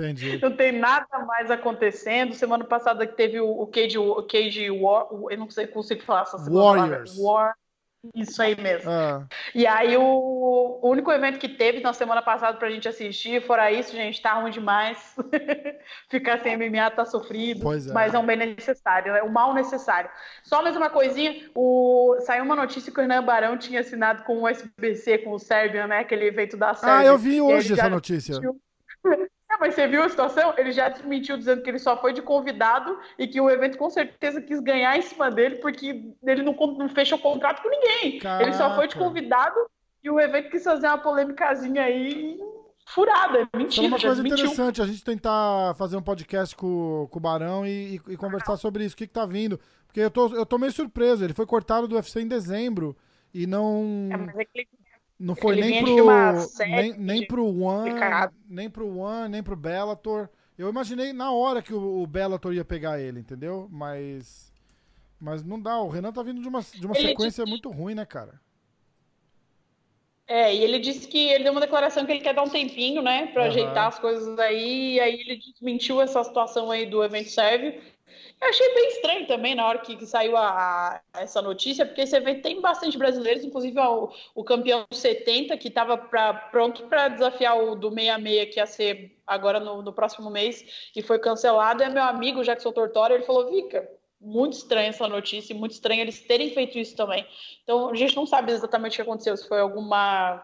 Entendi. 0.00 0.38
Não 0.40 0.56
tem 0.56 0.72
nada 0.72 1.18
mais 1.26 1.50
acontecendo. 1.50 2.34
Semana 2.34 2.64
passada 2.64 3.06
que 3.06 3.14
teve 3.14 3.40
o, 3.40 3.50
o 3.50 3.66
Cage, 3.66 3.98
o 3.98 4.22
Cage 4.22 4.70
War, 4.70 5.08
eu 5.30 5.38
não 5.38 5.50
sei 5.50 5.66
consigo 5.66 6.02
falar 6.02 6.22
essa 6.22 6.38
Warriors. 6.38 7.16
War. 7.18 7.54
Isso 8.14 8.40
aí 8.40 8.58
mesmo. 8.58 8.90
Ah, 8.90 9.26
E 9.54 9.66
aí 9.66 9.94
o, 9.94 10.02
o 10.02 10.88
único 10.88 11.12
evento 11.12 11.38
que 11.38 11.48
teve 11.48 11.80
na 11.80 11.92
semana 11.92 12.22
passada 12.22 12.56
pra 12.56 12.70
gente 12.70 12.88
assistir, 12.88 13.42
fora 13.46 13.70
isso, 13.70 13.92
gente, 13.92 14.22
tá 14.22 14.32
ruim 14.34 14.50
demais. 14.50 15.14
Ficar 16.08 16.40
sem 16.40 16.56
MMA 16.56 16.90
tá 16.92 17.04
sofrido, 17.04 17.70
é. 17.70 17.92
mas 17.92 18.14
é 18.14 18.18
um 18.18 18.24
bem 18.24 18.38
necessário, 18.38 19.14
é 19.14 19.22
o 19.22 19.30
mal 19.30 19.52
necessário. 19.52 20.08
Só 20.42 20.62
mais 20.62 20.76
uma 20.76 20.88
coisinha, 20.88 21.50
o, 21.54 22.16
saiu 22.20 22.42
uma 22.42 22.56
notícia 22.56 22.90
que 22.90 22.98
o 22.98 23.02
Hernan 23.02 23.22
Barão 23.22 23.58
tinha 23.58 23.80
assinado 23.80 24.22
com 24.22 24.42
o 24.42 24.48
SBC, 24.48 25.18
com 25.18 25.32
o 25.32 25.38
Sérvia, 25.38 25.86
né, 25.86 25.98
aquele 25.98 26.24
evento 26.24 26.56
da 26.56 26.72
Sérvia. 26.72 27.00
ah 27.00 27.04
eu 27.04 27.18
vi 27.18 27.38
hoje 27.40 27.74
essa 27.74 27.90
notícia. 27.90 28.34
desmentiu. 28.34 28.60
É, 29.50 29.56
mas 29.58 29.74
você 29.74 29.86
viu 29.88 30.02
a 30.02 30.08
situação? 30.08 30.54
Ele 30.56 30.70
já 30.70 30.88
desmentiu 30.88 31.36
dizendo 31.36 31.62
que 31.62 31.68
ele 31.68 31.78
só 31.80 31.96
foi 32.00 32.12
de 32.12 32.22
convidado 32.22 32.96
e 33.18 33.26
que 33.26 33.40
o 33.40 33.50
evento 33.50 33.76
com 33.76 33.90
certeza 33.90 34.40
quis 34.40 34.60
ganhar 34.60 34.96
em 34.96 35.02
cima 35.02 35.30
dele 35.30 35.56
porque 35.56 36.04
ele 36.24 36.42
não, 36.42 36.52
não 36.54 36.88
fechou 36.88 37.18
contrato 37.18 37.60
com 37.62 37.68
ninguém. 37.68 38.20
Ele 38.40 38.52
só 38.52 38.74
foi 38.76 38.86
de 38.86 38.94
Caraca. 38.94 38.98
convidado 38.98 39.56
e 40.04 40.08
o 40.10 40.20
evento 40.20 40.50
quis 40.50 40.62
fazer 40.62 40.86
uma 40.86 40.98
polêmicazinha 40.98 41.82
aí 41.82 42.38
furada. 42.86 43.48
Foi 43.50 43.60
Mentira, 43.60 43.86
uma 43.88 43.98
já 43.98 44.08
coisa 44.08 44.26
interessante 44.26 44.80
a 44.82 44.86
gente 44.86 45.04
tentar 45.04 45.74
fazer 45.76 45.96
um 45.96 46.02
podcast 46.02 46.54
com, 46.56 47.08
com 47.10 47.18
o 47.18 47.22
Barão 47.22 47.66
e, 47.66 47.96
e- 47.96 48.12
e 48.12 48.16
conversar 48.16 48.56
sobre 48.56 48.84
isso, 48.84 48.94
o 48.94 48.98
que, 48.98 49.06
que 49.06 49.12
tá 49.12 49.26
vindo. 49.26 49.58
Porque 49.86 50.00
eu 50.00 50.10
tô, 50.10 50.28
eu 50.34 50.46
tô 50.46 50.58
meio 50.58 50.72
surpreso, 50.72 51.24
ele 51.24 51.34
foi 51.34 51.44
cortado 51.46 51.88
do 51.88 51.96
UFC 51.96 52.20
em 52.20 52.28
dezembro 52.28 52.96
e 53.34 53.46
não. 53.46 54.08
É, 54.12 54.16
mas 54.16 54.38
é 54.38 54.44
que 54.44 54.50
ele- 54.60 54.68
Não 55.20 55.36
foi 55.36 55.52
Ele 55.54 55.60
nem 55.70 55.84
pro, 55.84 55.96
nem, 56.66 56.98
nem 56.98 57.26
pro 57.26 57.44
One, 57.46 57.90
complicado. 57.90 58.34
nem 58.48 58.70
pro 58.70 58.88
One, 58.98 59.28
nem 59.28 59.42
pro 59.42 59.54
Bellator. 59.56 60.28
Eu 60.58 60.68
imaginei 60.68 61.12
na 61.12 61.30
hora 61.32 61.62
que 61.62 61.74
o, 61.74 62.02
o 62.02 62.06
Bellator 62.06 62.54
ia 62.54 62.64
pegar 62.64 62.98
ele, 63.00 63.20
entendeu? 63.20 63.68
Mas 63.70 64.50
mas 65.20 65.44
não 65.44 65.60
dá, 65.60 65.78
o 65.80 65.88
Renan 65.88 66.12
tá 66.12 66.22
vindo 66.22 66.40
de 66.40 66.48
uma, 66.48 66.62
de 66.62 66.86
uma 66.86 66.96
Ele 66.96 67.08
sequência 67.08 67.44
disse- 67.44 67.50
muito 67.50 67.70
ruim, 67.70 67.94
né, 67.94 68.06
cara? 68.06 68.40
É, 70.26 70.54
e 70.54 70.62
ele 70.62 70.78
disse 70.78 71.08
que 71.08 71.18
ele 71.18 71.42
deu 71.42 71.50
uma 71.52 71.60
declaração 71.60 72.06
que 72.06 72.12
ele 72.12 72.20
quer 72.20 72.32
dar 72.34 72.42
um 72.44 72.48
tempinho, 72.48 73.02
né, 73.02 73.26
pra 73.32 73.46
Aham. 73.46 73.48
ajeitar 73.48 73.88
as 73.88 73.98
coisas 73.98 74.38
aí, 74.38 74.94
e 74.94 75.00
aí 75.00 75.14
ele 75.20 75.36
desmentiu 75.38 76.00
essa 76.00 76.22
situação 76.22 76.70
aí 76.70 76.86
do 76.86 77.02
evento 77.02 77.30
sérvio. 77.30 77.80
Eu 78.40 78.48
achei 78.48 78.74
bem 78.74 78.88
estranho 78.88 79.26
também 79.26 79.54
na 79.54 79.66
hora 79.66 79.78
que, 79.80 79.96
que 79.96 80.06
saiu 80.06 80.36
a, 80.36 80.48
a- 81.14 81.20
essa 81.20 81.42
notícia, 81.42 81.84
porque 81.84 82.00
esse 82.00 82.16
evento 82.16 82.42
tem 82.42 82.60
bastante 82.60 82.96
brasileiros, 82.96 83.44
inclusive 83.44 83.78
o, 83.78 84.10
o 84.34 84.44
campeão 84.44 84.86
70, 84.90 85.56
que 85.58 85.68
estava 85.68 85.96
pronto 86.50 86.86
para 86.86 87.08
desafiar 87.08 87.58
o 87.62 87.74
do 87.74 87.90
66, 87.90 88.54
que 88.54 88.60
ia 88.60 88.66
ser 88.66 89.16
agora 89.26 89.60
no, 89.60 89.82
no 89.82 89.92
próximo 89.92 90.30
mês, 90.30 90.90
e 90.96 91.02
foi 91.02 91.18
cancelado. 91.18 91.82
É 91.82 91.88
meu 91.88 92.02
amigo 92.02 92.42
Jackson 92.42 92.72
Tortora, 92.72 93.14
ele 93.14 93.24
falou: 93.24 93.50
Vika, 93.50 93.88
muito 94.20 94.54
estranha 94.54 94.88
essa 94.88 95.06
notícia, 95.06 95.54
muito 95.54 95.72
estranho 95.72 96.00
eles 96.00 96.20
terem 96.20 96.50
feito 96.50 96.78
isso 96.78 96.96
também. 96.96 97.26
Então 97.62 97.90
a 97.90 97.94
gente 97.94 98.16
não 98.16 98.26
sabe 98.26 98.52
exatamente 98.52 98.94
o 98.94 98.96
que 98.96 99.02
aconteceu, 99.02 99.36
se 99.36 99.46
foi 99.48 99.60
alguma, 99.60 100.42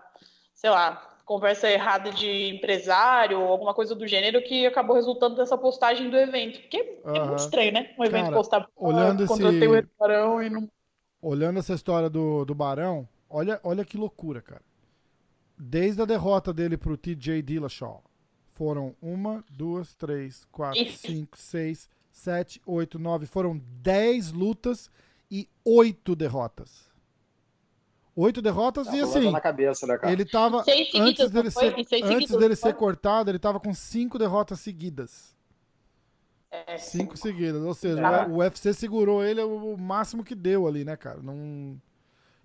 sei 0.54 0.70
lá, 0.70 1.15
conversa 1.26 1.68
errada 1.68 2.10
de 2.12 2.54
empresário 2.54 3.38
ou 3.40 3.48
alguma 3.48 3.74
coisa 3.74 3.94
do 3.94 4.06
gênero 4.06 4.40
que 4.42 4.64
acabou 4.64 4.94
resultando 4.96 5.34
dessa 5.36 5.58
postagem 5.58 6.08
do 6.08 6.16
evento. 6.16 6.60
Porque 6.60 6.76
é 6.78 7.00
Aham. 7.04 7.26
muito 7.26 7.40
estranho, 7.40 7.72
né? 7.72 7.94
Um 7.98 8.04
evento 8.04 8.24
Cara, 8.26 8.36
postar 8.36 8.68
olhando 8.76 9.24
esse- 9.24 9.66
o 9.66 9.72
restaurante 9.72 10.46
e 10.46 10.50
não. 10.50 10.70
Olhando 11.20 11.58
essa 11.58 11.74
história 11.74 12.08
do, 12.08 12.44
do 12.44 12.54
Barão, 12.54 13.08
olha, 13.28 13.60
olha 13.64 13.84
que 13.84 13.98
loucura, 13.98 14.40
cara. 14.40 14.62
Desde 15.58 16.00
a 16.00 16.04
derrota 16.04 16.52
dele 16.52 16.76
pro 16.76 16.96
TJ 16.96 17.42
Dillashaw, 17.42 18.02
foram 18.52 18.94
uma, 19.02 19.44
duas, 19.50 19.94
três, 19.94 20.44
quatro, 20.52 20.80
cinco, 20.92 21.36
seis, 21.36 21.90
sete, 22.12 22.62
oito, 22.64 22.98
nove, 22.98 23.26
foram 23.26 23.60
dez 23.82 24.30
lutas 24.30 24.88
e 25.30 25.48
oito 25.64 26.14
derrotas. 26.14 26.85
Oito 28.16 28.40
derrotas 28.40 28.86
e 28.94 29.00
assim, 29.00 29.30
na 29.30 29.40
cabeça, 29.42 29.86
né, 29.86 29.98
cara? 29.98 30.10
ele 30.10 30.24
tava 30.24 30.64
Seis 30.64 30.88
antes 30.94 31.30
dele 31.30 31.50
ser, 31.50 31.74
antes 32.02 32.34
dele 32.34 32.56
ser 32.56 32.74
cortado, 32.74 33.30
ele 33.30 33.38
tava 33.38 33.60
com 33.60 33.74
cinco 33.74 34.18
derrotas 34.18 34.58
seguidas. 34.60 35.36
É, 36.50 36.78
Cinco 36.78 37.14
seguidas. 37.16 37.62
Ou 37.62 37.74
seja, 37.74 38.00
Tá. 38.00 38.26
o 38.26 38.36
UFC 38.38 38.72
segurou 38.72 39.22
ele 39.22 39.42
o 39.42 39.74
o 39.74 39.78
máximo 39.78 40.24
que 40.24 40.34
deu 40.34 40.66
ali, 40.66 40.82
né, 40.84 40.96
cara? 40.96 41.20
Não. 41.22 41.78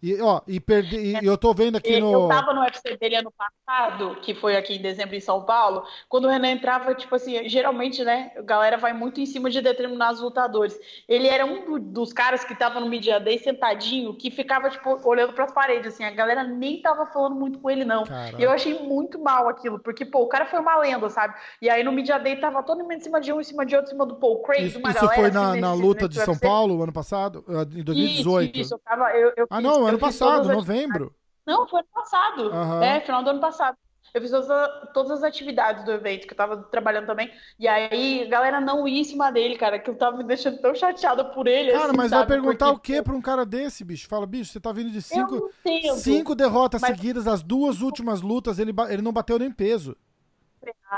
E, 0.03 0.19
ó, 0.19 0.41
e, 0.47 0.59
perdi, 0.59 0.95
e 1.21 1.25
eu 1.25 1.37
tô 1.37 1.53
vendo 1.53 1.77
aqui 1.77 1.97
Eu 1.99 2.01
no. 2.01 2.27
tava 2.27 2.53
no 2.53 2.61
UFC 2.61 2.97
dele 2.97 3.15
ano 3.17 3.31
passado, 3.31 4.15
que 4.21 4.33
foi 4.33 4.55
aqui 4.55 4.73
em 4.73 4.81
dezembro 4.81 5.15
em 5.15 5.19
São 5.19 5.45
Paulo, 5.45 5.83
quando 6.09 6.25
o 6.25 6.27
Renan 6.27 6.49
entrava, 6.51 6.95
tipo 6.95 7.13
assim, 7.15 7.47
geralmente, 7.47 8.03
né, 8.03 8.31
a 8.35 8.41
galera 8.41 8.77
vai 8.77 8.93
muito 8.93 9.21
em 9.21 9.25
cima 9.27 9.49
de 9.49 9.61
determinados 9.61 10.19
lutadores. 10.19 10.77
Ele 11.07 11.27
era 11.27 11.45
um 11.45 11.65
do- 11.65 11.79
dos 11.79 12.11
caras 12.13 12.43
que 12.43 12.55
tava 12.55 12.79
no 12.79 12.87
Media 12.87 13.19
Day 13.19 13.37
sentadinho, 13.37 14.15
que 14.15 14.31
ficava, 14.31 14.69
tipo, 14.71 14.99
olhando 15.07 15.33
pras 15.33 15.51
paredes, 15.53 15.93
assim, 15.93 16.03
a 16.03 16.09
galera 16.11 16.43
nem 16.43 16.81
tava 16.81 17.05
falando 17.05 17.35
muito 17.35 17.59
com 17.59 17.69
ele, 17.69 17.85
não. 17.85 18.03
Caraca. 18.03 18.41
E 18.41 18.43
eu 18.43 18.51
achei 18.51 18.73
muito 18.79 19.19
mal 19.19 19.47
aquilo, 19.47 19.79
porque, 19.79 20.03
pô, 20.05 20.21
o 20.23 20.27
cara 20.27 20.45
foi 20.47 20.59
uma 20.59 20.77
lenda, 20.79 21.09
sabe? 21.09 21.35
E 21.61 21.69
aí 21.69 21.83
no 21.83 21.91
Media 21.91 22.17
Day 22.17 22.35
tava 22.37 22.63
todo 22.63 22.79
mundo 22.81 22.93
em 22.93 22.99
cima 22.99 23.21
de 23.21 23.31
um, 23.31 23.39
em 23.39 23.43
cima 23.43 23.65
de 23.65 23.75
outro, 23.75 23.89
em 23.89 23.93
cima 23.93 24.05
do 24.05 24.15
Paul 24.15 24.41
Craig, 24.41 24.65
Isso, 24.67 24.79
uma 24.79 24.89
isso 24.89 24.99
galera, 24.99 25.15
foi 25.15 25.27
assim, 25.27 25.33
na, 25.33 25.47
nesse- 25.49 25.61
na 25.61 25.73
luta 25.73 26.05
nesse 26.05 26.09
de 26.09 26.15
São 26.23 26.33
UFC. 26.33 26.47
Paulo, 26.47 26.83
ano 26.83 26.93
passado? 26.93 27.45
Ah, 27.47 27.61
Em 27.61 27.83
2018. 27.83 28.51
Isso, 28.51 28.61
isso, 28.61 28.73
eu 28.75 28.79
tava, 28.79 29.11
eu, 29.15 29.33
eu 29.37 29.47
Ah, 29.49 29.61
não, 29.61 29.87
eu 29.87 29.90
ano 29.91 29.99
passado, 29.99 30.47
novembro. 30.49 31.15
não, 31.45 31.67
foi 31.67 31.79
ano 31.79 31.89
passado. 31.93 32.51
Aham. 32.51 32.83
É, 32.83 32.99
final 33.01 33.23
do 33.23 33.29
ano 33.31 33.39
passado. 33.39 33.77
Eu 34.13 34.19
fiz 34.19 34.29
todas, 34.31 34.91
todas 34.93 35.11
as 35.11 35.23
atividades 35.23 35.85
do 35.85 35.91
evento, 35.93 36.27
que 36.27 36.33
eu 36.33 36.37
tava 36.37 36.57
trabalhando 36.63 37.05
também. 37.05 37.31
E 37.57 37.65
aí, 37.65 38.23
a 38.23 38.27
galera 38.27 38.59
não 38.59 38.85
ia 38.85 38.99
em 38.99 39.03
cima 39.05 39.31
dele, 39.31 39.57
cara, 39.57 39.79
que 39.79 39.89
eu 39.89 39.95
tava 39.95 40.17
me 40.17 40.23
deixando 40.25 40.59
tão 40.59 40.75
chateada 40.75 41.23
por 41.23 41.47
ele. 41.47 41.71
Cara, 41.71 41.85
assim, 41.85 41.95
mas 41.97 42.09
vai 42.11 42.19
sabe? 42.19 42.33
perguntar 42.33 42.73
Porque, 42.73 42.91
o 42.93 42.95
quê 42.97 43.01
pra 43.01 43.13
um 43.13 43.21
cara 43.21 43.45
desse, 43.45 43.85
bicho? 43.85 44.09
Fala, 44.09 44.25
bicho, 44.25 44.51
você 44.51 44.59
tá 44.59 44.73
vindo 44.73 44.89
de 44.91 45.01
cinco, 45.01 45.49
cinco 45.95 46.35
derrotas 46.35 46.81
Mas- 46.81 46.91
seguidas, 46.97 47.25
as 47.25 47.41
duas 47.41 47.79
últimas 47.81 48.21
lutas, 48.21 48.59
ele, 48.59 48.73
ele 48.89 49.01
não 49.01 49.13
bateu 49.13 49.39
nem 49.39 49.49
peso. 49.51 49.95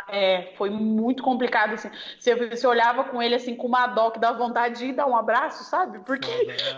É, 0.09 0.53
foi 0.57 0.71
muito 0.71 1.21
complicado, 1.21 1.73
assim. 1.73 1.91
Você, 2.19 2.35
você 2.49 2.65
olhava 2.65 3.03
com 3.03 3.21
ele, 3.21 3.35
assim, 3.35 3.55
com 3.55 3.67
uma 3.67 3.85
dó 3.85 4.09
que 4.09 4.19
dá 4.19 4.31
vontade 4.31 4.79
de 4.79 4.85
ir 4.87 4.93
dar 4.93 5.05
um 5.05 5.15
abraço, 5.15 5.63
sabe? 5.65 5.99
Porque, 5.99 6.31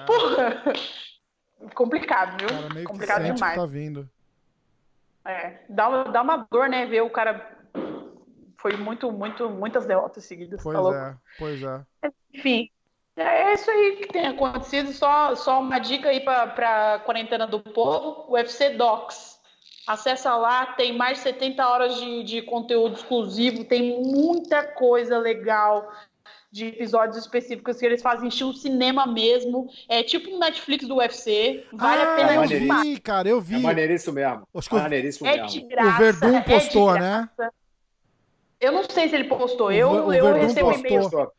porra, 0.06 0.62
complicado, 1.74 2.38
viu? 2.40 2.50
Cara 2.50 2.74
meio 2.74 2.86
que 2.86 2.92
complicado 2.92 3.22
sente 3.24 3.34
demais. 3.36 3.54
que 3.54 3.60
tá 3.60 3.66
vindo. 3.66 4.10
É, 5.26 5.60
dá, 5.70 5.90
uma- 5.90 6.04
dá 6.06 6.22
uma 6.22 6.48
dor, 6.52 6.70
né, 6.70 6.86
ver 6.86 7.02
o 7.02 7.10
cara... 7.10 7.54
Foi 8.58 8.76
muito, 8.78 9.12
muito, 9.12 9.50
muitas 9.50 9.86
derrotas 9.86 10.26
seguidas, 10.26 10.62
Pois 10.64 10.76
tá 10.78 10.94
é, 10.94 11.16
pois 11.38 11.62
é. 11.62 11.86
Enfim, 12.34 12.70
é 13.16 13.54
isso 13.54 13.70
aí 13.70 13.98
que 13.98 14.08
tem 14.08 14.26
acontecido. 14.28 14.92
Só, 14.92 15.36
só 15.36 15.60
uma 15.60 15.78
dica 15.78 16.10
aí 16.10 16.20
para 16.22 16.96
a 16.96 17.00
quarentena 17.00 17.46
do 17.46 17.60
povo: 17.60 18.32
UFC 18.34 18.72
Docs. 18.72 19.40
Acessa 19.88 20.36
lá, 20.36 20.74
tem 20.74 20.98
mais 20.98 21.20
de 21.20 21.24
70 21.26 21.68
horas 21.70 21.96
de, 21.98 22.24
de 22.24 22.42
conteúdo 22.42 22.96
exclusivo, 22.96 23.64
tem 23.66 24.02
muita 24.02 24.64
coisa 24.64 25.20
legal 25.20 25.92
de 26.56 26.68
episódios 26.68 27.18
específicos 27.18 27.76
que 27.78 27.86
eles 27.86 28.02
fazem 28.02 28.30
estilo 28.30 28.54
cinema 28.54 29.06
mesmo. 29.06 29.70
É 29.90 30.02
tipo 30.02 30.30
um 30.34 30.40
Netflix 30.40 30.88
do 30.88 30.96
UFC. 30.96 31.66
Vale 31.74 32.02
ah, 32.02 32.14
a 32.14 32.16
pena 32.16 32.34
eu 32.36 32.40
maneiro. 32.40 32.64
demais. 32.64 32.88
vi, 32.88 33.00
cara, 33.02 33.28
eu 33.28 33.40
É 33.40 33.42
vi. 33.42 33.58
maneiríssimo 33.58 34.14
mesmo. 34.16 34.48
Acho 34.56 34.70
que 34.70 34.76
o- 34.76 34.80
maneiríssimo 34.80 35.28
É 35.28 35.34
mesmo. 35.34 35.48
de 35.50 35.62
graça. 35.68 35.98
Verdun 36.00 36.38
é 36.38 36.40
de 36.40 36.46
postou, 36.50 36.94
graça. 36.94 37.30
né? 37.38 37.50
Eu 38.62 38.72
não 38.72 38.90
sei 38.90 39.10
se 39.10 39.16
ele 39.16 39.26
postou. 39.26 39.68
O 39.68 39.72
Eu, 39.72 39.90
o 40.06 40.14
eu 40.14 40.24
Verdun 40.24 40.40
recebo 40.48 40.70
postou. 40.72 40.88
e-mail. 40.90 41.32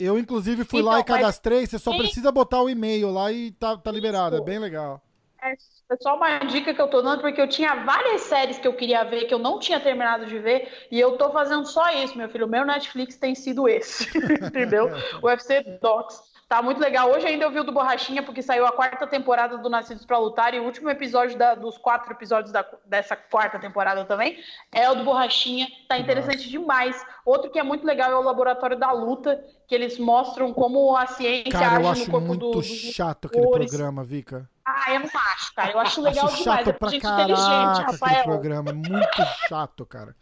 Eu, 0.00 0.18
inclusive, 0.18 0.64
fui 0.64 0.80
Então, 0.80 0.90
lá 0.92 0.98
e 0.98 1.02
mas- 1.02 1.06
cadastrei. 1.06 1.64
Você 1.64 1.78
só 1.78 1.96
precisa 1.96 2.32
botar 2.32 2.60
o 2.60 2.68
e-mail 2.68 3.10
lá 3.10 3.30
e 3.30 3.52
tá, 3.52 3.76
tá 3.76 3.90
liberado. 3.92 4.34
É 4.34 4.38
Isso. 4.38 4.44
bem 4.44 4.58
legal. 4.58 5.00
É 5.42 5.96
só 6.00 6.16
uma 6.16 6.38
dica 6.40 6.74
que 6.74 6.80
eu 6.80 6.88
tô 6.88 7.00
dando, 7.00 7.20
porque 7.20 7.40
eu 7.40 7.48
tinha 7.48 7.74
várias 7.84 8.22
séries 8.22 8.58
que 8.58 8.66
eu 8.68 8.74
queria 8.74 9.04
ver, 9.04 9.24
que 9.24 9.32
eu 9.32 9.38
não 9.38 9.58
tinha 9.58 9.80
terminado 9.80 10.26
de 10.26 10.38
ver, 10.38 10.86
e 10.90 10.98
eu 10.98 11.16
tô 11.16 11.30
fazendo 11.30 11.66
só 11.66 11.90
isso, 11.92 12.18
meu 12.18 12.28
filho. 12.28 12.46
O 12.46 12.48
meu 12.48 12.64
Netflix 12.64 13.16
tem 13.16 13.34
sido 13.34 13.68
esse, 13.68 14.06
entendeu? 14.44 14.90
O 15.22 15.26
UFC 15.26 15.62
Docs. 15.80 16.38
Tá 16.48 16.62
muito 16.62 16.80
legal. 16.80 17.10
Hoje 17.10 17.26
ainda 17.26 17.44
eu 17.44 17.50
vi 17.50 17.60
o 17.60 17.64
do 17.64 17.72
Borrachinha, 17.72 18.22
porque 18.22 18.40
saiu 18.40 18.64
a 18.64 18.72
quarta 18.72 19.06
temporada 19.06 19.58
do 19.58 19.68
Nascidos 19.68 20.06
para 20.06 20.16
Lutar, 20.16 20.54
e 20.54 20.60
o 20.60 20.64
último 20.64 20.88
episódio 20.88 21.36
da, 21.36 21.54
dos 21.54 21.76
quatro 21.76 22.10
episódios 22.10 22.50
da, 22.50 22.64
dessa 22.86 23.14
quarta 23.14 23.58
temporada 23.58 24.06
também 24.06 24.38
é 24.72 24.90
o 24.90 24.94
do 24.94 25.04
Borrachinha. 25.04 25.68
Tá 25.86 25.98
interessante 25.98 26.38
Nossa. 26.38 26.48
demais. 26.48 27.06
Outro 27.24 27.50
que 27.50 27.58
é 27.58 27.62
muito 27.62 27.86
legal 27.86 28.10
é 28.10 28.16
o 28.16 28.22
Laboratório 28.22 28.78
da 28.78 28.90
Luta, 28.92 29.44
que 29.66 29.74
eles 29.74 29.98
mostram 29.98 30.54
como 30.54 30.96
a 30.96 31.06
ciência 31.06 31.52
cara, 31.52 31.76
age 31.76 31.82
eu 31.82 31.90
acho 31.90 32.04
no 32.06 32.10
corpo 32.10 32.26
muito 32.26 32.50
do, 32.50 32.62
chato 32.62 33.26
aquele 33.26 33.46
programa, 33.46 34.02
Vika. 34.02 34.48
Ah, 34.70 34.92
eu 34.92 35.00
não 35.00 35.06
acho, 35.06 35.54
cara. 35.54 35.72
Eu 35.72 35.80
acho 35.80 36.02
legal 36.02 36.26
acho 36.26 36.36
demais. 36.36 36.58
Chato 36.58 36.68
é 36.68 36.72
pra 36.74 36.88
gente 36.90 37.02
caraca, 37.02 37.22
inteligente, 37.22 37.86
Rafael. 37.86 38.24
programa. 38.24 38.70
É 38.70 38.72
muito 38.74 39.24
chato, 39.48 39.86
cara. 39.86 40.14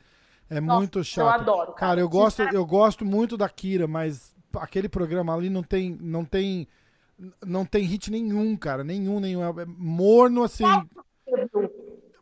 É 0.49 0.61
Nossa, 0.61 0.79
muito 0.79 1.03
chato. 1.03 1.25
Eu 1.25 1.29
adoro. 1.29 1.73
Cara, 1.73 1.77
cara 1.77 2.01
eu, 2.01 2.09
gosto, 2.09 2.43
eu 2.43 2.65
gosto 2.65 3.05
muito 3.05 3.37
da 3.37 3.49
Kira, 3.49 3.89
mas 3.89 4.37
aquele 4.57 4.89
programa 4.89 5.35
ali 5.35 5.51
não 5.51 5.65
tem, 5.65 5.99
não 6.01 6.25
tem, 6.25 6.69
não 7.45 7.65
tem 7.65 7.83
hit 7.83 8.09
nenhum, 8.09 8.57
cara, 8.57 8.85
nenhum, 8.85 9.19
nenhum, 9.19 9.43
é 9.45 9.67
morno 9.67 10.45
assim. 10.45 10.65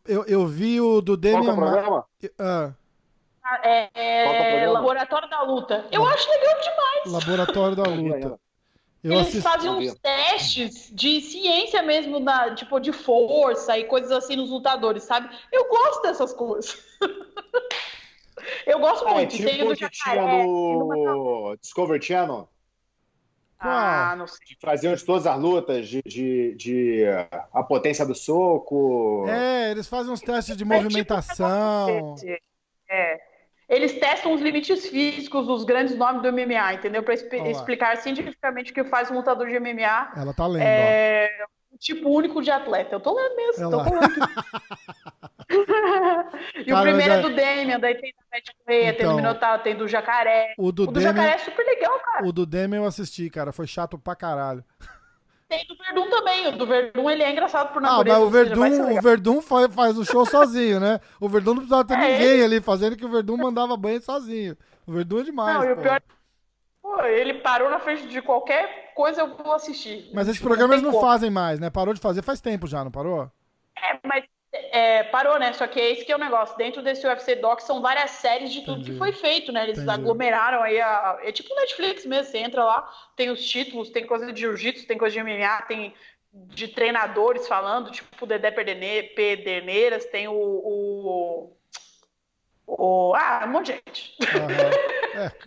Eu, 0.06 0.24
eu 0.24 0.46
vi 0.46 0.80
o 0.80 1.02
do 1.02 1.18
Demian. 1.18 1.42
Qual 1.42 1.50
é 1.50 1.52
o 1.52 1.56
programa? 1.56 2.04
Ah. 2.38 2.72
É, 3.62 4.62
é, 4.62 4.66
Laboratório 4.70 5.28
da 5.28 5.42
Luta. 5.42 5.84
Eu 5.92 6.06
acho 6.06 6.30
legal 6.30 6.60
demais. 6.62 7.26
Laboratório 7.26 7.76
da 7.76 7.82
Luta. 7.82 8.40
Eu 9.04 9.12
Eles 9.12 9.28
assisti... 9.28 9.42
fazem 9.42 9.70
uns 9.70 9.94
testes 9.96 10.90
de 10.90 11.20
ciência 11.20 11.82
mesmo, 11.82 12.18
na, 12.18 12.54
tipo, 12.54 12.80
de 12.80 12.90
força 12.90 13.78
e 13.78 13.84
coisas 13.84 14.10
assim 14.10 14.34
nos 14.34 14.48
lutadores, 14.48 15.02
sabe? 15.04 15.28
Eu 15.52 15.68
gosto 15.68 16.00
dessas 16.00 16.32
coisas. 16.32 16.82
Eu 18.66 18.78
gosto 18.78 19.06
ah, 19.06 19.12
muito. 19.12 19.34
É 19.34 19.36
tipo 19.36 19.48
tem 19.48 19.62
o 19.62 19.76
que 19.76 19.90
tinha 19.90 20.44
no 20.44 21.56
Discovery 21.60 22.02
Channel. 22.02 22.48
Ah, 23.58 24.14
não 24.16 24.26
sei. 24.26 24.38
Faziam 24.60 24.94
de 24.94 25.04
todas 25.04 25.26
as 25.26 25.38
lutas, 25.38 25.88
de, 25.88 26.02
de, 26.02 26.54
de, 26.54 27.04
a 27.52 27.62
potência 27.62 28.04
do 28.04 28.14
soco. 28.14 29.26
É, 29.28 29.70
eles 29.70 29.86
fazem 29.86 30.12
uns 30.12 30.20
testes 30.20 30.56
de 30.56 30.64
movimentação. 30.64 31.88
É, 31.88 32.14
tipo 32.14 32.42
é. 32.90 33.33
Eles 33.68 33.98
testam 33.98 34.32
os 34.34 34.40
limites 34.40 34.86
físicos 34.86 35.46
dos 35.46 35.64
grandes 35.64 35.96
nomes 35.96 36.22
do 36.22 36.32
MMA, 36.32 36.74
entendeu? 36.74 37.02
Para 37.02 37.14
explicar 37.14 37.96
cientificamente 37.96 38.72
o 38.72 38.74
que 38.74 38.84
faz 38.84 39.10
um 39.10 39.14
lutador 39.14 39.48
de 39.48 39.58
MMA. 39.58 40.12
Ela 40.16 40.34
tá 40.34 40.46
lendo. 40.46 40.62
É, 40.62 41.30
um 41.72 41.76
tipo 41.78 42.08
único 42.08 42.42
de 42.42 42.50
atleta. 42.50 42.94
Eu 42.94 43.00
tô 43.00 43.14
lendo 43.14 43.36
mesmo, 43.36 43.64
Ela... 43.64 43.78
tô 43.78 43.90
falando. 43.90 44.14
e 46.56 46.64
Cara, 46.64 46.80
o 46.80 46.82
primeiro 46.82 47.12
é... 47.12 47.18
é 47.18 47.22
do 47.22 47.34
Demian, 47.34 47.80
daí 47.80 47.94
tem 47.96 48.12
da 48.12 48.24
Beth 48.30 48.54
Correia, 48.64 48.82
então, 48.82 48.96
tem 48.96 49.06
do 49.06 49.12
então, 49.12 49.16
Minotauro, 49.16 49.62
tem 49.62 49.76
do 49.76 49.88
Jacaré. 49.88 50.54
O 50.56 50.70
do, 50.70 50.84
o 50.84 50.86
do 50.86 50.92
Demian... 50.92 51.12
Jacaré 51.12 51.34
é 51.34 51.38
super 51.38 51.64
legal, 51.64 51.98
cara. 52.00 52.26
O 52.26 52.32
do 52.32 52.46
Demian 52.46 52.80
eu 52.80 52.86
assisti, 52.86 53.28
cara, 53.28 53.52
foi 53.52 53.66
chato 53.66 53.98
pra 53.98 54.14
caralho. 54.14 54.64
Tem 55.56 55.66
do 55.66 55.76
Verdun 55.76 56.10
também. 56.10 56.48
O 56.48 56.52
do 56.52 56.66
Verdun 56.66 57.10
ele 57.10 57.22
é 57.22 57.30
engraçado 57.30 57.72
por 57.72 57.80
natureza. 57.80 58.16
Ah, 58.16 58.20
mas 58.20 58.28
o 58.28 58.30
Verdun, 58.30 58.98
o 58.98 59.00
Verdun 59.00 59.40
faz, 59.40 59.74
faz 59.74 59.98
o 59.98 60.04
show 60.04 60.26
sozinho, 60.26 60.80
né? 60.80 61.00
O 61.20 61.28
Verdun 61.28 61.50
não 61.50 61.58
precisava 61.58 61.86
ter 61.86 61.94
é, 61.94 62.12
ninguém 62.12 62.28
ele... 62.28 62.44
ali 62.44 62.60
fazendo 62.60 62.96
que 62.96 63.04
o 63.04 63.08
Verdun 63.08 63.36
mandava 63.36 63.76
banho 63.76 64.02
sozinho. 64.02 64.56
O 64.86 64.92
Verdun 64.92 65.20
é 65.20 65.24
demais. 65.24 65.58
Não, 65.58 65.64
e 65.64 65.72
o 65.72 65.76
pior 65.76 66.00
Pô, 66.82 67.02
ele 67.02 67.34
parou 67.34 67.70
na 67.70 67.80
frente 67.80 68.06
de 68.06 68.20
qualquer 68.20 68.92
coisa, 68.94 69.22
eu 69.22 69.36
vou 69.36 69.54
assistir. 69.54 70.10
Mas 70.12 70.28
esses 70.28 70.40
programas 70.40 70.82
não, 70.82 70.92
não 70.92 71.00
fazem 71.00 71.30
mais, 71.30 71.58
né? 71.58 71.70
Parou 71.70 71.94
de 71.94 72.00
fazer 72.00 72.20
faz 72.20 72.42
tempo 72.42 72.66
já, 72.66 72.84
não 72.84 72.90
parou? 72.90 73.30
É, 73.76 73.98
mas 74.06 74.24
é, 74.70 75.02
parou, 75.04 75.38
né? 75.38 75.52
Só 75.52 75.66
que 75.66 75.80
é 75.80 75.90
esse 75.90 76.04
que 76.04 76.12
é 76.12 76.16
o 76.16 76.18
negócio. 76.18 76.56
Dentro 76.56 76.82
desse 76.82 77.06
UFC 77.06 77.36
Doc 77.36 77.60
são 77.60 77.80
várias 77.80 78.12
séries 78.12 78.52
de 78.52 78.60
tudo 78.60 78.80
Entendi. 78.80 78.92
que 78.92 78.98
foi 78.98 79.12
feito, 79.12 79.52
né? 79.52 79.64
Eles 79.64 79.78
Entendi. 79.78 79.92
aglomeraram 79.92 80.62
aí 80.62 80.80
a. 80.80 81.18
É 81.22 81.32
tipo 81.32 81.54
Netflix 81.54 82.06
mesmo. 82.06 82.30
Você 82.30 82.38
entra 82.38 82.64
lá, 82.64 82.88
tem 83.16 83.30
os 83.30 83.44
títulos, 83.44 83.90
tem 83.90 84.06
coisa 84.06 84.32
de 84.32 84.40
jiu-jitsu, 84.40 84.86
tem 84.86 84.98
coisa 84.98 85.14
de 85.14 85.22
MMA, 85.22 85.62
tem 85.68 85.94
de 86.32 86.68
treinadores 86.68 87.46
falando, 87.46 87.92
tipo 87.92 88.08
o 88.20 88.26
Dedé 88.26 88.50
Pederneiras, 88.50 90.04
tem 90.06 90.26
o, 90.26 90.34
o, 90.34 91.56
o. 92.66 93.14
ah, 93.14 93.44
um 93.46 93.50
monte 93.50 93.66
de 93.66 93.72
gente. 93.72 94.16
Uhum. 94.20 95.20
É. 95.20 95.32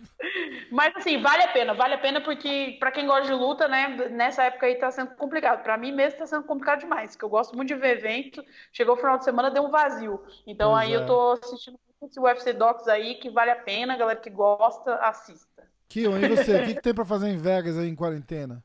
Mas 0.70 0.94
assim, 0.96 1.20
vale 1.20 1.42
a 1.42 1.48
pena, 1.48 1.74
vale 1.74 1.94
a 1.94 1.98
pena 1.98 2.20
porque 2.20 2.76
para 2.78 2.90
quem 2.90 3.06
gosta 3.06 3.26
de 3.26 3.32
luta, 3.32 3.68
né, 3.68 3.88
nessa 4.10 4.44
época 4.44 4.66
aí 4.66 4.76
tá 4.76 4.90
sendo 4.90 5.14
complicado. 5.16 5.62
Para 5.62 5.76
mim 5.76 5.92
mesmo 5.92 6.18
tá 6.18 6.26
sendo 6.26 6.44
complicado 6.44 6.80
demais, 6.80 7.12
porque 7.12 7.24
eu 7.24 7.30
gosto 7.30 7.56
muito 7.56 7.68
de 7.68 7.74
ver 7.74 7.98
evento. 7.98 8.44
Chegou 8.72 8.94
o 8.94 8.98
final 8.98 9.18
de 9.18 9.24
semana, 9.24 9.50
deu 9.50 9.64
um 9.64 9.70
vazio. 9.70 10.22
Então 10.46 10.72
pois 10.72 10.82
aí 10.82 10.92
é. 10.92 10.96
eu 10.96 11.06
tô 11.06 11.32
assistindo 11.32 11.78
esse 12.02 12.20
UFC 12.20 12.52
Docs 12.52 12.88
aí 12.88 13.16
que 13.16 13.30
vale 13.30 13.50
a 13.50 13.56
pena, 13.56 13.96
galera 13.96 14.20
que 14.20 14.30
gosta, 14.30 14.94
assista. 14.96 15.66
Kion, 15.88 16.18
e 16.18 16.28
você? 16.28 16.60
o 16.60 16.66
que, 16.66 16.74
que 16.74 16.82
tem 16.82 16.94
para 16.94 17.04
fazer 17.04 17.28
em 17.28 17.38
Vegas 17.38 17.78
aí 17.78 17.88
em 17.88 17.96
quarentena? 17.96 18.62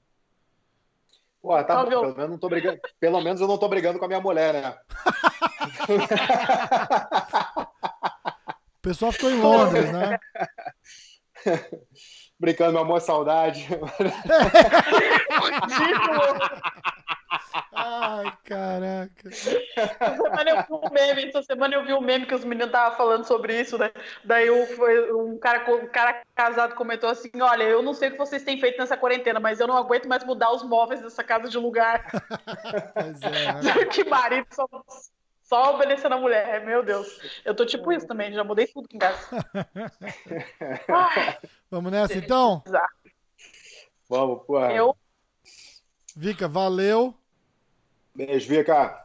Pô, 1.41 1.61
tá 1.63 1.83
bom, 1.83 1.89
pelo 1.89 2.15
menos, 2.15 2.29
não 2.29 2.37
tô 2.37 2.47
brigando, 2.47 2.79
pelo 2.99 3.21
menos 3.21 3.41
eu 3.41 3.47
não 3.47 3.57
tô 3.57 3.67
brigando 3.67 3.99
com 3.99 4.05
a 4.05 4.07
minha 4.07 4.21
mulher, 4.21 4.53
né? 4.53 4.77
o 8.83 8.89
pessoal 8.89 9.13
ficou 9.13 9.31
em 9.31 9.39
Londres, 9.39 9.89
né? 9.93 10.19
Brincando, 12.37 12.73
meu 12.73 12.81
amor, 12.81 12.99
saudade. 12.99 13.65
Ai, 17.71 18.37
caraca. 18.43 19.29
Essa 19.29 20.15
semana 20.17 20.49
eu 20.49 20.57
vi 20.57 20.73
um 20.73 20.89
meme, 20.91 21.29
essa 21.29 21.43
semana 21.43 21.75
eu 21.75 21.85
vi 21.85 21.93
um 21.93 22.01
meme 22.01 22.25
que 22.25 22.35
os 22.35 22.43
meninos 22.43 22.67
estavam 22.67 22.97
falando 22.97 23.23
sobre 23.23 23.61
isso, 23.61 23.77
né? 23.77 23.89
Daí 24.25 24.51
um 24.51 25.37
cara, 25.39 25.63
um 25.73 25.87
cara 25.87 26.21
casado 26.35 26.75
comentou 26.75 27.09
assim: 27.09 27.29
Olha, 27.39 27.63
eu 27.63 27.81
não 27.81 27.93
sei 27.93 28.09
o 28.09 28.11
que 28.11 28.17
vocês 28.17 28.43
têm 28.43 28.59
feito 28.59 28.77
nessa 28.77 28.97
quarentena, 28.97 29.39
mas 29.39 29.61
eu 29.61 29.67
não 29.67 29.77
aguento 29.77 30.09
mais 30.09 30.25
mudar 30.25 30.51
os 30.51 30.61
móveis 30.61 31.01
dessa 31.01 31.23
casa 31.23 31.47
de 31.47 31.57
lugar. 31.57 32.05
Pois 32.93 33.21
é. 33.21 33.53
Né? 33.53 33.85
que 33.91 34.03
marido 34.03 34.47
só 34.51 34.67
só 35.43 35.75
obedecendo 35.75 36.13
a 36.13 36.17
mulher, 36.17 36.65
meu 36.65 36.83
Deus. 36.83 37.19
Eu 37.43 37.53
tô 37.53 37.65
tipo 37.65 37.91
isso 37.91 38.07
também, 38.07 38.33
já 38.33 38.43
mudei 38.43 38.67
tudo 38.67 38.85
aqui 38.85 38.95
em 38.95 38.99
casa. 38.99 39.19
Vamos 41.69 41.91
nessa 41.91 42.17
então? 42.17 42.63
Vamos, 44.09 44.45
porra. 44.45 44.73
Eu. 44.73 44.95
Vika, 46.15 46.47
valeu. 46.47 47.13
Beijo, 48.15 48.47
Vika. 48.47 49.03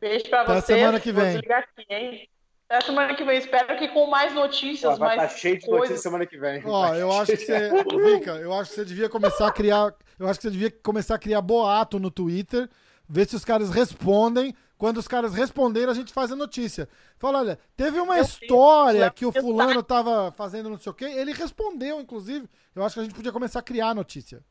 Beijo 0.00 0.28
pra 0.28 0.42
Até 0.42 0.60
você. 0.60 0.74
semana 0.74 1.00
que 1.00 1.12
vem. 1.12 1.38
Aqui, 1.38 2.28
Até 2.68 2.86
semana 2.86 3.14
que 3.14 3.24
vem. 3.24 3.38
Espero 3.38 3.76
que 3.76 3.88
com 3.88 4.06
mais 4.06 4.32
notícias, 4.32 4.98
Pô, 4.98 5.04
mais. 5.04 5.20
Tá 5.20 5.28
cheio 5.28 5.58
de 5.58 5.68
notícias 5.68 6.00
semana 6.00 6.24
que 6.24 6.38
vem. 6.38 6.62
Ó, 6.64 6.94
eu 6.94 7.12
acho 7.12 7.32
que 7.32 7.44
você. 7.44 7.70
Vika, 7.70 8.30
eu 8.36 8.52
acho 8.54 8.70
que 8.70 8.76
você 8.76 8.84
devia 8.84 9.08
começar 9.08 9.48
a 9.48 9.52
criar. 9.52 9.94
Eu 10.18 10.28
acho 10.28 10.38
que 10.38 10.44
você 10.44 10.50
devia 10.50 10.70
começar 10.70 11.16
a 11.16 11.18
criar 11.18 11.42
boato 11.42 11.98
no 11.98 12.10
Twitter, 12.10 12.68
ver 13.08 13.28
se 13.28 13.36
os 13.36 13.44
caras 13.44 13.70
respondem 13.70 14.54
quando 14.82 14.96
os 14.96 15.06
caras 15.06 15.32
responderam, 15.32 15.92
a 15.92 15.94
gente 15.94 16.12
faz 16.12 16.32
a 16.32 16.34
notícia. 16.34 16.88
Fala, 17.16 17.38
olha, 17.38 17.58
teve 17.76 18.00
uma 18.00 18.18
eu 18.18 18.24
história 18.24 19.08
que 19.12 19.24
o 19.24 19.30
fulano 19.30 19.80
tava 19.80 20.32
fazendo 20.32 20.68
não 20.68 20.76
sei 20.76 20.90
o 20.90 20.94
quê. 20.94 21.04
Ele 21.04 21.32
respondeu, 21.32 22.00
inclusive. 22.00 22.50
Eu 22.74 22.84
acho 22.84 22.94
que 22.94 22.98
a 23.00 23.04
gente 23.04 23.14
podia 23.14 23.30
começar 23.30 23.60
a 23.60 23.62
criar 23.62 23.90
a 23.90 23.94
notícia. 23.94 24.42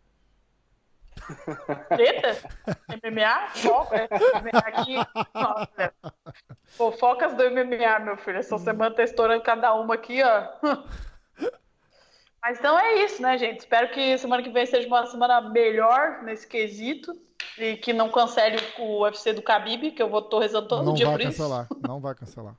Treta? 1.89 2.49
MMA? 3.03 3.49
Foca? 3.55 3.97
É, 3.97 4.07
aqui. 4.63 4.95
Nossa. 5.35 5.93
Fofocas 6.77 7.35
do 7.35 7.51
MMA, 7.51 7.99
meu 7.99 8.15
filho. 8.15 8.37
Essa 8.37 8.57
semana 8.57 8.95
tá 8.95 9.03
estourando 9.03 9.43
cada 9.43 9.73
uma 9.73 9.95
aqui, 9.95 10.21
ó. 10.23 10.47
Mas 12.41 12.57
então 12.57 12.77
é 12.77 13.03
isso, 13.03 13.21
né, 13.21 13.37
gente? 13.37 13.59
Espero 13.59 13.91
que 13.91 14.17
semana 14.17 14.41
que 14.41 14.49
vem 14.49 14.65
seja 14.65 14.87
uma 14.87 15.05
semana 15.05 15.41
melhor 15.41 16.23
nesse 16.23 16.47
quesito. 16.47 17.13
E 17.57 17.75
que 17.77 17.91
não 17.91 18.09
cancele 18.09 18.57
o 18.79 19.01
UFC 19.03 19.33
do 19.33 19.41
Khabib, 19.41 19.91
que 19.91 20.01
eu 20.01 20.09
vou 20.09 20.21
tô 20.21 20.39
rezando 20.39 20.67
todo 20.67 20.85
não 20.85 20.93
dia 20.93 21.05
vai 21.05 21.17
por 21.17 21.23
cancelar, 21.23 21.67
isso. 21.69 21.81
Não 21.87 21.99
vai 21.99 22.15
cancelar. 22.15 22.55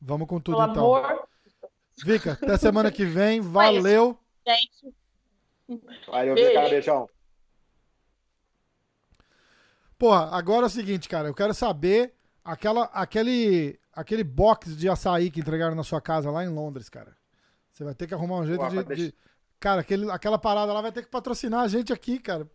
Vamos 0.00 0.28
com 0.28 0.40
tudo 0.40 0.58
Pelo 0.58 0.70
então. 0.70 0.94
Amor. 0.96 1.28
Vika, 2.04 2.32
até 2.32 2.56
semana 2.56 2.90
que 2.90 3.04
vem. 3.04 3.40
Valeu. 3.42 4.18
Gente. 4.46 4.94
Valeu, 6.06 6.34
Vika. 6.34 6.68
Beijão. 6.68 7.08
Porra, 9.98 10.36
agora 10.36 10.66
é 10.66 10.66
o 10.66 10.70
seguinte, 10.70 11.08
cara. 11.08 11.28
Eu 11.28 11.34
quero 11.34 11.54
saber 11.54 12.14
aquela, 12.44 12.84
aquele, 12.86 13.78
aquele 13.92 14.24
box 14.24 14.76
de 14.76 14.88
açaí 14.88 15.30
que 15.30 15.40
entregaram 15.40 15.76
na 15.76 15.84
sua 15.84 16.00
casa 16.00 16.30
lá 16.30 16.44
em 16.44 16.48
Londres, 16.48 16.88
cara. 16.88 17.16
Você 17.72 17.84
vai 17.84 17.94
ter 17.94 18.06
que 18.06 18.14
arrumar 18.14 18.36
um 18.36 18.46
jeito 18.46 18.68
de, 18.68 18.94
de, 18.94 19.14
Cara, 19.58 19.80
aquele, 19.80 20.10
aquela 20.10 20.38
parada 20.38 20.72
lá 20.72 20.82
vai 20.82 20.90
ter 20.90 21.02
que 21.02 21.08
patrocinar 21.08 21.60
a 21.60 21.68
gente 21.68 21.92
aqui, 21.92 22.18
cara. 22.18 22.46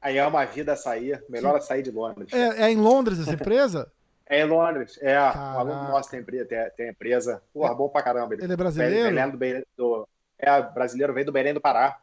Aí 0.00 0.16
é 0.16 0.26
uma 0.26 0.44
vida 0.44 0.74
sair, 0.76 1.22
melhor 1.28 1.56
açaí 1.56 1.82
de 1.82 1.90
Londres. 1.90 2.32
É, 2.32 2.62
é 2.62 2.70
em 2.70 2.76
Londres 2.76 3.18
essa 3.18 3.34
empresa? 3.34 3.92
é 4.24 4.40
em 4.40 4.44
Londres, 4.44 4.96
é. 5.02 5.14
Caraca. 5.14 5.38
Um 5.38 5.58
aluno 5.58 5.88
nosso 5.90 6.08
tem, 6.08 6.24
tem, 6.24 6.46
tem 6.76 6.88
empresa. 6.88 7.42
Porra, 7.52 7.72
é, 7.72 7.74
bom 7.74 7.88
pra 7.88 8.02
caramba. 8.02 8.34
Ele, 8.34 8.44
ele 8.44 8.52
é 8.52 8.56
brasileiro? 8.56 9.36
Belém 9.36 9.64
do, 9.66 9.66
do, 9.76 10.08
é, 10.38 10.62
brasileiro, 10.62 11.12
vem 11.12 11.24
do 11.24 11.32
Belém 11.32 11.52
do 11.52 11.60
Pará. 11.60 11.98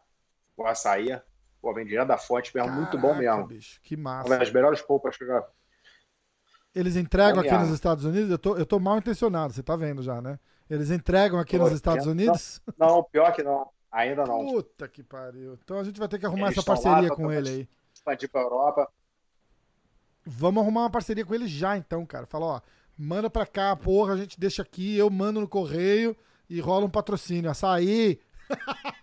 O 0.57 0.65
açaí. 0.65 1.19
Pô, 1.61 1.73
vem 1.73 1.85
direto 1.85 2.09
da 2.09 2.17
fonte 2.17 2.53
mesmo, 2.53 2.69
Caraca, 2.69 2.81
muito 2.81 2.97
bom 2.99 3.15
mesmo. 3.15 3.47
Bicho, 3.47 3.79
que 3.81 3.95
massa. 3.95 4.29
Uma 4.29 4.37
das 4.37 4.51
melhores 4.51 4.81
polpas 4.81 5.17
que 5.17 5.23
eu 5.23 5.43
Eles 6.75 6.97
entregam 6.97 7.39
aqui 7.39 7.53
nos 7.53 7.69
Estados 7.69 8.03
Unidos? 8.03 8.29
Eu 8.29 8.37
tô, 8.37 8.57
eu 8.57 8.65
tô 8.65 8.79
mal 8.79 8.97
intencionado, 8.97 9.53
você 9.53 9.63
tá 9.63 9.75
vendo 9.75 10.03
já, 10.03 10.21
né? 10.21 10.37
Eles 10.69 10.91
entregam 10.91 11.39
aqui 11.39 11.57
Pô, 11.57 11.63
nos 11.63 11.73
Estados 11.73 12.05
Unidos? 12.05 12.61
Não, 12.77 12.87
não, 12.87 13.03
pior 13.03 13.33
que 13.33 13.43
não. 13.43 13.69
Ainda 13.91 14.25
não. 14.25 14.45
Puta 14.45 14.87
que 14.87 15.01
pariu. 15.01 15.57
Então 15.63 15.79
a 15.79 15.83
gente 15.83 15.99
vai 15.99 16.07
ter 16.07 16.19
que 16.19 16.25
arrumar 16.25 16.47
Eles 16.47 16.57
essa 16.57 16.69
lá, 16.69 16.75
parceria 16.75 17.09
tá 17.09 17.15
com 17.15 17.31
ele 17.31 17.49
aí. 17.49 17.69
Expandir 17.93 18.29
pra 18.29 18.41
Europa. 18.41 18.89
Vamos 20.25 20.61
arrumar 20.61 20.81
uma 20.81 20.89
parceria 20.89 21.25
com 21.25 21.33
ele 21.33 21.47
já, 21.47 21.77
então, 21.77 22.05
cara. 22.05 22.25
Fala, 22.25 22.45
ó, 22.45 22.61
manda 22.97 23.29
pra 23.29 23.45
cá, 23.45 23.75
porra, 23.75 24.13
a 24.13 24.17
gente 24.17 24.39
deixa 24.39 24.61
aqui, 24.61 24.97
eu 24.97 25.09
mando 25.09 25.39
no 25.39 25.47
correio 25.47 26.15
e 26.49 26.59
rola 26.59 26.85
um 26.85 26.89
patrocínio. 26.89 27.49
Açaí. 27.49 28.19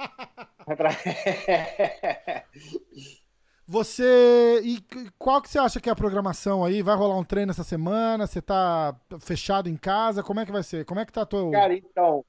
Você. 3.67 4.61
E 4.63 4.79
qual 5.19 5.41
que 5.41 5.49
você 5.49 5.59
acha 5.59 5.81
que 5.81 5.89
é 5.89 5.93
a 5.93 5.97
programação 5.97 6.65
aí? 6.65 6.83
Vai 6.83 6.95
rolar 6.97 7.17
um 7.17 7.25
treino 7.25 7.51
essa 7.51 7.65
semana? 7.65 8.27
Você 8.27 8.43
tá 8.43 8.95
fechado 9.21 9.69
em 9.69 9.77
casa? 9.77 10.23
Como 10.23 10.41
é 10.41 10.47
que 10.47 10.53
vai 10.53 10.63
ser? 10.63 10.85
Como 10.85 11.01
é 11.01 11.07
que 11.07 11.13
tá 11.13 11.25
teu. 11.25 11.51
Cara, 11.51 11.75
então, 11.75 12.25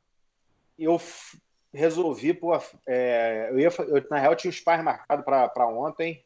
eu 0.79 0.99
resolvi, 1.73 2.33
pô, 2.33 2.57
é, 2.87 3.49
eu 3.51 3.59
ia, 3.59 3.67
eu, 3.79 4.05
na 4.09 4.17
real, 4.19 4.31
eu 4.31 4.37
tinha 4.37 4.49
o 4.49 4.53
spar 4.53 4.81
marcado 4.83 5.23
para 5.23 5.67
ontem. 5.67 6.23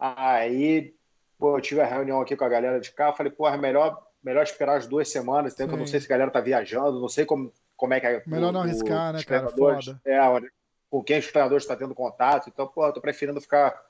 Aí, 0.00 0.94
pô, 1.38 1.56
eu 1.56 1.60
tive 1.60 1.80
a 1.80 1.86
reunião 1.86 2.20
aqui 2.20 2.34
com 2.36 2.44
a 2.44 2.48
galera 2.48 2.80
de 2.80 2.90
cá. 2.92 3.12
Falei, 3.12 3.30
pô, 3.30 3.46
é 3.48 3.56
melhor, 3.56 4.02
melhor 4.22 4.42
esperar 4.42 4.78
as 4.78 4.86
duas 4.86 5.08
semanas. 5.10 5.54
Tempo, 5.54 5.74
eu 5.74 5.78
não 5.78 5.86
sei 5.86 6.00
se 6.00 6.06
a 6.06 6.10
galera 6.10 6.30
tá 6.30 6.40
viajando, 6.40 6.98
não 7.00 7.08
sei 7.08 7.24
como, 7.26 7.52
como 7.76 7.94
é 7.94 8.00
que 8.00 8.06
é. 8.06 8.22
Melhor 8.26 8.48
o- 8.48 8.52
não 8.52 8.62
arriscar, 8.62 9.12
né, 9.12 9.22
cara? 9.22 9.48
Foda. 9.50 10.00
É, 10.04 10.20
olha, 10.22 10.50
com 10.92 11.02
quem 11.02 11.18
os 11.18 11.26
treinadores 11.26 11.64
estão 11.64 11.74
tendo 11.74 11.94
contato. 11.94 12.50
Então, 12.50 12.68
pô, 12.68 12.84
eu 12.84 12.92
tô 12.92 13.00
preferindo 13.00 13.40
ficar. 13.40 13.82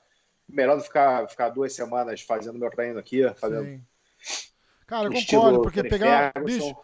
Melhor 0.47 0.75
do 0.75 0.81
que 0.81 0.87
ficar, 0.87 1.27
ficar 1.27 1.49
duas 1.49 1.73
semanas 1.73 2.21
fazendo 2.21 2.59
meu 2.59 2.69
treino 2.69 2.99
aqui, 2.99 3.21
fazendo 3.35 3.65
Sim. 3.65 3.81
Cara, 4.85 5.07
eu 5.07 5.11
concordo, 5.11 5.61
porque 5.61 5.83
pegar. 5.83 6.33
Bicho, 6.43 6.75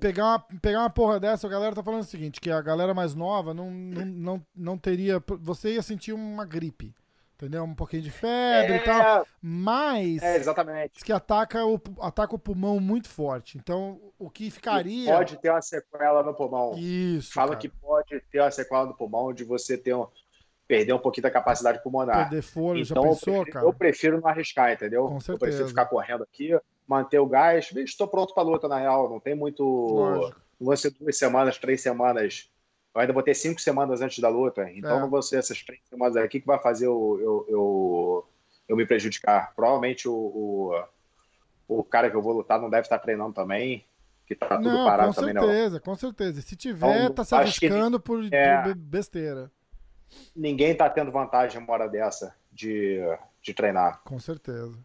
pegar 0.00 0.24
uma, 0.24 0.38
pegar 0.60 0.80
uma 0.80 0.90
porra 0.90 1.18
dessa, 1.18 1.46
a 1.46 1.50
galera 1.50 1.74
tá 1.74 1.82
falando 1.82 2.02
o 2.02 2.06
seguinte, 2.06 2.40
que 2.40 2.50
a 2.50 2.60
galera 2.60 2.92
mais 2.92 3.14
nova 3.14 3.54
não, 3.54 3.70
não, 3.70 4.04
não, 4.04 4.46
não 4.54 4.78
teria. 4.78 5.22
Você 5.40 5.74
ia 5.74 5.82
sentir 5.82 6.12
uma 6.12 6.44
gripe. 6.44 6.94
Entendeu? 7.40 7.64
Um 7.64 7.74
pouquinho 7.74 8.02
de 8.02 8.10
febre 8.10 8.76
e 8.76 8.80
tal. 8.80 9.26
Mas 9.40 10.22
É, 10.22 10.36
exatamente. 10.36 11.02
que 11.02 11.10
ataca 11.10 11.64
o, 11.64 11.80
ataca 11.98 12.34
o 12.34 12.38
pulmão 12.38 12.78
muito 12.78 13.08
forte. 13.08 13.56
Então, 13.56 13.98
o 14.18 14.28
que 14.28 14.50
ficaria. 14.50 15.10
Pode 15.10 15.38
ter 15.38 15.48
uma 15.48 15.62
sequela 15.62 16.22
no 16.22 16.34
pulmão. 16.34 16.74
Isso. 16.76 17.32
Fala 17.32 17.52
cara. 17.52 17.60
que 17.60 17.68
pode 17.70 18.20
ter 18.30 18.40
uma 18.40 18.50
sequela 18.50 18.84
no 18.84 18.94
pulmão 18.94 19.32
de 19.32 19.42
você 19.42 19.78
ter 19.78 19.94
um, 19.94 20.06
perder 20.68 20.92
um 20.92 20.98
pouquinho 20.98 21.22
da 21.22 21.30
capacidade 21.30 21.82
pulmonar. 21.82 22.28
Perder 22.28 22.42
fôlego, 22.42 22.84
então, 22.84 23.02
já 23.02 23.08
eu 23.08 23.14
pensou, 23.14 23.32
prefiro, 23.32 23.52
cara? 23.52 23.66
eu 23.66 23.72
prefiro 23.72 24.20
não 24.20 24.28
arriscar, 24.28 24.72
entendeu? 24.74 25.08
Com 25.08 25.14
eu 25.14 25.20
certeza. 25.20 25.38
prefiro 25.38 25.68
ficar 25.68 25.86
correndo 25.86 26.22
aqui, 26.22 26.50
manter 26.86 27.20
o 27.20 27.26
gás. 27.26 27.72
Estou 27.74 28.06
pronto 28.06 28.34
para 28.34 28.42
luta, 28.42 28.68
na 28.68 28.78
real. 28.78 29.08
Não 29.08 29.18
tem 29.18 29.34
muito. 29.34 29.64
Lógico. 29.64 30.40
Não 30.60 30.66
vão 30.66 30.76
ser 30.76 30.90
duas 30.90 31.16
semanas, 31.16 31.56
três 31.56 31.80
semanas. 31.80 32.50
Eu 32.94 33.00
ainda 33.00 33.12
vou 33.12 33.22
ter 33.22 33.34
cinco 33.34 33.60
semanas 33.60 34.00
antes 34.00 34.18
da 34.18 34.28
luta. 34.28 34.70
Então 34.72 34.96
É. 34.96 35.00
não 35.00 35.08
vão 35.10 35.22
ser 35.22 35.38
essas 35.38 35.62
três 35.62 35.80
semanas 35.88 36.16
aqui 36.16 36.40
que 36.40 36.46
vai 36.46 36.58
fazer 36.58 36.86
eu, 36.86 37.18
eu, 37.20 37.46
eu, 37.48 38.28
eu 38.68 38.76
me 38.76 38.84
prejudicar. 38.86 39.52
Provavelmente 39.54 40.08
o, 40.08 40.12
o, 41.68 41.78
o 41.78 41.84
cara 41.84 42.10
que 42.10 42.16
eu 42.16 42.22
vou 42.22 42.32
lutar 42.32 42.60
não 42.60 42.68
deve 42.70 42.82
estar 42.82 42.98
treinando 42.98 43.32
também. 43.32 43.84
Que 44.26 44.34
tá 44.36 44.56
tudo 44.56 44.70
Não, 44.70 44.84
parado 44.86 45.08
com 45.12 45.20
também, 45.20 45.34
não. 45.34 45.42
certeza, 45.42 45.80
com 45.80 45.94
certeza. 45.96 46.40
Se 46.42 46.54
tiver, 46.54 47.02
Então, 47.02 47.14
tá 47.14 47.24
se 47.24 47.34
acho 47.34 47.58
que- 47.58 47.66
arriscando 47.66 47.98
por, 48.00 48.22
é. 48.32 48.62
por 48.62 48.74
be- 48.74 48.80
besteira. 48.80 49.50
ninguém 50.36 50.72
tá 50.74 50.88
tendo 50.88 51.10
vantagem 51.10 51.60
uma 51.60 51.72
hora 51.72 51.88
dessa 51.88 52.34
de, 52.52 53.00
de 53.42 53.52
treinar. 53.54 54.00
Com 54.04 54.18
certeza. 54.20 54.78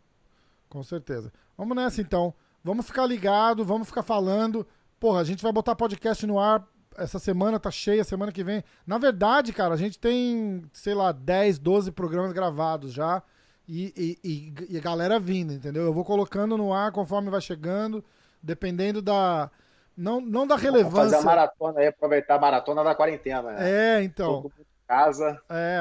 Com 0.70 0.82
certeza. 0.84 1.32
Vamos 1.58 1.76
nessa 1.76 2.02
então. 2.02 2.34
Vamos 2.64 2.88
ficar 2.88 3.06
ligado, 3.06 3.64
vamos 3.64 3.88
ficar 3.88 4.02
falando. 4.02 4.66
Porra, 5.00 5.20
a 5.22 5.24
gente 5.24 5.44
vai 5.44 5.52
botar 5.52 5.76
podcast 5.76 6.26
no 6.26 6.40
ar 6.40 6.68
essa 6.98 7.20
semana, 7.20 7.60
tá 7.60 7.70
cheia, 7.72 8.04
semana 8.04 8.32
que 8.32 8.44
vem. 8.44 8.64
Na 8.86 8.98
verdade, 8.98 9.52
cara, 9.54 9.74
a 9.74 9.78
gente 9.78 9.98
tem, 10.00 10.64
sei 10.74 10.94
lá, 10.94 11.12
10, 11.12 11.60
12 11.60 11.92
programas 11.92 12.32
gravados 12.34 12.92
já. 12.94 13.22
E, 13.68 13.94
e, 14.24 14.30
e- 14.30 14.74
e 14.76 14.78
a 14.78 14.82
galera 14.82 15.20
vindo, 15.20 15.52
entendeu? 15.52 15.84
Eu 15.84 15.94
vou 15.94 16.06
colocando 16.06 16.56
no 16.58 16.72
ar 16.74 16.92
conforme 16.92 17.30
vai 17.32 17.42
chegando, 17.42 18.04
dependendo 18.42 19.02
da. 19.02 19.50
Não, 19.98 20.20
não 20.22 20.46
da 20.46 20.56
Vamos 20.56 20.62
fazer 20.62 20.84
relevância. 20.84 21.18
a 21.18 21.22
maratona 21.24 21.80
aí, 21.80 21.88
aproveitar 21.88 22.36
a 22.36 22.40
maratona 22.40 22.84
da 22.84 22.94
quarentena, 22.94 23.54
né? 23.54 23.72
É, 24.00 24.04
então. 24.04 24.52
Casa. 24.88 25.42
É, 25.50 25.80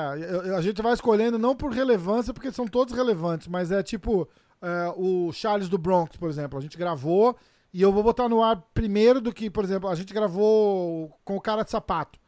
a 0.56 0.60
gente 0.62 0.80
vai 0.80 0.94
escolhendo 0.94 1.38
não 1.38 1.54
por 1.54 1.70
relevância, 1.72 2.32
porque 2.32 2.50
são 2.50 2.66
todos 2.66 2.94
relevantes, 2.94 3.48
mas 3.48 3.70
é 3.70 3.82
tipo 3.82 4.26
é, 4.62 4.94
o 4.96 5.30
Charles 5.30 5.68
do 5.68 5.76
Bronx, 5.76 6.16
por 6.16 6.30
exemplo. 6.30 6.58
A 6.58 6.62
gente 6.62 6.78
gravou 6.78 7.36
e 7.74 7.82
eu 7.82 7.92
vou 7.92 8.04
botar 8.04 8.28
no 8.28 8.40
ar 8.40 8.62
primeiro 8.72 9.20
do 9.20 9.32
que, 9.32 9.50
por 9.50 9.64
exemplo, 9.64 9.88
a 9.90 9.96
gente 9.96 10.14
gravou 10.14 11.10
com 11.24 11.34
o 11.36 11.40
cara 11.40 11.64
de 11.64 11.72
sapato. 11.72 12.20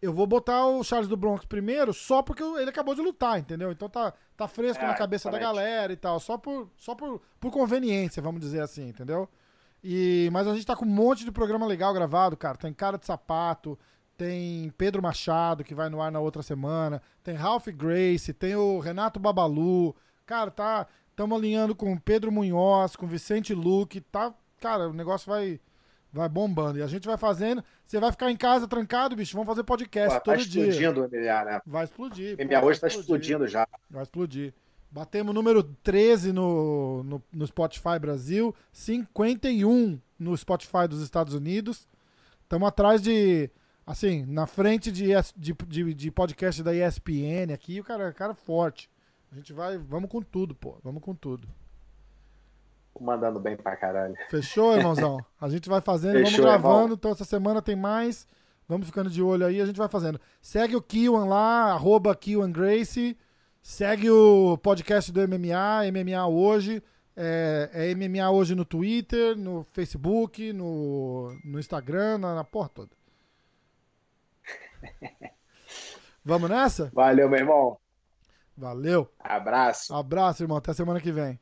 Eu 0.00 0.14
vou 0.14 0.26
botar 0.26 0.64
o 0.64 0.82
Charles 0.82 1.08
do 1.08 1.16
Bronx 1.16 1.44
primeiro 1.44 1.92
só 1.92 2.22
porque 2.22 2.42
ele 2.42 2.70
acabou 2.70 2.94
de 2.94 3.02
lutar, 3.02 3.38
entendeu? 3.38 3.70
Então 3.70 3.86
tá, 3.86 4.14
tá 4.34 4.48
fresco 4.48 4.82
É, 4.82 4.86
na 4.86 4.94
cabeça 4.94 5.30
da 5.30 5.36
exatamente. 5.36 5.60
galera 5.62 5.92
e 5.92 5.96
tal, 5.96 6.18
só 6.18 6.38
por, 6.38 6.70
só 6.74 6.94
por, 6.94 7.20
por 7.38 7.52
conveniência, 7.52 8.22
vamos 8.22 8.40
dizer 8.40 8.62
assim, 8.62 8.88
entendeu? 8.88 9.28
E, 9.84 10.30
mas 10.32 10.46
a 10.46 10.54
gente 10.54 10.64
tá 10.64 10.74
com 10.74 10.86
um 10.86 10.88
monte 10.88 11.22
de 11.22 11.30
programa 11.30 11.66
legal 11.66 11.92
gravado, 11.92 12.34
cara. 12.34 12.56
Tem 12.56 12.72
Cara 12.72 12.96
de 12.96 13.04
Sapato, 13.04 13.78
tem 14.16 14.70
Pedro 14.78 15.02
Machado, 15.02 15.62
que 15.62 15.74
vai 15.74 15.90
no 15.90 16.00
ar 16.00 16.10
na 16.10 16.18
outra 16.18 16.42
semana, 16.42 17.02
tem 17.22 17.34
Ralph 17.34 17.68
Grace, 17.68 18.32
tem 18.32 18.56
o 18.56 18.78
Renato 18.78 19.20
Babalu. 19.20 19.94
Cara, 20.24 20.50
tá. 20.50 20.86
Estamos 21.10 21.36
alinhando 21.36 21.74
com 21.74 21.92
o 21.92 22.00
Pedro 22.00 22.32
Munhoz, 22.32 22.96
com 22.96 23.04
o 23.04 23.08
Vicente 23.08 23.52
Luque. 23.52 24.00
Tá, 24.00 24.32
cara, 24.60 24.88
o 24.88 24.92
negócio 24.92 25.30
vai, 25.30 25.60
vai 26.12 26.28
bombando. 26.28 26.78
E 26.78 26.82
a 26.82 26.86
gente 26.86 27.06
vai 27.06 27.16
fazendo. 27.16 27.62
Você 27.86 27.98
vai 27.98 28.10
ficar 28.10 28.30
em 28.30 28.36
casa 28.36 28.68
trancado, 28.68 29.16
bicho? 29.16 29.34
Vamos 29.34 29.48
fazer 29.48 29.64
podcast 29.64 30.08
Pô, 30.08 30.14
tá 30.14 30.20
todo 30.20 30.46
dia. 30.46 30.68
explodindo 30.68 31.00
o 31.00 31.08
MMA, 31.08 31.44
né? 31.44 31.60
Vai 31.66 31.84
explodir. 31.84 32.34
O 32.34 32.48
vai 32.48 32.64
hoje 32.64 32.80
tá 32.80 32.86
explodindo 32.88 33.46
já. 33.46 33.66
Vai 33.90 34.02
explodir. 34.02 34.52
Batemos 34.90 35.34
número 35.34 35.62
13 35.62 36.32
no, 36.32 37.02
no, 37.04 37.22
no 37.30 37.46
Spotify 37.46 37.98
Brasil, 38.00 38.54
51 38.72 40.00
no 40.18 40.36
Spotify 40.36 40.88
dos 40.88 41.02
Estados 41.02 41.34
Unidos. 41.34 41.86
Estamos 42.42 42.66
atrás 42.66 43.02
de, 43.02 43.50
assim, 43.86 44.24
na 44.24 44.46
frente 44.46 44.90
de, 44.90 45.08
de, 45.36 45.52
de, 45.52 45.94
de 45.94 46.10
podcast 46.10 46.62
da 46.62 46.74
ESPN 46.74 47.52
aqui, 47.52 47.78
o 47.78 47.84
cara, 47.84 48.10
cara 48.14 48.34
forte. 48.34 48.88
A 49.30 49.34
gente 49.34 49.52
vai, 49.52 49.76
vamos 49.76 50.08
com 50.08 50.22
tudo, 50.22 50.54
pô, 50.54 50.78
vamos 50.82 51.02
com 51.02 51.14
tudo. 51.14 51.46
Mandando 53.00 53.38
bem 53.40 53.56
pra 53.56 53.76
caralho. 53.76 54.14
Fechou, 54.30 54.76
irmãozão? 54.76 55.18
A 55.40 55.48
gente 55.48 55.68
vai 55.68 55.80
fazendo, 55.80 56.14
vamos 56.14 56.30
Fechou, 56.30 56.44
gravando. 56.44 56.78
irmão. 56.82 56.94
Então 56.94 57.12
essa 57.12 57.24
semana 57.24 57.62
tem 57.62 57.76
mais. 57.76 58.26
Vamos 58.68 58.86
ficando 58.86 59.08
de 59.08 59.22
olho 59.22 59.46
aí, 59.46 59.60
a 59.60 59.66
gente 59.66 59.78
vai 59.78 59.88
fazendo. 59.88 60.20
Segue 60.42 60.76
o 60.76 60.82
Kiwan 60.82 61.24
lá, 61.24 61.72
arroba 61.72 62.14
Kiwan 62.14 62.50
Gracie. 62.52 63.16
Segue 63.62 64.10
o 64.10 64.58
podcast 64.58 65.10
do 65.10 65.20
MMA, 65.26 65.90
MMA 65.90 66.26
Hoje. 66.26 66.82
É, 67.16 67.70
é 67.72 67.94
MMA 67.94 68.30
Hoje 68.30 68.54
no 68.54 68.64
Twitter, 68.64 69.36
no 69.36 69.64
Facebook, 69.72 70.52
no, 70.52 71.34
no 71.44 71.58
Instagram, 71.58 72.18
na, 72.18 72.34
na 72.34 72.44
porra 72.44 72.68
toda. 72.68 72.90
Vamos 76.24 76.50
nessa? 76.50 76.90
Valeu, 76.92 77.28
meu 77.28 77.38
irmão. 77.38 77.78
Valeu. 78.56 79.08
Abraço. 79.18 79.94
Abraço, 79.94 80.42
irmão. 80.42 80.58
Até 80.58 80.72
semana 80.74 81.00
que 81.00 81.10
vem. 81.12 81.38